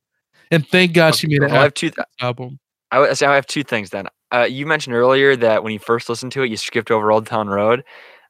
and 0.51 0.67
thank 0.67 0.93
God 0.93 1.15
she 1.15 1.27
made 1.27 1.41
an 1.41 1.51
I 1.51 1.63
have 1.63 1.73
two. 1.73 1.89
Th- 1.89 2.05
album. 2.21 2.59
I 2.91 2.99
would 2.99 3.17
say 3.17 3.25
I 3.25 3.35
have 3.35 3.47
two 3.47 3.63
things 3.63 3.89
then. 3.89 4.07
Uh, 4.31 4.47
you 4.49 4.67
mentioned 4.67 4.95
earlier 4.95 5.35
that 5.35 5.63
when 5.63 5.73
you 5.73 5.79
first 5.79 6.09
listened 6.09 6.31
to 6.33 6.43
it, 6.43 6.49
you 6.49 6.57
skipped 6.57 6.91
over 6.91 7.11
Old 7.11 7.25
Town 7.25 7.49
Road. 7.49 7.83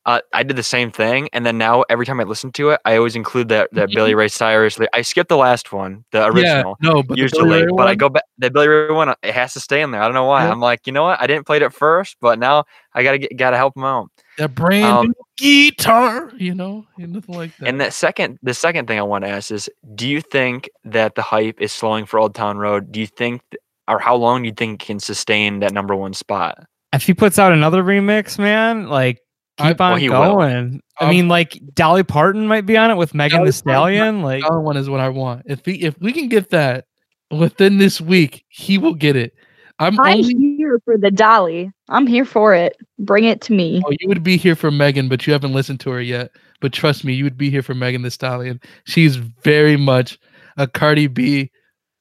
Uh, 0.06 0.22
I 0.34 0.44
did 0.44 0.56
the 0.56 0.64
same 0.64 0.92
thing, 0.92 1.30
and 1.34 1.46
then 1.46 1.58
now 1.58 1.84
every 1.90 2.06
time 2.06 2.20
I 2.20 2.24
listen 2.24 2.52
to 2.54 2.70
it, 2.70 2.80
I 2.86 2.96
always 2.96 3.16
include 3.16 3.50
that 3.50 3.70
that 3.74 3.90
Billy 3.90 4.16
Ray 4.16 4.30
Cyrus. 4.30 4.80
I 4.94 5.02
skipped 5.02 5.30
the 5.30 5.38
last 5.38 5.72
one, 5.74 6.06
the 6.12 6.26
original, 6.26 6.78
Yeah, 6.82 6.90
no, 6.90 7.04
but 7.04 7.18
usually, 7.18 7.64
Ray 7.64 7.68
but 7.76 7.88
I 7.88 7.96
go 7.96 8.10
back. 8.10 8.24
The 8.38 8.50
Billy 8.50 8.68
Ray 8.70 8.92
one, 8.92 9.14
it 9.22 9.34
has 9.34 9.54
to 9.54 9.60
stay 9.60 9.82
in 9.82 9.92
there. 9.92 10.02
I 10.02 10.06
don't 10.06 10.14
know 10.14 10.24
why. 10.26 10.46
Yeah. 10.46 10.52
I'm 10.52 10.62
like, 10.62 10.88
you 10.88 10.94
know 10.94 11.04
what? 11.04 11.22
I 11.22 11.28
didn't 11.28 11.46
play 11.46 11.58
it 11.58 11.64
at 11.64 11.74
first, 11.74 12.16
but 12.22 12.40
now 12.40 12.64
I 12.94 13.04
gotta 13.04 13.18
get, 13.18 13.36
gotta 13.38 13.58
help 13.58 13.76
him 13.76 13.84
out. 13.84 14.10
that 14.38 14.56
brand 14.56 14.86
Um, 14.86 15.08
new 15.08 15.14
guitar, 15.38 16.32
you 16.38 16.56
know, 16.56 16.86
and 16.98 17.14
nothing 17.14 17.36
like 17.36 17.56
that. 17.58 17.68
And 17.68 17.82
that 17.82 17.94
second, 17.94 18.40
the 18.42 18.54
second 18.54 18.88
thing 18.88 19.00
I 19.00 19.04
want 19.04 19.26
to 19.26 19.30
ask 19.30 19.52
is, 19.52 19.70
do 19.96 20.08
you 20.08 20.22
think 20.22 20.70
that 20.86 21.16
the 21.16 21.22
hype 21.22 21.60
is 21.60 21.72
slowing 21.72 22.06
for 22.06 22.20
Old 22.20 22.34
Town 22.34 22.58
Road? 22.58 22.92
Do 22.92 23.00
you 23.00 23.08
think, 23.08 23.42
or 23.88 24.00
how 24.00 24.16
long 24.16 24.42
do 24.44 24.48
you 24.48 24.56
think 24.56 24.82
it 24.82 24.86
can 24.86 25.00
sustain 25.00 25.60
that 25.60 25.74
number 25.74 25.96
one 25.96 26.14
spot? 26.14 26.58
If 26.94 27.04
he 27.04 27.14
puts 27.14 27.38
out 27.38 27.52
another 27.52 27.84
remix, 27.84 28.40
man, 28.40 28.88
like 28.88 29.20
I- 29.60 29.70
keep 29.72 29.80
well, 29.80 29.94
on 29.94 30.00
he 30.00 30.10
will. 30.10 30.36
going. 30.36 30.82
I 31.00 31.06
Um, 31.06 31.10
mean, 31.12 31.28
like 31.28 31.60
Dolly 31.74 32.04
Parton 32.04 32.48
might 32.48 32.66
be 32.66 32.76
on 32.78 32.92
it 32.92 32.96
with 32.96 33.14
Megan 33.14 33.40
Dolly 33.40 33.52
the 33.52 33.64
Parton 33.64 33.72
Stallion. 33.72 34.22
Like, 34.22 34.44
Dollar 34.44 34.62
one 34.62 34.78
is 34.78 34.90
what 34.90 35.00
I 35.00 35.10
want. 35.10 35.44
If 35.46 35.66
we 35.66 35.76
if 35.76 36.00
we 36.00 36.12
can 36.12 36.28
get 36.30 36.50
that 36.50 36.86
within 37.32 37.78
this 37.78 38.02
week, 38.02 38.44
he 38.50 38.78
will 38.78 38.94
get 38.96 39.16
it. 39.16 39.34
I'm 39.82 39.98
I'm 40.02 40.18
only 40.18 40.34
here 40.58 40.80
for 40.84 40.98
the 40.98 41.10
dolly. 41.10 41.72
I'm 41.88 42.06
here 42.06 42.26
for 42.26 42.54
it. 42.54 42.76
Bring 43.00 43.24
it 43.24 43.40
to 43.42 43.54
me. 43.54 43.82
oh, 43.86 43.94
you 44.00 44.10
would 44.10 44.24
be 44.24 44.36
here 44.36 44.56
for 44.56 44.72
Megan, 44.72 45.08
but 45.08 45.26
you 45.26 45.32
haven't 45.32 45.54
listened 45.54 45.80
to 45.82 45.90
her 45.92 46.02
yet. 46.02 46.32
But 46.60 46.74
trust 46.74 47.06
me, 47.06 47.14
you 47.14 47.24
would 47.24 47.38
be 47.38 47.50
here 47.50 47.62
for 47.64 47.74
Megan 47.74 48.02
Thee 48.02 48.10
Stallion. 48.10 48.60
She's 48.84 49.16
very 49.16 49.78
much 49.78 50.20
a 50.58 50.68
Cardi 50.68 51.08
B 51.08 51.50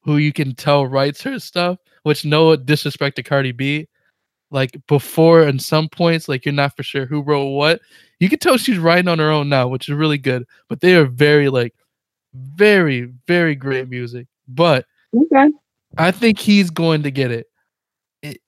who 0.02 0.16
you 0.16 0.32
can 0.32 0.56
tell 0.56 0.86
writes 0.86 1.22
her 1.22 1.38
stuff, 1.38 1.78
which 2.02 2.24
no 2.24 2.56
disrespect 2.56 3.14
to 3.16 3.22
Cardi 3.22 3.52
B. 3.52 3.86
Like 4.50 4.80
before 4.86 5.42
and 5.42 5.60
some 5.60 5.88
points, 5.88 6.28
like 6.28 6.44
you're 6.46 6.54
not 6.54 6.76
for 6.76 6.82
sure 6.82 7.04
who 7.06 7.20
wrote 7.22 7.48
what. 7.50 7.80
You 8.20 8.28
can 8.28 8.38
tell 8.38 8.56
she's 8.56 8.78
writing 8.78 9.08
on 9.08 9.18
her 9.18 9.30
own 9.30 9.48
now, 9.48 9.68
which 9.68 9.88
is 9.88 9.94
really 9.94 10.18
good. 10.18 10.44
But 10.68 10.80
they 10.80 10.96
are 10.96 11.04
very 11.06 11.48
like 11.50 11.74
very, 12.34 13.12
very 13.26 13.54
great 13.54 13.88
music. 13.88 14.26
But 14.48 14.86
Okay. 15.14 15.48
I 15.96 16.10
think 16.10 16.38
he's 16.38 16.70
going 16.70 17.02
to 17.02 17.10
get 17.10 17.30
it. 17.30 17.46
It- 18.22 18.40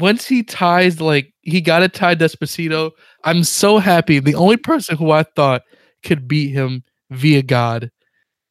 Once 0.00 0.26
he 0.26 0.42
ties, 0.42 1.00
like 1.00 1.32
he 1.42 1.60
got 1.60 1.80
to 1.80 1.88
tie 1.88 2.14
Despacito. 2.14 2.90
I'm 3.24 3.44
so 3.44 3.78
happy. 3.78 4.18
The 4.18 4.34
only 4.34 4.56
person 4.56 4.96
who 4.96 5.10
I 5.10 5.22
thought 5.22 5.62
could 6.04 6.26
beat 6.28 6.50
him 6.50 6.82
via 7.10 7.42
God 7.42 7.90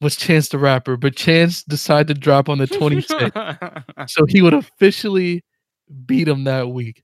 was 0.00 0.16
Chance 0.16 0.48
the 0.50 0.58
Rapper, 0.58 0.96
but 0.96 1.16
Chance 1.16 1.64
decided 1.64 2.08
to 2.08 2.20
drop 2.20 2.48
on 2.48 2.58
the 2.58 2.66
26th, 2.66 3.84
so 4.10 4.24
he 4.26 4.42
would 4.42 4.52
officially 4.54 5.42
beat 6.06 6.28
him 6.28 6.44
that 6.44 6.68
week. 6.70 7.02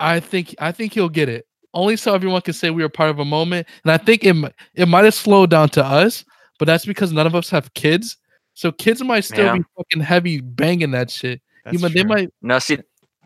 I 0.00 0.20
think 0.20 0.54
I 0.58 0.72
think 0.72 0.92
he'll 0.92 1.08
get 1.08 1.28
it. 1.28 1.46
Only 1.74 1.96
so 1.96 2.14
everyone 2.14 2.40
can 2.42 2.54
say 2.54 2.70
we 2.70 2.82
were 2.82 2.88
part 2.88 3.10
of 3.10 3.18
a 3.18 3.24
moment, 3.24 3.66
and 3.84 3.92
I 3.92 3.98
think 3.98 4.24
it 4.24 4.36
it 4.74 4.86
might 4.88 5.04
have 5.04 5.14
slowed 5.14 5.50
down 5.50 5.68
to 5.70 5.84
us, 5.84 6.24
but 6.58 6.64
that's 6.66 6.86
because 6.86 7.12
none 7.12 7.26
of 7.26 7.34
us 7.34 7.50
have 7.50 7.72
kids. 7.74 8.16
So 8.54 8.72
kids 8.72 9.02
might 9.02 9.24
still 9.24 9.46
Yeah. 9.46 9.56
be 9.58 9.64
fucking 9.76 10.02
heavy 10.02 10.40
banging 10.40 10.90
that 10.92 11.10
shit. 11.10 11.40
You 11.70 11.78
That's 11.78 11.82
might, 11.82 11.94
they 11.94 12.04
might 12.04 12.30
No, 12.40 12.58
see, 12.58 12.78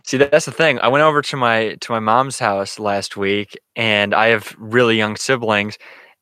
see, 0.05 0.17
that's 0.17 0.47
the 0.47 0.51
thing. 0.53 0.81
I 0.81 0.89
went 0.89 1.03
over 1.03 1.23
to 1.23 1.37
my 1.37 1.77
to 1.81 1.93
my 1.93 2.01
mom's 2.01 2.39
house 2.39 2.79
last 2.79 3.17
week, 3.17 3.57
and 3.77 4.15
I 4.15 4.29
have 4.29 4.55
really 4.59 4.97
young 4.97 5.15
siblings, 5.17 5.79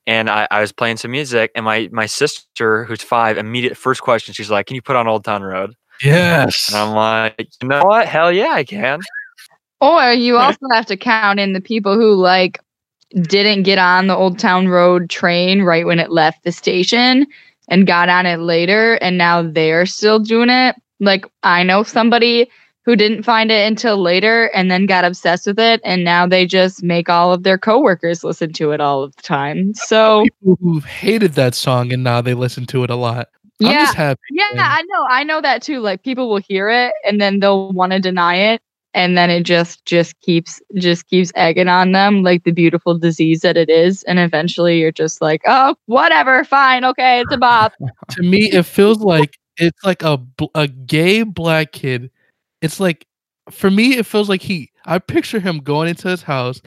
and 0.07 0.29
I, 0.29 0.47
I 0.51 0.61
was 0.61 0.73
playing 0.73 0.99
some 0.99 1.13
music, 1.13 1.51
and 1.55 1.65
my 1.65 1.89
my 1.93 2.07
sister, 2.07 2.85
who's 2.85 3.03
five, 3.03 3.39
immediate 3.39 3.77
first 3.77 4.03
question, 4.03 4.35
she's 4.35 4.51
like, 4.51 4.67
"Can 4.67 4.75
you 4.75 4.83
put 4.83 4.97
on 4.97 5.09
Old 5.09 5.25
Town 5.25 5.43
Road?" 5.43 5.75
Yes. 6.03 6.69
And 6.69 6.79
I'm 6.79 6.95
like, 6.95 7.49
"You 7.63 7.69
know 7.69 7.85
what? 7.85 8.07
Hell 8.07 8.33
yeah, 8.33 8.53
I 8.53 8.65
can." 8.65 9.01
Or 9.81 10.13
you 10.13 10.37
also 10.39 10.67
have 10.73 10.87
to 10.87 10.97
count 10.97 11.41
in 11.41 11.53
the 11.53 11.61
people 11.61 11.95
who 11.97 12.15
like 12.15 12.61
didn't 13.23 13.63
get 13.63 13.79
on 13.79 14.07
the 14.07 14.17
Old 14.17 14.39
Town 14.39 14.69
Road 14.69 15.09
train 15.09 15.63
right 15.63 15.87
when 15.87 15.99
it 15.99 16.11
left 16.11 16.45
the 16.45 16.53
station 16.53 17.27
and 17.69 17.87
got 17.87 18.09
on 18.09 18.27
it 18.27 18.39
later 18.39 18.95
and 18.95 19.19
now 19.19 19.43
they're 19.43 19.87
still 19.87 20.19
doing 20.19 20.51
it. 20.51 20.77
Like 21.01 21.25
I 21.43 21.63
know 21.63 21.83
somebody 21.83 22.51
who 22.85 22.97
didn't 22.97 23.23
find 23.23 23.51
it 23.51 23.67
until 23.67 23.99
later 23.99 24.47
and 24.55 24.71
then 24.71 24.87
got 24.87 25.05
obsessed 25.05 25.47
with 25.47 25.59
it 25.59 25.81
and 25.85 26.05
now 26.05 26.27
they 26.27 26.47
just 26.47 26.83
make 26.83 27.09
all 27.09 27.33
of 27.33 27.43
their 27.43 27.59
coworkers 27.59 28.25
listen 28.25 28.53
to 28.55 28.73
it 28.73 28.81
all 28.81 29.03
of 29.03 29.15
the 29.17 29.23
time. 29.23 29.75
So 29.75 30.23
people 30.23 30.59
who've 30.61 30.85
hated 30.85 31.33
that 31.35 31.55
song 31.55 31.93
and 31.93 32.03
now 32.03 32.21
they 32.21 32.35
listen 32.35 32.67
to 32.67 32.85
it 32.85 32.91
a 32.91 32.97
lot. 32.97 33.29
I'm 33.61 33.73
yeah, 33.73 33.85
just 33.87 33.97
happy. 33.97 34.21
Yeah. 34.31 34.51
I 34.57 34.83
know. 34.83 35.07
I 35.09 35.25
know 35.25 35.41
that 35.41 35.63
too. 35.63 35.81
Like 35.81 36.03
people 36.03 36.29
will 36.29 36.39
hear 36.39 36.69
it 36.69 36.93
and 37.05 37.21
then 37.21 37.41
they'll 37.41 37.73
want 37.73 37.93
to 37.93 37.99
deny 37.99 38.37
it 38.37 38.63
and 38.95 39.19
then 39.19 39.31
it 39.31 39.43
just 39.43 39.85
just 39.85 40.19
keeps 40.21 40.61
just 40.75 41.07
keeps 41.09 41.33
egging 41.35 41.69
on 41.69 41.93
them 41.93 42.23
like 42.23 42.45
the 42.45 42.53
beautiful 42.53 42.99
disease 42.99 43.41
that 43.41 43.57
it 43.57 43.69
is 43.69 44.03
and 44.05 44.19
eventually 44.19 44.79
you're 44.79 44.93
just 44.93 45.21
like, 45.21 45.43
"Oh, 45.47 45.75
whatever, 45.87 46.45
fine. 46.45 46.85
Okay, 46.85 47.21
it's 47.21 47.33
a 47.33 47.37
bop." 47.37 47.73
to 48.11 48.23
me 48.23 48.51
it 48.53 48.65
feels 48.65 48.99
like 48.99 49.39
it's 49.59 49.85
like 49.85 50.03
a 50.03 50.19
a 50.55 50.69
gay 50.69 51.23
black 51.23 51.73
kid 51.73 52.11
it's 52.63 52.81
like 52.81 53.07
for 53.51 53.71
me 53.71 53.97
it 53.97 54.07
feels 54.07 54.29
like 54.29 54.43
he 54.43 54.71
i 54.85 54.99
picture 54.99 55.41
him 55.41 55.59
going 55.59 55.89
into 55.89 56.09
his 56.09 56.23
house 56.23 56.61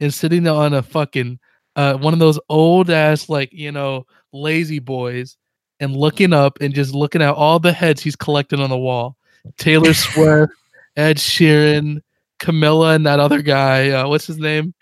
and 0.00 0.12
sitting 0.12 0.46
on 0.46 0.74
a 0.74 0.82
fucking 0.82 1.38
uh 1.76 1.94
one 1.94 2.12
of 2.12 2.18
those 2.18 2.38
old 2.48 2.90
ass 2.90 3.28
like 3.28 3.50
you 3.52 3.72
know 3.72 4.06
lazy 4.32 4.78
boys 4.78 5.36
and 5.84 5.94
looking 5.96 6.32
up 6.32 6.58
and 6.60 6.74
just 6.74 6.94
looking 6.94 7.22
at 7.22 7.34
all 7.34 7.58
the 7.58 7.72
heads 7.72 8.02
he's 8.02 8.16
collected 8.16 8.58
on 8.60 8.70
the 8.70 8.78
wall 8.78 9.16
taylor 9.58 9.94
swift 9.94 10.52
ed 10.96 11.16
sheeran 11.18 12.00
camilla 12.40 12.94
and 12.94 13.06
that 13.06 13.20
other 13.20 13.42
guy 13.42 13.90
uh, 13.90 14.08
what's 14.08 14.26
his 14.26 14.38
name 14.38 14.74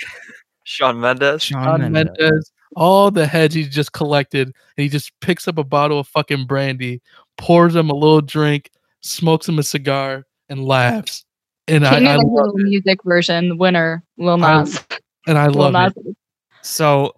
Sean 0.64 1.00
Mendes. 1.00 1.42
Shawn 1.42 1.64
Shawn 1.64 1.92
Mendes. 1.92 2.16
Mendes, 2.18 2.53
all 2.76 3.11
the 3.11 3.26
heads 3.26 3.55
he's 3.55 3.68
just 3.68 3.92
collected, 3.92 4.46
and 4.46 4.82
he 4.82 4.88
just 4.88 5.12
picks 5.20 5.48
up 5.48 5.59
a 5.59 5.64
bottle 5.64 5.98
of 5.98 6.09
fucking 6.09 6.46
brandy, 6.46 7.03
pours 7.36 7.74
him 7.74 7.90
a 7.90 7.94
little 7.94 8.20
drink, 8.20 8.70
smokes 9.00 9.48
him 9.48 9.59
a 9.59 9.62
cigar, 9.62 10.24
and 10.48 10.64
laughs. 10.64 11.24
And 11.68 11.86
I, 11.86 11.98
King 11.98 12.09
I 12.09 12.14
of 12.14 12.20
the 12.20 12.26
love 12.26 12.53
Hill 12.57 12.64
music 12.64 13.03
version 13.05 13.59
winner, 13.59 14.03
Lil 14.18 14.42
I 14.44 14.61
Nas. 14.61 14.80
and 15.26 15.38
I 15.38 15.48
Lil 15.48 15.70
love 15.70 15.94
Nas. 15.96 16.07
it. 16.07 16.16
So 16.62 17.14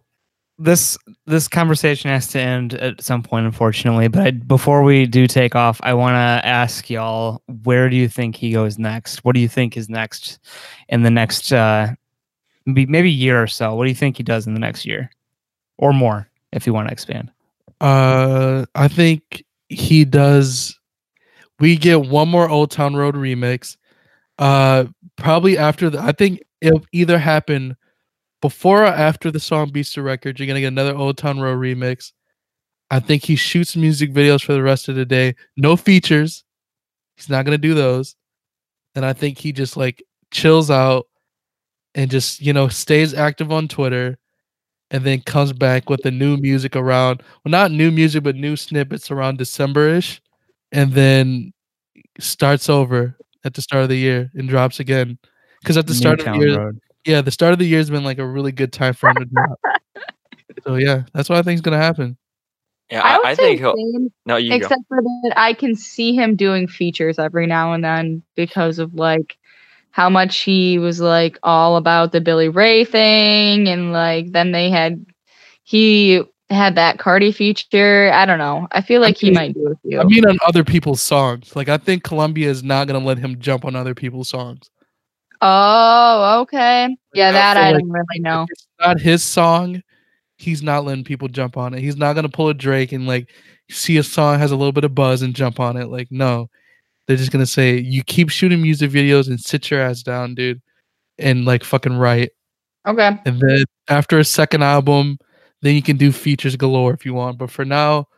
this 0.59 0.97
this 1.27 1.49
conversation 1.49 2.11
has 2.11 2.29
to 2.29 2.41
end 2.41 2.75
at 2.75 3.03
some 3.03 3.23
point, 3.23 3.47
unfortunately. 3.47 4.09
But 4.09 4.27
I, 4.27 4.31
before 4.31 4.83
we 4.83 5.07
do 5.07 5.27
take 5.27 5.55
off, 5.55 5.81
I 5.83 5.95
want 5.95 6.15
to 6.15 6.47
ask 6.47 6.89
y'all: 6.89 7.43
Where 7.65 7.89
do 7.89 7.97
you 7.97 8.09
think 8.09 8.37
he 8.37 8.53
goes 8.53 8.79
next? 8.79 9.25
What 9.25 9.35
do 9.35 9.41
you 9.41 9.49
think 9.49 9.77
is 9.77 9.89
next 9.89 10.39
in 10.89 11.03
the 11.03 11.11
next 11.11 11.53
uh, 11.53 11.89
maybe 12.67 13.11
year 13.11 13.43
or 13.43 13.47
so? 13.47 13.75
What 13.75 13.85
do 13.85 13.91
you 13.91 13.97
think 13.97 14.17
he 14.17 14.23
does 14.23 14.47
in 14.47 14.55
the 14.55 14.61
next 14.61 14.87
year 14.87 15.11
or 15.79 15.93
more, 15.93 16.29
if 16.53 16.67
you 16.67 16.73
want 16.73 16.89
to 16.89 16.93
expand? 16.93 17.33
Uh, 17.81 18.67
I 18.75 18.89
think 18.89 19.45
he 19.69 20.05
does. 20.05 20.79
We 21.59 21.77
get 21.77 22.03
one 22.03 22.29
more 22.29 22.49
Old 22.49 22.71
Town 22.71 22.95
Road 22.95 23.15
remix. 23.17 23.77
Uh, 24.39 24.85
probably 25.17 25.59
after 25.59 25.91
the. 25.91 26.01
I 26.01 26.13
think 26.13 26.43
it'll 26.61 26.85
either 26.93 27.19
happen 27.19 27.77
before 28.45 28.83
or 28.83 28.89
after 28.89 29.31
the 29.31 29.41
song 29.41 29.71
beats 29.71 29.95
the 29.95 30.03
record. 30.03 30.39
You're 30.39 30.47
gonna 30.47 30.61
get 30.61 30.67
another 30.67 30.95
Old 30.95 31.17
Town 31.17 31.41
Road 31.41 31.59
remix. 31.59 32.13
I 32.91 33.01
think 33.01 33.25
he 33.25 33.37
shoots 33.37 33.75
music 33.75 34.13
videos 34.13 34.45
for 34.45 34.53
the 34.53 34.63
rest 34.63 34.87
of 34.87 34.97
the 34.97 35.07
day. 35.07 35.35
No 35.57 35.77
features. 35.77 36.45
He's 37.17 37.31
not 37.31 37.47
gonna 37.47 37.57
do 37.57 37.73
those. 37.73 38.17
And 38.95 39.07
I 39.07 39.15
think 39.15 39.39
he 39.39 39.51
just 39.51 39.79
like 39.79 40.05
chills 40.31 40.71
out 40.71 41.07
and 41.95 42.11
just 42.11 42.43
you 42.43 42.53
know 42.53 42.69
stays 42.69 43.15
active 43.15 43.51
on 43.51 43.67
Twitter 43.67 44.19
and 44.91 45.05
then 45.05 45.23
comes 45.23 45.55
back 45.55 45.89
with 45.89 46.03
the 46.03 46.11
new 46.11 46.37
music 46.37 46.77
around 46.77 47.23
well 47.47 47.51
not 47.51 47.71
new 47.71 47.91
music 47.91 48.25
but 48.25 48.37
new 48.37 48.57
snippets 48.57 49.11
around 49.11 49.39
December-ish 49.39 50.21
and 50.71 50.93
then 50.93 51.51
starts 52.21 52.69
over 52.69 53.17
at 53.43 53.55
the 53.55 53.63
start 53.63 53.85
of 53.85 53.89
the 53.89 53.97
year 53.97 54.31
and 54.35 54.51
drops 54.51 54.81
again. 54.81 55.19
Because 55.63 55.79
at 55.79 55.87
the 55.87 55.95
start 55.95 56.21
of 56.21 56.27
the 56.27 56.39
year, 56.39 56.59
Road. 56.59 56.79
Yeah, 57.05 57.21
the 57.21 57.31
start 57.31 57.53
of 57.53 57.59
the 57.59 57.67
year 57.67 57.79
has 57.79 57.91
been 57.91 58.05
like 58.05 58.19
a 58.19 58.27
really 58.27 58.53
good 58.53 58.73
time 58.73 58.95
for 58.95 59.09
him 59.11 59.17
to 59.17 59.25
drop. 59.27 59.61
so 60.65 60.77
yeah, 60.77 61.03
that's 61.13 61.29
what 61.29 61.39
I 61.39 61.43
think 61.43 61.57
is 61.57 61.61
gonna 61.61 61.79
happen. 61.79 62.17
Yeah, 62.91 63.01
I 63.03 63.17
I, 63.17 63.31
I 63.31 63.35
think 63.35 63.61
he'll. 63.61 63.75
same, 63.77 64.13
No, 64.27 64.37
you 64.37 64.51
go. 64.51 64.57
except 64.57 64.83
for 64.89 65.01
that 65.03 65.33
I 65.37 65.55
can 65.55 65.75
see 65.75 66.15
him 66.15 66.37
doing 66.37 66.67
features 66.69 67.19
every 67.19 67.47
now 67.47 67.73
and 67.73 67.83
then 67.85 68.23
because 68.35 68.79
of 68.79 68.95
like 68.95 69.37
how 69.91 70.11
much 70.11 70.41
he 70.41 70.79
was 70.79 71.01
like 71.01 71.39
all 71.43 71.77
about 71.77 72.13
the 72.13 72.21
Billy 72.21 72.49
Ray 72.49 72.85
thing 72.85 73.69
and 73.69 73.93
like 73.93 74.33
then 74.33 74.53
they 74.53 74.69
had 74.71 75.05
he 75.63 76.23
had 76.51 76.75
that 76.75 76.99
Cardi 76.99 77.33
feature. 77.33 78.11
I 78.13 78.27
don't 78.27 78.39
know. 78.39 78.69
I 78.73 78.83
feel 78.83 79.01
like 79.01 79.17
he 79.17 79.29
mean- 79.29 79.35
might 79.35 79.55
do 79.55 79.69
a 79.73 79.77
few. 79.89 80.01
I 80.01 80.05
mean, 80.05 80.27
on 80.27 80.39
other 80.47 80.63
people's 80.63 81.03
songs. 81.03 81.57
Like 81.57 81.69
I 81.71 81.79
think 81.79 82.03
Columbia 82.05 82.51
is 82.51 82.63
not 82.63 82.87
gonna 82.87 83.05
let 83.05 83.19
him 83.19 83.39
jump 83.41 83.65
on 83.65 83.75
other 83.77 83.95
people's 83.95 84.29
songs. 84.29 84.71
Oh, 85.41 86.41
okay. 86.43 86.97
Yeah, 87.15 87.29
I 87.29 87.33
that 87.33 87.57
I 87.57 87.73
like 87.73 87.81
don't 87.81 87.91
really 87.91 88.21
know. 88.21 88.47
It's 88.51 88.67
not 88.81 89.01
his 89.01 89.23
song, 89.23 89.83
he's 90.37 90.63
not 90.63 90.85
letting 90.85 91.05
people 91.05 91.29
jump 91.29 91.57
on 91.57 91.75
it. 91.75 91.81
He's 91.81 91.97
not 91.97 92.15
gonna 92.15 92.29
pull 92.29 92.49
a 92.49 92.55
Drake 92.55 92.93
and 92.93 93.07
like 93.07 93.31
see 93.71 93.97
a 93.97 94.03
song 94.03 94.39
has 94.39 94.51
a 94.51 94.57
little 94.57 94.73
bit 94.73 94.85
of 94.85 94.95
buzz 94.95 95.23
and 95.23 95.35
jump 95.35 95.61
on 95.61 95.77
it. 95.77 95.89
Like 95.89 96.09
no, 96.11 96.51
they're 97.07 97.17
just 97.17 97.33
gonna 97.33 97.47
say 97.47 97.79
you 97.79 98.03
keep 98.03 98.31
shooting 98.31 98.63
music 98.63 98.91
videos 98.91 99.29
and 99.29 99.41
sit 99.41 99.71
your 99.71 99.81
ass 99.81 100.03
down, 100.03 100.35
dude, 100.35 100.61
and 101.19 101.45
like 101.45 101.65
fucking 101.65 101.97
write. 101.97 102.31
Okay. 102.87 103.19
And 103.25 103.41
then 103.41 103.65
after 103.89 104.19
a 104.19 104.25
second 104.25 104.63
album, 104.63 105.19
then 105.63 105.75
you 105.75 105.83
can 105.83 105.97
do 105.97 106.13
features 106.13 106.57
galore 106.57 106.93
if 106.93 107.07
you 107.07 107.15
want. 107.15 107.39
But 107.39 107.51
for 107.51 107.65
now, 107.65 108.09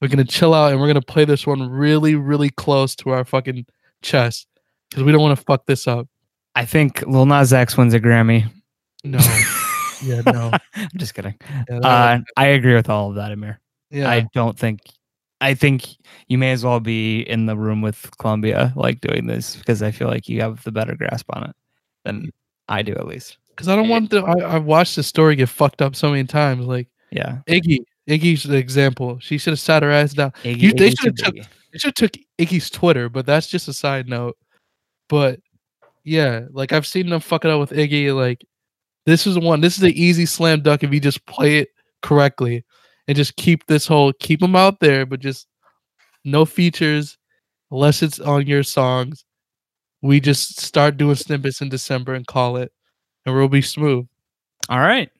we're 0.00 0.08
gonna 0.08 0.24
chill 0.24 0.54
out 0.54 0.72
and 0.72 0.80
we're 0.80 0.86
gonna 0.86 1.02
play 1.02 1.24
this 1.24 1.46
one 1.46 1.68
really, 1.68 2.14
really 2.14 2.50
close 2.50 2.94
to 2.96 3.10
our 3.10 3.24
fucking 3.24 3.66
chest 4.02 4.46
because 4.88 5.04
we 5.04 5.12
don't 5.12 5.20
want 5.20 5.38
to 5.38 5.44
fuck 5.44 5.66
this 5.66 5.86
up. 5.86 6.08
I 6.60 6.66
think 6.66 7.02
Lil 7.06 7.24
Nas 7.26 7.52
X 7.54 7.76
wins 7.78 7.94
a 7.94 8.00
Grammy. 8.00 8.44
No, 9.02 9.18
yeah, 10.04 10.20
no, 10.26 10.50
I'm 10.74 10.88
just 10.96 11.14
kidding. 11.14 11.34
yeah, 11.70 11.78
Uh, 11.78 12.18
I 12.36 12.46
agree 12.48 12.74
with 12.74 12.90
all 12.90 13.08
of 13.08 13.14
that, 13.16 13.32
Amir. 13.32 13.58
yeah. 13.90 14.10
I 14.10 14.26
don't 14.34 14.58
think. 14.58 14.80
I 15.40 15.54
think 15.54 15.88
you 16.28 16.36
may 16.36 16.52
as 16.52 16.62
well 16.62 16.80
be 16.80 17.20
in 17.22 17.46
the 17.46 17.56
room 17.56 17.80
with 17.80 18.10
Columbia, 18.18 18.74
like 18.76 19.00
doing 19.00 19.26
this, 19.26 19.56
because 19.56 19.82
I 19.82 19.90
feel 19.90 20.06
like 20.08 20.28
you 20.28 20.42
have 20.42 20.62
the 20.64 20.70
better 20.70 20.94
grasp 20.94 21.24
on 21.30 21.44
it 21.48 21.56
than 22.04 22.30
I 22.68 22.82
do, 22.82 22.92
at 22.92 23.06
least. 23.06 23.38
Because 23.48 23.66
I 23.68 23.74
don't 23.76 23.88
want 23.88 24.10
the. 24.10 24.20
I, 24.22 24.56
I've 24.56 24.64
watched 24.66 24.96
the 24.96 25.02
story 25.02 25.36
get 25.36 25.48
fucked 25.48 25.80
up 25.80 25.96
so 25.96 26.10
many 26.10 26.24
times. 26.24 26.66
Like 26.66 26.88
Yeah. 27.10 27.38
Iggy, 27.48 27.78
Iggy's 28.06 28.42
the 28.42 28.58
example. 28.58 29.18
She 29.20 29.38
should 29.38 29.52
have 29.52 29.60
sat 29.60 29.82
her 29.82 29.90
ass 29.90 30.12
down. 30.12 30.32
Iggy, 30.44 30.60
You- 30.60 30.72
they 30.74 30.90
should've 30.90 31.16
took- 31.16 31.34
They 31.36 31.78
should 31.78 31.98
have 31.98 32.10
took 32.10 32.20
Iggy's 32.38 32.68
Twitter, 32.68 33.08
but 33.08 33.24
that's 33.24 33.46
just 33.46 33.66
a 33.66 33.72
side 33.72 34.10
note. 34.10 34.36
But 35.08 35.40
yeah, 36.04 36.42
like 36.50 36.72
I've 36.72 36.86
seen 36.86 37.08
them 37.08 37.20
fucking 37.20 37.50
it 37.50 37.54
up 37.54 37.60
with 37.60 37.70
Iggy. 37.70 38.14
Like 38.14 38.44
this 39.06 39.26
is 39.26 39.38
one. 39.38 39.60
This 39.60 39.76
is 39.76 39.82
an 39.82 39.92
easy 39.92 40.26
slam 40.26 40.62
dunk 40.62 40.82
if 40.82 40.92
you 40.92 41.00
just 41.00 41.24
play 41.26 41.58
it 41.58 41.68
correctly 42.02 42.64
and 43.08 43.16
just 43.16 43.36
keep 43.36 43.66
this 43.66 43.86
whole 43.86 44.12
keep 44.14 44.40
them 44.40 44.56
out 44.56 44.80
there, 44.80 45.04
but 45.06 45.20
just 45.20 45.46
no 46.24 46.44
features 46.44 47.16
unless 47.70 48.02
it's 48.02 48.20
on 48.20 48.46
your 48.46 48.62
songs. 48.62 49.24
We 50.02 50.18
just 50.20 50.60
start 50.60 50.96
doing 50.96 51.14
snippets 51.14 51.60
in 51.60 51.68
December 51.68 52.14
and 52.14 52.26
call 52.26 52.56
it, 52.56 52.72
and 53.26 53.34
we'll 53.34 53.48
be 53.48 53.62
smooth. 53.62 54.06
All 54.68 54.80
right. 54.80 55.10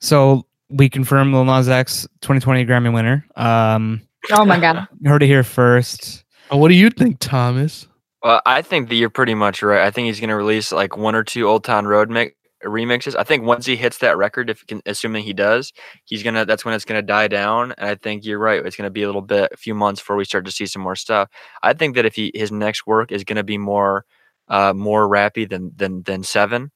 So 0.00 0.46
we 0.68 0.88
confirm 0.88 1.32
Lil 1.32 1.44
Nas 1.44 1.68
X 1.68 2.06
2020 2.20 2.64
Grammy 2.64 2.92
winner. 2.94 3.26
Um, 3.36 4.02
Oh 4.30 4.44
my 4.44 4.60
god. 4.60 4.86
you 5.00 5.10
heard 5.10 5.22
it 5.22 5.26
here 5.26 5.42
first. 5.42 6.24
And 6.50 6.60
what 6.60 6.68
do 6.68 6.74
you 6.74 6.90
think, 6.90 7.18
Thomas? 7.20 7.88
Well, 8.22 8.42
I 8.44 8.62
think 8.62 8.88
that 8.88 8.96
you're 8.96 9.10
pretty 9.10 9.34
much 9.34 9.62
right. 9.62 9.80
I 9.80 9.90
think 9.90 10.06
he's 10.06 10.20
going 10.20 10.28
to 10.28 10.36
release 10.36 10.72
like 10.72 10.96
one 10.96 11.14
or 11.14 11.24
two 11.24 11.48
Old 11.48 11.64
Town 11.64 11.86
Road 11.86 12.10
mi- 12.10 12.32
remixes. 12.64 13.16
I 13.16 13.24
think 13.24 13.44
once 13.44 13.64
he 13.64 13.76
hits 13.76 13.98
that 13.98 14.18
record, 14.18 14.50
if 14.50 14.66
can, 14.66 14.82
assuming 14.84 15.24
he 15.24 15.32
does, 15.32 15.72
he's 16.04 16.22
gonna. 16.22 16.44
That's 16.44 16.62
when 16.64 16.74
it's 16.74 16.84
gonna 16.84 17.00
die 17.02 17.28
down. 17.28 17.72
And 17.78 17.88
I 17.88 17.94
think 17.94 18.24
you're 18.24 18.38
right. 18.38 18.64
It's 18.64 18.76
gonna 18.76 18.90
be 18.90 19.02
a 19.02 19.06
little 19.06 19.22
bit, 19.22 19.50
a 19.52 19.56
few 19.56 19.74
months 19.74 20.00
before 20.02 20.16
we 20.16 20.24
start 20.26 20.44
to 20.44 20.50
see 20.52 20.66
some 20.66 20.82
more 20.82 20.96
stuff. 20.96 21.30
I 21.62 21.72
think 21.72 21.94
that 21.96 22.04
if 22.04 22.14
he 22.14 22.30
his 22.34 22.52
next 22.52 22.86
work 22.86 23.10
is 23.12 23.24
gonna 23.24 23.42
be 23.44 23.56
more, 23.58 24.04
uh, 24.48 24.74
more 24.74 25.08
rappy 25.08 25.48
than 25.48 25.72
than 25.76 26.02
than 26.02 26.22
Seven. 26.22 26.70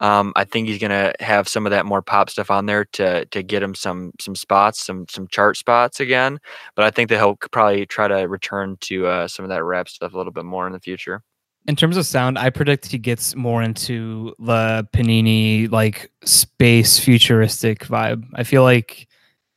Um, 0.00 0.32
I 0.34 0.44
think 0.44 0.68
he's 0.68 0.78
gonna 0.78 1.12
have 1.20 1.46
some 1.46 1.66
of 1.66 1.70
that 1.70 1.86
more 1.86 2.02
pop 2.02 2.30
stuff 2.30 2.50
on 2.50 2.66
there 2.66 2.86
to 2.92 3.26
to 3.26 3.42
get 3.42 3.62
him 3.62 3.74
some 3.74 4.12
some 4.20 4.34
spots, 4.34 4.84
some 4.84 5.06
some 5.08 5.28
chart 5.28 5.56
spots 5.56 6.00
again. 6.00 6.40
But 6.74 6.86
I 6.86 6.90
think 6.90 7.10
that 7.10 7.18
he'll 7.18 7.36
probably 7.36 7.86
try 7.86 8.08
to 8.08 8.26
return 8.26 8.76
to 8.82 9.06
uh, 9.06 9.28
some 9.28 9.44
of 9.44 9.50
that 9.50 9.62
rap 9.62 9.88
stuff 9.88 10.14
a 10.14 10.16
little 10.16 10.32
bit 10.32 10.44
more 10.44 10.66
in 10.66 10.72
the 10.72 10.80
future. 10.80 11.22
In 11.66 11.76
terms 11.76 11.98
of 11.98 12.06
sound, 12.06 12.38
I 12.38 12.48
predict 12.48 12.86
he 12.86 12.96
gets 12.96 13.36
more 13.36 13.62
into 13.62 14.34
the 14.38 14.88
Panini 14.94 15.70
like 15.70 16.10
space 16.24 16.98
futuristic 16.98 17.80
vibe. 17.80 18.24
I 18.34 18.44
feel 18.44 18.62
like 18.62 19.06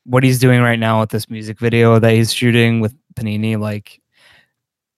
what 0.06 0.24
he's 0.24 0.40
doing 0.40 0.62
right 0.62 0.80
now 0.80 1.00
with 1.00 1.12
this 1.12 1.30
music 1.30 1.60
video 1.60 2.00
that 2.00 2.12
he's 2.12 2.34
shooting 2.34 2.82
with 2.82 2.94
Panini, 3.16 3.58
like 3.58 4.02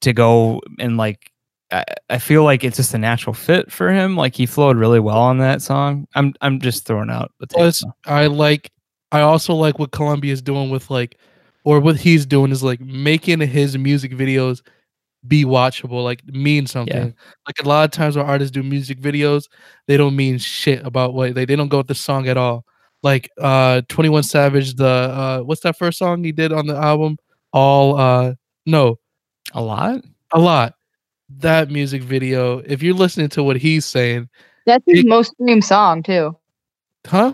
to 0.02 0.14
go 0.14 0.62
and 0.80 0.98
like 0.98 1.32
I, 1.72 1.84
I 2.09 2.18
feel 2.20 2.43
like 2.43 2.63
it's 2.63 2.78
just 2.78 2.93
a 2.93 2.97
natural 2.97 3.34
fit 3.34 3.72
for 3.72 3.91
him. 3.91 4.16
Like 4.16 4.36
he 4.36 4.45
flowed 4.45 4.78
really 4.78 4.99
well 4.99 5.18
on 5.20 5.39
that 5.39 5.61
song. 5.61 6.07
I'm 6.16 6.34
I'm 6.41 6.59
just 6.59 6.86
throwing 6.86 7.09
out 7.09 7.32
the 7.39 7.47
Plus. 7.47 7.84
I 8.05 8.28
like. 8.28 8.72
I 9.11 9.22
also 9.22 9.53
like 9.53 9.80
what 9.80 9.91
Columbia 9.91 10.34
is 10.34 10.41
doing 10.41 10.70
with 10.70 10.89
like, 10.89 11.18
or 11.63 11.80
what 11.80 11.95
he's 11.97 12.26
doing 12.26 12.51
is 12.51 12.63
like 12.63 12.82
making 12.82 13.39
his 13.41 13.78
music 13.78 14.11
videos 14.11 14.61
be 15.28 15.45
watchable, 15.45 16.03
like 16.03 16.24
mean 16.28 16.68
something. 16.68 17.13
Like 17.47 17.55
a 17.63 17.68
lot 17.68 17.86
of 17.86 17.91
times 17.91 18.16
when 18.18 18.26
artists 18.26 18.51
do 18.51 18.61
music 18.61 18.99
videos, 18.99 19.45
they 19.88 19.97
don't 19.97 20.16
mean 20.16 20.38
shit 20.38 20.86
about 20.86 21.13
what 21.13 21.34
they 21.36 21.45
they 21.45 21.55
don't 21.55 21.70
go 21.70 21.78
with 21.78 21.88
the 21.88 21.95
song 21.95 22.28
at 22.28 22.38
all. 22.38 22.66
Like 23.03 23.30
uh 23.41 23.82
21 23.89 24.24
Savage, 24.24 24.76
the 24.76 24.86
uh 24.88 25.39
what's 25.41 25.61
that 25.61 25.78
first 25.78 25.97
song 25.97 26.24
he 26.24 26.32
did 26.32 26.51
on 26.51 26.68
the 26.68 26.76
album? 26.76 27.18
All 27.53 27.97
uh 27.97 28.34
no, 28.66 28.99
A 29.53 29.61
lot. 29.61 30.03
a 30.34 30.39
lot. 30.39 30.74
That 31.30 31.69
music 31.71 32.03
video, 32.03 32.59
if 32.59 32.84
you're 32.84 32.93
listening 32.93 33.30
to 33.30 33.43
what 33.43 33.57
he's 33.57 33.86
saying, 33.86 34.30
That's 34.67 34.84
his 34.88 34.99
It- 34.99 35.07
most 35.07 35.32
streamed 35.34 35.63
song 35.63 36.01
too. 36.03 36.36
huh? 37.07 37.34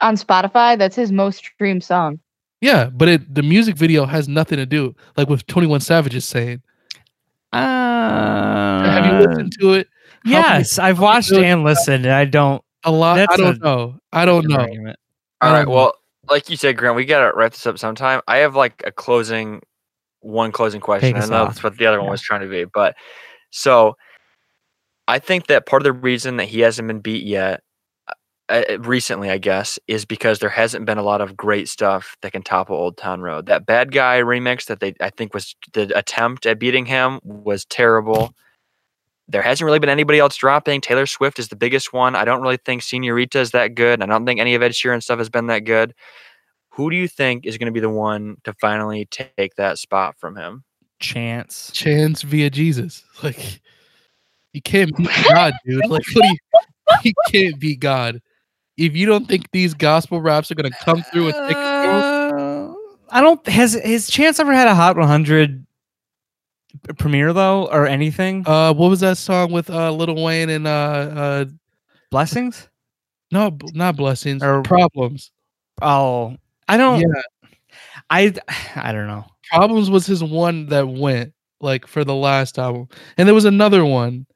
On 0.00 0.16
Spotify, 0.16 0.76
that's 0.78 0.96
his 0.96 1.12
most 1.12 1.38
streamed 1.38 1.84
song. 1.84 2.18
Yeah, 2.60 2.90
but 2.92 3.08
it 3.08 3.34
the 3.34 3.42
music 3.42 3.76
video 3.76 4.04
has 4.06 4.28
nothing 4.28 4.56
to 4.58 4.66
do 4.66 4.94
like 5.16 5.28
with 5.28 5.46
21 5.46 5.80
Savage 5.80 6.14
is 6.14 6.24
saying. 6.24 6.62
Uh, 7.52 8.82
Have 8.90 9.06
you 9.06 9.26
listened 9.28 9.52
to 9.60 9.72
it? 9.74 9.88
How 10.24 10.30
many- 10.30 10.42
Yes, 10.58 10.78
I've 10.78 10.98
watched 11.00 11.32
and 11.32 11.64
listened. 11.64 12.06
and 12.06 12.14
I 12.14 12.24
don't. 12.24 12.62
A 12.84 12.90
lot. 12.90 13.18
I 13.18 13.36
don't 13.36 13.56
a 13.56 13.64
know. 13.64 13.98
I 14.12 14.24
don't 14.24 14.46
know. 14.48 14.56
argument. 14.56 14.98
All 15.40 15.52
right. 15.52 15.66
Um, 15.66 15.72
Well, 15.72 15.94
like 16.30 16.48
you 16.50 16.56
said, 16.56 16.76
Grant, 16.76 16.96
we 16.96 17.04
gotta 17.04 17.32
wrap 17.36 17.52
this 17.52 17.66
up 17.66 17.78
sometime. 17.78 18.20
I 18.28 18.38
have 18.38 18.54
like 18.56 18.82
a 18.86 18.92
closing, 18.92 19.60
one 20.24 20.52
closing 20.52 20.80
question. 20.80 21.16
I 21.16 21.20
know 21.26 21.46
that's 21.46 21.62
what 21.62 21.76
the 21.76 21.86
other 21.86 21.98
one 21.98 22.06
Yeah. 22.06 22.12
was 22.12 22.22
trying 22.22 22.40
to 22.40 22.48
be, 22.48 22.64
but 22.64 22.96
so 23.50 23.96
I 25.06 25.18
think 25.18 25.46
that 25.48 25.66
part 25.66 25.82
of 25.82 25.84
the 25.84 25.92
reason 25.92 26.38
that 26.38 26.46
he 26.46 26.60
hasn't 26.60 26.88
been 26.88 27.00
beat 27.00 27.24
yet, 27.24 27.60
uh, 28.48 28.62
uh, 28.70 28.78
recently, 28.80 29.30
I 29.30 29.38
guess, 29.38 29.78
is 29.86 30.04
because 30.06 30.38
there 30.38 30.48
hasn't 30.50 30.86
been 30.86 30.98
a 30.98 31.02
lot 31.02 31.20
of 31.20 31.36
great 31.36 31.68
stuff 31.68 32.16
that 32.22 32.32
can 32.32 32.42
topple 32.42 32.76
Old 32.76 32.96
Town 32.96 33.20
Road. 33.20 33.46
That 33.46 33.66
Bad 33.66 33.92
Guy 33.92 34.20
remix 34.22 34.66
that 34.66 34.80
they, 34.80 34.94
I 35.00 35.10
think, 35.10 35.34
was 35.34 35.54
the 35.74 35.96
attempt 35.96 36.46
at 36.46 36.58
beating 36.58 36.86
him 36.86 37.20
was 37.22 37.64
terrible. 37.66 38.34
There 39.28 39.42
hasn't 39.42 39.64
really 39.64 39.78
been 39.78 39.88
anybody 39.88 40.18
else 40.18 40.36
dropping. 40.36 40.80
Taylor 40.80 41.06
Swift 41.06 41.38
is 41.38 41.48
the 41.48 41.56
biggest 41.56 41.92
one. 41.92 42.14
I 42.14 42.24
don't 42.24 42.42
really 42.42 42.58
think 42.58 42.82
Senorita 42.82 43.40
is 43.40 43.52
that 43.52 43.74
good. 43.74 44.02
I 44.02 44.06
don't 44.06 44.26
think 44.26 44.40
any 44.40 44.54
of 44.54 44.62
Ed 44.62 44.72
Sheeran 44.72 45.02
stuff 45.02 45.18
has 45.18 45.30
been 45.30 45.46
that 45.46 45.60
good. 45.64 45.94
Who 46.74 46.90
do 46.90 46.96
you 46.96 47.06
think 47.08 47.46
is 47.46 47.56
going 47.58 47.66
to 47.66 47.72
be 47.72 47.80
the 47.80 47.88
one 47.90 48.36
to 48.44 48.52
finally 48.60 49.06
take 49.10 49.54
that 49.56 49.78
spot 49.78 50.16
from 50.18 50.36
him? 50.36 50.64
Chance. 51.00 51.70
Chance 51.72 52.22
via 52.22 52.50
Jesus. 52.50 53.04
Like 53.22 53.60
you 54.52 54.62
can't 54.62 54.96
beat 54.96 55.08
God, 55.32 55.52
dude. 55.64 55.86
Like 55.86 56.02
what 56.14 56.22
do 56.22 56.26
you 56.28 56.36
you 57.04 57.12
can't 57.32 57.58
beat 57.60 57.80
God. 57.80 58.20
If 58.76 58.94
you 58.96 59.06
don't 59.06 59.26
think 59.26 59.50
these 59.52 59.72
gospel 59.74 60.20
raps 60.20 60.50
are 60.50 60.54
gonna 60.56 60.70
come 60.82 61.02
through 61.04 61.26
and 61.26 61.34
take 61.34 61.56
control, 61.56 62.70
Uh, 62.70 62.74
I 63.10 63.20
don't. 63.20 63.44
Has 63.48 63.74
has 63.74 64.08
Chance 64.08 64.40
ever 64.40 64.52
had 64.52 64.66
a 64.68 64.74
Hot 64.74 64.96
100 64.96 65.64
premiere 66.98 67.32
though, 67.32 67.66
or 67.68 67.86
anything? 67.86 68.42
uh 68.46 68.72
what 68.74 68.90
was 68.90 69.00
that 69.00 69.16
song 69.18 69.52
with 69.52 69.70
uh 69.70 69.90
Lil 69.92 70.14
Wayne 70.22 70.50
and 70.50 70.66
uh 70.66 70.70
uh 70.70 71.44
Blessings? 72.10 72.68
no 73.32 73.56
not 73.74 73.96
blessings 73.96 74.42
Or- 74.42 74.62
problems. 74.62 75.30
Oh, 75.82 76.36
I 76.68 76.76
don't. 76.76 77.00
Yeah. 77.00 77.06
I 78.10 78.34
I 78.76 78.92
don't 78.92 79.06
know. 79.06 79.24
Problems 79.50 79.90
was 79.90 80.06
his 80.06 80.22
one 80.24 80.66
that 80.66 80.88
went 80.88 81.32
like 81.60 81.86
for 81.86 82.04
the 82.04 82.14
last 82.14 82.58
album. 82.58 82.88
And 83.16 83.28
there 83.28 83.34
was 83.34 83.44
another 83.44 83.84
one, 83.84 84.26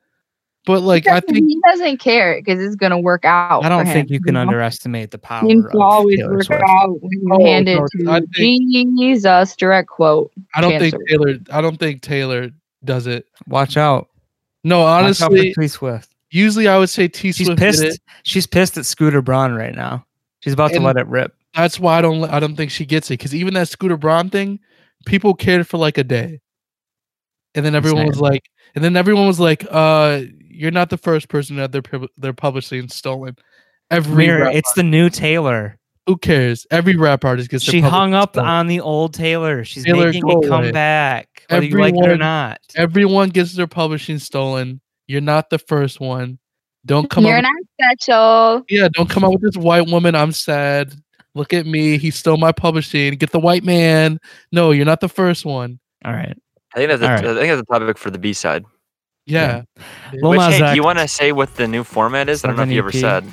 But 0.67 0.83
like 0.83 1.07
I 1.07 1.21
think 1.21 1.39
he 1.49 1.61
doesn't 1.69 1.99
care 1.99 2.41
because 2.41 2.61
it's 2.63 2.77
gonna 2.77 2.99
work 3.01 3.25
out. 3.25 3.65
I 3.65 3.69
don't 3.69 3.87
for 3.87 3.93
think 3.93 4.11
him, 4.11 4.15
you 4.15 4.21
can 4.21 4.35
know? 4.35 4.41
underestimate 4.43 5.11
the 5.11 5.19
power 5.19 5.47
Things 5.47 5.65
of 5.65 5.81
always 5.81 6.19
Taylor 6.19 6.35
work 6.35 6.45
Swift. 6.45 6.63
out 6.69 6.91
when 7.01 7.11
you 7.11 7.29
Oh, 7.33 7.45
hand 7.45 7.69
it 7.69 7.77
to 7.97 8.21
think- 8.37 8.99
Jesus. 8.99 9.57
Direct 9.57 9.89
quote. 9.89 10.31
I 10.55 10.61
don't 10.61 10.79
think 10.79 10.95
Taylor. 11.09 11.35
I 11.51 11.61
don't 11.61 11.79
think 11.79 12.03
Taylor 12.03 12.51
does 12.85 13.07
it. 13.07 13.27
Watch 13.47 13.77
out. 13.77 14.09
No, 14.65 14.81
Watch 14.81 14.87
out 14.87 15.17
for 15.19 15.25
honestly, 15.35 15.55
T 15.55 15.69
Swift. 15.69 16.15
usually 16.31 16.69
I 16.69 16.79
would 16.79 16.91
say 16.91 17.09
T 17.09 17.33
She's 17.33 17.47
Swift 17.47 17.61
did 17.61 17.67
pissed. 17.75 18.01
She's 18.25 18.47
pissed 18.47 18.77
at 18.79 18.85
Scooter 18.87 19.23
Braun 19.23 19.55
right 19.55 19.75
now. 19.75 20.05
She's 20.41 20.53
about 20.53 20.73
to 20.73 20.81
let 20.81 20.97
it 20.97 21.07
rip. 21.07 21.35
That's 21.55 21.79
why 21.81 21.99
I 21.99 22.03
don't. 22.03 22.25
I 22.25 22.41
don't 22.41 22.57
think 22.57 22.71
she 22.71 22.85
gets 22.87 23.11
it 23.11 23.15
because 23.15 23.35
even 23.35 23.55
that 23.55 23.69
Scooter 23.69 23.97
Braun 23.97 24.31
thing, 24.31 24.61
people 25.07 25.35
cared 25.35 25.67
for 25.67 25.79
like 25.79 25.99
a 25.99 26.05
day, 26.05 26.41
and 27.55 27.65
then 27.65 27.75
everyone 27.75 28.07
was 28.07 28.21
like, 28.21 28.43
and 28.75 28.85
then 28.85 28.97
everyone 28.97 29.27
was 29.27 29.41
like, 29.41 29.67
"Uh, 29.71 30.23
you're 30.41 30.71
not 30.71 30.91
the 30.91 30.99
first 30.99 31.29
person 31.29 31.57
that 31.57 31.63
have 31.63 31.73
their 31.73 31.83
pub- 31.83 32.11
their 32.17 32.33
publishing 32.33 32.89
stolen." 32.89 33.37
Every 33.91 34.15
Mirror, 34.27 34.45
rap 34.45 34.55
it's 34.55 34.73
the 34.75 34.83
new 34.83 35.09
Taylor. 35.09 35.79
Who 36.07 36.17
cares? 36.19 36.67
Every 36.71 36.97
rap 36.97 37.25
artist 37.25 37.51
gets. 37.51 37.65
She 37.65 37.81
hung 37.81 38.15
up 38.15 38.35
stolen. 38.35 38.49
on 38.49 38.67
the 38.67 38.81
old 38.81 39.15
Taylor. 39.15 39.65
She's 39.65 39.85
Taylor, 39.85 40.07
making 40.07 40.23
go 40.23 40.41
it 40.41 40.49
come 40.49 40.63
away. 40.65 40.73
back, 40.73 41.45
whether 41.49 41.65
you 41.65 41.79
like 41.79 41.95
it 41.95 41.99
or 41.99 42.03
Everyone- 42.03 42.19
not. 42.19 42.61
Everyone 42.77 43.29
gets 43.31 43.55
their 43.55 43.67
publishing 43.67 44.19
stolen. 44.19 44.81
You're 45.07 45.23
not 45.23 45.49
the 45.51 45.59
first 45.59 45.99
one. 46.01 46.39
Don't 46.87 47.09
come 47.11 47.25
You're 47.25 47.39
up. 47.39 47.45
not 47.45 47.97
special. 47.99 48.65
yeah, 48.69 48.89
don't 48.93 49.09
come 49.09 49.25
out 49.25 49.33
with 49.33 49.43
this 49.43 49.57
white 49.57 49.89
woman. 49.89 50.15
I'm 50.15 50.33
sad. 50.33 50.93
Look 51.35 51.53
at 51.53 51.67
me. 51.67 51.99
He 51.99 52.11
stole 52.11 52.37
my 52.37 52.53
publishing. 52.53 53.15
Get 53.15 53.31
the 53.31 53.39
white 53.41 53.65
man. 53.65 54.19
No, 54.53 54.71
you're 54.71 54.87
not 54.87 55.01
the 55.01 55.09
first 55.09 55.45
one. 55.45 55.79
All 56.05 56.13
right. 56.13 56.37
I 56.75 56.79
think 56.79 56.91
that's 56.91 57.03
a, 57.03 57.05
All 57.07 57.11
right. 57.11 57.25
I 57.25 57.35
think 57.35 57.49
that's 57.49 57.63
a 57.63 57.79
topic 57.79 57.99
for 57.99 58.11
the 58.11 58.19
B 58.19 58.33
side. 58.33 58.65
Yeah. 59.27 59.63
Lil 60.15 60.31
Which 60.31 60.39
Nas 60.39 60.55
hey, 60.55 60.71
do 60.71 60.75
you 60.75 60.83
want 60.83 60.99
to 60.99 61.07
say 61.09 61.33
what 61.33 61.55
the 61.57 61.69
new 61.69 61.85
format 61.85 62.29
is? 62.29 62.45
I 62.45 62.49
don't 62.49 62.57
know 62.57 62.63
if 62.63 62.71
you 62.71 62.79
ever 62.79 62.93
said. 62.93 63.25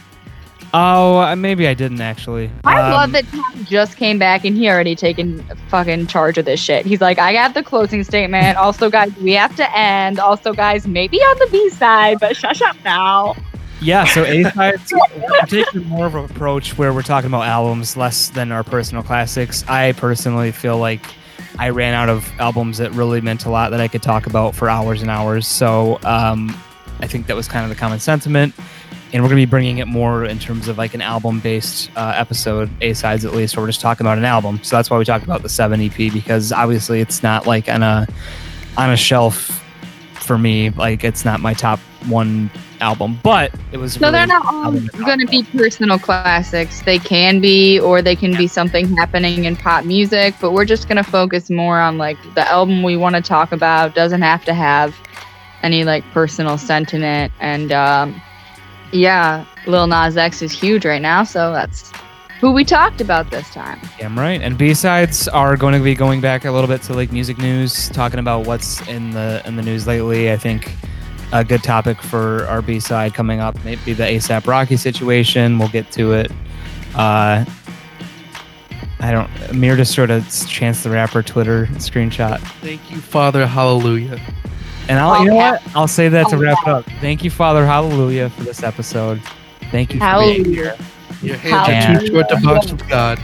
Oh, 0.74 1.20
uh, 1.20 1.36
maybe 1.38 1.70
I 1.70 1.74
didn't 1.74 2.02
actually. 2.02 2.52
I 2.66 2.92
love 2.92 3.06
Um, 3.06 3.12
that 3.14 3.26
Tom 3.30 3.66
just 3.66 3.96
came 3.96 4.20
back 4.20 4.44
and 4.44 4.58
he 4.58 4.68
already 4.68 4.94
taken 4.94 5.42
fucking 5.70 6.08
charge 6.08 6.38
of 6.38 6.44
this 6.44 6.60
shit. 6.60 6.86
He's 6.86 7.00
like, 7.00 7.18
I 7.18 7.32
got 7.32 7.54
the 7.54 7.64
closing 7.64 8.04
statement. 8.04 8.58
Also, 8.58 8.90
guys, 8.90 9.16
we 9.18 9.32
have 9.34 9.56
to 9.56 9.78
end. 9.78 10.20
Also, 10.20 10.52
guys, 10.52 10.86
maybe 10.86 11.18
on 11.18 11.40
the 11.40 11.48
B 11.50 11.70
side, 11.70 12.20
but 12.20 12.36
shush 12.36 12.62
up 12.62 12.76
now. 12.84 13.36
Yeah, 13.82 14.06
so 14.06 14.24
A 14.24 14.44
sides, 14.52 14.94
we're 14.94 15.40
taking 15.48 15.84
more 15.84 16.06
of 16.06 16.16
an 16.16 16.26
approach 16.26 16.78
where 16.78 16.94
we're 16.94 17.02
talking 17.02 17.28
about 17.28 17.46
albums 17.46 17.98
less 17.98 18.30
than 18.30 18.52
our 18.52 18.64
personal 18.64 19.04
classics. 19.04 19.68
I 19.68 19.92
personally 19.94 20.52
feel 20.52 20.78
like 20.78 21.06
I 21.60 21.70
ran 21.70 21.94
out 21.94 22.10
of 22.10 22.30
albums 22.40 22.78
that 22.80 22.92
really 22.92 23.22
meant 23.22 23.46
a 23.46 23.50
lot 23.50 23.72
that 23.72 23.82
I 23.82 23.88
could 23.88 24.02
talk 24.02 24.28
about 24.28 24.56
for 24.56 24.70
hours 24.70 25.02
and 25.02 25.12
hours. 25.12 25.48
So 25.48 26.00
um, 26.04 26.58
I 27.00 27.08
think 27.08 27.28
that 27.28 27.36
was 27.36 27.48
kind 27.48 27.64
of 27.64 27.70
the 27.70 27.76
common 27.76 28.00
sentiment. 28.00 28.54
And 29.14 29.24
we're 29.24 29.30
going 29.30 29.40
to 29.40 29.46
be 29.46 29.50
bringing 29.50 29.78
it 29.78 29.88
more 29.88 30.26
in 30.26 30.40
terms 30.40 30.68
of 30.68 30.78
like 30.78 30.94
an 30.94 31.02
album 31.02 31.40
based 31.40 31.90
uh, 31.96 32.14
episode, 32.16 32.70
A 32.82 32.94
sides 32.94 33.24
at 33.24 33.34
least, 33.34 33.56
where 33.56 33.64
we're 33.64 33.70
just 33.70 33.82
talking 33.82 34.06
about 34.06 34.18
an 34.18 34.26
album. 34.26 34.60
So 34.64 34.76
that's 34.76 34.90
why 34.90 34.98
we 34.98 35.06
talked 35.06 35.24
about 35.24 35.42
the 35.42 35.50
7 35.50 35.80
EP 35.80 35.96
because 36.12 36.52
obviously 36.52 37.00
it's 37.02 37.24
not 37.24 37.46
like 37.46 37.70
on 37.70 37.84
a, 37.84 38.08
on 38.78 38.90
a 38.92 38.98
shelf 38.98 39.65
for 40.26 40.38
me. 40.38 40.72
Like 40.72 41.04
it's 41.04 41.24
not 41.24 41.40
my 41.40 41.54
top 41.54 41.80
one 42.08 42.50
album, 42.82 43.20
but 43.24 43.54
it 43.72 43.78
was. 43.78 43.94
So 43.94 44.02
really 44.02 44.14
they're 44.14 44.28
not 44.28 44.46
all 44.46 44.66
album 44.66 44.88
to 44.88 44.92
talk 44.92 45.06
going 45.06 45.20
to 45.20 45.28
be 45.28 45.44
personal 45.44 46.00
classics. 46.00 46.82
They 46.82 47.00
can 47.00 47.40
be, 47.40 47.80
or 47.80 48.02
they 48.02 48.16
can 48.16 48.36
be 48.36 48.48
something 48.48 48.96
happening 48.98 49.46
in 49.46 49.56
pop 49.56 49.86
music, 49.86 50.36
but 50.42 50.52
we're 50.52 50.66
just 50.66 50.88
going 50.88 50.98
to 50.98 51.10
focus 51.10 51.50
more 51.50 51.80
on 51.80 51.98
like 51.98 52.18
the 52.36 52.48
album 52.50 52.84
we 52.84 52.98
want 52.98 53.16
to 53.16 53.22
talk 53.22 53.52
about. 53.52 53.96
Doesn't 53.96 54.22
have 54.22 54.44
to 54.46 54.54
have 54.54 54.96
any 55.64 55.84
like 55.84 56.04
personal 56.12 56.58
sentiment. 56.58 57.32
And 57.40 57.72
um, 57.72 58.22
yeah, 58.92 59.46
Lil 59.68 59.88
Nas 59.88 60.18
X 60.18 60.42
is 60.42 60.52
huge 60.52 60.86
right 60.86 61.02
now. 61.02 61.24
So 61.24 61.52
that's 61.52 61.92
who 62.42 62.52
we 62.52 62.64
talked 62.66 63.02
about 63.02 63.30
this 63.32 63.50
time. 63.52 63.80
Damn 64.00 64.18
right. 64.18 64.42
And 64.42 64.58
B 64.58 64.74
sides 64.74 65.28
are 65.30 65.56
going 65.56 65.74
to 65.74 65.80
be 65.84 65.96
going 65.96 66.22
back 66.22 66.46
a 66.46 66.52
little 66.52 66.68
bit 66.68 66.82
to 66.84 66.94
like 66.94 67.12
music 67.12 67.38
news, 67.38 67.90
talking 67.90 68.20
about 68.20 68.46
what's 68.46 68.86
in 68.88 69.12
the 69.12 69.42
in 69.46 69.56
the 69.56 69.62
news 69.64 69.88
lately. 69.88 70.32
I 70.32 70.38
think 70.38 70.74
a 71.34 71.44
good 71.44 71.64
topic 71.64 72.02
for 72.02 72.46
our 72.48 72.62
B 72.62 72.80
side 72.80 73.14
coming 73.14 73.40
up 73.40 73.56
maybe 73.66 73.94
the 73.94 74.04
ASAP 74.04 74.46
Rocky 74.48 74.78
situation. 74.78 75.58
We'll 75.60 75.70
get 75.70 75.92
to 75.94 76.14
it. 76.14 76.32
Uh, 76.94 77.44
I 79.00 79.12
don't. 79.12 79.30
Amir 79.50 79.76
just 79.76 79.94
sort 79.94 80.10
of 80.10 80.28
Chance 80.48 80.84
the 80.84 80.90
Rapper 80.90 81.22
Twitter 81.22 81.66
screenshot, 81.74 82.40
Thank 82.62 82.90
you, 82.92 82.98
Father. 82.98 83.46
Hallelujah. 83.46 84.20
and 84.88 84.98
I'll 85.00 85.24
you 85.24 85.30
know 85.30 85.36
what? 85.36 85.62
I'll 85.76 85.88
say 85.88 86.08
that 86.10 86.30
to 86.30 86.36
Oh, 86.38 86.40
wrap 86.40 86.58
it 86.66 86.70
up. 86.70 86.86
Thank 87.02 87.24
you, 87.24 87.30
Father, 87.30 87.66
Hallelujah, 87.66 88.30
for 88.30 88.44
this 88.44 88.64
episode. 88.64 89.22
Thank 89.72 89.94
you 89.94 90.00
for 90.00 90.20
being 90.20 90.46
here. 90.46 90.76
Your 91.22 91.38
hands 91.38 91.96
are 91.96 92.00
too 92.00 92.08
short 92.08 92.30
to 92.30 92.40
box 92.42 92.72
with 92.72 92.88
God. 92.88 93.20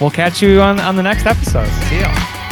We'll 0.00 0.10
catch 0.10 0.42
you 0.42 0.60
on 0.60 0.80
on 0.80 0.96
the 0.96 1.02
next 1.02 1.26
episode. 1.26 1.68
See 1.88 2.00
ya. 2.00 2.43